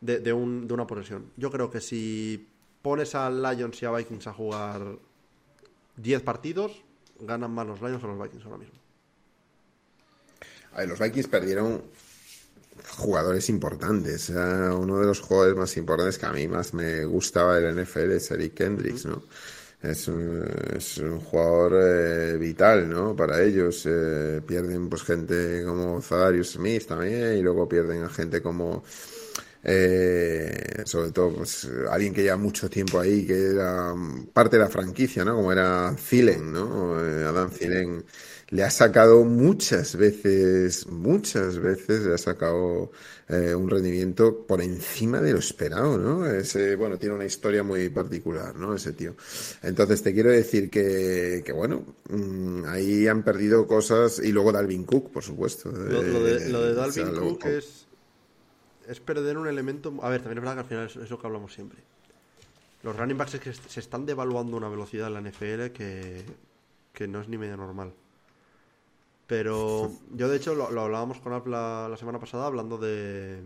De, 0.01 0.19
de 0.19 0.33
un- 0.33 0.67
de 0.67 0.73
una 0.73 0.85
posesión. 0.85 1.27
Yo 1.37 1.49
creo 1.49 1.69
que 1.69 1.79
si 1.79 2.45
pones 2.81 3.15
a 3.15 3.29
Lions 3.29 3.81
y 3.81 3.85
a 3.85 3.91
Vikings 3.91 4.27
a 4.27 4.33
jugar 4.33 4.97
10 5.95 6.21
partidos, 6.23 6.83
ganan 7.21 7.51
más 7.51 7.65
los 7.67 7.81
Lions 7.81 8.03
o 8.03 8.07
los 8.07 8.21
Vikings 8.21 8.43
ahora 8.43 8.57
mismo. 8.57 8.82
A 10.73 10.79
ver, 10.79 10.89
los 10.89 10.99
Vikings 10.99 11.27
perdieron 11.27 11.83
jugadores 12.97 13.49
importantes. 13.49 14.29
Uno 14.29 14.99
de 14.99 15.05
los 15.05 15.19
jugadores 15.21 15.55
más 15.57 15.77
importantes 15.77 16.17
que 16.17 16.25
a 16.25 16.33
mí 16.33 16.47
más 16.47 16.73
me 16.73 17.05
gustaba 17.05 17.55
del 17.59 17.75
NFL 17.75 18.11
es 18.13 18.31
Eric 18.31 18.53
Kendricks, 18.55 19.05
¿no? 19.05 19.23
Es 19.81 20.07
un, 20.07 20.45
es 20.75 20.97
un 20.99 21.19
jugador 21.19 21.73
eh, 21.81 22.37
vital, 22.37 22.89
¿no? 22.89 23.15
Para 23.15 23.41
ellos. 23.43 23.85
Eh, 23.85 24.41
pierden 24.47 24.89
pues 24.89 25.03
gente 25.03 25.63
como 25.65 26.01
Zadarius 26.01 26.51
Smith 26.53 26.87
también 26.87 27.37
y 27.37 27.41
luego 27.41 27.67
pierden 27.67 28.03
a 28.03 28.09
gente 28.09 28.41
como... 28.41 28.83
eh, 29.63 30.83
sobre 30.85 31.11
todo 31.11 31.33
pues 31.35 31.67
alguien 31.89 32.13
que 32.13 32.23
lleva 32.23 32.37
mucho 32.37 32.69
tiempo 32.69 32.99
ahí 32.99 33.25
que 33.25 33.51
era 33.51 33.93
parte 34.33 34.57
de 34.57 34.63
la 34.63 34.69
franquicia 34.69 35.23
no 35.25 35.35
como 35.35 35.51
era 35.51 35.95
Thielen 35.95 36.51
no 36.51 36.99
Eh, 36.99 37.25
Adam 37.25 37.49
Thielen 37.51 38.05
le 38.53 38.63
ha 38.63 38.69
sacado 38.69 39.23
muchas 39.23 39.95
veces, 39.95 40.85
muchas 40.87 41.57
veces 41.57 42.01
le 42.05 42.13
ha 42.13 42.17
sacado 42.17 42.91
eh, 43.27 43.55
un 43.55 43.67
rendimiento 43.69 44.45
por 44.45 44.61
encima 44.61 45.21
de 45.21 45.33
lo 45.33 45.39
esperado, 45.39 45.97
¿no? 45.97 46.25
Ese, 46.27 46.75
bueno, 46.75 46.97
tiene 46.99 47.15
una 47.15 47.25
historia 47.25 47.63
muy 47.63 47.89
particular, 47.89 48.55
¿no? 48.55 48.75
Ese 48.75 48.93
tío. 48.93 49.15
Entonces 49.63 50.03
te 50.03 50.13
quiero 50.13 50.29
decir 50.29 50.69
que, 50.69 51.41
que 51.43 51.51
bueno, 51.51 51.83
mm, 52.09 52.65
ahí 52.67 53.07
han 53.07 53.23
perdido 53.23 53.65
cosas 53.65 54.19
y 54.19 54.31
luego 54.31 54.51
Dalvin 54.51 54.83
Cook, 54.83 55.11
por 55.11 55.23
supuesto. 55.23 55.71
Lo, 55.71 56.03
lo 56.03 56.23
de, 56.23 56.49
lo 56.49 56.61
de 56.61 56.71
Eh, 56.71 56.75
Dalvin 56.75 57.03
o 57.03 57.11
sea, 57.11 57.11
lo- 57.11 57.21
Cook 57.21 57.45
es, 57.47 57.87
es 58.87 58.99
perder 58.99 59.37
un 59.37 59.47
elemento. 59.47 59.91
A 60.03 60.09
ver, 60.09 60.21
también 60.21 60.37
es 60.37 60.43
verdad 60.43 60.55
que 60.55 60.59
al 60.61 60.67
final 60.67 60.85
es, 60.87 60.95
es 60.97 61.09
lo 61.09 61.19
que 61.19 61.25
hablamos 61.27 61.53
siempre. 61.53 61.79
Los 62.83 62.95
running 62.97 63.17
backs 63.17 63.33
es 63.35 63.39
que 63.41 63.53
se 63.53 63.79
están 63.79 64.05
devaluando 64.05 64.55
a 64.55 64.59
una 64.59 64.69
velocidad 64.69 65.07
en 65.07 65.13
la 65.15 65.21
NFL 65.21 65.71
que, 65.73 66.23
que 66.93 67.07
no 67.07 67.21
es 67.21 67.29
ni 67.29 67.37
medio 67.37 67.57
normal. 67.57 67.93
Pero 69.27 69.91
yo, 70.11 70.29
de 70.29 70.37
hecho, 70.37 70.55
lo, 70.55 70.71
lo 70.71 70.81
hablábamos 70.81 71.19
con 71.19 71.33
App 71.33 71.47
la, 71.47 71.87
la 71.89 71.97
semana 71.97 72.19
pasada 72.19 72.45
hablando 72.47 72.77
de 72.77 73.41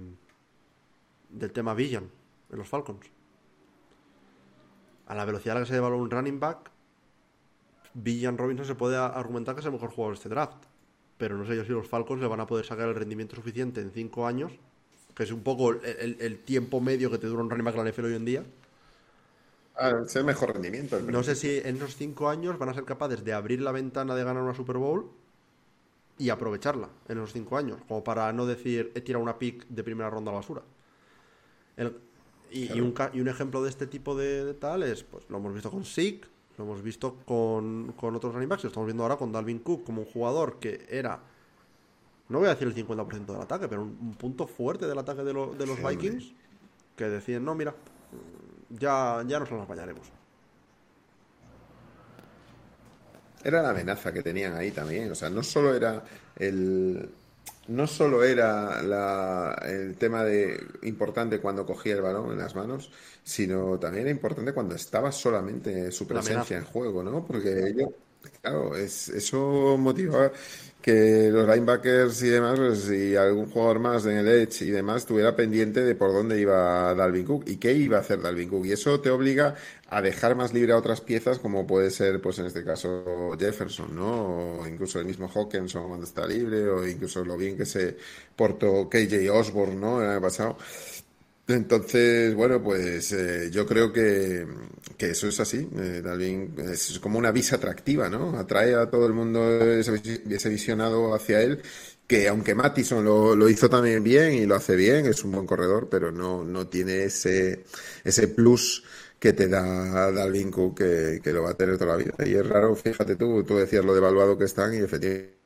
del 1.29 1.51
tema 1.51 1.73
Villan 1.73 2.09
en 2.51 2.57
los 2.57 2.67
Falcons. 2.67 3.05
A 5.07 5.15
la 5.15 5.25
velocidad 5.25 5.55
a 5.55 5.59
la 5.59 5.65
que 5.65 5.69
se 5.69 5.75
devalúa 5.75 6.01
un 6.01 6.11
running 6.11 6.39
back, 6.39 6.71
Villan 7.93 8.37
Robinson 8.37 8.65
se 8.65 8.75
puede 8.75 8.97
argumentar 8.97 9.55
que 9.55 9.61
es 9.61 9.65
el 9.65 9.71
mejor 9.71 9.89
jugador 9.91 10.13
de 10.15 10.17
este 10.19 10.29
draft. 10.29 10.65
Pero 11.17 11.37
no 11.37 11.45
sé 11.45 11.55
yo 11.55 11.63
si 11.65 11.71
los 11.71 11.87
Falcons 11.87 12.21
le 12.21 12.27
van 12.27 12.39
a 12.41 12.45
poder 12.47 12.65
sacar 12.65 12.87
el 12.87 12.95
rendimiento 12.95 13.35
suficiente 13.35 13.81
en 13.81 13.91
5 13.91 14.27
años, 14.27 14.51
que 15.15 15.23
es 15.23 15.31
un 15.31 15.41
poco 15.41 15.71
el, 15.71 15.79
el- 15.85 16.17
el 16.19 16.39
tiempo 16.43 16.79
medio 16.79 17.09
que 17.09 17.17
te 17.17 17.27
dura 17.27 17.41
un 17.41 17.49
running 17.49 17.65
back 17.65 17.75
en 17.75 17.83
la 17.85 17.89
NFL 17.91 18.05
hoy 18.05 18.15
en 18.15 18.25
día. 18.25 18.43
Ah, 19.75 20.01
es 20.05 20.15
el 20.15 20.23
mejor 20.25 20.53
rendimiento. 20.53 20.97
el 20.97 21.07
No 21.11 21.23
sé 21.23 21.35
si 21.35 21.57
en 21.57 21.77
esos 21.77 21.95
5 21.95 22.29
años 22.29 22.57
van 22.57 22.69
a 22.69 22.73
ser 22.73 22.83
capaces 22.83 23.23
de 23.23 23.33
abrir 23.33 23.61
la 23.61 23.71
ventana 23.71 24.15
de 24.15 24.23
ganar 24.23 24.43
una 24.43 24.53
Super 24.55 24.77
Bowl 24.77 25.09
y 26.17 26.29
aprovecharla 26.29 26.89
en 27.07 27.17
esos 27.17 27.33
5 27.33 27.57
años, 27.57 27.79
como 27.87 28.03
para 28.03 28.31
no 28.33 28.45
decir 28.45 28.91
he 28.95 29.01
tirado 29.01 29.21
una 29.23 29.37
pick 29.37 29.67
de 29.67 29.83
primera 29.83 30.09
ronda 30.09 30.31
a 30.31 30.33
la 30.33 30.39
basura. 30.39 30.61
El- 31.75 31.97
y, 32.49 32.73
y 32.73 32.79
un, 32.81 32.93
y 33.13 33.19
un 33.19 33.27
ejemplo 33.27 33.61
de 33.61 33.69
este 33.69 33.87
tipo 33.87 34.15
de, 34.15 34.45
de 34.45 34.53
tal 34.53 34.81
es, 34.83 35.03
pues 35.03 35.29
lo 35.29 35.37
hemos 35.37 35.53
visto 35.53 35.69
con 35.69 35.83
Sick, 35.83 36.27
lo 36.57 36.63
hemos 36.63 36.81
visto 36.81 37.17
con, 37.25 37.93
con 37.99 38.15
otros 38.15 38.33
running 38.33 38.47
backs, 38.49 38.63
lo 38.63 38.69
estamos 38.69 38.87
viendo 38.87 39.03
ahora 39.03 39.17
con 39.17 39.31
Dalvin 39.33 39.59
Cook 39.59 39.83
como 39.83 40.01
un 40.03 40.07
jugador 40.07 40.57
que 40.59 40.85
era, 40.89 41.19
no 42.29 42.39
voy 42.39 42.47
a 42.47 42.51
decir 42.55 42.67
el 42.67 42.73
50% 42.73 43.25
del 43.25 43.41
ataque, 43.41 43.67
pero 43.67 43.81
un, 43.83 43.97
un 44.01 44.13
punto 44.15 44.47
fuerte 44.47 44.87
del 44.87 44.97
ataque 44.97 45.23
de, 45.23 45.33
lo- 45.33 45.53
de 45.53 45.65
los 45.67 45.75
Sí, 45.77 45.83
hombre. 45.83 45.95
Vikings, 45.97 46.33
que 46.95 47.05
decían, 47.09 47.43
no, 47.43 47.53
mira, 47.53 47.75
ya, 48.69 49.23
ya 49.27 49.39
nos 49.39 49.51
las 49.51 49.61
apañaremos. 49.61 50.07
Era 53.43 53.61
la 53.61 53.69
amenaza 53.69 54.11
que 54.13 54.23
tenían 54.23 54.53
ahí 54.55 54.71
también. 54.71 55.11
O 55.11 55.15
sea, 55.15 55.29
no 55.29 55.43
solo 55.43 55.75
era 55.75 56.03
el. 56.35 57.09
No 57.67 57.85
solo 57.85 58.23
era 58.23 58.81
la- 58.81 59.53
el 59.65 59.97
tema 59.97 60.23
de 60.23 60.57
importante 60.83 61.39
cuando 61.41 61.65
cogía 61.65 61.95
el 61.95 62.01
balón 62.01 62.31
en 62.31 62.37
las 62.39 62.55
manos, 62.55 62.91
sino 63.23 63.77
también 63.79 64.03
era 64.03 64.11
importante 64.11 64.53
cuando 64.53 64.73
estaba 64.75 65.11
solamente 65.11 65.91
su 65.91 66.07
presencia 66.07 66.57
en 66.57 66.63
juego, 66.65 67.03
¿no? 67.03 67.25
Porque 67.25 67.73
yo, 67.77 67.91
claro, 68.41 68.75
es, 68.75 69.09
eso 69.09 69.75
motivaba 69.77 70.31
que 70.87 71.29
los 71.33 71.45
linebackers 71.45 72.23
y 72.23 72.29
demás, 72.29 72.57
pues, 72.57 72.89
y 72.89 73.13
algún 73.17 73.47
jugador 73.51 73.79
más 73.79 74.05
en 74.05 74.19
el 74.19 74.27
Edge 74.29 74.61
y 74.61 74.69
demás, 74.71 75.01
estuviera 75.01 75.35
pendiente 75.35 75.83
de 75.83 75.95
por 75.95 76.13
dónde 76.13 76.39
iba 76.39 76.93
Dalvin 76.93 77.25
Cook 77.25 77.43
y 77.45 77.57
qué 77.57 77.73
iba 77.73 77.97
a 77.97 77.99
hacer 77.99 78.21
Dalvin 78.21 78.47
Cook. 78.47 78.65
Y 78.67 78.71
eso 78.71 79.01
te 79.01 79.09
obliga 79.09 79.55
a 79.89 80.01
dejar 80.01 80.37
más 80.37 80.53
libre 80.53 80.71
a 80.71 80.77
otras 80.77 81.01
piezas, 81.01 81.39
como 81.39 81.67
puede 81.67 81.89
ser, 81.89 82.21
pues 82.21 82.39
en 82.39 82.45
este 82.45 82.63
caso, 82.63 83.35
Jefferson, 83.37 83.93
¿no? 83.93 84.59
O 84.61 84.65
incluso 84.65 84.97
el 85.01 85.05
mismo 85.05 85.27
Hawkinson 85.27 85.89
cuando 85.89 86.05
está 86.05 86.25
libre, 86.25 86.69
o 86.69 86.87
incluso 86.87 87.25
lo 87.25 87.35
bien 87.35 87.57
que 87.57 87.65
se 87.65 87.97
portó 88.37 88.87
KJ 88.89 89.29
Osborne, 89.29 89.75
¿no? 89.75 90.01
El 90.01 90.09
año 90.09 90.21
pasado. 90.21 90.57
Entonces, 91.49 92.35
bueno, 92.35 92.61
pues 92.61 93.13
eh, 93.13 93.49
yo 93.51 93.65
creo 93.65 93.93
que, 93.93 94.45
que 94.97 95.11
eso 95.11 95.27
es 95.29 95.39
así. 95.39 95.69
Eh, 95.77 96.01
Dalvin 96.03 96.53
es 96.59 96.99
como 96.99 97.17
una 97.17 97.31
visa 97.31 97.55
atractiva, 97.55 98.09
¿no? 98.09 98.37
Atrae 98.37 98.75
a 98.75 98.89
todo 98.89 99.05
el 99.07 99.13
mundo 99.13 99.61
ese, 99.61 100.01
ese 100.29 100.49
visionado 100.49 101.13
hacia 101.15 101.41
él, 101.41 101.61
que 102.05 102.27
aunque 102.27 102.53
Mattison 102.53 103.03
lo, 103.05 103.33
lo 103.33 103.47
hizo 103.47 103.69
también 103.69 104.03
bien 104.03 104.33
y 104.33 104.45
lo 104.45 104.55
hace 104.55 104.75
bien, 104.75 105.05
es 105.05 105.23
un 105.23 105.31
buen 105.31 105.45
corredor, 105.47 105.87
pero 105.89 106.11
no, 106.11 106.43
no 106.43 106.67
tiene 106.67 107.05
ese, 107.05 107.63
ese 108.03 108.27
plus 108.27 108.83
que 109.17 109.31
te 109.33 109.47
da 109.47 110.11
Dalvin 110.11 110.51
Cook 110.51 110.77
que, 110.79 111.21
que 111.23 111.31
lo 111.31 111.43
va 111.43 111.51
a 111.51 111.53
tener 111.57 111.77
toda 111.77 111.91
la 111.93 111.97
vida. 112.03 112.13
Y 112.25 112.33
es 112.35 112.45
raro, 112.45 112.75
fíjate 112.75 113.15
tú, 113.15 113.43
tú 113.45 113.55
decías 113.55 113.85
lo 113.85 113.95
devaluado 113.95 114.37
que 114.37 114.43
están 114.45 114.73
y 114.73 114.77
efectivamente 114.77 115.36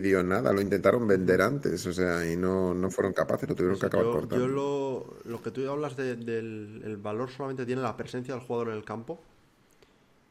dio 0.00 0.22
nada, 0.22 0.52
lo 0.52 0.60
intentaron 0.60 1.06
vender 1.06 1.40
antes, 1.42 1.86
o 1.86 1.92
sea, 1.92 2.30
y 2.30 2.36
no, 2.36 2.74
no 2.74 2.90
fueron 2.90 3.12
capaces, 3.12 3.48
lo 3.48 3.54
tuvieron 3.54 3.78
que 3.78 3.86
acabar 3.86 4.06
Yo, 4.06 4.12
cortando. 4.12 4.46
yo 4.46 4.48
lo, 4.48 5.16
lo 5.24 5.42
que 5.42 5.50
tú 5.50 5.68
hablas 5.70 5.96
de- 5.96 6.16
del 6.16 6.82
el 6.84 6.96
valor 6.96 7.30
solamente 7.30 7.64
tiene 7.66 7.82
la 7.82 7.96
presencia 7.96 8.34
del 8.34 8.42
jugador 8.44 8.68
en 8.68 8.74
el 8.76 8.84
campo. 8.84 9.18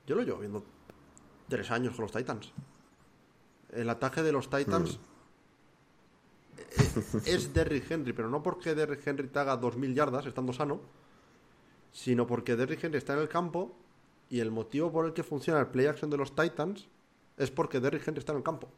Yo 0.08 0.16
lo 0.16 0.22
llevo 0.24 0.40
viendo 0.40 0.64
tres 1.50 1.72
años 1.72 1.96
con 1.96 2.04
los 2.04 2.12
Titans. 2.12 2.52
El 3.72 3.90
ataque 3.90 4.22
de 4.24 4.32
los 4.32 4.50
Titans 4.50 5.00
eh, 6.58 7.22
es 7.26 7.54
Derrick 7.54 7.90
Henry, 7.90 8.14
pero 8.14 8.30
no 8.30 8.42
porque 8.44 8.76
Derrick 8.76 9.06
Henry 9.06 9.28
te 9.28 9.40
haga 9.40 9.60
2.000 9.60 9.94
yardas 9.94 10.26
estando 10.26 10.54
sano, 10.54 10.80
sino 11.92 12.28
porque 12.28 12.56
Derrick 12.56 12.84
Henry 12.84 12.98
está 12.98 13.14
en 13.14 13.20
el 13.20 13.30
campo 13.30 13.76
y 14.30 14.40
el 14.40 14.52
motivo 14.52 14.92
por 14.92 15.06
el 15.06 15.14
que 15.14 15.24
funciona 15.24 15.60
el 15.60 15.68
play 15.68 15.86
action 15.88 16.10
de 16.10 16.18
los 16.18 16.36
Titans 16.36 16.88
es 17.38 17.52
porque 17.52 17.80
Derrick 17.80 18.08
Henry 18.08 18.20
está 18.20 18.32
en 18.32 18.38
el 18.40 18.44
campo. 18.44 18.70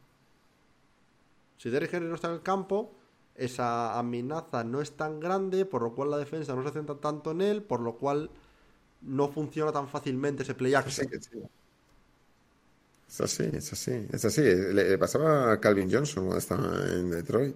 Si 1.57 1.69
Derrick 1.69 1.93
Henry 1.93 2.09
no 2.09 2.15
está 2.15 2.27
en 2.29 2.35
el 2.35 2.43
campo, 2.43 2.95
esa 3.35 3.97
amenaza 3.99 4.63
no 4.63 4.81
es 4.81 4.91
tan 4.97 5.19
grande, 5.19 5.65
por 5.65 5.81
lo 5.83 5.93
cual 5.95 6.11
la 6.11 6.17
defensa 6.17 6.55
no 6.55 6.63
se 6.63 6.71
centra 6.71 6.95
tanto 6.95 7.31
en 7.31 7.41
él, 7.41 7.63
por 7.63 7.79
lo 7.81 7.97
cual 7.97 8.31
no 9.01 9.29
funciona 9.29 9.71
tan 9.71 9.87
fácilmente 9.89 10.43
ese 10.43 10.55
play 10.55 10.75
action. 10.75 11.07
Sí, 11.09 11.19
sí. 11.19 11.39
Es 13.07 13.21
así, 13.21 13.43
es 13.53 13.71
así, 13.73 14.05
es 14.11 14.25
así. 14.25 14.41
Le, 14.41 14.73
le 14.89 14.97
pasaba 14.97 15.53
a 15.53 15.59
Calvin 15.61 15.89
Johnson 15.91 16.25
cuando 16.25 16.39
estaba 16.39 16.85
en 16.91 17.09
Detroit. 17.09 17.55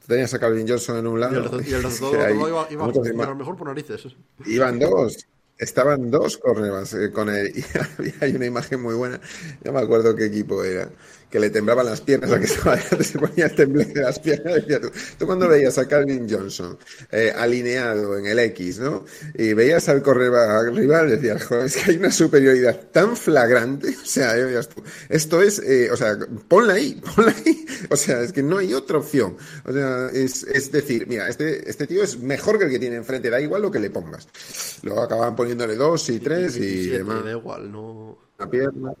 Tú 0.00 0.06
tenías 0.08 0.34
a 0.34 0.38
Calvin 0.38 0.68
Johnson 0.68 0.98
en 0.98 1.06
un 1.06 1.18
Y 1.18 1.20
lado. 1.20 1.58
el, 1.58 1.68
y 1.68 1.72
el 1.72 1.84
otro 1.86 2.12
lado 2.12 2.30
iba, 2.48 2.66
iba, 2.70 2.84
a 3.24 3.26
lo 3.26 3.34
mejor 3.36 3.56
por 3.56 3.68
narices. 3.68 4.16
Iban 4.44 4.78
dos. 4.78 5.26
Estaban 5.56 6.10
dos 6.10 6.36
cornerbacks 6.38 6.94
eh, 6.94 7.10
con 7.12 7.28
él. 7.30 7.52
Y 7.56 7.62
había- 7.78 8.14
hay 8.20 8.34
una 8.36 8.46
imagen 8.46 8.82
muy 8.82 8.94
buena. 8.94 9.20
No 9.64 9.72
me 9.72 9.80
acuerdo 9.80 10.14
qué 10.16 10.26
equipo 10.26 10.62
era. 10.64 10.90
Que 11.30 11.40
le 11.40 11.50
temblaban 11.50 11.86
las 11.86 12.00
piernas 12.00 12.30
a 12.30 12.38
que 12.38 12.46
estaba 12.46 12.76
se 13.02 13.18
ponía 13.18 13.46
el 13.46 13.54
temblor 13.54 13.86
de 13.86 14.02
las 14.02 14.18
piernas. 14.18 14.64
Tú, 14.66 14.90
tú 15.18 15.26
cuando 15.26 15.48
veías 15.48 15.76
a 15.78 15.88
Calvin 15.88 16.28
Johnson 16.30 16.78
eh, 17.10 17.32
alineado 17.36 18.18
en 18.18 18.26
el 18.26 18.38
X, 18.38 18.78
¿no? 18.78 19.04
Y 19.34 19.52
veías 19.52 19.88
al 19.88 20.02
cornerback 20.02 20.74
rival, 20.74 21.10
decías, 21.10 21.44
joder, 21.44 21.66
es 21.66 21.76
que 21.76 21.90
hay 21.90 21.96
una 21.96 22.10
superioridad 22.10 22.78
tan 22.92 23.16
flagrante. 23.16 23.94
O 24.04 24.06
sea, 24.06 24.36
ya 24.36 24.44
veías 24.44 24.68
tú, 24.68 24.82
esto 25.08 25.40
es, 25.42 25.58
eh, 25.58 25.90
o 25.90 25.96
sea, 25.96 26.16
ponla 26.46 26.74
ahí, 26.74 27.00
ponla 27.16 27.34
ahí. 27.44 27.66
O 27.90 27.96
sea, 27.96 28.20
es 28.22 28.32
que 28.32 28.42
no 28.42 28.58
hay 28.58 28.72
otra 28.74 28.98
opción. 28.98 29.36
O 29.64 29.72
sea, 29.72 30.08
es, 30.12 30.44
es 30.44 30.70
decir, 30.70 31.06
mira, 31.08 31.28
este, 31.28 31.68
este 31.68 31.86
tío 31.86 32.02
es 32.02 32.18
mejor 32.18 32.58
que 32.58 32.66
el 32.66 32.70
que 32.70 32.78
tiene 32.78 32.96
enfrente, 32.96 33.30
da 33.30 33.40
igual 33.40 33.62
lo 33.62 33.70
que 33.70 33.80
le 33.80 33.90
pongas. 33.90 34.28
Luego 34.82 35.02
acababan 35.02 35.34
poniéndole 35.34 35.74
dos 35.74 36.08
y 36.10 36.20
tres 36.20 36.56
y, 36.56 36.88
demás. 36.88 37.24
da 37.24 37.32
igual, 37.32 37.72
no. 37.72 38.18
Una 38.38 38.50
pierna. 38.50 38.92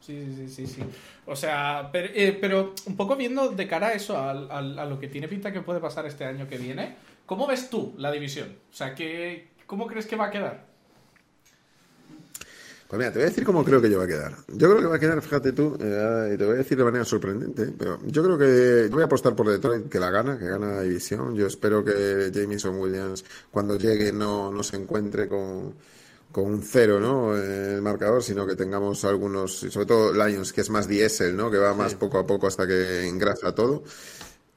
Sí, 0.00 0.26
sí, 0.36 0.48
sí, 0.48 0.66
sí. 0.66 0.82
O 1.28 1.36
sea, 1.36 1.90
pero, 1.92 2.08
eh, 2.14 2.36
pero 2.40 2.74
un 2.86 2.96
poco 2.96 3.14
viendo 3.16 3.50
de 3.50 3.68
cara 3.68 3.88
a 3.88 3.92
eso, 3.92 4.16
al- 4.18 4.50
al- 4.50 4.78
a, 4.78 4.84
lo 4.86 4.98
que 4.98 5.08
tiene 5.08 5.28
pinta 5.28 5.52
que 5.52 5.60
puede 5.60 5.80
pasar 5.80 6.06
este 6.06 6.24
año 6.24 6.48
que 6.48 6.56
viene, 6.58 6.96
¿cómo 7.26 7.46
ves 7.46 7.68
tú 7.70 7.94
la 7.98 8.10
división? 8.10 8.56
O 8.72 8.74
sea, 8.74 8.94
¿qué, 8.94 9.48
¿cómo 9.66 9.86
crees 9.86 10.06
que 10.06 10.16
va 10.16 10.26
a 10.26 10.30
quedar? 10.30 10.66
Pues 12.88 12.98
mira, 12.98 13.12
te 13.12 13.18
voy 13.18 13.26
a 13.26 13.28
decir 13.28 13.44
cómo 13.44 13.62
creo 13.62 13.82
que 13.82 13.90
yo 13.90 13.98
va 13.98 14.04
a 14.04 14.08
quedar. 14.08 14.32
Yo 14.48 14.68
creo 14.70 14.78
que 14.78 14.86
va 14.86 14.96
a 14.96 14.98
quedar, 14.98 15.20
fíjate 15.20 15.52
tú, 15.52 15.76
eh, 15.78 16.30
y 16.34 16.38
te 16.38 16.44
voy 16.46 16.54
a 16.54 16.58
decir 16.58 16.78
de 16.78 16.84
manera 16.84 17.04
sorprendente, 17.04 17.70
pero 17.78 17.98
yo 18.06 18.22
creo 18.24 18.38
que 18.38 18.86
yo 18.88 18.94
voy 18.94 19.02
a 19.02 19.04
apostar 19.06 19.36
por 19.36 19.46
Detroit 19.46 19.90
que 19.90 20.00
la 20.00 20.10
gana, 20.10 20.38
que 20.38 20.46
gana 20.46 20.76
la 20.76 20.80
división. 20.80 21.34
Yo 21.36 21.46
espero 21.46 21.84
que 21.84 22.30
Jameson 22.32 22.76
Williams 22.80 23.26
cuando 23.50 23.76
llegue 23.76 24.10
no, 24.10 24.50
no 24.50 24.62
se 24.62 24.76
encuentre 24.76 25.28
con, 25.28 25.74
con 26.42 26.52
un 26.52 26.62
cero, 26.62 27.00
¿no? 27.00 27.36
El 27.36 27.82
marcador, 27.82 28.22
sino 28.22 28.46
que 28.46 28.56
tengamos 28.56 29.04
algunos, 29.04 29.62
y 29.64 29.70
sobre 29.70 29.86
todo 29.86 30.12
Lions, 30.12 30.52
que 30.52 30.60
es 30.62 30.70
más 30.70 30.88
diésel, 30.88 31.36
¿no? 31.36 31.50
Que 31.50 31.58
va 31.58 31.74
más 31.74 31.94
poco 31.94 32.18
a 32.18 32.26
poco 32.26 32.46
hasta 32.46 32.66
que 32.66 33.06
engrasa 33.06 33.54
todo. 33.54 33.82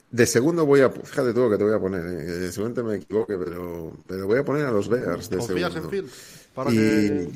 De 0.09 0.25
segundo 0.25 0.65
voy 0.65 0.81
a, 0.81 0.89
fíjate 0.89 1.33
tú 1.33 1.41
lo 1.41 1.49
que 1.49 1.57
te 1.57 1.63
voy 1.63 1.73
a 1.73 1.79
poner, 1.79 2.05
eh, 2.05 2.51
seguramente 2.51 2.83
me 2.83 2.95
equivoque, 2.97 3.37
pero, 3.37 3.93
pero 4.07 4.27
voy 4.27 4.39
a 4.39 4.43
poner 4.43 4.65
a 4.65 4.71
los 4.71 4.89
Bears 4.89 5.29
de 5.29 5.37
¿Confías 5.37 5.71
segundo. 5.73 5.95
en 5.95 6.03
Fields? 6.03 6.13
Para 6.53 6.71
Y- 6.71 6.75
que... 6.75 7.29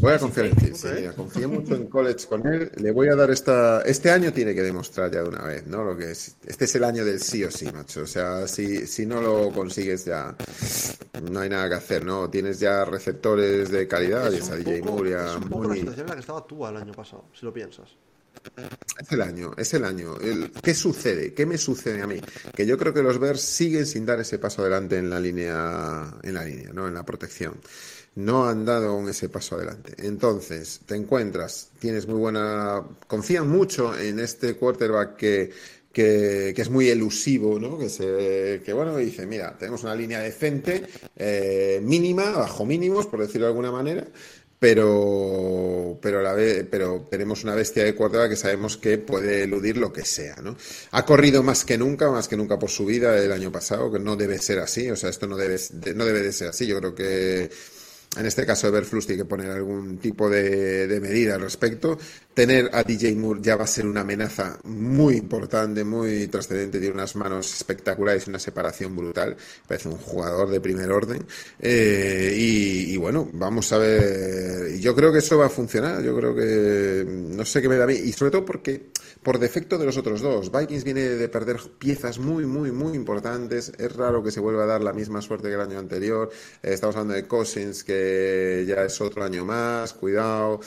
Voy 0.00 0.12
a 0.12 0.18
confiar 0.18 0.46
en 0.46 0.56
Fields, 0.56 0.78
sí, 0.80 0.88
confié 1.16 1.46
mucho 1.48 1.74
en 1.74 1.86
college 1.88 2.26
con 2.28 2.46
él. 2.46 2.70
Le 2.76 2.92
voy 2.92 3.08
a 3.08 3.16
dar 3.16 3.30
esta. 3.30 3.82
Este 3.82 4.10
año 4.10 4.32
tiene 4.32 4.54
que 4.54 4.62
demostrar 4.62 5.10
ya 5.10 5.22
de 5.22 5.28
una 5.28 5.42
vez, 5.42 5.66
¿no? 5.66 5.82
Lo 5.82 5.96
que 5.96 6.12
es. 6.12 6.36
Este 6.46 6.64
es 6.66 6.74
el 6.76 6.84
año 6.84 7.04
del 7.04 7.20
sí 7.20 7.42
o 7.44 7.50
sí, 7.50 7.66
macho. 7.72 8.02
O 8.02 8.06
sea, 8.06 8.46
si, 8.46 8.86
si 8.86 9.04
no 9.04 9.20
lo 9.20 9.50
consigues 9.52 10.04
ya, 10.04 10.36
no 11.30 11.40
hay 11.40 11.48
nada 11.50 11.68
que 11.68 11.74
hacer, 11.74 12.04
¿no? 12.04 12.30
Tienes 12.30 12.60
ya 12.60 12.84
receptores 12.84 13.70
de 13.70 13.88
calidad, 13.88 14.32
Es 14.32 14.44
esa 14.44 14.54
un 14.54 14.64
DJ 14.64 14.78
poco- 14.80 14.92
Moore 14.92 15.10
ya 15.10 15.26
es 15.30 15.36
un 15.36 15.48
poco 15.48 15.62
la 15.64 15.68
muy. 15.68 15.78
situación 15.80 16.04
en 16.04 16.08
la 16.08 16.14
que 16.14 16.20
estaba 16.20 16.46
tú 16.46 16.66
el 16.66 16.76
año 16.76 16.92
pasado, 16.92 17.24
si 17.38 17.44
lo 17.44 17.52
piensas. 17.52 17.88
Es 19.02 19.10
el 19.12 19.20
año, 19.22 19.52
es 19.58 19.74
el 19.74 19.84
año. 19.84 20.16
El- 20.20 20.52
¿Qué 20.62 20.72
sucede? 20.72 21.34
¿Qué 21.34 21.44
me 21.46 21.58
sucede 21.58 22.00
a 22.00 22.06
mí? 22.06 22.20
Que 22.54 22.64
yo 22.64 22.78
creo 22.78 22.94
que 22.94 23.02
los 23.02 23.18
Bears 23.18 23.40
siguen 23.42 23.84
sin 23.86 24.06
dar 24.06 24.20
ese 24.20 24.38
paso 24.38 24.62
adelante 24.62 24.96
en 24.98 25.10
la 25.10 25.18
línea, 25.18 26.14
en 26.22 26.34
la 26.34 26.44
línea, 26.44 26.70
¿no? 26.72 26.86
En 26.86 26.94
la 26.94 27.02
protección. 27.04 27.54
No 28.16 28.48
han 28.48 28.64
dado 28.64 28.88
aún 28.90 29.08
ese 29.08 29.28
paso 29.28 29.54
adelante. 29.56 29.94
Entonces, 29.98 30.80
te 30.86 30.96
encuentras, 30.96 31.70
tienes 31.78 32.06
muy 32.08 32.18
buena, 32.18 32.82
confían 33.06 33.48
mucho 33.48 33.96
en 33.98 34.18
este 34.18 34.54
quarterback 34.56 35.16
que, 35.16 35.50
que, 35.92 36.52
que 36.54 36.62
es 36.62 36.70
muy 36.70 36.88
elusivo, 36.88 37.58
¿no? 37.60 37.78
Que 37.78 37.88
se, 37.88 38.62
que 38.64 38.72
bueno, 38.72 38.96
dice, 38.96 39.26
mira, 39.26 39.56
tenemos 39.56 39.84
una 39.84 39.94
línea 39.94 40.20
decente, 40.20 40.86
eh, 41.16 41.80
mínima, 41.82 42.30
bajo 42.32 42.66
mínimos, 42.66 43.06
por 43.06 43.20
decirlo 43.20 43.46
de 43.46 43.52
alguna 43.52 43.70
manera, 43.72 44.06
pero 44.58 45.98
pero 46.02 46.20
la 46.22 46.36
pero 46.70 47.06
tenemos 47.10 47.44
una 47.44 47.54
bestia 47.54 47.82
de 47.84 47.94
quarterback 47.94 48.30
que 48.30 48.36
sabemos 48.36 48.76
que 48.76 48.98
puede 48.98 49.44
eludir 49.44 49.78
lo 49.78 49.90
que 49.90 50.04
sea 50.04 50.36
no 50.42 50.54
ha 50.90 51.06
corrido 51.06 51.42
más 51.42 51.64
que 51.64 51.78
nunca 51.78 52.10
más 52.10 52.28
que 52.28 52.36
nunca 52.36 52.58
por 52.58 52.68
su 52.68 52.84
vida 52.84 53.16
el 53.18 53.32
año 53.32 53.50
pasado 53.50 53.90
que 53.90 53.98
no 53.98 54.16
debe 54.16 54.38
ser 54.38 54.58
así 54.58 54.90
o 54.90 54.96
sea 54.96 55.08
esto 55.08 55.26
no 55.26 55.36
debe 55.38 55.56
de- 55.72 55.94
no 55.94 56.04
debe 56.04 56.20
de 56.20 56.32
ser 56.32 56.48
así 56.48 56.66
yo 56.66 56.78
creo 56.78 56.94
que 56.94 57.50
en 58.16 58.26
este 58.26 58.44
caso 58.44 58.66
Everflux 58.66 59.06
tiene 59.06 59.22
que 59.22 59.28
poner 59.28 59.52
algún 59.52 59.98
tipo 59.98 60.28
de, 60.28 60.98
medida 61.00 61.36
al 61.36 61.42
respecto. 61.42 61.96
Tener 62.34 62.68
a 62.72 62.82
DJ 62.82 63.14
Moore 63.14 63.38
ya 63.40 63.54
va 63.54 63.64
a 63.64 63.68
ser 63.68 63.86
una 63.86 64.00
amenaza 64.00 64.58
muy 64.64 65.14
importante, 65.14 65.84
muy 65.84 66.26
trascendente. 66.26 66.80
Tiene 66.80 66.94
unas 66.94 67.14
manos 67.14 67.54
espectaculares 67.54 68.26
una 68.26 68.40
separación 68.40 68.96
brutal. 68.96 69.36
Parece 69.66 69.88
un 69.88 69.96
jugador 69.96 70.50
de 70.50 70.60
primer 70.60 70.90
orden. 70.90 71.24
Eh, 71.60 72.34
y, 72.36 72.94
y 72.94 72.96
bueno, 72.96 73.28
vamos 73.32 73.72
a 73.72 73.78
ver. 73.78 74.76
Yo 74.80 74.92
creo 74.96 75.12
que 75.12 75.18
eso 75.18 75.38
va 75.38 75.46
a 75.46 75.50
funcionar. 75.50 76.02
Yo 76.02 76.16
creo 76.16 76.34
que 76.34 77.06
no 77.06 77.44
sé 77.44 77.62
qué 77.62 77.68
me 77.68 77.76
da 77.76 77.84
a 77.84 77.86
mí. 77.86 77.94
Y 77.94 78.12
sobre 78.12 78.32
todo 78.32 78.44
porque 78.44 78.90
por 79.22 79.38
defecto 79.38 79.76
de 79.78 79.84
los 79.86 79.96
otros 79.98 80.20
dos. 80.22 80.50
Vikings 80.50 80.82
viene 80.84 81.02
de 81.02 81.28
perder 81.28 81.58
piezas 81.78 82.18
muy, 82.18 82.46
muy, 82.46 82.72
muy 82.72 82.94
importantes. 82.94 83.70
Es 83.78 83.94
raro 83.94 84.22
que 84.22 84.30
se 84.30 84.40
vuelva 84.40 84.62
a 84.64 84.66
dar 84.66 84.80
la 84.82 84.92
misma 84.92 85.20
suerte 85.20 85.48
que 85.48 85.54
el 85.54 85.60
año 85.60 85.78
anterior. 85.78 86.30
Eh, 86.62 86.72
estamos 86.72 86.96
hablando 86.96 87.14
de 87.14 87.26
Cousins, 87.28 87.84
que 87.84 88.64
ya 88.66 88.82
es 88.84 89.00
otro 89.00 89.22
año 89.22 89.44
más. 89.44 89.92
Cuidado. 89.92 90.60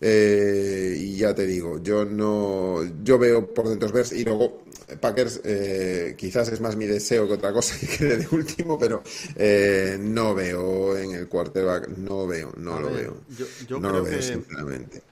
Eh, 0.00 0.96
y 0.98 1.16
ya 1.16 1.34
te 1.34 1.46
digo, 1.46 1.82
yo 1.82 2.04
no. 2.04 2.80
Yo 3.02 3.18
veo 3.18 3.52
por 3.52 3.68
dentro 3.68 3.90
Bears 3.90 4.12
y 4.12 4.24
luego. 4.24 4.64
Packers 5.00 5.40
eh, 5.42 6.14
quizás 6.16 6.48
es 6.52 6.60
más 6.60 6.76
mi 6.76 6.86
deseo 6.86 7.26
que 7.26 7.34
otra 7.34 7.52
cosa 7.52 7.74
que 7.80 7.88
quede 7.88 8.18
de 8.18 8.28
último, 8.30 8.78
pero 8.78 9.02
eh, 9.34 9.98
no 10.00 10.32
veo 10.32 10.96
en 10.96 11.10
el 11.10 11.26
quarterback, 11.28 11.88
no 11.96 12.24
veo, 12.28 12.52
no 12.56 12.76
A 12.76 12.80
lo 12.80 12.86
ver, 12.92 12.96
veo. 13.06 13.16
yo- 13.36 13.46
yo 13.66 13.80
no 13.80 13.88
creo 13.88 13.92
lo 13.98 14.04
veo, 14.04 14.16
que- 14.16 14.22
sinceramente. 14.22 15.02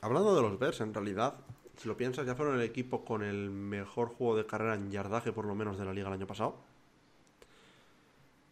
Hablando 0.00 0.34
de 0.34 0.40
los 0.40 0.58
Bears, 0.58 0.80
en 0.80 0.94
realidad, 0.94 1.34
si 1.76 1.88
lo 1.88 1.96
piensas, 1.96 2.26
ya 2.26 2.34
fueron 2.34 2.56
el 2.56 2.62
equipo 2.62 3.04
con 3.04 3.22
el 3.22 3.50
mejor 3.50 4.08
juego 4.08 4.36
de 4.36 4.46
carrera 4.46 4.74
en 4.74 4.90
yardaje, 4.90 5.32
por 5.32 5.44
lo 5.44 5.54
menos, 5.54 5.78
de 5.78 5.84
la 5.84 5.92
liga 5.92 6.08
el 6.08 6.14
año 6.14 6.26
pasado. 6.26 6.56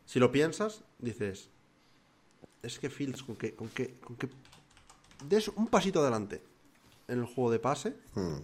Si 0.06 0.18
lo 0.18 0.30
piensas, 0.30 0.82
dices, 0.98 1.48
es 2.62 2.78
que 2.78 2.90
Fields, 2.90 3.22
con 3.22 3.36
que, 3.36 3.54
con 3.54 3.68
que, 3.68 3.94
con 4.00 4.16
que 4.16 4.28
des 5.26 5.48
un 5.48 5.68
pasito 5.68 6.00
adelante 6.00 6.42
en 7.08 7.20
el 7.20 7.24
juego 7.26 7.50
de 7.50 7.58
pase, 7.58 7.96
Hmm. 8.14 8.40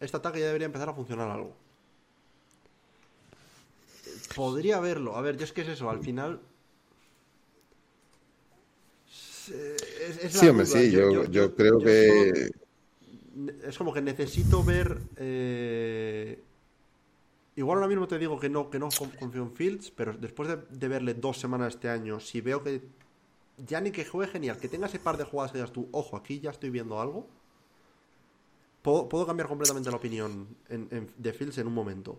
este 0.00 0.16
ataque 0.16 0.40
ya 0.40 0.46
debería 0.46 0.66
empezar 0.66 0.88
a 0.88 0.94
funcionar 0.94 1.30
algo. 1.30 1.54
Podría 4.34 4.76
haberlo. 4.76 5.16
A 5.16 5.20
ver, 5.22 5.36
yo 5.36 5.44
es 5.44 5.52
que 5.52 5.62
es 5.62 5.68
eso, 5.68 5.88
al 5.90 6.00
final. 6.02 6.40
es- 9.48 10.18
es 10.22 10.34
la 10.34 10.40
Sí, 10.40 10.48
hombre, 10.48 10.64
duda. 10.66 10.78
sí, 10.80 10.90
yo, 10.92 11.24
yo 11.24 11.54
creo 11.56 11.78
yo 11.80 11.84
que... 11.84 12.32
solo- 12.34 12.50
es 13.62 13.78
como 13.78 13.92
que 13.92 14.02
necesito 14.02 14.62
ver. 14.64 14.98
eh, 15.16 16.42
Igual 17.56 17.78
ahora 17.78 17.88
mismo 17.88 18.06
te 18.08 18.16
digo 18.18 18.38
que 18.38 18.48
no, 18.48 18.70
que 18.70 18.78
no 18.78 18.88
con- 18.96 19.10
confío 19.10 19.42
en 19.42 19.52
Fields, 19.52 19.90
pero 19.90 20.12
después 20.16 20.48
de, 20.70 20.88
verle 20.88 21.14
dos 21.14 21.36
semanas 21.38 21.74
este 21.74 21.88
año, 21.90 22.18
si 22.20 22.40
veo 22.40 22.62
que 22.62 22.80
ya 23.66 23.80
ni 23.80 23.90
que 23.90 24.04
juegue 24.04 24.30
genial, 24.32 24.56
que 24.58 24.68
tenga 24.68 24.86
ese 24.86 24.98
par 24.98 25.18
de 25.18 25.24
jugadas 25.24 25.52
que 25.52 25.58
digas 25.58 25.72
tú, 25.72 25.88
ojo, 25.92 26.16
aquí 26.16 26.40
ya 26.40 26.50
estoy 26.50 26.70
viendo 26.70 27.00
algo, 27.00 27.26
puedo, 28.82 29.08
puedo 29.08 29.26
cambiar 29.26 29.48
completamente 29.48 29.90
la 29.90 29.96
opinión 29.96 30.46
en- 30.68 31.10
de 31.18 31.32
Fields 31.32 31.58
en 31.58 31.66
un 31.66 31.74
momento. 31.74 32.18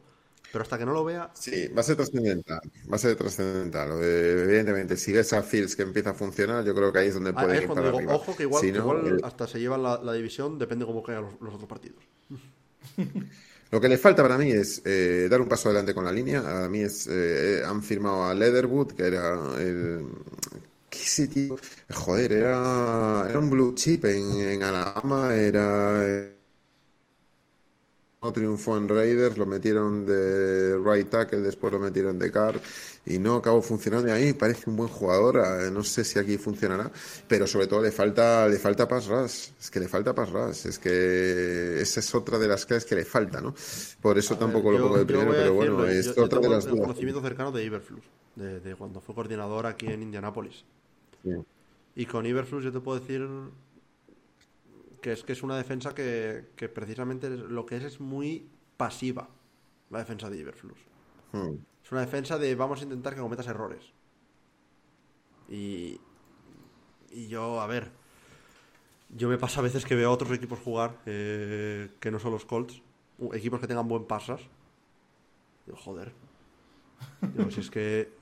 Pero 0.52 0.64
hasta 0.64 0.78
que 0.78 0.86
no 0.86 0.94
lo 0.94 1.06
vea, 1.06 1.32
Sí, 1.34 1.68
va 1.70 1.82
a 1.82 1.84
ser 1.84 1.96
trascendental, 1.96 2.60
va 2.92 2.96
a 2.98 3.00
ser 3.00 3.16
trascendental. 3.16 3.92
Evidentemente, 4.04 4.98
si 4.98 5.12
ves 5.14 5.32
a 5.34 5.42
Fields 5.44 5.76
que 5.76 5.84
empieza 5.84 6.12
a 6.12 6.14
funcionar, 6.14 6.64
yo 6.66 6.76
creo 6.76 6.92
que 6.92 7.00
ahí 7.00 7.08
es 7.08 7.14
donde 7.14 7.34
ahí 7.34 7.46
puede 7.46 7.58
es 7.58 7.64
ir 7.64 7.68
cuando 7.68 7.84
para 7.84 7.92
digo, 7.92 7.98
arriba. 7.98 8.16
ojo, 8.16 8.36
que 8.36 8.44
igual, 8.44 8.64
Si 8.64 8.72
que 8.72 8.78
no, 8.78 8.80
igual 8.80 9.20
hasta 9.24 9.48
se 9.48 9.60
llevan 9.60 9.84
la, 9.84 10.02
la 10.02 10.14
división, 10.14 10.58
depende 10.60 10.86
cómo 10.86 11.04
caigan 11.04 11.24
los, 11.26 11.42
los 11.42 11.54
otros 11.56 11.70
partidos. 11.70 12.04
Lo 13.72 13.80
que 13.80 13.88
le 13.88 13.98
falta 13.98 14.22
para 14.22 14.38
mí 14.38 14.52
es 14.52 14.82
eh, 14.86 15.28
dar 15.30 15.40
un 15.42 15.48
paso 15.48 15.70
adelante 15.70 15.94
con 15.94 16.04
la 16.04 16.12
línea. 16.12 16.66
A 16.66 16.70
mí 16.70 16.80
es 16.82 17.08
eh, 17.10 17.62
han 17.66 17.82
firmado 17.82 18.26
a 18.26 18.34
Leatherwood, 18.36 18.92
que 18.94 19.04
era 19.08 19.36
el 19.60 20.06
¿qué 20.90 21.00
ese 21.00 21.28
tío? 21.28 21.58
Joder, 21.94 22.34
era, 22.34 23.26
era 23.30 23.40
un 23.40 23.50
blue 23.50 23.74
chip 23.76 24.06
en, 24.06 24.42
en 24.42 24.64
Alabama, 24.64 25.34
era 25.36 26.04
eh, 26.08 26.36
no 28.24 28.32
triunfó 28.32 28.78
en 28.78 28.88
Raiders, 28.88 29.36
lo 29.40 29.48
metieron 29.48 30.06
de 30.06 30.78
right 30.78 31.10
tackle, 31.10 31.40
después 31.40 31.74
lo 31.74 31.80
metieron 31.80 32.20
de 32.20 32.30
guard 32.30 32.62
y 33.04 33.18
no 33.18 33.38
acabó 33.38 33.64
funcionando. 33.64 34.10
Y 34.10 34.12
a 34.12 34.16
mí 34.24 34.34
parece 34.34 34.70
un 34.70 34.76
buen 34.76 34.90
jugador, 34.90 35.38
eh, 35.44 35.72
no 35.72 35.84
sé 35.84 36.04
si 36.04 36.20
aquí 36.20 36.38
funcionará, 36.38 36.92
pero 37.28 37.48
sobre 37.48 37.66
todo 37.66 37.82
le 37.82 37.92
falta, 37.92 38.48
le 38.48 38.60
falta 38.60 38.88
pass 38.88 39.08
rush. 39.08 39.50
Es 39.60 39.72
que 39.72 39.80
le 39.80 39.88
falta 39.88 40.14
pass 40.14 40.30
rush, 40.30 40.68
es 40.68 40.78
que 40.78 41.82
esa 41.82 42.00
es 42.00 42.14
otra 42.14 42.38
de 42.38 42.48
las 42.48 42.64
claves 42.68 42.86
que 42.86 42.94
le 42.94 43.06
falta, 43.06 43.42
¿no? 43.42 43.56
Por 44.00 44.20
eso 44.20 44.38
tampoco 44.38 44.72
lo 44.72 44.78
Yo- 44.78 44.84
pongo 44.84 44.98
de 45.00 45.06
primero, 45.06 45.32
pero 45.32 45.54
bueno, 45.56 45.86
es 45.88 46.06
yo- 46.06 46.16
yo 46.18 46.24
otra 46.26 46.40
de 46.40 46.50
las 46.50 46.66
dudas. 46.66 46.80
conocimiento 46.82 47.22
cercano 47.22 47.52
de 47.52 47.64
Iberflux, 47.64 48.04
de, 48.36 48.60
de 48.60 48.76
cuando 48.76 49.02
fue 49.02 49.16
coordinador 49.16 49.66
aquí 49.66 49.88
en 49.88 50.04
Indianápolis. 50.04 50.64
Sí. 51.24 51.32
Y 51.96 52.06
con 52.06 52.24
Iberflux 52.28 52.64
yo 52.66 52.72
te 52.72 52.80
puedo 52.82 53.00
decir 53.00 53.28
que 55.02 55.12
es 55.12 55.24
que 55.24 55.34
es 55.34 55.44
una 55.44 55.58
defensa 55.58 55.94
que, 55.94 56.50
que 56.56 56.70
precisamente 56.70 57.30
lo 57.30 57.66
que 57.66 57.78
es 57.78 57.84
es 57.84 58.00
muy 58.00 58.48
pasiva, 58.78 59.30
la 59.90 60.00
defensa 60.00 60.30
de 60.30 60.38
Iberflux. 60.38 60.80
Hmm. 61.32 61.56
Es 61.84 61.92
una 61.92 62.02
defensa 62.02 62.38
de 62.38 62.56
vamos 62.56 62.80
a 62.82 62.84
intentar 62.84 63.16
que 63.16 63.22
cometas 63.22 63.48
errores. 63.48 63.84
Y, 65.50 66.00
y 67.12 67.28
yo, 67.28 67.60
a 67.60 67.68
ver, 67.68 67.92
yo 69.10 69.28
me 69.28 69.38
pasa 69.38 69.60
a 69.60 69.64
veces 69.64 69.86
que 69.86 69.96
veo 69.96 70.10
a 70.10 70.14
otros 70.14 70.32
equipos 70.32 70.60
jugar 70.60 71.00
eh, 71.06 71.90
que 72.00 72.12
no 72.12 72.20
son 72.20 72.32
los 72.32 72.46
Colts, 72.46 72.82
equipos 73.34 73.60
que 73.60 73.68
tengan 73.68 73.88
buen 73.88 74.06
pasas. 74.06 74.42
Digo, 75.66 75.78
joder. 75.78 76.14
Digo, 77.22 77.50
si 77.52 77.60
es 77.60 77.70
que 77.70 78.14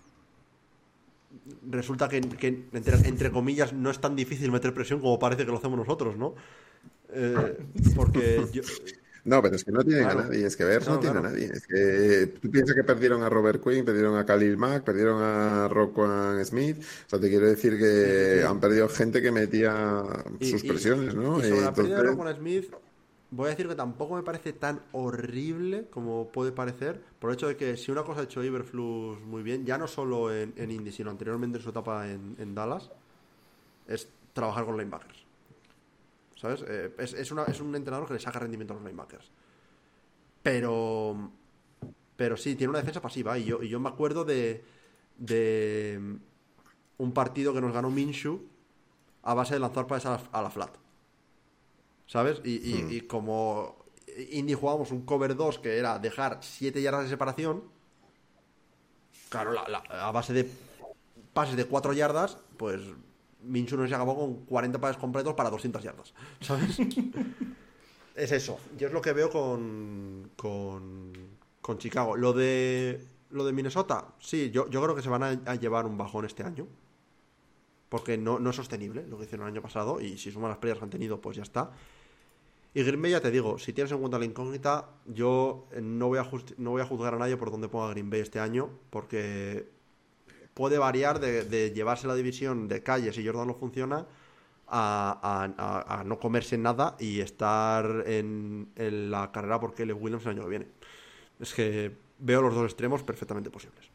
resulta 1.69 2.09
que, 2.09 2.21
que 2.21 2.67
entre, 2.73 3.07
entre 3.07 3.31
comillas 3.31 3.73
no 3.73 3.91
es 3.91 3.99
tan 3.99 4.15
difícil 4.15 4.51
meter 4.51 4.73
presión 4.73 4.99
como 4.99 5.19
parece 5.19 5.45
que 5.45 5.51
lo 5.51 5.57
hacemos 5.57 5.77
nosotros, 5.77 6.17
¿no? 6.17 6.33
Eh, 7.11 7.57
porque 7.95 8.45
yo, 8.51 8.61
No, 9.25 9.41
pero 9.41 9.55
es 9.57 9.63
que 9.65 9.71
no 9.71 9.83
tienen 9.83 10.05
Claro. 10.05 10.19
a 10.21 10.23
nadie, 10.23 10.45
es 10.45 10.55
que 10.55 10.63
Bears 10.63 10.87
no, 10.87 10.93
No, 10.95 10.99
tiene 11.01 11.13
claro. 11.19 11.27
a 11.27 11.31
nadie. 11.31 11.45
Es 11.51 11.67
que 11.67 12.27
tú 12.41 12.49
piensas 12.49 12.75
que 12.75 12.83
perdieron 12.83 13.21
a 13.21 13.29
Robert 13.29 13.61
Quinn, 13.63 13.83
perdieron 13.83 14.17
a 14.17 14.25
Khalil 14.25 14.57
Mack, 14.57 14.83
perdieron 14.83 15.21
a 15.21 15.67
Roquan 15.67 16.43
Smith. 16.45 16.77
O 17.05 17.09
sea, 17.09 17.19
te 17.19 17.29
quiero 17.29 17.45
decir 17.47 17.77
que 17.77 18.33
Sí, 18.35 18.39
sí. 18.41 18.45
han 18.47 18.59
perdido 18.59 18.87
gente 18.89 19.21
que 19.21 19.31
metía 19.31 20.03
Y- 20.39 20.49
sus 20.51 20.63
y- 20.63 20.67
presiones, 20.69 21.13
¿no? 21.15 21.39
Y 21.39 21.43
sobre 21.49 21.61
la 21.61 21.73
pérdida 21.73 21.97
de 21.97 22.03
Roquan 22.03 22.35
Smith, 22.35 22.73
voy 23.31 23.47
a 23.47 23.49
decir 23.49 23.67
que 23.67 23.75
tampoco 23.75 24.15
me 24.15 24.23
parece 24.23 24.53
tan 24.53 24.79
horrible 24.93 25.85
como 25.91 26.29
puede 26.31 26.51
parecer, 26.51 27.01
por 27.19 27.29
el 27.29 27.35
hecho 27.35 27.47
de 27.49 27.57
que 27.57 27.75
si 27.77 27.91
una 27.91 28.03
cosa 28.03 28.21
ha 28.21 28.23
hecho 28.23 28.43
Iberflux 28.43 29.21
muy 29.21 29.43
bien, 29.43 29.65
ya 29.65 29.77
no 29.77 29.87
solo 29.87 30.33
en, 30.33 30.53
en 30.55 30.71
Indy, 30.71 30.91
sino 30.91 31.11
anteriormente 31.11 31.57
en 31.57 31.63
su 31.63 31.69
etapa 31.71 32.09
en, 32.09 32.35
en 32.39 32.55
Dallas, 32.55 32.89
es 33.87 34.07
trabajar 34.33 34.65
con 34.65 34.77
linebackers. 34.77 35.25
¿Sabes? 36.39 36.63
Eh, 36.67 36.93
es, 36.97 37.13
es 37.13 37.31
una- 37.31 37.43
es 37.45 37.59
un 37.59 37.75
entrenador 37.75 38.07
que 38.07 38.13
le 38.13 38.19
saca 38.19 38.39
rendimiento 38.39 38.73
a 38.73 38.77
los 38.77 38.85
linebackers. 38.85 39.29
Pero. 40.41 41.31
Pero 42.15 42.37
sí, 42.37 42.55
tiene 42.55 42.69
una 42.71 42.79
defensa 42.79 43.01
pasiva. 43.01 43.37
Y 43.37 43.45
yo, 43.45 43.61
y 43.61 43.67
yo 43.69 43.79
me 43.79 43.89
acuerdo 43.89 44.23
de. 44.23 44.63
de 45.17 45.99
un 46.97 47.13
partido 47.13 47.53
que 47.53 47.61
nos 47.61 47.73
ganó 47.73 47.89
Minshew 47.89 48.41
a 49.23 49.33
base 49.33 49.53
de 49.53 49.59
lanzar 49.59 49.85
pases 49.87 50.05
a 50.05 50.11
la, 50.11 50.21
a 50.31 50.41
la 50.41 50.49
flat. 50.49 50.75
¿Sabes? 52.07 52.41
Y, 52.43 52.55
y- 52.55 52.87
y 52.97 53.01
como 53.01 53.85
Indy 54.31 54.53
jugábamos 54.53 54.91
un 54.91 55.05
cover 55.05 55.35
2 55.35 55.59
que 55.59 55.77
era 55.77 55.99
dejar 55.99 56.39
7 56.41 56.81
yardas 56.81 57.03
de 57.03 57.09
separación. 57.09 57.63
Claro, 59.29 59.51
la- 59.53 59.67
la- 59.67 60.07
a 60.07 60.11
base 60.11 60.33
de 60.33 60.49
pases 61.33 61.55
de 61.55 61.65
4 61.65 61.93
yardas, 61.93 62.37
pues 62.57 62.81
Minshew 63.41 63.77
nos 63.77 63.91
acabó 63.91 64.15
con 64.15 64.45
40 64.45 64.79
pases 64.79 64.97
completos 64.97 65.33
para 65.33 65.49
200 65.49 65.81
yardas. 65.83 66.13
¿Sabes? 66.41 66.79
es 68.15 68.31
eso. 68.31 68.59
Yo 68.77 68.87
es 68.87 68.93
lo 68.93 69.01
que 69.01 69.13
veo 69.13 69.29
con, 69.29 70.31
con, 70.35 71.13
con 71.61 71.77
Chicago. 71.77 72.15
Lo 72.15 72.33
de, 72.33 73.05
lo 73.31 73.45
de 73.45 73.53
Minnesota, 73.53 74.13
sí, 74.19 74.51
yo, 74.51 74.69
yo 74.69 74.81
creo 74.81 74.95
que 74.95 75.01
se 75.01 75.09
van 75.09 75.23
a, 75.23 75.55
llevar 75.55 75.85
un 75.85 75.97
bajón 75.97 76.25
este 76.25 76.43
año. 76.43 76.67
Porque 77.87 78.17
no, 78.17 78.37
no 78.37 78.51
es 78.51 78.55
sostenible 78.55 79.07
lo 79.07 79.17
que 79.17 79.23
hicieron 79.23 79.47
el 79.47 79.53
año 79.53 79.61
pasado. 79.61 79.99
Y 79.99 80.17
si 80.17 80.31
suman 80.31 80.49
las 80.49 80.59
pérdidas 80.59 80.79
que 80.79 80.83
han 80.85 80.91
tenido, 80.91 81.19
pues 81.21 81.37
ya 81.37 81.43
está. 81.43 81.71
Y 82.73 82.83
Green 82.83 83.01
Bay, 83.01 83.11
ya 83.11 83.21
te 83.21 83.31
digo, 83.31 83.57
si 83.57 83.73
tienes 83.73 83.91
en 83.91 83.99
cuenta 83.99 84.19
la 84.19 84.25
incógnita, 84.25 84.89
yo 85.07 85.67
no 85.81 86.07
voy 86.07 86.19
a, 86.19 86.29
no 86.57 86.71
voy 86.71 86.81
a 86.81 86.85
juzgar 86.85 87.15
a 87.15 87.17
nadie 87.17 87.35
por 87.35 87.49
donde 87.49 87.67
ponga 87.67 87.89
Green 87.89 88.11
Bay 88.11 88.19
este 88.19 88.39
año, 88.39 88.69
porque 88.91 89.67
puede 90.59 90.77
variar 90.77 91.15
de, 91.25 91.43
de 91.53 91.71
llevarse 91.71 92.05
la 92.11 92.15
división 92.21 92.67
de 92.71 92.83
calle 92.89 93.13
si 93.13 93.25
Jordan 93.25 93.47
no 93.47 93.55
funciona 93.63 93.99
a, 94.67 94.85
a- 95.31 95.45
a- 95.67 96.01
a 96.01 96.03
no 96.09 96.15
comerse 96.25 96.57
nada 96.57 96.95
y 96.99 97.21
estar 97.21 97.83
en, 98.17 98.69
en 98.75 99.09
la 99.13 99.31
carrera 99.31 99.59
por 99.61 99.73
Caleb 99.73 99.97
Williams 100.03 100.25
el 100.25 100.31
año 100.33 100.43
que 100.43 100.49
viene. 100.55 100.67
Es 101.39 101.53
que 101.57 101.69
veo 102.19 102.41
los 102.41 102.53
dos 102.55 102.65
extremos 102.71 103.03
perfectamente 103.03 103.49
posibles. 103.57 103.85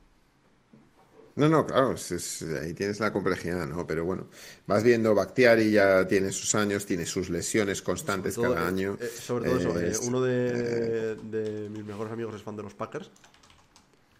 No, 1.36 1.48
no, 1.48 1.66
claro, 1.66 1.94
es- 1.94 2.12
es- 2.12 2.42
ahí 2.62 2.74
tienes 2.74 3.00
la 3.00 3.12
complejidad, 3.12 3.66
¿no? 3.66 3.84
Pero 3.86 4.04
bueno, 4.04 4.28
vas 4.68 4.84
viendo, 4.84 5.14
Bakhtiari 5.16 5.72
ya 5.72 6.06
tiene 6.06 6.30
sus 6.30 6.54
años, 6.54 6.86
tiene 6.86 7.06
sus 7.06 7.28
lesiones 7.28 7.82
constantes 7.82 8.34
Todo, 8.36 8.54
cada 8.54 8.64
eh, 8.64 8.68
año. 8.68 8.96
eh, 9.00 9.08
sobre 9.08 9.44
todo 9.44 9.56
eso, 9.58 9.78
Eh, 9.80 9.90
es- 9.90 9.98
uno 9.98 10.20
de, 10.22 11.16
de 11.16 11.68
mis 11.70 11.84
mejores 11.84 12.12
amigos 12.12 12.34
es 12.36 12.42
fan 12.42 12.56
de 12.56 12.62
los 12.62 12.74
Packers. 12.74 13.10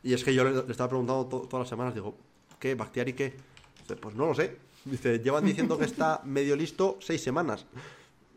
Y 0.03 0.13
es 0.13 0.25
que 0.25 0.35
yo 0.35 0.45
le, 0.45 0.53
le 0.65 0.71
estaba 0.71 0.89
preguntando 0.91 1.27
to- 1.27 1.43
todas 1.49 1.63
las 1.65 1.69
semanas, 1.69 1.95
digo, 1.95 2.17
¿qué? 2.65 2.75
¿Bactiari 2.75 3.13
qué? 3.13 3.35
Dice, 3.83 3.95
pues 3.97 4.15
no 4.15 4.25
lo 4.25 4.35
sé. 4.35 4.57
Dice, 4.87 5.19
llevan 5.19 5.45
diciendo 5.45 5.77
que 5.77 5.85
está 5.85 6.23
medio 6.25 6.57
listo 6.57 6.97
seis 6.99 7.23
semanas. 7.23 7.67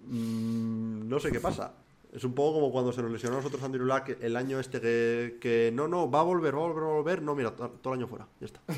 Mm, 0.05 1.07
no 1.07 1.17
sé 1.21 1.31
qué 1.31 1.39
pasa. 1.39 1.71
Es 2.13 2.25
un 2.25 2.33
poco 2.33 2.55
como 2.59 2.69
cuando 2.73 2.91
se 2.91 3.01
nos 3.01 3.09
lesionó 3.09 3.35
a 3.37 3.39
nosotros 3.39 3.63
Andrew 3.63 3.85
Luck 3.85 4.17
el 4.21 4.35
año 4.35 4.59
este 4.59 4.81
que, 4.81 5.37
que 5.39 5.71
no, 5.73 5.87
no, 5.87 6.11
va 6.11 6.19
a 6.19 6.23
volver, 6.23 6.53
va 6.53 6.59
a 6.59 6.67
volver, 6.67 6.83
va 6.83 6.89
a 6.89 6.93
volver. 6.95 7.21
No, 7.21 7.35
mira, 7.35 7.55
to- 7.55 7.69
todo 7.81 7.93
el 7.93 7.99
año 8.01 8.07
fuera. 8.09 8.27
Ya 8.41 8.47
está. 8.47 8.59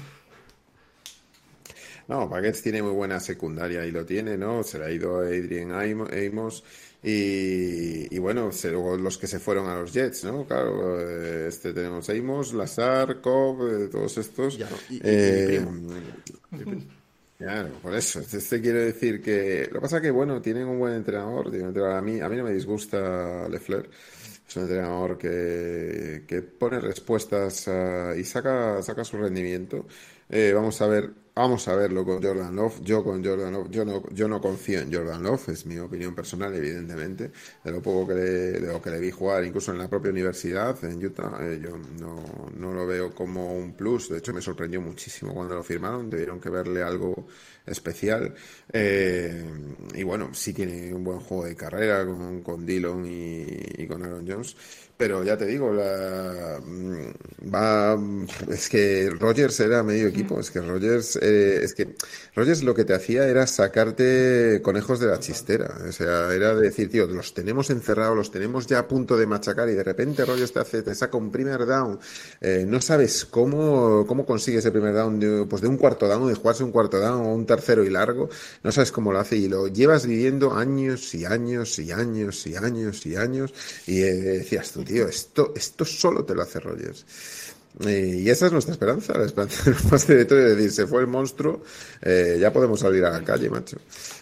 No, 2.07 2.27
Baguettes 2.27 2.63
tiene 2.63 2.81
muy 2.81 2.93
buena 2.93 3.19
secundaria 3.19 3.85
y 3.85 3.91
lo 3.91 4.03
tiene, 4.03 4.35
¿no? 4.35 4.63
Se 4.63 4.80
le 4.80 4.85
ha 4.85 4.91
ido 4.91 5.19
Adrian 5.19 5.71
Amo- 5.71 6.07
Amos 6.11 6.63
y, 7.03 8.13
y 8.13 8.19
bueno, 8.19 8.49
luego 8.63 8.97
los 8.97 9.17
que 9.17 9.27
se 9.27 9.39
fueron 9.39 9.67
a 9.67 9.80
los 9.80 9.93
Jets, 9.93 10.26
¿no? 10.26 10.45
Claro, 10.45 10.99
eh, 10.99 11.47
este 11.47 11.73
tenemos 11.73 12.09
Amos, 12.09 12.53
Lazar, 12.53 13.21
Cobb, 13.21 13.84
eh, 13.84 13.88
todos 13.88 14.17
estos. 14.17 14.57
Ya 14.57 14.69
y- 14.89 14.95
y- 14.95 15.01
Eh. 15.03 15.65
Claro, 17.38 17.69
por 17.81 17.95
eso. 17.95 18.19
Este 18.19 18.59
quiere 18.61 18.80
decir 18.85 19.21
que. 19.21 19.67
Lo 19.71 19.76
que 19.76 19.81
pasa 19.81 20.01
que, 20.01 20.11
bueno, 20.11 20.41
tienen 20.41 20.67
un 20.67 20.77
buen 20.77 20.93
entrenador. 20.93 21.45
tienen 21.49 21.67
un 21.67 21.73
entrenador- 21.73 21.97
A 21.97 22.01
mí, 22.01 22.19
a 22.19 22.27
mí 22.27 22.35
no 22.35 22.43
me 22.43 22.51
disgusta 22.53 23.47
Lefleur. 23.47 23.89
Es 24.47 24.55
un 24.57 24.63
entrenador 24.63 25.17
que, 25.17 26.23
que 26.27 26.41
pone 26.41 26.80
respuestas 26.81 27.69
y 28.17 28.23
saca, 28.26 28.81
saca 28.81 29.05
su 29.05 29.17
rendimiento. 29.17 29.85
Eh, 30.27 30.51
vamos 30.53 30.81
a 30.81 30.88
ver, 30.88 31.11
vamos 31.40 31.68
a 31.70 31.76
verlo 31.76 32.03
con 32.03 32.22
Jordan 32.22 32.53
Love. 32.56 32.82
Yo 32.84 33.02
con 33.03 33.24
Jordan 33.24 33.53
Love, 33.53 33.70
yo 33.72 33.86
no, 33.86 34.03
yo 34.11 34.28
no 34.28 34.41
confío 34.41 34.82
en 34.82 34.94
Jordan 34.94 35.24
Love, 35.24 35.49
es 35.49 35.66
mi 35.66 35.78
opinión 35.78 36.14
personal, 36.14 36.53
evidentemente. 36.53 37.32
De 37.64 37.72
lo 37.72 37.82
poco 37.82 38.07
que 38.10 38.14
le, 38.16 38.22
de 38.60 38.74
lo 38.74 38.82
que 38.82 38.90
le 38.90 38.99
vi 38.99 39.10
jugar, 39.10 39.45
incluso 39.45 39.72
en 39.72 39.78
la 39.78 39.88
propia 39.90 40.11
universidad, 40.11 40.84
en 40.84 41.03
Utah, 41.03 41.38
eh, 41.41 41.60
yo 41.64 41.78
no, 41.99 42.49
no 42.57 42.74
lo 42.74 42.86
veo 42.86 43.14
como 43.16 43.53
un 43.56 43.74
plus. 43.74 44.10
De 44.10 44.18
hecho, 44.18 44.34
me 44.34 44.41
sorprendió 44.41 44.82
muchísimo 44.82 45.34
cuando 45.34 45.56
lo 45.56 45.64
firmaron. 45.64 46.10
Tuvieron 46.10 46.40
que 46.41 46.49
verle 46.49 46.84
algo 46.84 47.28
especial. 47.66 48.36
Eh, 48.74 49.44
y 49.95 50.03
bueno, 50.03 50.34
sí 50.34 50.53
tiene 50.53 50.94
un 50.94 51.03
buen 51.03 51.20
juego 51.22 51.45
de 51.45 51.56
carrera 51.56 52.06
con, 52.06 52.41
con 52.41 52.66
Dillon 52.66 53.06
y, 53.06 53.45
y 53.84 53.88
con 53.88 54.03
Aaron 54.03 54.26
Jones. 54.28 54.56
Pero 54.99 55.23
ya 55.23 55.38
te 55.38 55.45
digo, 55.45 55.71
la, 55.71 56.59
mm, 56.61 57.53
va, 57.55 57.97
es 58.49 58.67
que 58.67 59.09
Rogers 59.09 59.61
era 59.61 59.81
medio 59.81 60.09
equipo, 60.09 60.38
es 60.41 60.51
que 60.51 60.59
Rogers, 60.59 61.17
eh, 61.21 61.61
es 61.63 61.73
que 61.73 61.95
Rogers 62.35 62.63
lo 62.63 62.76
que 62.76 62.84
te 62.84 62.93
hacía 62.93 63.26
era 63.26 63.47
sacarte 63.47 64.59
conejos 64.61 64.99
de 64.99 65.07
la 65.07 65.17
chistera, 65.21 65.73
o 65.88 65.91
sea, 65.93 66.34
era 66.34 66.53
decir, 66.53 66.89
tío, 66.89 67.07
los 67.07 67.34
tenemos 67.34 67.69
encerrados, 67.69 68.17
los 68.17 68.30
tenemos 68.30 68.67
ya 68.67 68.80
a 68.80 68.88
punto 68.89 69.15
de 69.15 69.26
machacar 69.26 69.69
y 69.69 69.73
de 69.73 69.85
repente 69.85 70.26
Rogers 70.26 70.51
te 70.51 70.59
hace, 70.59 70.81
te 70.84 70.93
saca 70.93 71.15
un 71.15 71.31
primer 71.31 71.65
down, 71.65 71.97
eh, 72.41 72.65
no 72.67 72.81
sabes 72.81 73.23
cómo, 73.23 74.05
cómo 74.05 74.26
consigue 74.26 74.57
ese 74.57 74.69
primer 74.69 74.93
down, 74.93 75.17
de, 75.17 75.45
pues 75.45 75.61
de 75.61 75.69
un 75.69 75.77
cuarto 75.77 76.09
down, 76.09 76.27
de 76.27 76.35
jugarse 76.35 76.65
un 76.65 76.73
cuarto 76.73 76.99
down 76.99 77.26
o 77.26 77.34
un 77.34 77.45
tercero 77.45 77.85
y 77.85 77.89
largo, 77.89 78.27
no 78.63 78.71
sabes 78.73 78.91
cómo 78.91 79.13
lo 79.13 79.19
hace 79.19 79.38
y 79.38 79.47
lo 79.47 79.69
llevas 79.69 80.05
viviendo 80.05 80.53
años 80.53 81.15
y 81.15 81.23
años 81.23 81.80
y 81.80 81.89
años 81.93 82.45
y 82.45 82.57
años 82.57 83.05
y 83.05 83.15
años 83.15 83.53
y 83.88 84.01
eh, 84.01 84.13
decías 84.13 84.73
tú, 84.73 84.84
tío, 84.94 85.07
esto, 85.07 85.53
esto 85.56 85.86
solo 85.86 86.26
te 86.26 86.34
lo 86.34 86.41
hace 86.41 86.60
Rogers. 86.60 87.06
Y 87.82 88.28
esa 88.30 88.48
es 88.48 88.52
nuestra 88.52 88.74
esperanza, 88.74 89.16
la 89.18 89.26
esperanza 89.26 89.64
de 89.64 89.72
los 89.72 89.91
más 89.91 90.07
directores 90.07 90.44
es 90.52 90.56
decir, 90.57 90.72
se 90.72 90.88
fue 90.88 91.02
el 91.02 91.07
monstruo, 91.07 91.61
eh, 92.02 92.38
ya 92.41 92.52
podemos 92.52 92.80
salir 92.80 93.06
a 93.06 93.11
la 93.11 93.24
calle, 93.24 93.48
macho. 93.49 93.78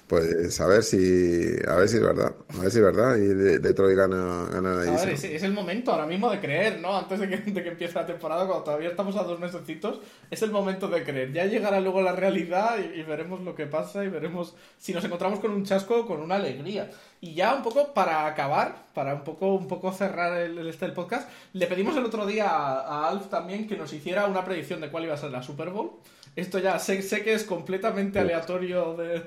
Pues 0.06 0.60
a 0.62 0.68
ver 0.68 0.84
si, 0.84 1.54
a 1.68 1.76
ver 1.76 1.88
si 1.90 1.96
es 1.96 2.02
verdad, 2.04 2.34
a 2.50 2.60
ver 2.62 2.72
si 2.72 2.78
es 2.78 2.84
verdad 2.84 3.16
y 3.18 3.28
de- 3.28 3.60
Detroit 3.60 3.98
gana, 3.98 4.48
gana 4.52 4.74
la 4.74 4.82
A 4.82 4.84
ver, 4.84 4.86
división. 4.86 5.10
es, 5.12 5.24
es 5.24 5.44
el 5.44 5.54
momento 5.54 5.92
ahora 5.92 6.06
mismo 6.06 6.30
de 6.30 6.40
creer, 6.40 6.80
¿no? 6.82 6.96
Antes 6.98 7.20
de 7.22 7.30
que, 7.30 7.38
de 7.38 7.64
que 7.64 7.70
empiece 7.70 7.94
la 7.96 8.06
temporada, 8.06 8.46
cuando 8.46 8.64
todavía 8.66 8.90
estamos 8.90 9.16
a 9.16 9.24
dos 9.24 9.40
mesecitos, 9.40 10.02
es 10.30 10.42
el 10.42 10.52
momento 10.52 10.88
de 10.90 11.04
creer. 11.04 11.32
Ya 11.34 11.46
llegará 11.46 11.80
luego 11.80 12.02
la 12.02 12.12
realidad 12.14 12.78
y, 12.80 13.00
y 13.00 13.04
veremos 13.04 13.42
lo 13.42 13.56
que 13.56 13.66
pasa 13.66 14.04
y 14.04 14.10
veremos 14.10 14.56
si 14.78 14.94
nos 14.94 15.04
encontramos 15.06 15.40
con 15.40 15.52
un 15.52 15.64
chasco 15.66 16.06
con 16.06 16.22
una 16.22 16.36
alegría. 16.36 16.92
Y 17.20 17.34
ya 17.34 17.56
un 17.56 17.64
poco 17.64 17.94
para 17.94 18.28
acabar, 18.28 18.86
para 18.94 19.16
un 19.16 19.24
poco, 19.24 19.56
un 19.56 19.68
poco 19.68 19.92
cerrar 19.92 20.38
el, 20.40 20.58
el- 20.60 20.68
este 20.68 20.86
el 20.86 20.94
podcast, 20.94 21.28
le 21.54 21.66
pedimos 21.68 21.98
el 21.98 22.06
otro 22.06 22.26
día 22.28 22.48
a, 22.50 22.80
a 22.82 23.10
Alf 23.10 23.28
también 23.30 23.68
que 23.68 23.76
nos 23.76 23.92
hiciera 23.92 24.28
una 24.28 24.46
predicción 24.46 24.82
de 24.82 24.90
cuál 24.92 25.06
iba 25.06 25.16
a 25.16 25.18
ser 25.18 25.32
la 25.32 25.42
Super 25.42 25.72
Bowl. 25.72 25.94
Esto 26.36 26.60
ya 26.60 26.78
sé, 26.78 27.02
sé 27.02 27.24
que 27.24 27.34
es 27.34 27.44
completamente 27.44 28.20
aleatorio 28.20 28.94
de- 28.94 29.24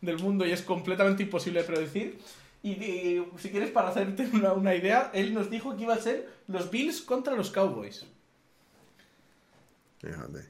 del 0.00 0.18
mundo 0.20 0.46
y 0.46 0.52
es 0.52 0.62
completamente 0.62 1.24
imposible 1.24 1.62
de 1.62 1.66
predecir. 1.66 2.18
Y, 2.62 2.70
y, 2.70 3.26
si 3.38 3.50
quieres, 3.50 3.72
para 3.72 3.88
hacerte 3.88 4.28
una, 4.32 4.52
una 4.52 4.72
idea, 4.76 5.10
él 5.12 5.34
nos 5.34 5.50
dijo 5.50 5.76
que 5.76 5.82
iba 5.82 5.94
a 5.94 5.98
ser 5.98 6.28
los 6.46 6.70
Bills 6.70 7.00
contra 7.00 7.34
los 7.34 7.50
Cowboys. 7.50 8.06
Fíjate. 10.00 10.46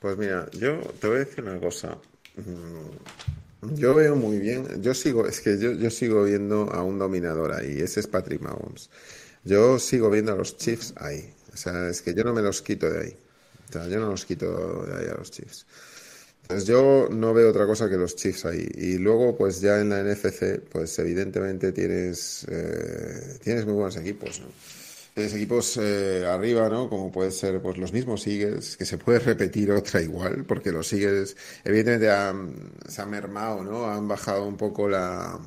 Pues 0.00 0.16
mira, 0.16 0.48
yo 0.52 0.80
te 1.00 1.06
voy 1.06 1.16
a 1.16 1.20
decir 1.20 1.44
una 1.44 1.60
cosa. 1.60 1.96
Mm, 2.36 2.96
Yo 3.62 3.94
veo 3.94 4.16
muy 4.16 4.38
bien, 4.38 4.82
yo 4.82 4.92
sigo, 4.92 5.26
es 5.26 5.40
que 5.40 5.56
yo, 5.56 5.72
yo 5.72 5.88
sigo 5.88 6.24
viendo 6.24 6.70
a 6.72 6.82
un 6.82 6.98
dominador 6.98 7.52
ahí, 7.52 7.78
ese 7.78 8.00
es 8.00 8.08
Patrick 8.08 8.40
Mahomes. 8.40 8.90
Yo 9.44 9.78
sigo 9.78 10.10
viendo 10.10 10.32
a 10.32 10.36
los 10.36 10.56
Chiefs 10.56 10.94
ahí. 10.96 11.32
O 11.52 11.56
sea, 11.56 11.88
es 11.88 12.02
que 12.02 12.14
yo 12.14 12.24
no 12.24 12.32
me 12.32 12.42
los 12.42 12.62
quito 12.62 12.90
de 12.90 13.00
ahí. 13.00 13.16
O 13.68 13.72
sea, 13.72 13.88
yo 13.88 14.00
no 14.00 14.10
los 14.10 14.24
quito 14.24 14.84
de 14.84 14.94
ahí 14.94 15.06
a 15.08 15.14
los 15.14 15.30
Chiefs. 15.30 15.66
Entonces 16.42 16.66
yo 16.66 17.08
no 17.10 17.32
veo 17.32 17.50
otra 17.50 17.66
cosa 17.66 17.88
que 17.88 17.96
los 17.96 18.16
Chiefs 18.16 18.44
ahí. 18.46 18.68
Y 18.74 18.98
luego, 18.98 19.36
pues 19.36 19.60
ya 19.60 19.80
en 19.80 19.90
la 19.90 20.02
NFC, 20.02 20.60
pues 20.70 20.98
evidentemente 20.98 21.72
tienes, 21.72 22.44
eh, 22.48 23.38
tienes 23.42 23.64
muy 23.64 23.74
buenos 23.74 23.96
equipos, 23.96 24.40
¿no? 24.40 24.46
Tienes 25.14 25.34
equipos 25.34 25.76
eh, 25.76 26.26
arriba, 26.26 26.68
¿no? 26.70 26.88
Como 26.88 27.12
puede 27.12 27.30
ser 27.32 27.60
pues 27.60 27.76
los 27.78 27.92
mismos 27.92 28.26
Eagles, 28.26 28.76
que 28.78 28.86
se 28.86 28.96
puede 28.98 29.18
repetir 29.18 29.70
otra 29.72 30.00
igual, 30.00 30.44
porque 30.46 30.72
los 30.72 30.90
Eagles 30.92 31.36
evidentemente 31.64 32.10
han, 32.10 32.72
se 32.88 33.02
han 33.02 33.10
mermado, 33.10 33.62
¿no? 33.62 33.84
Han 33.86 34.08
bajado 34.08 34.46
un 34.46 34.56
poco 34.56 34.88
la, 34.88 35.38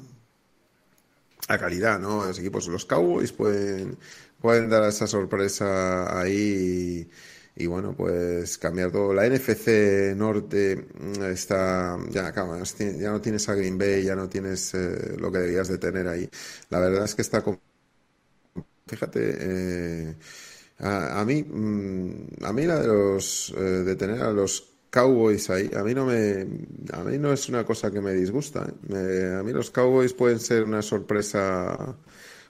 a 1.47 1.57
calidad, 1.57 1.99
¿no? 1.99 2.25
Los 2.25 2.39
equipos, 2.39 2.67
los 2.67 2.85
Cowboys 2.85 3.31
pueden, 3.31 3.97
pueden 4.41 4.69
dar 4.69 4.83
esa 4.89 5.05
sorpresa 5.07 6.19
ahí 6.19 7.07
y, 7.55 7.63
y 7.63 7.67
bueno, 7.67 7.95
pues 7.95 8.57
cambiar 8.57 8.91
todo. 8.91 9.13
La 9.13 9.25
NFC 9.25 10.13
Norte 10.15 10.87
mm, 10.99 11.23
está, 11.25 11.97
ya, 12.09 12.27
acaba, 12.27 12.61
ya 12.63 13.11
no 13.11 13.21
tienes 13.21 13.47
a 13.49 13.55
Green 13.55 13.77
Bay, 13.77 14.03
ya 14.03 14.15
no 14.15 14.27
tienes 14.29 14.73
eh, 14.73 15.15
lo 15.17 15.31
que 15.31 15.39
debías 15.39 15.67
de 15.67 15.77
tener 15.77 16.07
ahí. 16.07 16.29
La 16.69 16.79
verdad 16.79 17.05
es 17.05 17.15
que 17.15 17.21
está, 17.21 17.43
con- 17.43 17.59
fíjate, 18.87 19.35
eh, 19.39 20.15
a, 20.79 21.23
mí, 21.25 21.43
mm, 21.43 22.43
a 22.43 22.53
mí 22.53 22.65
la 22.65 22.79
de 22.81 22.87
los, 22.87 23.53
eh, 23.57 23.61
de 23.61 23.95
tener 23.95 24.21
a 24.21 24.31
los 24.31 24.71
Cowboys 24.89 25.49
ahí, 25.49 25.69
a 25.75 25.83
mí 25.83 25.93
no 25.93 26.05
me, 26.05 26.47
a 26.93 27.03
mí 27.03 27.17
no 27.17 27.33
es 27.33 27.49
una 27.49 27.65
cosa 27.65 27.91
que 27.91 27.99
me 28.01 28.13
disgusta. 28.13 28.65
¿eh? 28.89 29.35
A 29.39 29.43
mí 29.43 29.51
los 29.51 29.69
Cowboys 29.71 30.13
pueden 30.13 30.39
ser 30.39 30.63
una 30.63 30.81
sorpresa, 30.81 31.97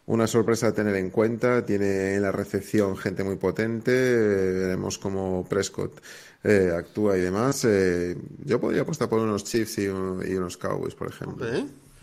una 0.07 0.27
sorpresa 0.27 0.67
a 0.67 0.71
tener 0.73 0.95
en 0.95 1.09
cuenta. 1.09 1.65
Tiene 1.65 2.15
en 2.15 2.21
la 2.21 2.31
recepción 2.31 2.95
gente 2.97 3.23
muy 3.23 3.37
potente. 3.37 3.91
eh, 3.93 4.51
veremos 4.53 4.97
cómo 4.99 5.43
Prescott 5.49 5.99
eh, 6.43 6.71
actúa 6.77 7.17
y 7.17 7.21
demás. 7.21 7.65
Eh, 7.65 8.15
yo 8.43 8.59
podría 8.61 8.83
apostar 8.83 9.09
por 9.09 9.19
unos 9.21 9.43
Chiefs 9.43 9.79
y, 9.79 9.87
un- 9.87 10.23
y 10.27 10.35
unos 10.35 10.57
Cowboys, 10.57 10.93
por 10.93 11.07
ejemplo. 11.09 11.45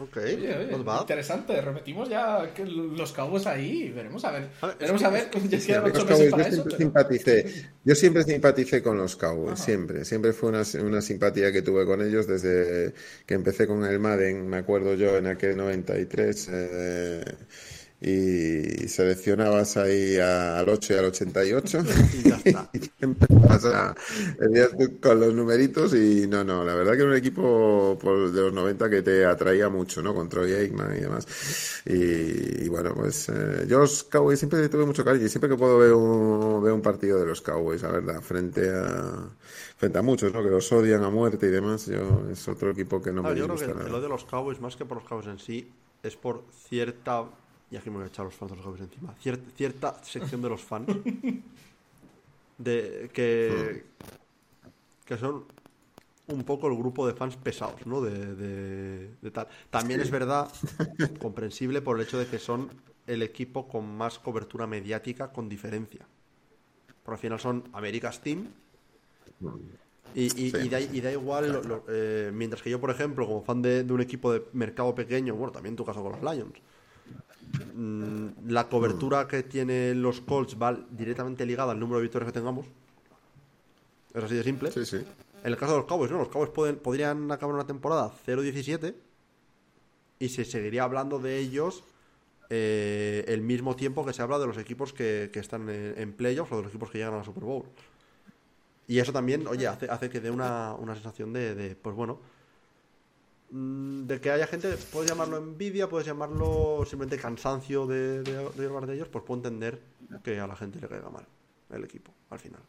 Ok, 0.02 0.16
Oye, 0.16 0.56
oye, 0.56 0.66
not 0.70 0.84
bad. 0.84 1.00
interesante. 1.02 1.60
Repetimos 1.60 2.08
ya 2.08 2.52
que 2.54 2.64
los 2.64 3.12
cabos 3.12 3.46
ahí 3.46 3.90
veremos 3.90 4.24
a 4.24 4.30
ver. 4.32 4.48
Veremos 4.78 5.02
a 5.02 5.10
ver. 5.10 5.30
Ya 5.48 5.60
Sí, 5.60 5.66
quedan 5.68 5.84
los 5.84 6.04
Cowboys, 6.04 6.30
yo 6.30 6.36
eso. 6.36 6.50
siempre 6.50 6.64
pero- 6.64 6.76
simpaticé, 6.78 7.46
yo 7.84 7.94
siempre 7.94 8.24
simpaticé 8.24 8.82
con 8.82 8.96
los 8.98 9.16
Cowboys, 9.16 9.58
siempre, 9.58 10.04
siempre 10.04 10.32
fue 10.32 10.48
una, 10.50 10.62
una 10.82 11.00
simpatía 11.02 11.52
que 11.52 11.62
tuve 11.62 11.84
con 11.86 12.00
ellos 12.02 12.26
desde 12.26 12.92
que 13.26 13.34
empecé 13.34 13.66
con 13.66 13.84
el 13.84 13.98
Madden, 13.98 14.48
me 14.48 14.58
acuerdo 14.58 14.94
yo 14.94 15.16
en 15.16 15.26
aquel 15.26 15.56
93, 15.56 16.48
eh, 16.52 17.24
y 18.04 18.88
seleccionabas 18.88 19.76
ahí 19.76 20.16
al 20.16 20.68
8 20.68 20.94
y 20.94 20.96
al 20.98 21.04
88 21.06 21.78
Y 22.12 22.22
ya 22.24 22.36
está. 22.36 22.68
y 22.74 22.90
empezabas 23.00 23.64
a 23.66 23.94
con 25.00 25.20
los 25.20 25.34
numeritos 25.34 25.94
y 25.94 26.26
no, 26.26 26.42
no, 26.44 26.64
la 26.64 26.74
verdad 26.74 26.92
que 26.92 26.98
era 27.02 27.10
un 27.10 27.16
equipo 27.16 27.98
por- 28.00 28.32
de 28.32 28.40
los 28.40 28.52
90 28.52 28.90
que 28.90 29.02
te 29.02 29.24
atraía 29.24 29.68
mucho, 29.68 30.02
¿no? 30.02 30.14
Con 30.14 30.28
Troy 30.28 30.52
Aikman 30.52 30.96
y 30.96 31.00
demás. 31.00 31.26
Y, 31.86 32.64
y 32.64 32.68
bueno, 32.68 32.94
pues 32.94 33.28
eh, 33.28 33.66
yo 33.68 33.78
los 33.80 34.04
Cowboys 34.04 34.38
siempre 34.38 34.68
tuve 34.68 34.86
mucho 34.86 35.04
cariño 35.04 35.26
y 35.26 35.28
siempre 35.28 35.48
que 35.50 35.56
puedo 35.56 35.78
veo 35.78 35.98
un, 35.98 36.62
veo 36.62 36.74
un 36.74 36.82
partido 36.82 37.18
de 37.20 37.26
los 37.26 37.40
Cowboys, 37.42 37.82
la 37.82 37.90
verdad, 37.92 38.20
frente 38.20 38.68
a 38.70 39.28
frente 39.76 39.98
a 39.98 40.02
muchos, 40.02 40.32
¿no? 40.32 40.42
Que 40.42 40.50
los 40.50 40.70
odian 40.72 41.02
a 41.04 41.10
muerte 41.10 41.46
y 41.46 41.50
demás. 41.50 41.86
Yo 41.86 42.26
es 42.30 42.46
otro 42.48 42.70
equipo 42.70 43.00
que 43.02 43.12
no 43.12 43.22
A 43.22 43.30
me 43.30 43.34
yo 43.34 43.44
creo 43.48 43.56
disgusta 43.56 43.66
que 43.74 43.74
nada. 43.74 43.90
odio 43.90 44.00
de 44.00 44.08
los 44.08 44.24
Cowboys, 44.24 44.60
más 44.60 44.76
que 44.76 44.84
por 44.84 44.98
los 44.98 45.08
Cowboys 45.08 45.28
en 45.28 45.38
sí, 45.38 45.72
es 46.02 46.16
por 46.16 46.44
cierta. 46.68 47.26
Y 47.72 47.76
aquí 47.76 47.88
me 47.90 47.96
voy 47.96 48.04
a 48.04 48.08
echar 48.08 48.24
los 48.26 48.34
fans 48.34 48.50
de 48.52 48.56
los 48.56 48.64
Cowboys 48.64 48.82
encima. 48.82 49.14
cier- 49.24 49.40
cierta 49.56 50.04
sección 50.04 50.42
de 50.42 50.48
los 50.50 50.60
fans. 50.62 50.88
De 52.58 53.10
que. 53.12 53.84
Que 55.06 55.16
son 55.16 55.44
un 56.28 56.44
poco 56.44 56.68
el 56.68 56.76
grupo 56.76 57.06
de 57.06 57.14
fans 57.14 57.36
pesados, 57.36 57.84
¿no? 57.86 58.00
De, 58.02 58.34
de- 58.36 59.10
de 59.20 59.30
tal. 59.30 59.48
También 59.70 60.00
es 60.00 60.10
verdad, 60.10 60.48
comprensible 61.20 61.80
por 61.82 61.96
el 61.98 62.06
hecho 62.06 62.18
de 62.18 62.26
que 62.26 62.38
son 62.38 62.70
el 63.06 63.22
equipo 63.22 63.66
con 63.66 63.96
más 63.96 64.18
cobertura 64.18 64.66
mediática 64.66 65.32
con 65.32 65.48
diferencia. 65.48 66.06
Por 67.02 67.14
al 67.14 67.18
final 67.20 67.40
son 67.40 67.64
America's 67.72 68.20
Team. 68.20 68.46
Y, 70.14 70.24
y- 70.24 70.50
Sí. 70.50 70.56
y 70.64 70.68
da, 70.68 70.78
y 70.80 71.00
da 71.00 71.10
igual, 71.10 71.50
lo- 71.52 71.62
lo- 71.64 71.84
eh, 71.88 72.30
mientras 72.32 72.62
que 72.62 72.68
yo, 72.70 72.78
por 72.80 72.90
ejemplo, 72.90 73.26
como 73.26 73.42
fan 73.42 73.60
de, 73.62 73.82
de 73.82 73.92
un 73.92 74.00
equipo 74.02 74.30
de 74.32 74.44
mercado 74.52 74.94
pequeño, 74.94 75.34
bueno, 75.34 75.52
también 75.52 75.72
en 75.72 75.76
tu 75.76 75.84
caso 75.86 76.02
con 76.02 76.12
los 76.12 76.20
Lions, 76.22 76.52
la 78.46 78.68
cobertura 78.68 79.28
que 79.28 79.42
tienen 79.42 80.02
los 80.02 80.20
Colts 80.20 80.56
va 80.60 80.78
directamente 80.90 81.44
ligada 81.46 81.72
al 81.72 81.80
número 81.80 81.98
de 81.98 82.02
victorias 82.02 82.32
que 82.32 82.38
tengamos. 82.38 82.66
Es 84.14 84.24
así 84.24 84.34
de 84.34 84.42
simple. 84.42 84.70
Sí, 84.70 84.84
sí. 84.84 84.96
En 84.96 85.52
el 85.52 85.56
caso 85.56 85.72
de 85.72 85.78
los 85.78 85.86
Cowboys, 85.86 86.10
¿no? 86.10 86.18
Los 86.18 86.28
Cowboys 86.28 86.50
pueden, 86.50 86.76
podrían 86.76 87.30
acabar 87.32 87.54
una 87.54 87.66
temporada 87.66 88.12
0-17 88.26 88.94
y 90.18 90.28
se 90.28 90.44
seguiría 90.44 90.84
hablando 90.84 91.18
de 91.18 91.38
ellos 91.38 91.82
eh, 92.50 93.24
el 93.28 93.40
mismo 93.40 93.74
tiempo 93.74 94.04
que 94.04 94.12
se 94.12 94.22
habla 94.22 94.38
de 94.38 94.46
los 94.46 94.58
equipos 94.58 94.92
que, 94.92 95.30
que 95.32 95.40
están 95.40 95.68
en, 95.68 95.94
en 95.96 96.12
playoffs 96.12 96.52
o 96.52 96.56
de 96.56 96.62
los 96.62 96.70
equipos 96.70 96.90
que 96.90 96.98
llegan 96.98 97.14
a 97.14 97.18
la 97.18 97.24
Super 97.24 97.44
Bowl. 97.44 97.64
Y 98.86 98.98
eso 98.98 99.12
también, 99.12 99.46
oye, 99.46 99.66
hace, 99.66 99.88
hace 99.88 100.10
que 100.10 100.20
dé 100.20 100.30
una, 100.30 100.74
una 100.74 100.94
sensación 100.94 101.32
de, 101.32 101.54
de, 101.54 101.74
pues 101.74 101.96
bueno, 101.96 102.14
mm, 102.14 102.31
de 103.54 104.20
que 104.20 104.30
haya 104.30 104.46
gente, 104.46 104.74
puedes 104.92 105.10
llamarlo 105.10 105.36
envidia, 105.36 105.88
puedes 105.88 106.06
llamarlo 106.06 106.84
simplemente 106.88 107.20
cansancio 107.20 107.86
de, 107.86 108.22
de, 108.22 108.48
de 108.56 108.66
hablar 108.66 108.86
de 108.86 108.94
ellos, 108.94 109.08
pues 109.08 109.24
puedo 109.24 109.38
entender 109.40 109.78
que 110.24 110.40
a 110.40 110.46
la 110.46 110.56
gente 110.56 110.80
le 110.80 110.88
caiga 110.88 111.10
mal 111.10 111.26
el 111.70 111.84
equipo, 111.84 112.12
al 112.30 112.38
final. 112.38 112.60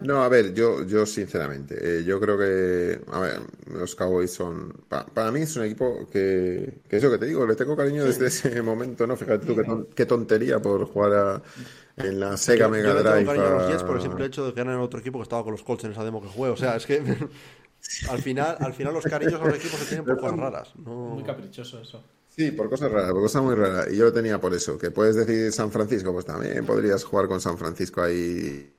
No, 0.00 0.22
a 0.24 0.28
ver, 0.28 0.54
yo, 0.54 0.84
yo 0.84 1.06
sinceramente, 1.06 1.76
eh, 2.00 2.04
yo 2.04 2.18
creo 2.18 2.36
que, 2.38 3.00
a 3.12 3.20
ver, 3.20 3.40
los 3.72 3.94
Cowboys 3.94 4.32
son, 4.32 4.72
pa- 4.88 5.06
para 5.06 5.30
mí 5.30 5.42
es 5.42 5.54
un 5.56 5.64
equipo 5.64 6.06
que, 6.10 6.80
que 6.88 6.96
es 6.96 7.02
lo 7.02 7.10
que 7.10 7.18
te 7.18 7.26
digo, 7.26 7.46
le 7.46 7.54
tengo 7.54 7.76
cariño 7.76 8.04
desde 8.04 8.26
ese 8.26 8.60
momento, 8.62 9.06
¿no? 9.06 9.16
Fíjate 9.16 9.46
tú 9.46 9.54
qué, 9.54 9.62
ton- 9.62 9.86
qué 9.94 10.06
tontería 10.06 10.60
por 10.60 10.84
jugar 10.86 11.12
a- 11.12 11.42
en 11.96 12.18
la 12.18 12.36
Sega 12.38 12.66
Yo- 12.66 12.70
Mega 12.70 12.88
yo 12.88 12.94
le 12.94 13.02
tengo 13.02 13.14
Drive. 13.16 13.26
cariño 13.26 13.46
a 13.46 13.50
los 13.60 13.68
Jets 13.70 13.82
por 13.84 13.96
el 13.96 14.02
simple 14.02 14.24
hecho 14.24 14.46
de 14.46 14.54
que 14.54 14.60
eran 14.62 14.74
el 14.74 14.80
otro 14.80 14.98
equipo 14.98 15.18
que 15.18 15.24
estaba 15.24 15.42
con 15.44 15.52
los 15.52 15.62
Colts 15.62 15.84
en 15.84 15.92
esa 15.92 16.02
demo 16.04 16.22
que 16.22 16.28
jugué. 16.28 16.50
O 16.50 16.56
sea, 16.56 16.74
es 16.76 16.86
que 16.86 17.00
al 18.08 18.22
final, 18.22 18.56
al 18.60 18.74
final 18.74 18.94
los 18.94 19.04
cariños 19.04 19.40
a 19.40 19.44
los 19.44 19.56
equipos 19.56 19.78
se 19.80 19.86
tienen 19.86 20.04
por 20.04 20.18
cosas 20.18 20.38
raras. 20.38 20.72
No... 20.76 20.92
Muy 21.14 21.22
caprichoso 21.22 21.80
eso. 21.80 22.04
Sí, 22.28 22.50
por 22.50 22.70
cosas 22.70 22.90
raras, 22.90 23.12
por 23.12 23.22
cosas 23.22 23.42
muy 23.42 23.54
raras. 23.54 23.88
Y 23.92 23.96
yo 23.96 24.04
lo 24.04 24.12
tenía 24.12 24.40
por 24.40 24.54
eso, 24.54 24.78
que 24.78 24.90
puedes 24.90 25.16
decir 25.16 25.52
San 25.52 25.70
Francisco, 25.70 26.12
pues 26.12 26.24
también 26.24 26.64
podrías 26.64 27.04
jugar 27.04 27.28
con 27.28 27.40
San 27.40 27.58
Francisco 27.58 28.02
ahí. 28.02 28.72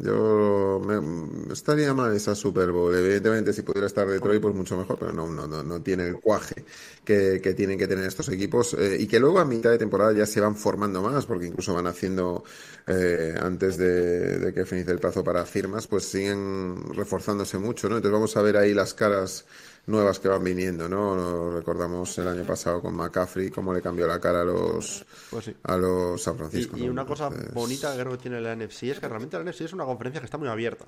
Yo 0.00 0.80
me, 0.82 1.52
estaría 1.52 1.92
mal 1.92 2.14
esa 2.16 2.34
Super 2.34 2.72
Bowl. 2.72 2.94
Evidentemente, 2.94 3.52
si 3.52 3.60
pudiera 3.60 3.86
estar 3.86 4.08
Detroit, 4.08 4.40
pues 4.40 4.54
mucho 4.54 4.74
mejor, 4.78 4.98
pero 4.98 5.12
no, 5.12 5.28
no, 5.28 5.46
no, 5.46 5.62
no 5.62 5.82
tiene 5.82 6.08
el 6.08 6.18
cuaje 6.18 6.64
que, 7.04 7.38
tienen 7.54 7.78
que 7.78 7.86
tener 7.86 8.06
estos 8.06 8.30
equipos 8.30 8.72
eh, 8.72 8.96
y 8.98 9.06
que 9.06 9.20
luego 9.20 9.38
a 9.38 9.44
mitad 9.44 9.70
de 9.70 9.76
temporada 9.76 10.12
ya 10.14 10.24
se 10.24 10.40
van 10.40 10.56
formando 10.56 11.02
más, 11.02 11.26
porque 11.26 11.46
incluso 11.46 11.74
van 11.74 11.86
haciendo, 11.86 12.42
eh, 12.86 13.34
antes 13.38 13.76
de, 13.76 14.38
de 14.38 14.54
que 14.54 14.64
finalice 14.64 14.92
el 14.92 14.98
plazo 14.98 15.22
para 15.22 15.44
firmas, 15.44 15.86
pues 15.86 16.04
siguen 16.04 16.94
reforzándose 16.94 17.58
mucho, 17.58 17.90
¿no? 17.90 17.96
Entonces 17.96 18.14
vamos 18.14 18.36
a 18.38 18.42
ver 18.42 18.56
ahí 18.56 18.72
las 18.72 18.94
caras 18.94 19.44
nuevas 19.86 20.20
que 20.20 20.28
van 20.28 20.44
viniendo, 20.44 20.88
¿no? 20.88 21.50
Recordamos 21.50 22.16
el 22.18 22.28
año 22.28 22.44
pasado 22.44 22.80
con 22.80 22.94
McCaffrey 22.94 23.50
cómo 23.50 23.74
le 23.74 23.82
cambió 23.82 24.06
la 24.06 24.20
cara 24.20 24.42
a 24.42 24.44
los, 24.44 25.04
Pues 25.30 25.46
sí. 25.46 25.56
a 25.64 25.76
los 25.76 26.22
San 26.22 26.34
Y, 26.34 26.38
Francisco. 26.38 26.76
y 26.78 26.84
¿no? 26.84 26.92
una 26.92 27.04
cosa 27.06 27.26
Entonces- 27.26 27.52
bonita 27.54 27.92
que 27.92 28.00
creo 28.00 28.12
que 28.12 28.18
tiene 28.18 28.40
la 28.40 28.52
NFC 28.54 28.84
es 28.90 29.00
que 29.00 29.08
realmente 29.08 29.36
la 29.36 29.42
NFC 29.44 29.62
es 29.62 29.72
una 29.72 29.84
conferencia 29.84 30.20
que 30.20 30.26
está 30.26 30.38
muy 30.38 30.48
abierta, 30.48 30.84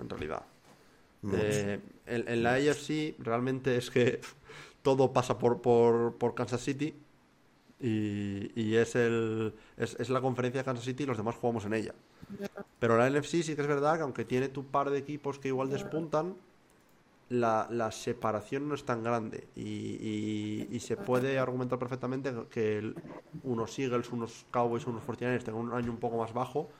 en 0.00 0.08
realidad. 0.08 0.42
Eh, 1.32 1.78
en, 2.06 2.28
en 2.28 2.42
la 2.42 2.54
AFC 2.54 3.16
realmente 3.18 3.76
es 3.76 3.90
que 3.90 4.20
todo 4.82 5.12
pasa 5.12 5.36
por, 5.38 5.60
por, 5.60 6.14
por 6.16 6.34
Kansas 6.34 6.62
City 6.62 6.94
y, 7.78 8.50
y 8.60 8.76
es, 8.76 8.94
el, 8.94 9.54
es, 9.76 9.96
es 9.98 10.08
la 10.10 10.20
conferencia 10.20 10.60
de 10.60 10.64
Kansas 10.64 10.84
City 10.84 11.02
y 11.02 11.06
los 11.06 11.16
demás 11.16 11.34
jugamos 11.36 11.64
en 11.64 11.74
ella. 11.74 11.94
Pero 12.78 12.96
la 12.96 13.10
NFC 13.10 13.42
sí 13.42 13.54
que 13.56 13.62
es 13.62 13.66
verdad 13.68 13.96
que 13.96 14.02
aunque 14.02 14.24
tiene 14.24 14.48
tu 14.48 14.64
par 14.66 14.90
de 14.90 14.98
equipos 14.98 15.38
que 15.38 15.48
igual 15.48 15.68
despuntan, 15.68 16.36
la, 17.30 17.68
la 17.70 17.92
separación 17.92 18.68
no 18.68 18.76
es 18.76 18.84
tan 18.86 19.04
grande 19.04 19.48
y, 19.56 19.62
y- 19.64 20.68
y 20.76 20.80
se 20.80 20.98
puede 20.98 21.38
argumentar 21.40 21.78
perfectamente 21.80 22.32
que 22.50 22.78
el- 22.78 22.98
unos 23.44 23.78
Eagles, 23.78 24.12
unos 24.12 24.46
Cowboys, 24.52 24.86
unos 24.86 25.04
49ers 25.04 25.44
tengan 25.44 25.62
un 25.62 25.74
año 25.74 25.92
un 25.92 25.98
poco 26.00 26.18
más 26.18 26.32
bajo 26.34 26.70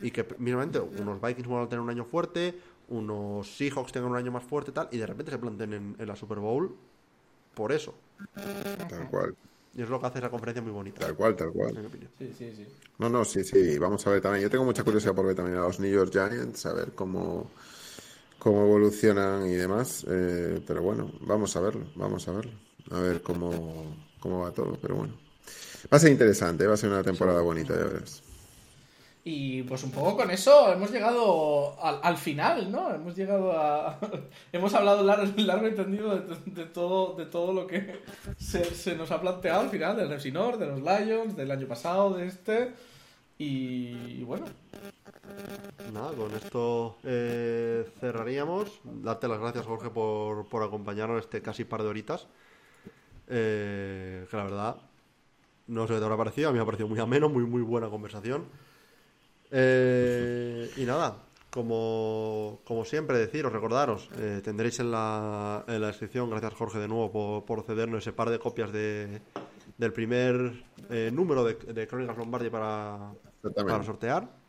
y 0.00 0.10
que 0.12 0.26
mismamente 0.38 0.80
unos 0.80 1.20
Vikings 1.20 1.48
van 1.48 1.64
a 1.64 1.68
tener 1.68 1.82
un 1.82 1.90
año 1.90 2.04
fuerte, 2.04 2.60
unos 2.88 3.56
Seahawks 3.56 3.92
tengan 3.92 4.10
un 4.12 4.16
año 4.18 4.32
más 4.32 4.44
fuerte 4.44 4.72
tal 4.72 4.88
y 4.92 4.98
de 4.98 5.06
repente 5.06 5.32
se 5.32 5.38
planten 5.38 5.72
en, 5.74 5.96
en 5.98 6.08
la 6.08 6.16
Super 6.16 6.38
Bowl 6.40 6.76
por 7.54 7.72
eso. 7.72 7.94
Tal 8.88 9.06
cual, 9.06 9.36
Y 9.74 9.82
es 9.82 9.88
lo 9.88 10.00
que 10.00 10.06
hace 10.06 10.18
esa 10.18 10.30
conferencia 10.30 10.62
muy 10.62 10.72
bonita, 10.72 11.00
tal 11.00 11.14
cual, 11.16 11.36
tal 11.36 11.52
cual. 11.52 11.74
en 11.74 11.82
mi 11.82 11.86
opinión. 11.88 12.10
Sí, 12.18 12.32
sí, 12.34 12.52
sí. 12.56 12.66
No, 12.98 13.08
no, 13.10 13.24
sí, 13.24 13.44
sí, 13.44 13.78
vamos 13.78 14.06
a 14.06 14.10
ver 14.10 14.22
también. 14.22 14.42
Yo 14.42 14.50
tengo 14.50 14.64
mucha 14.64 14.82
curiosidad 14.84 15.14
por 15.14 15.26
ver 15.26 15.36
también 15.36 15.58
a 15.58 15.62
los 15.62 15.78
New 15.80 15.90
York 15.92 16.10
Giants, 16.12 16.64
a 16.66 16.72
ver 16.72 16.92
cómo, 16.94 17.50
cómo 18.46 18.62
evolucionan 18.62 19.44
y 19.48 19.54
demás. 19.54 20.06
eh, 20.08 20.60
pero 20.64 20.80
bueno, 20.80 21.10
vamos 21.22 21.56
a 21.56 21.60
verlo, 21.60 21.84
vamos 21.96 22.28
a 22.28 22.32
verlo. 22.32 22.52
A 22.92 23.00
ver 23.00 23.20
cómo, 23.20 23.96
cómo 24.20 24.42
va 24.42 24.52
todo, 24.52 24.78
pero 24.80 24.94
bueno. 24.94 25.14
Va 25.92 25.96
a 25.96 25.98
ser 25.98 26.12
interesante, 26.12 26.64
va 26.64 26.74
a 26.74 26.76
ser 26.76 26.90
una 26.90 27.02
temporada 27.02 27.40
bonita, 27.40 27.74
ya 27.74 27.82
verás. 27.82 28.22
Y 29.24 29.64
pues 29.64 29.82
un 29.82 29.90
poco 29.90 30.16
con 30.16 30.30
eso 30.30 30.72
hemos 30.72 30.92
llegado 30.92 31.76
al, 31.82 31.98
al 32.00 32.16
final, 32.16 32.70
¿no? 32.70 32.94
Hemos 32.94 33.16
llegado 33.16 33.50
a... 33.50 33.98
hemos 34.52 34.72
hablado 34.74 35.02
largo, 35.02 35.32
largo 35.38 35.66
y 35.66 35.74
tendido 35.74 36.16
de, 36.16 36.36
de 36.46 36.66
todo, 36.66 37.16
de 37.16 37.26
todo 37.26 37.52
lo 37.52 37.66
que 37.66 38.00
se, 38.38 38.64
se 38.64 38.94
nos 38.94 39.10
ha 39.10 39.20
planteado 39.20 39.62
al 39.62 39.70
final, 39.70 39.96
del 39.96 40.32
North, 40.32 40.60
de 40.60 40.66
los 40.66 40.80
Lions, 40.80 41.36
del 41.36 41.50
año 41.50 41.66
pasado, 41.66 42.14
de 42.14 42.28
este. 42.28 42.74
Y, 43.38 44.22
bueno, 44.22 44.46
Nada, 45.92 46.12
con 46.12 46.32
esto 46.34 46.96
eh, 47.04 47.88
cerraríamos. 48.00 48.80
Darte 48.84 49.28
las 49.28 49.38
gracias, 49.40 49.66
Jorge, 49.66 49.90
por, 49.90 50.48
por 50.48 50.62
acompañarnos 50.62 51.20
este 51.20 51.42
casi 51.42 51.64
par 51.64 51.82
de 51.82 51.88
horitas. 51.88 52.26
eh, 53.28 54.26
que 54.30 54.36
la 54.36 54.44
verdad, 54.44 54.76
no 55.68 55.86
sé 55.86 55.94
qué 55.94 55.98
te 55.98 56.04
habrá 56.04 56.16
parecido, 56.16 56.48
a 56.48 56.52
mí 56.52 56.56
me 56.58 56.62
ha 56.62 56.66
parecido 56.66 56.88
muy 56.88 56.98
ameno, 57.00 57.28
muy, 57.28 57.44
muy 57.44 57.62
buena 57.62 57.88
conversación. 57.88 58.46
Eh, 59.50 60.70
y 60.76 60.84
nada, 60.84 61.16
como, 61.50 62.60
como 62.64 62.84
siempre 62.84 63.18
deciros, 63.18 63.52
recordaros, 63.52 64.10
eh, 64.18 64.40
tendréis 64.44 64.80
en 64.80 64.90
la, 64.90 65.64
en 65.68 65.80
la 65.80 65.88
descripción, 65.88 66.28
gracias 66.30 66.54
Jorge 66.54 66.78
de 66.78 66.88
nuevo 66.88 67.10
por, 67.12 67.44
por 67.44 67.62
cedernos 67.64 68.00
ese 68.02 68.12
par 68.12 68.30
de 68.30 68.38
copias 68.38 68.72
de, 68.72 69.22
del 69.78 69.92
primer 69.92 70.64
eh, 70.90 71.10
número 71.12 71.44
de, 71.44 71.54
de 71.54 71.86
Crónicas 71.86 72.16
Lombardi 72.16 72.50
para, 72.50 73.12
para 73.54 73.82
sortear. 73.84 74.45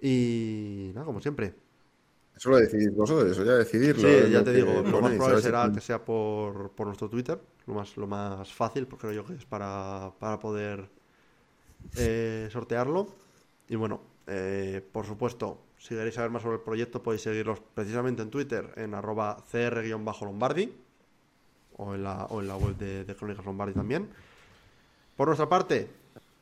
Y 0.00 0.92
nada, 0.94 1.06
como 1.06 1.20
siempre. 1.20 1.54
Eso 2.36 2.50
lo 2.50 2.58
decidís 2.58 2.94
vosotros, 2.94 3.32
eso 3.32 3.44
ya 3.44 3.54
decidirlo. 3.54 4.08
Sí, 4.08 4.30
ya 4.30 4.44
te 4.44 4.52
digo, 4.52 4.80
lo 4.82 5.00
más 5.00 5.12
probable 5.12 5.42
será 5.42 5.72
que 5.72 5.80
sea 5.80 6.04
por, 6.04 6.70
por 6.70 6.86
nuestro 6.86 7.08
Twitter, 7.08 7.40
lo 7.66 7.74
más, 7.74 7.96
lo 7.96 8.06
más 8.06 8.52
fácil, 8.52 8.86
porque 8.86 9.08
creo 9.08 9.22
yo 9.22 9.26
que 9.26 9.34
es 9.34 9.44
para, 9.44 10.12
para 10.20 10.38
poder 10.38 10.88
eh, 11.96 12.48
sortearlo. 12.52 13.08
Y 13.68 13.74
bueno, 13.74 14.00
eh, 14.28 14.86
por 14.92 15.04
supuesto, 15.04 15.58
si 15.78 15.96
queréis 15.96 16.14
saber 16.14 16.30
más 16.30 16.42
sobre 16.42 16.58
el 16.58 16.62
proyecto, 16.62 17.02
podéis 17.02 17.22
seguirlos 17.22 17.60
precisamente 17.74 18.22
en 18.22 18.30
Twitter, 18.30 18.72
en 18.76 18.94
arroba 18.94 19.36
cr-lombardi, 19.50 20.72
o 21.76 21.94
en 21.94 22.04
la, 22.04 22.24
o 22.26 22.40
en 22.40 22.46
la 22.46 22.56
web 22.56 22.76
de, 22.76 23.04
de 23.04 23.16
Crónicas 23.16 23.44
Lombardi 23.44 23.74
también. 23.74 24.08
Por 25.16 25.26
nuestra 25.26 25.48
parte, 25.48 25.88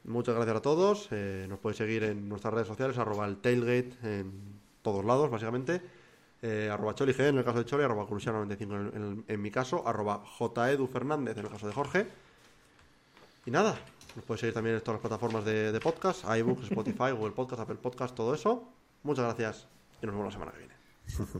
muchas 0.06 0.34
gracias 0.34 0.56
a 0.56 0.62
todos. 0.62 1.08
eh, 1.10 1.46
nos 1.48 1.58
podéis 1.58 1.78
seguir 1.78 2.04
en 2.04 2.28
nuestras 2.28 2.52
redes 2.54 2.68
sociales, 2.68 2.96
arroba 2.98 3.26
el 3.26 3.36
tailgate 3.38 3.94
en 4.02 4.32
todos 4.82 5.04
lados, 5.04 5.30
básicamente. 5.30 5.82
Eh, 6.42 6.68
arroba 6.70 6.94
CholiG 6.94 7.20
en 7.22 7.38
el 7.38 7.44
caso 7.44 7.58
de 7.58 7.64
Choli, 7.64 7.84
arroba 7.84 8.06
Cruciano95 8.06 8.60
en, 8.62 9.02
en- 9.02 9.24
en 9.26 9.42
mi 9.42 9.50
caso, 9.50 9.86
arroba 9.86 10.22
JEdu 10.38 10.86
Fernández 10.86 11.36
en 11.38 11.44
el 11.46 11.50
caso 11.50 11.66
de 11.66 11.72
Jorge. 11.72 12.06
Y 13.46 13.50
nada, 13.50 13.78
nos 14.14 14.24
podéis 14.24 14.40
seguir 14.40 14.54
también 14.54 14.76
en 14.76 14.82
todas 14.82 14.96
las 15.00 15.08
plataformas 15.08 15.44
de, 15.44 15.72
de 15.72 15.80
podcast, 15.80 16.24
iBooks, 16.24 16.64
Spotify, 16.64 17.12
Google 17.12 17.32
Podcast, 17.32 17.62
Apple 17.62 17.76
Podcast, 17.76 18.14
todo 18.14 18.34
eso. 18.34 18.64
Muchas 19.02 19.24
gracias 19.24 19.66
y 20.02 20.06
nos 20.06 20.14
vemos 20.14 20.26
la 20.26 20.32
semana 20.32 20.52
que 20.52 20.58
viene. 20.58 20.74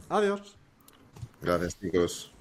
Adiós. 0.09 0.55
Gracias, 1.41 1.79
chicos. 1.79 2.36